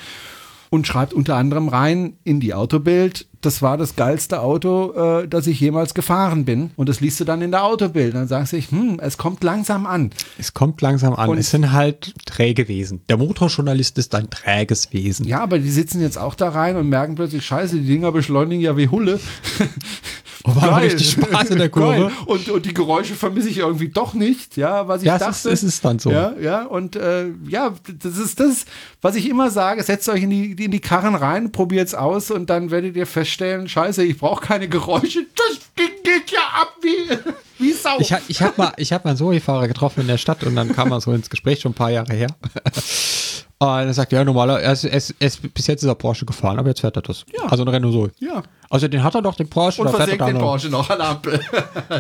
und 0.70 0.86
schreibt 0.86 1.14
unter 1.14 1.36
anderem 1.36 1.70
rein 1.70 2.14
in 2.24 2.40
die 2.40 2.54
Autobild, 2.54 3.26
das 3.42 3.62
war 3.62 3.78
das 3.78 3.96
geilste 3.96 4.42
Auto, 4.42 4.94
äh, 5.22 5.28
das 5.28 5.48
ich 5.48 5.60
jemals 5.60 5.94
gefahren 5.94 6.44
bin. 6.46 6.72
Und 6.76 6.90
das 6.90 7.00
liest 7.02 7.20
du 7.20 7.24
dann 7.26 7.42
in 7.42 7.52
der 7.52 7.64
Autobild. 7.64 8.16
Dann 8.16 8.28
sagst 8.28 8.54
du, 8.54 8.58
hm, 8.58 9.00
es 9.02 9.18
kommt 9.18 9.44
langsam 9.44 9.86
an. 9.86 10.12
Es 10.38 10.54
kommt 10.54 10.82
langsam 10.82 11.14
an. 11.14 11.30
Und- 11.30 11.38
es 11.38 11.52
sind 11.52 11.72
halt 11.72 12.14
träge 12.26 12.68
Wesen. 12.68 13.02
Der 13.10 13.18
Motorjournalist 13.18 13.98
ist 13.98 14.16
ein 14.16 14.30
träges 14.30 14.92
Wesen. 14.94 15.28
Ja, 15.28 15.42
aber 15.42 15.60
die 15.60 15.70
sitzen 15.70 16.02
jetzt 16.02 16.18
auch 16.18 16.36
da 16.36 16.50
rein 16.50 16.76
und 16.76 16.90
merken 16.90 17.16
plötzlich, 17.16 17.46
scheiße, 17.46 17.78
die 17.80 17.88
Dinger 17.88 18.12
beschleunigen 18.12 18.62
ja 18.62 18.76
wie 18.78 18.88
Hulle. 18.90 19.20
Oh, 20.44 20.56
war 20.56 20.82
richtig 20.82 21.10
Spaß 21.12 21.50
in 21.50 21.58
der 21.58 21.68
Kurve. 21.70 22.10
Und, 22.26 22.48
und 22.48 22.66
die 22.66 22.74
Geräusche 22.74 23.16
vermisse 23.16 23.50
ich 23.50 23.58
irgendwie 23.58 23.90
doch 23.90 24.14
nicht, 24.14 24.56
ja, 24.56 24.88
was 24.88 25.02
ich 25.02 25.08
Ja, 25.08 25.16
es 25.16 25.20
dachte. 25.20 25.50
ist- 25.50 25.64
es 25.64 25.64
ist 25.64 25.84
dann 25.84 26.00
so. 26.00 26.10
Ja, 26.10 26.34
ja, 26.42 26.64
und 26.64 26.96
äh, 26.96 27.26
ja, 27.50 27.74
das 28.02 28.18
ist 28.18 28.40
das, 28.40 28.66
was 29.02 29.16
ich 29.16 29.28
immer 29.28 29.50
sage, 29.50 29.84
setzt 29.84 30.08
euch 30.08 30.24
in 30.24 30.30
die, 30.30 30.52
in 30.64 30.72
die 30.72 30.80
Karren 30.80 31.16
rein, 31.16 31.52
probiert's 31.52 31.96
aus 31.96 32.32
und 32.32 32.50
dann 32.50 32.72
werdet 32.72 32.96
ihr 32.96 33.08
feststellen, 33.08 33.27
scheiße, 33.28 34.04
ich 34.04 34.18
brauche 34.18 34.46
keine 34.46 34.68
Geräusche, 34.68 35.26
das 35.36 35.60
geht 35.76 36.32
ja 36.32 36.62
ab 36.62 36.76
wie, 36.82 37.18
wie 37.64 37.72
Sau. 37.74 38.00
Ich, 38.00 38.14
ich 38.28 38.42
habe 38.42 38.54
mal, 38.58 38.74
ich 38.78 38.92
hab 38.94 39.06
mal 39.06 39.12
einen 39.12 39.18
Zoe-Fahrer 39.18 39.68
getroffen 39.68 40.02
in 40.02 40.08
der 40.08 40.18
Stadt 40.18 40.44
und 40.44 40.56
dann 40.56 40.74
kam 40.74 40.92
er 40.92 41.02
so 41.02 41.12
ins 41.14 41.30
Gespräch, 41.30 41.62
schon 41.62 41.72
ein 41.72 41.76
paar 41.76 41.92
Jahre 41.92 42.14
her. 42.14 42.30
Und 43.60 43.68
er 43.68 43.94
sagt, 43.94 44.12
ja, 44.12 44.24
normaler, 44.24 44.62
er 44.62 44.74
ist, 44.74 44.84
er 44.84 44.96
ist, 44.96 45.16
er 45.18 45.28
ist, 45.28 45.54
bis 45.56 45.66
jetzt 45.66 45.82
ist 45.82 45.90
er 45.90 45.96
Porsche 45.96 46.28
gefahren, 46.28 46.60
aber 46.60 46.70
jetzt 46.70 46.82
fährt 46.82 46.96
er 46.96 47.02
das. 47.02 47.26
Ja. 47.36 47.46
Also 47.46 47.64
ein 47.64 47.68
Renault 47.68 47.92
Zoe. 47.92 48.12
ja. 48.20 48.44
Also 48.70 48.88
den 48.88 49.04
hat 49.04 49.16
er 49.16 49.22
doch, 49.22 49.36
den 49.36 49.50
Porsche. 49.50 49.82
Und 49.82 49.88
er 49.88 49.94
versenkt 49.94 50.28
den 50.28 50.34
noch- 50.36 50.42
Porsche 50.42 50.70
noch 50.70 50.90
an 50.90 50.98
der 50.98 51.08
Ampel. 51.10 51.40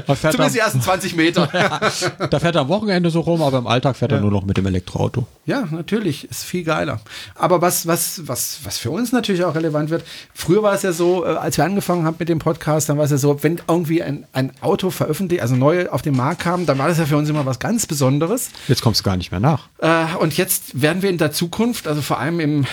Zumindest 0.05 0.55
die 0.55 0.59
er, 0.59 0.65
ersten 0.65 0.82
20 0.82 1.15
Meter. 1.15 1.47
da 2.30 2.39
fährt 2.39 2.55
er 2.55 2.61
am 2.61 2.68
Wochenende 2.68 3.09
so 3.09 3.22
rum, 3.22 3.41
aber 3.41 3.59
im 3.59 3.68
Alltag 3.68 3.95
fährt 3.95 4.11
er 4.11 4.20
nur 4.20 4.32
noch 4.32 4.43
mit 4.43 4.57
dem 4.57 4.65
Elektroauto. 4.65 5.26
Ja, 5.45 5.68
natürlich, 5.72 6.30
ist 6.30 6.43
viel 6.43 6.63
geiler. 6.63 6.99
Aber 7.36 7.61
was, 7.61 7.88
was, 7.88 8.28
was, 8.28 8.59
was 8.63 8.78
für 8.78 8.91
uns 8.91 9.11
natürlich 9.11 9.43
auch 9.45 9.55
relevant 9.55 9.89
wird, 9.89 10.03
früher 10.34 10.63
war 10.63 10.74
es 10.74 10.82
ja 10.84 10.91
so, 10.91 11.26
äh, 11.26 11.30
als 11.30 11.57
wir 11.57 11.65
angefangen 11.65 12.05
haben 12.05 12.18
mit 12.20 12.30
dem 12.30 12.39
Podcast, 12.39 12.89
dann 12.89 12.97
war 12.97 13.05
es 13.05 13.11
ja 13.11 13.18
so, 13.18 13.41
wenn 13.43 13.61
irgendwie 13.68 14.03
ein, 14.03 14.26
ein 14.34 14.51
Auto 14.61 14.89
veröffentlicht, 14.89 15.41
also 15.41 15.55
neu 15.55 15.89
auf 15.89 16.01
den 16.01 16.15
Markt 16.15 16.41
kam, 16.41 16.65
dann 16.65 16.78
war 16.78 16.88
das 16.88 16.97
ja 16.97 17.05
für 17.05 17.18
uns 17.18 17.30
immer 17.30 17.45
was 17.45 17.59
ganz 17.59 17.86
Besonderes. 17.86 18.49
Jetzt 18.68 18.82
kommst 18.82 19.01
du 19.01 19.03
gar 19.03 19.15
nicht 19.18 19.32
mehr 19.32 19.39
nach. 19.39 19.70
Äh, 19.80 20.05
und 20.20 20.36
jetzt 20.36 20.82
werden 20.82 21.01
wir 21.01 21.09
in 21.09 21.18
der 21.18 21.32
Zukunft, 21.32 21.88
also 21.88 22.01
vor 22.01 22.20
allem 22.20 22.39
im 22.39 22.65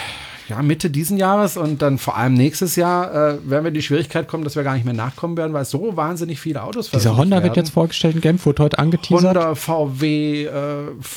ja, 0.49 0.61
Mitte 0.63 0.91
diesen 0.91 1.17
Jahres 1.17 1.57
und 1.57 1.81
dann 1.81 1.99
vor 1.99 2.17
allem 2.17 2.35
nächstes 2.35 2.77
Jahr, 2.77 3.11
äh, 3.11 3.15
werden 3.51 3.65
wir 3.65 3.69
in 3.69 3.75
die 3.75 3.83
Schwierigkeit 3.83 4.29
kommen, 4.29 4.45
dass 4.45 4.57
wir 4.57 4.63
gar 4.63 4.75
nicht 4.75 4.85
mehr 4.85 4.95
nachkommen 4.95 5.37
werden, 5.37 5.53
weil 5.53 5.65
so 5.65 5.97
wahnsinnig 5.97 6.41
viele 6.41 6.63
Autos 6.63 6.91
Dieser 6.91 7.17
Honda 7.17 7.37
wird 7.37 7.57
werden. 7.57 7.65
jetzt 7.65 7.71
vorgestellt 7.73 8.17
in 8.17 8.21
Genf, 8.21 8.45
wurde 8.45 8.63
heute 8.63 8.79
angeteasert. 8.79 9.37
Honda, 9.37 9.55
VW, 9.55 10.45
äh, 10.45 10.51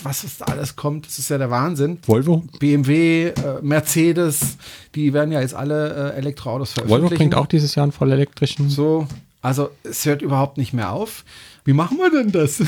was 0.03 0.23
es 0.23 0.38
da 0.38 0.45
alles 0.45 0.75
kommt, 0.75 1.07
das 1.07 1.19
ist 1.19 1.30
ja 1.30 1.38
der 1.38 1.51
Wahnsinn. 1.51 1.99
Volvo. 2.05 2.43
BMW, 2.59 3.28
äh, 3.28 3.34
Mercedes, 3.61 4.57
die 4.95 5.13
werden 5.13 5.32
ja 5.32 5.41
jetzt 5.41 5.55
alle 5.55 6.13
äh, 6.13 6.17
Elektroautos 6.17 6.73
veröffentlichen. 6.73 7.03
Volvo 7.03 7.15
bringt 7.15 7.36
auch 7.36 7.47
dieses 7.47 7.75
Jahr 7.75 7.84
einen 7.84 7.91
voll 7.91 8.11
elektrischen. 8.11 8.69
so. 8.69 9.07
Also 9.41 9.69
es 9.84 10.05
hört 10.05 10.21
überhaupt 10.21 10.57
nicht 10.57 10.73
mehr 10.73 10.91
auf. 10.91 11.23
Wie 11.63 11.73
machen 11.73 11.97
wir 11.97 12.09
denn 12.09 12.32
das? 12.32 12.61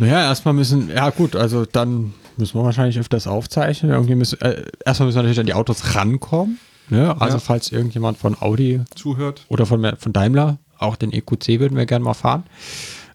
Naja, 0.00 0.22
erstmal 0.22 0.54
müssen, 0.54 0.88
ja 0.88 1.10
gut, 1.10 1.36
also 1.36 1.66
dann 1.66 2.14
müssen 2.40 2.58
wir 2.58 2.64
wahrscheinlich 2.64 2.98
öfters 2.98 3.26
aufzeichnen. 3.26 3.92
Irgendwie 3.92 4.14
müssen, 4.16 4.40
äh, 4.40 4.64
erstmal 4.84 5.06
müssen 5.06 5.16
wir 5.18 5.22
natürlich 5.22 5.40
an 5.40 5.46
die 5.46 5.54
Autos 5.54 5.94
rankommen. 5.94 6.58
Ne? 6.88 7.14
Also 7.20 7.36
Ja. 7.36 7.40
falls 7.40 7.70
irgendjemand 7.70 8.18
von 8.18 8.36
Audi 8.40 8.80
Zuhört. 8.96 9.44
oder 9.48 9.64
von, 9.66 9.96
von 9.98 10.12
Daimler, 10.12 10.58
auch 10.78 10.96
den 10.96 11.12
EQC 11.12 11.60
würden 11.60 11.76
wir 11.76 11.86
gerne 11.86 12.04
mal 12.04 12.14
fahren. 12.14 12.44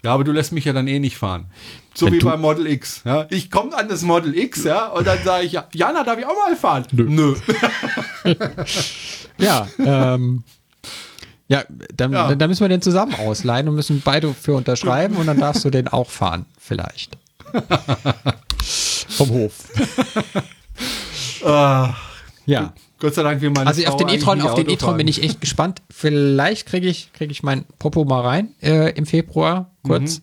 Ja, 0.03 0.13
aber 0.13 0.23
du 0.23 0.31
lässt 0.31 0.51
mich 0.51 0.65
ja 0.65 0.71
dann 0.73 0.87
eh 0.87 0.99
nicht 0.99 1.17
fahren. 1.17 1.47
So 1.95 2.05
Wenn 2.05 2.13
wie 2.13 2.19
beim 2.19 2.39
Model 2.41 2.67
X. 2.67 3.01
Ja? 3.05 3.25
Ich 3.31 3.49
komme 3.49 3.75
an 3.75 3.89
das 3.89 4.03
Model 4.03 4.37
X, 4.37 4.63
ja, 4.63 4.87
und 4.89 5.07
dann 5.07 5.17
sage 5.25 5.45
ich, 5.45 5.53
ja, 5.53 5.65
Jana, 5.73 6.03
darf 6.03 6.19
ich 6.19 6.25
auch 6.25 6.35
mal 6.35 6.55
fahren? 6.55 6.85
Nö. 6.91 7.35
Ja, 9.37 9.67
ähm, 9.79 10.43
ja, 11.47 11.63
dann, 11.95 12.11
Ja. 12.13 12.29
Dann, 12.29 12.39
dann 12.39 12.49
müssen 12.49 12.61
wir 12.61 12.69
den 12.69 12.81
zusammen 12.81 13.15
ausleihen 13.15 13.67
und 13.67 13.75
müssen 13.75 14.01
beide 14.03 14.33
für 14.33 14.53
unterschreiben 14.53 15.15
und 15.17 15.27
dann 15.27 15.39
darfst 15.39 15.65
du 15.65 15.69
den 15.69 15.87
auch 15.87 16.09
fahren, 16.09 16.45
vielleicht. 16.57 17.17
Vom 19.07 19.29
Hof. 19.29 19.69
ja. 22.45 22.73
Gott 22.99 23.13
sei 23.13 23.23
Dank, 23.23 23.41
wie 23.41 23.49
meine 23.49 23.67
Also 23.67 23.81
auf 23.83 23.89
Frau 23.89 23.97
den 23.97 24.07
eigentlich 24.07 24.21
e-tron, 24.21 24.41
auf 24.41 24.55
den 24.55 24.69
e-tron 24.69 24.97
bin 24.97 25.07
ich 25.07 25.21
echt 25.21 25.41
gespannt. 25.41 25.81
Vielleicht 25.89 26.65
kriege 26.65 26.87
ich, 26.87 27.11
kriege 27.13 27.31
ich 27.31 27.43
mein 27.43 27.65
Popo 27.77 28.05
mal 28.05 28.21
rein 28.21 28.55
äh, 28.61 28.91
im 28.93 29.05
Februar 29.05 29.71
kurz. 29.83 30.21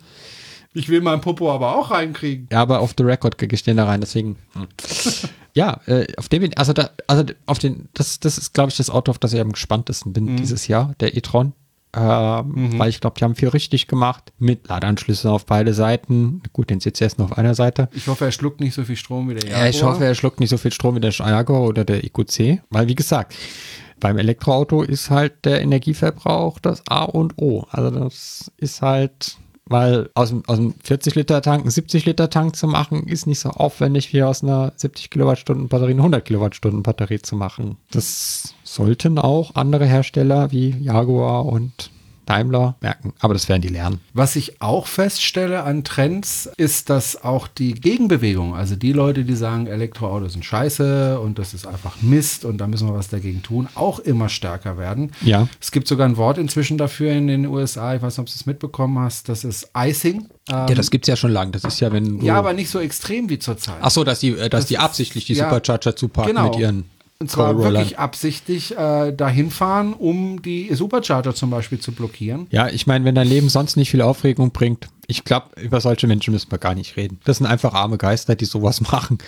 Ich 0.75 0.89
will 0.89 1.03
meinen 1.03 1.21
Popo 1.21 1.53
aber 1.53 1.77
auch 1.77 1.91
reinkriegen. 1.91 2.49
Ja, 2.51 2.63
aber 2.63 2.81
auf 2.81 2.95
the 2.97 3.05
record 3.05 3.37
kriege 3.37 3.55
ich 3.55 3.63
den 3.63 3.77
da 3.77 3.85
rein, 3.85 4.01
deswegen. 4.01 4.37
hm. 4.55 4.67
ja, 5.55 5.81
äh, 5.87 6.07
auf 6.17 6.29
dem, 6.29 6.51
also 6.57 6.73
da, 6.73 6.91
also 7.07 7.25
auf 7.45 7.59
den, 7.59 7.89
das, 7.93 8.21
das 8.21 8.39
ist, 8.39 8.55
glaube 8.55 8.71
ich, 8.71 8.77
das 8.79 8.89
Auto, 8.89 9.11
auf 9.11 9.19
das 9.19 9.35
ich 9.35 9.41
am 9.41 9.53
gespanntesten 9.53 10.13
bin 10.15 10.37
dieses 10.37 10.69
Jahr, 10.69 10.95
der 11.01 11.15
e-tron. 11.15 11.53
Ähm, 11.95 12.79
Weil 12.79 12.89
ich 12.89 13.01
glaube, 13.01 13.17
die 13.19 13.25
haben 13.25 13.35
viel 13.35 13.49
richtig 13.49 13.87
gemacht. 13.87 14.33
Mit 14.39 14.69
Ladeanschlüssen 14.69 15.31
auf 15.31 15.45
beide 15.45 15.75
Seiten. 15.75 16.43
Gut, 16.53 16.71
den 16.71 16.81
CCS 16.81 17.19
nur 17.19 17.27
auf 17.27 17.37
einer 17.37 17.55
Seite. 17.55 17.89
Ich 17.93 18.07
hoffe, 18.07 18.25
er 18.25 18.33
schluckt 18.33 18.61
nicht 18.61 18.75
so 18.75 18.85
viel 18.85 18.97
Strom 18.97 19.29
wie 19.29 19.35
der 19.35 19.51
Ja, 19.51 19.67
ich 19.67 19.83
hoffe, 19.83 20.05
er 20.05 20.15
schluckt 20.15 20.41
nicht 20.41 20.51
so 20.51 20.57
viel 20.57 20.73
Strom 20.73 20.97
wie 20.97 21.01
der 21.01 21.11
Jaguar 21.11 21.63
oder 21.63 21.85
der 21.85 22.03
EQC. 22.03 22.63
Weil, 22.71 22.89
wie 22.89 22.95
gesagt, 22.95 23.35
beim 24.01 24.17
Elektroauto 24.17 24.83
ist 24.83 25.11
halt 25.11 25.45
der 25.45 25.61
Energieverbrauch 25.61 26.59
das 26.61 26.83
A 26.89 27.05
und 27.05 27.35
O. 27.37 27.67
Also 27.71 27.91
das 27.91 28.51
ist 28.57 28.81
halt, 28.81 29.37
weil 29.67 30.11
aus 30.15 30.31
dem, 30.31 30.43
aus 30.47 30.59
dem 30.59 30.75
40-Liter-Tank 30.75 31.63
einen 31.63 31.71
70-Liter-Tank 31.71 32.57
zu 32.57 32.67
machen, 32.67 33.07
ist 33.07 33.27
nicht 33.27 33.41
so 33.41 33.51
aufwendig 33.51 34.13
wie 34.13 34.23
aus 34.23 34.43
einer 34.43 34.73
70 34.77 35.11
Kilowattstunden 35.11 35.69
Batterie 35.69 35.93
eine 35.93 36.01
100 36.01 36.25
Kilowattstunden 36.25 36.83
Batterie 36.83 37.21
zu 37.21 37.37
machen. 37.37 37.77
Das 37.91 38.55
sollten 38.65 39.19
auch 39.19 39.55
andere 39.55 39.87
Hersteller 39.87 40.51
wie 40.51 40.71
Jaguar 40.81 41.47
und 41.47 41.91
Daimler 42.27 42.77
merken. 42.81 43.13
Aber 43.21 43.35
das 43.35 43.49
werden 43.49 43.63
die 43.63 43.69
lernen. 43.69 44.01
Was 44.15 44.37
ich 44.37 44.61
auch 44.63 44.87
feststelle 44.87 45.65
an 45.65 45.85
Trends, 45.85 46.49
ist, 46.57 46.91
dass 46.91 47.23
auch 47.25 47.49
die 47.49 47.75
Gegenbewegung, 47.75 48.55
also 48.55 48.77
die 48.77 48.93
Leute, 48.93 49.25
die 49.25 49.35
sagen, 49.35 49.67
Elektroautos 49.67 50.33
sind 50.33 50.45
scheiße 50.45 51.19
und 51.21 51.39
das 51.39 51.55
ist 51.55 51.67
einfach 51.67 51.97
Mist 52.03 52.45
und 52.45 52.59
da 52.59 52.67
müssen 52.67 52.89
wir 52.89 52.95
was 52.95 53.09
dagegen 53.09 53.43
tun, 53.43 53.69
auch 53.75 53.99
immer 53.99 54.29
stärker 54.29 54.79
werden. 54.79 55.13
Ja. 55.23 55.49
Es 55.61 55.73
gibt 55.73 55.89
sogar 55.89 56.09
ein 56.09 56.17
Wort 56.17 56.39
inzwischen 56.39 56.79
dafür 56.79 57.13
in 57.13 57.27
den 57.27 57.47
USA, 57.47 57.95
ich 57.95 58.03
weiß 58.03 58.15
nicht, 58.17 58.21
ob 58.21 58.27
du 58.27 58.33
es 58.35 58.47
mitbekommen 58.47 58.99
hast, 58.99 59.29
das 59.29 59.45
ist 59.45 59.71
Icing. 59.77 60.29
Ähm, 60.51 60.67
Ja, 60.69 60.75
das 60.75 60.91
gibt's 60.91 61.09
ja 61.09 61.17
schon 61.17 61.31
lange. 61.33 61.53
Das 61.53 61.65
ist 61.65 61.81
ja, 61.81 61.93
wenn 61.93 62.19
du. 62.21 62.25
ja, 62.27 62.37
aber 62.37 62.53
nicht 62.53 62.71
so 62.71 62.81
extrem 62.81 63.29
wie 63.29 63.39
zurzeit. 63.39 63.77
Ach 63.81 63.91
so, 63.91 64.03
dass 64.05 64.19
die, 64.21 64.31
äh, 64.31 64.49
dass 64.49 64.63
Das 64.63 64.67
die 64.67 64.75
ist- 64.75 64.81
absichtlich 64.81 65.25
die 65.27 65.35
ja, 65.35 65.45
Supercharger 65.45 65.95
zupacken 65.97 66.35
genau. 66.35 66.51
mit 66.51 66.59
ihren 66.59 66.85
Und 67.23 67.31
zwar 67.31 67.55
Co-Rollern. 67.55 67.75
wirklich 67.75 67.99
absichtlich 68.01 68.77
äh, 68.77 69.13
dahin 69.13 69.53
fahren, 69.53 69.93
um 69.93 70.43
die 70.43 70.75
Supercharger 70.75 71.37
zum 71.37 71.51
Beispiel 71.51 71.79
zu 71.79 71.93
blockieren. 71.93 72.49
Ja, 72.51 72.69
ich 72.69 72.89
meine, 72.89 73.05
wenn 73.05 73.15
dein 73.15 73.29
Leben 73.29 73.49
sonst 73.49 73.77
nicht 73.77 73.93
viel 73.93 74.03
Aufregung 74.03 74.51
bringt, 74.51 74.89
ich 75.07 75.23
glaube, 75.23 75.51
über 75.61 75.81
solche 75.81 76.09
Menschen 76.09 76.33
müssen 76.33 76.51
wir 76.51 76.59
gar 76.59 76.75
nicht 76.75 76.97
reden. 76.97 77.21
Das 77.23 77.39
sind 77.39 77.47
einfach 77.47 77.75
arme 77.75 77.97
Geister, 77.97 78.35
die 78.35 78.45
sowas 78.45 78.81
machen, 78.93 79.19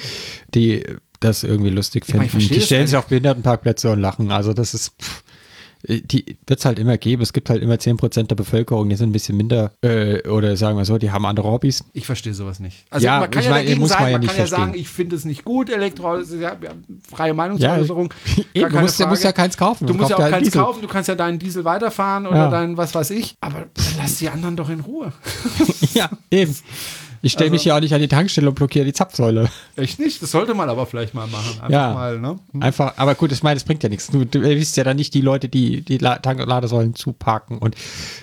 die 0.56 0.82
das 1.20 1.44
irgendwie 1.44 1.70
lustig 1.70 2.04
finden. 2.04 2.24
ich 2.24 2.30
verstehe 2.32 2.54
die 2.54 2.58
das 2.60 2.66
stellen 2.66 2.86
sich 2.88 2.96
auf 2.96 3.06
Behindertenparkplätze 3.06 3.90
und 3.92 4.00
lachen. 4.00 4.32
Also 4.32 4.52
das 4.52 4.74
ist, 4.74 4.92
pff, 5.00 5.23
die 5.86 6.36
wird 6.46 6.58
es 6.58 6.64
halt 6.64 6.78
immer 6.78 6.96
geben. 6.98 7.22
Es 7.22 7.32
gibt 7.32 7.50
halt 7.50 7.62
immer 7.62 7.74
10% 7.74 8.24
der 8.28 8.34
Bevölkerung, 8.34 8.88
die 8.88 8.96
sind 8.96 9.10
ein 9.10 9.12
bisschen 9.12 9.36
minder, 9.36 9.72
äh, 9.82 10.26
oder 10.28 10.56
sagen 10.56 10.76
wir 10.78 10.84
so, 10.84 10.98
die 10.98 11.10
haben 11.10 11.26
andere 11.26 11.48
Hobbys. 11.50 11.84
Ich 11.92 12.06
verstehe 12.06 12.34
sowas 12.34 12.58
nicht. 12.60 12.84
Also 12.90 13.04
Ja, 13.06 13.20
man 13.20 13.30
kann 13.30 13.40
ich 13.40 13.46
ja 13.46 13.52
meine, 13.52 13.64
dagegen 13.64 13.80
muss 13.80 13.90
man 13.90 13.98
sein, 13.98 14.06
ja 14.06 14.12
man 14.12 14.20
nicht 14.22 14.28
kann 14.30 14.36
ja 14.38 14.46
verstehen. 14.46 14.66
sagen, 14.68 14.78
ich 14.80 14.88
finde 14.88 15.16
es 15.16 15.24
nicht 15.24 15.44
gut, 15.44 15.68
ist 15.68 16.32
ja, 16.32 16.40
ja, 16.40 16.56
freie 17.10 17.34
Meinungsäußerung. 17.34 18.12
Gar 18.54 18.70
du 18.70 18.80
musst- 18.80 19.00
du 19.00 19.06
musst 19.06 19.24
ja 19.24 19.32
keins 19.32 19.56
kaufen. 19.56 19.86
Du 19.86 19.92
Man 19.92 20.00
musst 20.00 20.10
ja 20.10 20.16
auch 20.16 20.20
ja 20.20 20.30
keins 20.30 20.44
Diesel. 20.44 20.60
kaufen, 20.62 20.82
du 20.82 20.88
kannst 20.88 21.08
ja 21.08 21.14
deinen 21.14 21.38
Diesel 21.38 21.64
weiterfahren 21.64 22.26
oder 22.26 22.36
Ja. 22.36 22.50
dein 22.50 22.76
was 22.76 22.94
weiß 22.94 23.10
ich, 23.10 23.36
aber 23.40 23.66
pff, 23.78 23.96
lass 23.98 24.16
die 24.18 24.28
anderen 24.28 24.56
doch 24.56 24.70
in 24.70 24.80
Ruhe. 24.80 25.12
ja, 25.94 26.08
eben. 26.30 26.54
Ich 27.24 27.32
stelle 27.32 27.50
mich 27.50 27.64
ja 27.64 27.74
auch 27.76 27.80
nicht 27.80 27.94
an 27.94 28.00
die 28.00 28.08
Tankstelle 28.08 28.48
und 28.48 28.54
blockiere 28.54 28.84
die 28.84 28.92
Zapfsäule. 28.92 29.48
Echt 29.76 29.98
nicht? 29.98 30.22
Das 30.22 30.30
sollte 30.30 30.52
man 30.54 30.68
aber 30.68 30.84
vielleicht 30.86 31.14
mal 31.14 31.26
machen. 31.26 31.52
Einfach 31.60 31.70
Ja. 31.70 31.92
mal, 31.94 32.20
ne? 32.20 32.38
Einfach, 32.60 32.92
aber 32.98 33.14
gut, 33.14 33.32
ich 33.32 33.42
meine, 33.42 33.54
das 33.56 33.64
bringt 33.64 33.82
ja 33.82 33.88
nichts. 33.88 34.08
Du, 34.08 34.24
du 34.26 34.40
erwischst 34.42 34.76
ja 34.76 34.84
dann 34.84 34.96
nicht 34.96 35.14
die 35.14 35.22
Leute, 35.22 35.48
die 35.48 35.80
die 35.82 35.98
Tank- 35.98 36.38
und 36.40 36.46
Ladesäulen 36.48 36.94
zuparken. 36.94 37.58
Und 37.58 37.76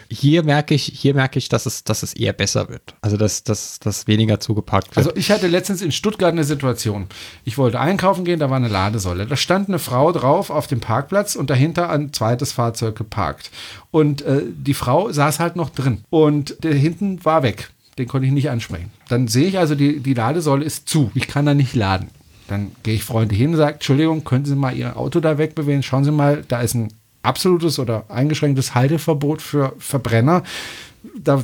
hier 0.09 0.43
merke 0.43 0.75
ich, 0.75 0.83
hier 0.85 1.15
merke 1.15 1.39
ich, 1.39 1.49
dass 1.49 1.65
es, 1.65 1.83
dass 1.83 2.03
es 2.03 2.13
eher 2.13 2.33
besser 2.33 2.69
wird. 2.69 2.93
Also, 3.01 3.17
dass, 3.17 3.43
dass, 3.43 3.79
dass 3.79 4.05
weniger 4.07 4.39
zugeparkt 4.39 4.89
wird. 4.95 4.97
Also 4.97 5.11
ich 5.15 5.31
hatte 5.31 5.47
letztens 5.47 5.81
in 5.81 5.91
Stuttgart 5.91 6.31
eine 6.31 6.43
Situation. 6.43 7.07
Ich 7.43 7.57
wollte 7.57 7.79
einkaufen 7.79 8.23
gehen, 8.23 8.39
da 8.39 8.49
war 8.51 8.57
eine 8.57 8.67
Ladesäule. 8.67 9.25
Da 9.25 9.35
stand 9.35 9.67
eine 9.67 9.79
Frau 9.79 10.11
drauf 10.11 10.51
auf 10.51 10.67
dem 10.67 10.79
Parkplatz 10.79 11.35
und 11.35 11.49
dahinter 11.49 11.89
ein 11.89 12.13
zweites 12.13 12.51
Fahrzeug 12.51 12.95
geparkt. 12.95 13.49
Und 13.89 14.21
äh, 14.21 14.43
die 14.55 14.75
Frau 14.75 15.11
saß 15.11 15.39
halt 15.39 15.55
noch 15.55 15.71
drin. 15.71 16.03
Und 16.11 16.63
der 16.63 16.75
hinten 16.75 17.25
war 17.25 17.41
weg. 17.43 17.71
Den 18.01 18.07
konnte 18.07 18.25
ich 18.25 18.33
nicht 18.33 18.49
ansprechen. 18.49 18.89
Dann 19.09 19.27
sehe 19.27 19.47
ich 19.47 19.59
also, 19.59 19.75
die, 19.75 19.99
die 19.99 20.15
Ladesäule 20.15 20.65
ist 20.65 20.89
zu. 20.89 21.11
Ich 21.13 21.27
kann 21.27 21.45
da 21.45 21.53
nicht 21.53 21.75
laden. 21.75 22.09
Dann 22.47 22.71
gehe 22.81 22.95
ich 22.95 23.03
freundlich 23.03 23.39
hin 23.39 23.51
und 23.51 23.57
sage, 23.57 23.75
Entschuldigung, 23.75 24.23
können 24.23 24.43
Sie 24.43 24.55
mal 24.55 24.75
Ihr 24.75 24.97
Auto 24.97 25.19
da 25.19 25.37
wegbewegen? 25.37 25.83
Schauen 25.83 26.03
Sie 26.03 26.11
mal, 26.11 26.43
da 26.47 26.61
ist 26.61 26.73
ein 26.73 26.91
absolutes 27.21 27.77
oder 27.77 28.05
eingeschränktes 28.09 28.73
Halteverbot 28.73 29.43
für 29.43 29.75
Verbrenner. 29.77 30.41
Da 31.15 31.43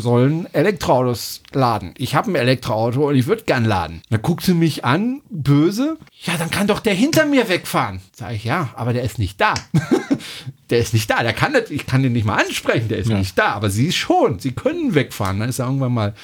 sollen 0.00 0.46
Elektroautos 0.52 1.42
laden. 1.52 1.94
Ich 1.98 2.14
habe 2.14 2.30
ein 2.30 2.34
Elektroauto 2.34 3.08
und 3.08 3.14
ich 3.16 3.26
würde 3.26 3.44
gern 3.44 3.64
laden. 3.64 4.02
Dann 4.10 4.22
guckt 4.22 4.44
sie 4.44 4.54
mich 4.54 4.84
an, 4.84 5.20
böse. 5.30 5.96
Ja, 6.22 6.36
dann 6.38 6.50
kann 6.50 6.66
doch 6.66 6.80
der 6.80 6.94
hinter 6.94 7.24
mir 7.26 7.48
wegfahren. 7.48 8.00
Sag 8.14 8.32
ich, 8.32 8.44
ja, 8.44 8.70
aber 8.76 8.92
der 8.92 9.02
ist 9.02 9.18
nicht 9.18 9.40
da. 9.40 9.54
der 10.70 10.78
ist 10.78 10.94
nicht 10.94 11.10
da. 11.10 11.22
Der 11.22 11.32
kann 11.32 11.52
nicht, 11.52 11.70
ich 11.70 11.86
kann 11.86 12.02
den 12.02 12.12
nicht 12.12 12.24
mal 12.26 12.36
ansprechen. 12.42 12.88
Der 12.88 12.98
ist 12.98 13.08
Ja. 13.10 13.18
nicht 13.18 13.38
da. 13.38 13.52
Aber 13.52 13.70
sie 13.70 13.92
schon. 13.92 14.38
Sie 14.38 14.52
können 14.52 14.94
wegfahren. 14.94 15.40
Dann 15.40 15.48
ist 15.48 15.58
er 15.58 15.66
irgendwann 15.66 15.92
mal 15.94 16.14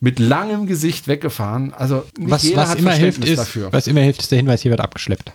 mit 0.00 0.18
langem 0.18 0.66
Gesicht 0.66 1.06
weggefahren. 1.08 1.72
Also 1.74 2.04
was, 2.18 2.44
was 2.56 2.74
immer 2.74 2.92
hilft, 2.92 3.24
ist, 3.24 3.38
dafür. 3.38 3.72
was 3.72 3.86
immer 3.86 4.00
hilft, 4.00 4.20
ist 4.22 4.32
der 4.32 4.38
Hinweis, 4.38 4.62
hier 4.62 4.70
wird 4.72 4.80
abgeschleppt. 4.80 5.32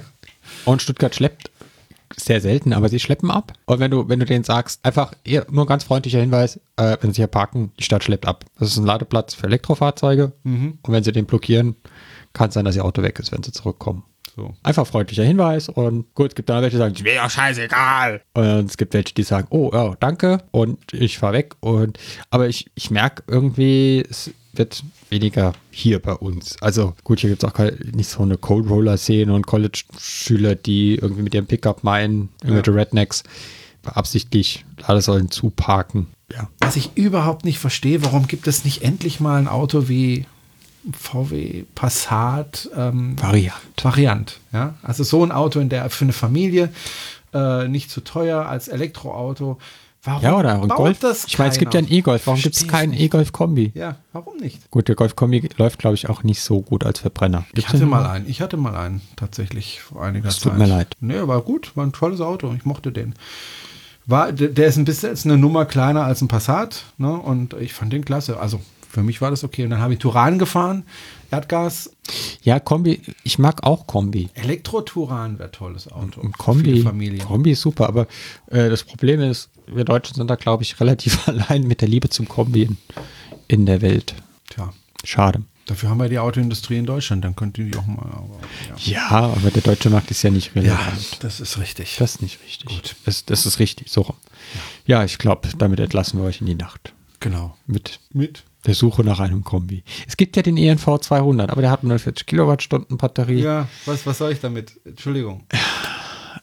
und 0.64 0.82
Stuttgart 0.82 1.14
schleppt 1.14 1.50
sehr 2.24 2.40
selten, 2.40 2.72
aber 2.72 2.88
sie 2.88 3.00
schleppen 3.00 3.30
ab. 3.30 3.52
Und 3.66 3.80
wenn 3.80 3.90
du, 3.90 4.08
wenn 4.08 4.20
du 4.20 4.26
denen 4.26 4.44
sagst, 4.44 4.84
einfach 4.84 5.12
eher, 5.24 5.46
nur 5.50 5.64
ein 5.64 5.68
ganz 5.68 5.84
freundlicher 5.84 6.20
Hinweis, 6.20 6.60
äh, 6.76 6.96
wenn 7.00 7.12
sie 7.12 7.18
hier 7.22 7.26
parken, 7.26 7.72
die 7.78 7.84
Stadt 7.84 8.04
schleppt 8.04 8.26
ab. 8.26 8.44
Das 8.58 8.68
ist 8.68 8.78
ein 8.78 8.86
Ladeplatz 8.86 9.34
für 9.34 9.46
Elektrofahrzeuge. 9.46 10.32
Mhm. 10.42 10.78
Und 10.82 10.92
wenn 10.92 11.04
sie 11.04 11.12
den 11.12 11.26
blockieren, 11.26 11.76
kann 12.32 12.48
es 12.48 12.54
sein, 12.54 12.64
dass 12.64 12.76
ihr 12.76 12.84
Auto 12.84 13.02
weg 13.02 13.18
ist, 13.18 13.32
wenn 13.32 13.42
sie 13.42 13.52
zurückkommen. 13.52 14.04
So. 14.36 14.54
Einfach 14.62 14.86
freundlicher 14.86 15.24
Hinweis 15.24 15.68
und 15.68 16.14
gut, 16.14 16.30
es 16.30 16.34
gibt 16.36 16.48
dann 16.48 16.62
welche, 16.62 16.76
die 16.76 16.78
sagen, 16.78 16.94
ist 16.94 17.02
mir 17.02 17.16
doch 17.16 17.30
scheißegal. 17.30 18.22
Und 18.34 18.70
es 18.70 18.76
gibt 18.76 18.94
welche, 18.94 19.12
die 19.12 19.24
sagen, 19.24 19.48
oh, 19.50 19.70
ja, 19.72 19.94
danke 19.98 20.38
und 20.52 20.78
ich 20.92 21.18
fahr 21.18 21.32
weg. 21.32 21.56
Und 21.60 21.98
aber 22.30 22.48
ich, 22.48 22.70
ich 22.74 22.90
merke 22.90 23.24
irgendwie, 23.26 24.04
es 24.08 24.30
wird 24.52 24.82
weniger 25.08 25.52
hier 25.70 26.00
bei 26.00 26.12
uns. 26.12 26.60
Also 26.60 26.94
gut, 27.04 27.20
hier 27.20 27.30
gibt 27.30 27.42
es 27.42 27.50
auch 27.50 27.58
nicht 27.92 28.08
so 28.08 28.22
eine 28.22 28.36
Cold 28.36 28.68
Roller-Szene 28.68 29.32
und 29.32 29.46
College-Schüler, 29.46 30.54
die 30.54 30.96
irgendwie 30.96 31.22
mit 31.22 31.34
ihrem 31.34 31.46
Pickup 31.46 31.84
meinen, 31.84 32.30
irgendwelche 32.42 32.74
Rednecks 32.74 33.22
beabsichtlich 33.82 34.64
Ladesäulen 34.78 35.30
zuparken. 35.30 36.08
Ja. 36.32 36.48
Was 36.60 36.76
ich 36.76 36.90
überhaupt 36.96 37.44
nicht 37.44 37.58
verstehe, 37.58 38.04
warum 38.04 38.26
gibt 38.26 38.46
es 38.46 38.64
nicht 38.64 38.82
endlich 38.82 39.20
mal 39.20 39.38
ein 39.38 39.48
Auto 39.48 39.88
wie 39.88 40.26
VW 40.92 41.64
Passat 41.74 42.70
ähm, 42.74 43.20
Variant. 43.20 43.54
Variant? 43.82 44.40
Ja? 44.52 44.74
Also 44.82 45.04
so 45.04 45.24
ein 45.24 45.32
Auto 45.32 45.60
in 45.60 45.68
der 45.68 45.90
für 45.90 46.04
eine 46.04 46.12
Familie 46.12 46.70
äh, 47.34 47.68
nicht 47.68 47.90
zu 47.90 48.00
teuer 48.00 48.46
als 48.46 48.68
Elektroauto. 48.68 49.58
Warum 50.02 50.22
Ja, 50.22 50.38
oder 50.38 50.62
ein 50.62 50.68
Golf. 50.68 50.98
das 51.00 51.26
ich 51.26 51.38
meine, 51.38 51.50
es 51.50 51.58
gibt 51.58 51.74
ja 51.74 51.78
einen? 51.78 51.90
E-Golf. 51.92 52.26
Warum 52.26 52.40
gibt 52.40 52.56
es 52.56 52.66
keinen. 52.66 52.94
E-Golf-Kombi? 52.94 53.72
Ja, 53.74 53.96
warum 54.12 54.38
nicht? 54.38 54.70
Gut, 54.70 54.88
der 54.88 54.94
Golf-Kombi 54.94 55.50
läuft, 55.58 55.78
glaube 55.78 55.94
ich, 55.94 56.08
auch 56.08 56.22
nicht 56.22 56.40
so 56.40 56.62
gut 56.62 56.84
als 56.86 57.00
Verbrenner. 57.00 57.44
Ich 57.48 57.54
Gibt's 57.56 57.72
hatte 57.74 57.84
mal 57.86 58.06
einen. 58.06 58.28
Ich 58.28 58.40
hatte 58.40 58.56
mal 58.56 58.74
einen 58.76 59.02
tatsächlich 59.16 59.80
vor 59.82 60.02
einiger 60.02 60.28
Es 60.28 60.36
Zeit. 60.36 60.52
tut 60.52 60.58
mir 60.58 60.66
leid. 60.66 60.96
Nee, 61.00 61.20
war 61.26 61.42
gut, 61.42 61.72
war 61.76 61.84
ein 61.84 61.92
tolles 61.92 62.20
Auto. 62.22 62.52
Ich 62.56 62.64
mochte 62.64 62.92
den. 62.92 63.14
War, 64.06 64.32
der 64.32 64.66
ist 64.66 64.76
ein 64.78 64.86
bisschen 64.86 65.12
ist 65.12 65.26
eine 65.26 65.36
Nummer 65.36 65.66
kleiner 65.66 66.04
als 66.04 66.22
ein 66.22 66.28
Passat, 66.28 66.84
ne? 66.96 67.12
Und 67.12 67.52
ich 67.54 67.74
fand 67.74 67.92
den 67.92 68.04
klasse. 68.04 68.40
Also 68.40 68.60
für 68.88 69.02
mich 69.02 69.20
war 69.20 69.30
das 69.30 69.44
okay. 69.44 69.64
Und 69.64 69.70
dann 69.70 69.80
habe 69.80 69.92
ich 69.92 69.98
Turan 69.98 70.38
gefahren, 70.38 70.84
Erdgas. 71.30 71.90
Ja, 72.42 72.58
Kombi, 72.58 73.02
ich 73.22 73.38
mag 73.38 73.62
auch 73.62 73.86
Kombi. 73.86 74.30
Elektro-Turan 74.34 75.38
wäre 75.38 75.52
tolles 75.52 75.92
Auto. 75.92 76.22
Und 76.22 76.38
Kombi. 76.38 76.82
Kombi 77.24 77.52
ist 77.52 77.60
super, 77.60 77.86
aber 77.86 78.06
äh, 78.46 78.68
das 78.70 78.82
Problem 78.82 79.20
ist, 79.20 79.50
wir 79.72 79.84
Deutschen 79.84 80.14
sind 80.14 80.28
da, 80.28 80.36
glaube 80.36 80.62
ich, 80.62 80.80
relativ 80.80 81.28
allein 81.28 81.62
mit 81.66 81.80
der 81.80 81.88
Liebe 81.88 82.08
zum 82.08 82.28
Kombi 82.28 82.62
in, 82.62 82.76
in 83.48 83.66
der 83.66 83.80
Welt. 83.82 84.14
Tja, 84.50 84.72
Schade. 85.04 85.42
dafür 85.66 85.88
haben 85.90 85.98
wir 85.98 86.08
die 86.08 86.18
Autoindustrie 86.18 86.78
in 86.78 86.86
Deutschland. 86.86 87.24
Dann 87.24 87.36
könnte 87.36 87.62
die 87.64 87.76
auch 87.76 87.86
mal. 87.86 88.06
Aber, 88.12 88.38
ja. 88.84 88.92
Ja, 88.92 89.10
aber 89.10 89.50
der 89.50 89.62
deutsche 89.62 89.90
Markt 89.90 90.10
ist 90.10 90.22
ja 90.22 90.30
nicht 90.30 90.54
ja, 90.54 90.62
relevant. 90.62 91.22
das 91.24 91.40
ist 91.40 91.58
richtig. 91.58 91.96
Das 91.98 92.16
ist 92.16 92.22
nicht 92.22 92.40
richtig. 92.44 92.68
Gut. 92.68 92.96
Das, 93.04 93.24
das 93.24 93.46
ist 93.46 93.58
richtig, 93.58 93.90
so 93.90 94.02
rum. 94.02 94.16
Ja, 94.86 95.04
ich 95.04 95.18
glaube, 95.18 95.48
damit 95.56 95.80
entlassen 95.80 96.18
wir 96.20 96.26
euch 96.26 96.40
in 96.40 96.46
die 96.46 96.54
Nacht. 96.54 96.92
genau. 97.20 97.56
Mit 97.66 98.00
Mit? 98.12 98.44
der 98.66 98.74
Suche 98.74 99.04
nach 99.04 99.20
einem 99.20 99.42
Kombi. 99.44 99.84
Es 100.06 100.16
gibt 100.16 100.36
ja 100.36 100.42
den 100.42 100.56
ENV 100.58 100.98
200, 101.00 101.50
aber 101.50 101.62
der 101.62 101.70
hat 101.70 101.82
nur 101.82 101.98
40 101.98 102.26
Kilowattstunden 102.26 102.98
Batterie. 102.98 103.40
Ja, 103.40 103.68
was, 103.86 104.04
was 104.04 104.18
soll 104.18 104.32
ich 104.32 104.40
damit? 104.40 104.72
Entschuldigung. 104.84 105.46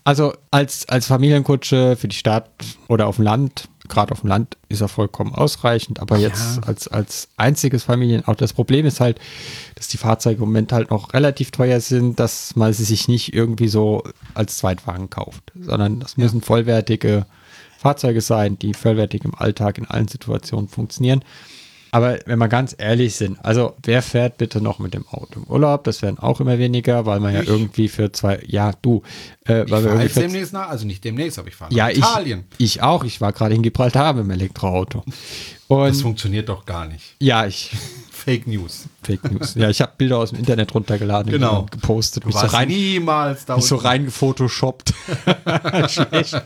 Also 0.08 0.32
als, 0.52 0.88
als 0.88 1.08
Familienkutsche 1.08 1.98
für 1.98 2.08
die 2.08 2.16
Stadt 2.16 2.50
oder 2.88 3.08
auf 3.08 3.18
dem 3.18 3.26
Land 3.26 3.68
gerade 3.90 4.14
auf 4.14 4.22
dem 4.22 4.30
Land 4.30 4.56
ist 4.70 4.80
er 4.80 4.88
vollkommen 4.88 5.36
ausreichend, 5.36 6.00
aber 6.00 6.18
jetzt 6.18 6.66
als, 6.66 6.88
als 6.88 7.28
einziges 7.36 7.84
Familienauto. 7.84 8.40
Das 8.40 8.54
Problem 8.54 8.86
ist 8.86 9.02
halt, 9.02 9.20
dass 9.76 9.90
die 9.90 9.98
Fahrzeuge 9.98 10.36
im 10.36 10.48
Moment 10.48 10.72
halt 10.72 10.92
noch 10.92 11.14
relativ 11.14 11.52
teuer 11.52 11.82
sind, 11.82 12.22
dass 12.22 12.56
man 12.56 12.72
sie 12.72 12.86
sich 12.86 13.10
nicht 13.10 13.34
irgendwie 13.34 13.68
so 13.68 14.04
als 14.34 14.58
Zweitwagen 14.58 15.10
kauft, 15.10 15.52
sondern 15.60 16.00
das 16.00 16.16
müssen 16.16 16.42
vollwertige 16.42 17.26
Fahrzeuge 17.78 18.22
sein, 18.22 18.58
die 18.58 18.74
vollwertig 18.74 19.26
im 19.26 19.36
Alltag 19.36 19.78
in 19.78 19.88
allen 19.88 20.08
Situationen 20.08 20.70
funktionieren. 20.70 21.22
Aber 21.92 22.20
wenn 22.26 22.38
wir 22.40 22.48
ganz 22.48 22.76
ehrlich 22.78 23.16
sind, 23.16 23.38
also 23.44 23.74
wer 23.84 24.02
fährt 24.02 24.38
bitte 24.38 24.62
noch 24.62 24.80
mit 24.80 24.94
dem 24.94 25.08
Auto 25.08 25.40
im 25.40 25.44
Urlaub? 25.46 25.84
Das 25.86 26.02
werden 26.02 26.20
auch 26.20 26.40
immer 26.40 26.58
weniger, 26.60 27.06
weil 27.06 27.20
man 27.20 27.34
ja 27.34 27.42
Ich. 27.42 27.48
irgendwie 27.48 27.88
für 27.88 28.12
zwei, 28.12 28.42
ja 28.46 28.72
du, 28.82 29.04
äh, 29.46 29.66
weil 29.70 29.80
Ich 29.80 29.86
wir 29.86 29.92
irgendwie 29.94 30.20
demnächst 30.22 30.54
nach, 30.54 30.70
also 30.70 30.86
nicht 30.86 31.04
demnächst, 31.04 31.40
aber 31.40 31.48
ich 31.48 31.56
fahre 31.56 31.74
ja, 31.74 31.86
nach 31.86 31.92
ich, 31.92 31.98
Italien. 32.00 32.44
ich 32.58 32.82
auch. 32.82 33.04
Ich 33.04 33.22
war 33.22 33.32
gerade 33.34 33.56
in 33.56 33.62
Gibraltar 33.64 34.14
mit 34.14 34.26
dem 34.26 34.32
Elektroauto. 34.32 35.04
Das 35.08 35.16
Und 35.70 35.94
funktioniert 36.02 36.48
doch 36.50 36.66
gar 36.66 36.86
nicht. 36.88 37.16
ja, 37.20 37.46
ich 37.46 37.72
Fake 38.12 38.46
News. 38.48 38.86
Fake 39.04 39.32
News. 39.32 39.56
Ja, 39.56 39.70
ich 39.70 39.80
habe 39.80 39.94
Bilder 39.98 40.18
aus 40.18 40.32
dem 40.32 40.40
Internet 40.40 40.74
runtergeladen 40.76 41.32
Genau. 41.32 41.62
und 41.62 41.72
gepostet. 41.72 42.24
Du 42.24 42.28
Mich 42.28 42.36
so 42.36 42.42
warst 42.42 42.54
rein, 42.54 42.68
niemals 42.68 43.46
da 43.46 43.56
mich 43.56 43.66
so 43.66 43.76
unten. 43.76 43.88
rein 43.88 44.06
gefotoshoppt. 44.06 44.94
Schlecht. 45.88 46.42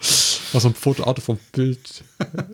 Noch 0.52 0.60
so 0.60 0.68
ein 0.68 0.74
Fotoauto 0.74 1.20
vom 1.20 1.38
Bild, 1.52 2.04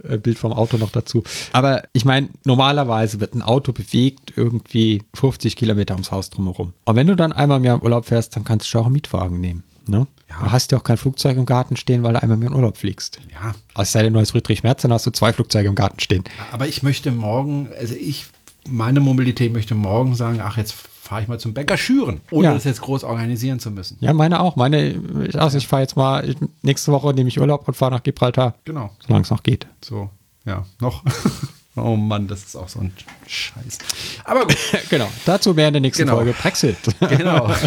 äh, 0.08 0.16
Bild 0.18 0.38
vom 0.38 0.52
Auto 0.52 0.76
noch 0.78 0.90
dazu. 0.90 1.22
Aber 1.52 1.82
ich 1.92 2.04
meine, 2.04 2.28
normalerweise 2.44 3.20
wird 3.20 3.34
ein 3.34 3.42
Auto 3.42 3.72
bewegt 3.72 4.32
irgendwie 4.36 5.02
50 5.14 5.56
Kilometer 5.56 5.94
ums 5.94 6.10
Haus 6.10 6.30
drumherum. 6.30 6.72
Und 6.84 6.96
wenn 6.96 7.06
du 7.06 7.16
dann 7.16 7.32
einmal 7.32 7.58
im 7.58 7.64
Jahr 7.64 7.76
im 7.76 7.82
Urlaub 7.82 8.06
fährst, 8.06 8.34
dann 8.36 8.44
kannst 8.44 8.72
du 8.72 8.78
auch 8.78 8.84
einen 8.86 8.94
Mietwagen 8.94 9.40
nehmen. 9.40 9.62
Ne? 9.86 10.06
Du 10.28 10.50
hast 10.52 10.72
ja 10.72 10.78
auch 10.78 10.84
kein 10.84 10.96
Flugzeug 10.96 11.36
im 11.36 11.44
Garten 11.44 11.76
stehen, 11.76 12.02
weil 12.02 12.14
du 12.14 12.22
einmal 12.22 12.36
im 12.36 12.42
Jahr 12.42 12.52
in 12.52 12.56
Urlaub 12.56 12.76
fliegst. 12.78 13.20
Ja, 13.32 13.54
Es 13.76 13.92
sei 13.92 14.02
denn, 14.02 14.12
du 14.14 14.20
heißt 14.20 14.30
Friedrich 14.30 14.62
Merz, 14.62 14.82
dann 14.82 14.92
hast 14.92 15.04
du 15.06 15.10
zwei 15.10 15.32
Flugzeuge 15.32 15.68
im 15.68 15.74
Garten 15.74 16.00
stehen. 16.00 16.24
aber 16.52 16.68
ich 16.68 16.82
möchte 16.82 17.10
morgen, 17.10 17.68
also 17.78 17.94
ich, 17.94 18.26
meine 18.68 19.00
Mobilität 19.00 19.52
möchte 19.52 19.74
morgen 19.74 20.14
sagen, 20.14 20.40
ach, 20.42 20.56
jetzt 20.56 20.74
fahre 21.04 21.20
ich 21.22 21.26
mal 21.28 21.40
zum 21.40 21.52
Bäcker 21.52 21.76
schüren, 21.76 22.20
ohne 22.30 22.44
Ja. 22.48 22.54
das 22.54 22.62
jetzt 22.62 22.80
groß 22.80 23.02
organisieren 23.02 23.58
zu 23.58 23.72
müssen. 23.72 23.96
Ja, 24.00 24.12
meine 24.12 24.38
auch. 24.38 24.54
Meine, 24.54 25.02
also 25.34 25.58
ich 25.58 25.66
fahre 25.66 25.82
jetzt 25.82 25.96
mal, 25.96 26.28
ich- 26.28 26.36
nächste 26.62 26.92
Woche 26.92 27.12
nehme 27.12 27.28
ich 27.28 27.40
Urlaub 27.40 27.66
und 27.66 27.74
fahre 27.74 27.90
nach 27.90 28.04
Gibraltar, 28.04 28.54
Genau. 28.64 28.90
solange 29.04 29.24
es 29.24 29.30
noch 29.30 29.42
geht. 29.42 29.66
So, 29.84 30.10
ja, 30.44 30.64
noch. 30.80 31.02
oh 31.76 31.96
Mann, 31.96 32.28
das 32.28 32.44
ist 32.44 32.54
auch 32.56 32.68
so 32.68 32.78
ein 32.78 32.92
Scheiß. 33.26 33.78
Aber 34.24 34.42
gut, 34.46 34.56
Genau, 34.90 35.08
dazu 35.26 35.52
mehr 35.54 35.66
in 35.68 35.74
der 35.74 35.80
nächsten 35.80 36.04
Genau. 36.04 36.16
Folge 36.18 36.34
Brexit. 36.34 36.76
genau. 37.00 37.50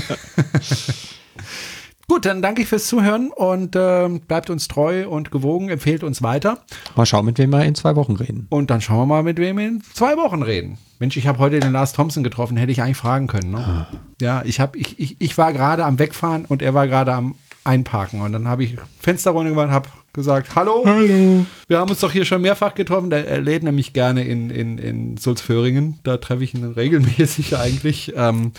Gut, 2.08 2.26
dann 2.26 2.44
danke 2.44 2.62
ich 2.62 2.68
fürs 2.68 2.88
Zuhören 2.88 3.32
und 3.32 3.76
ähm, 3.76 4.20
bleibt 4.22 4.52
uns 4.52 4.68
treu 4.68 5.08
und 5.10 5.32
gewogen, 5.32 5.70
empfehlt 5.70 6.04
uns 6.04 6.22
weiter. 6.22 6.60
Mal 6.96 7.08
schauen, 7.08 7.26
mit 7.26 7.40
wem 7.40 7.50
wir 7.50 7.66
in 7.66 7.74
zwei 7.74 7.96
Wochen 7.96 8.16
reden. 8.16 8.46
Und 8.52 8.70
dann 8.70 8.80
schauen 8.80 9.00
wir 9.00 9.06
mal, 9.08 9.24
mit 9.24 9.40
wem 9.40 9.58
wir 9.58 9.68
in 9.68 9.82
zwei 9.94 10.16
Wochen 10.16 10.44
reden. 10.44 10.78
Mensch, 11.00 11.18
ich 11.18 11.26
habe 11.26 11.40
heute 11.40 11.60
den 11.60 11.72
Lars 11.72 11.94
Thompson 11.94 12.24
getroffen, 12.24 12.58
hätte 12.58 12.72
ich 12.72 12.82
eigentlich 12.82 12.98
fragen 12.98 13.26
können. 13.26 13.52
Ne? 13.52 13.88
Ja, 14.22 14.44
ich, 14.46 14.60
hab, 14.60 14.76
ich, 14.76 15.00
ich, 15.00 15.16
ich 15.20 15.38
war 15.40 15.52
gerade 15.52 15.84
am 15.84 15.98
Wegfahren 15.98 16.46
und 16.46 16.62
er 16.62 16.76
war 16.76 16.88
gerade 16.88 17.12
am 17.12 17.36
Einparken. 17.64 18.22
Und 18.22 18.34
dann 18.34 18.48
habe 18.48 18.64
ich 18.64 18.76
Fenster 19.00 19.32
runter 19.32 19.50
gemacht, 19.50 19.72
habe 19.72 19.90
gesagt, 20.14 20.56
hallo, 20.56 20.84
Hallo. 20.86 21.46
wir 21.68 21.80
haben 21.80 21.90
uns 21.90 22.00
doch 22.00 22.12
hier 22.12 22.24
schon 22.24 22.44
mehrfach 22.44 22.76
getroffen. 22.76 23.10
Der, 23.10 23.28
er 23.28 23.42
lädt 23.42 23.64
nämlich 23.64 23.94
gerne 23.94 24.24
in, 24.24 24.52
in, 24.52 24.78
in 24.78 25.18
Sulzföhringen. 25.18 26.00
Da 26.04 26.18
treffe 26.18 26.44
ich 26.44 26.54
ihn 26.54 26.64
regelmäßig 26.64 27.58
eigentlich. 27.58 28.14
Ähm, 28.16 28.52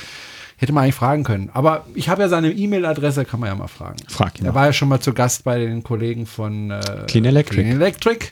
hätte 0.56 0.72
man 0.72 0.84
eigentlich 0.84 0.94
fragen 0.94 1.24
können. 1.24 1.50
Aber 1.52 1.86
ich 1.94 2.08
habe 2.08 2.22
ja 2.22 2.28
seine 2.28 2.50
E-Mail-Adresse, 2.52 3.24
kann 3.24 3.40
man 3.40 3.48
ja 3.48 3.54
mal 3.54 3.68
fragen. 3.68 3.96
Frag 4.08 4.38
ihn 4.40 4.46
Er 4.46 4.54
war 4.54 4.66
ja 4.66 4.72
schon 4.72 4.88
mal 4.88 5.00
zu 5.00 5.12
Gast 5.12 5.44
bei 5.44 5.58
den 5.58 5.82
Kollegen 5.82 6.26
von 6.26 6.70
äh, 6.70 6.80
Clean 7.06 7.24
Electric. 7.24 7.62
Clean 7.62 7.76
Electric. 7.76 8.26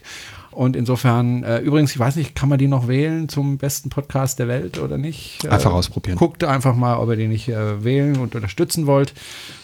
Und 0.55 0.75
insofern, 0.77 1.43
äh, 1.43 1.59
übrigens, 1.59 1.91
ich 1.91 1.99
weiß 1.99 2.15
nicht, 2.15 2.33
kann 2.33 2.47
man 2.47 2.57
die 2.57 2.67
noch 2.67 2.87
wählen 2.87 3.27
zum 3.27 3.57
besten 3.57 3.89
Podcast 3.89 4.39
der 4.39 4.47
Welt 4.47 4.79
oder 4.79 4.97
nicht? 4.97 5.45
Einfach 5.49 5.71
äh, 5.71 5.73
ausprobieren. 5.73 6.17
Guckt 6.17 6.45
einfach 6.45 6.75
mal, 6.75 6.97
ob 6.97 7.09
ihr 7.09 7.17
die 7.17 7.27
nicht 7.27 7.49
äh, 7.49 7.83
wählen 7.83 8.17
und 8.17 8.35
unterstützen 8.35 8.87
wollt. 8.87 9.13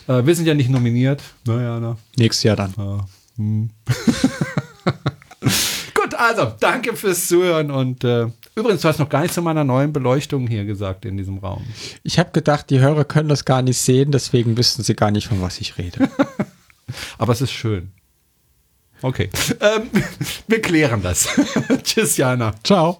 Äh, 0.08 0.26
wir 0.26 0.36
sind 0.36 0.48
ja 0.48 0.54
nicht 0.54 0.70
nominiert. 0.70 1.24
Naja, 1.46 1.80
na. 1.80 1.98
Nächstes 2.18 2.44
Jahr 2.44 2.58
dann. 2.58 2.74
Gut, 5.94 6.14
also, 6.18 6.52
danke 6.60 6.96
fürs 6.96 7.28
Zuhören 7.28 7.72
und 7.72 8.04
äh, 8.04 8.28
übrigens, 8.56 8.82
du 8.82 8.88
hast 8.88 9.00
noch 9.00 9.10
gar 9.10 9.22
nichts 9.22 9.36
zu 9.36 9.42
meiner 9.42 9.64
neuen 9.64 9.94
Beleuchtung 9.94 10.48
hier 10.48 10.66
gesagt 10.66 11.06
in 11.06 11.18
diesem 11.18 11.38
Raum. 11.38 11.66
Ich 12.04 12.20
habe 12.20 12.32
gedacht, 12.32 12.70
die 12.70 12.80
Hörer 12.80 13.06
können 13.06 13.30
das 13.30 13.46
gar 13.46 13.62
nicht 13.62 13.78
sehen, 13.78 14.12
deswegen 14.12 14.58
wüssten 14.58 14.84
sie 14.84 14.96
gar 14.96 15.12
nicht, 15.12 15.28
von 15.28 15.42
was 15.42 15.60
ich 15.60 15.78
rede. 15.78 16.10
Aber 17.18 17.34
es 17.34 17.42
ist 17.42 17.52
schön. 17.52 17.92
Okay. 19.02 19.30
ähm, 19.60 19.90
wir 20.48 20.62
klären 20.62 21.02
das. 21.02 21.28
Tschüss, 21.84 22.18
Jana. 22.18 22.54
Ciao. 22.64 23.00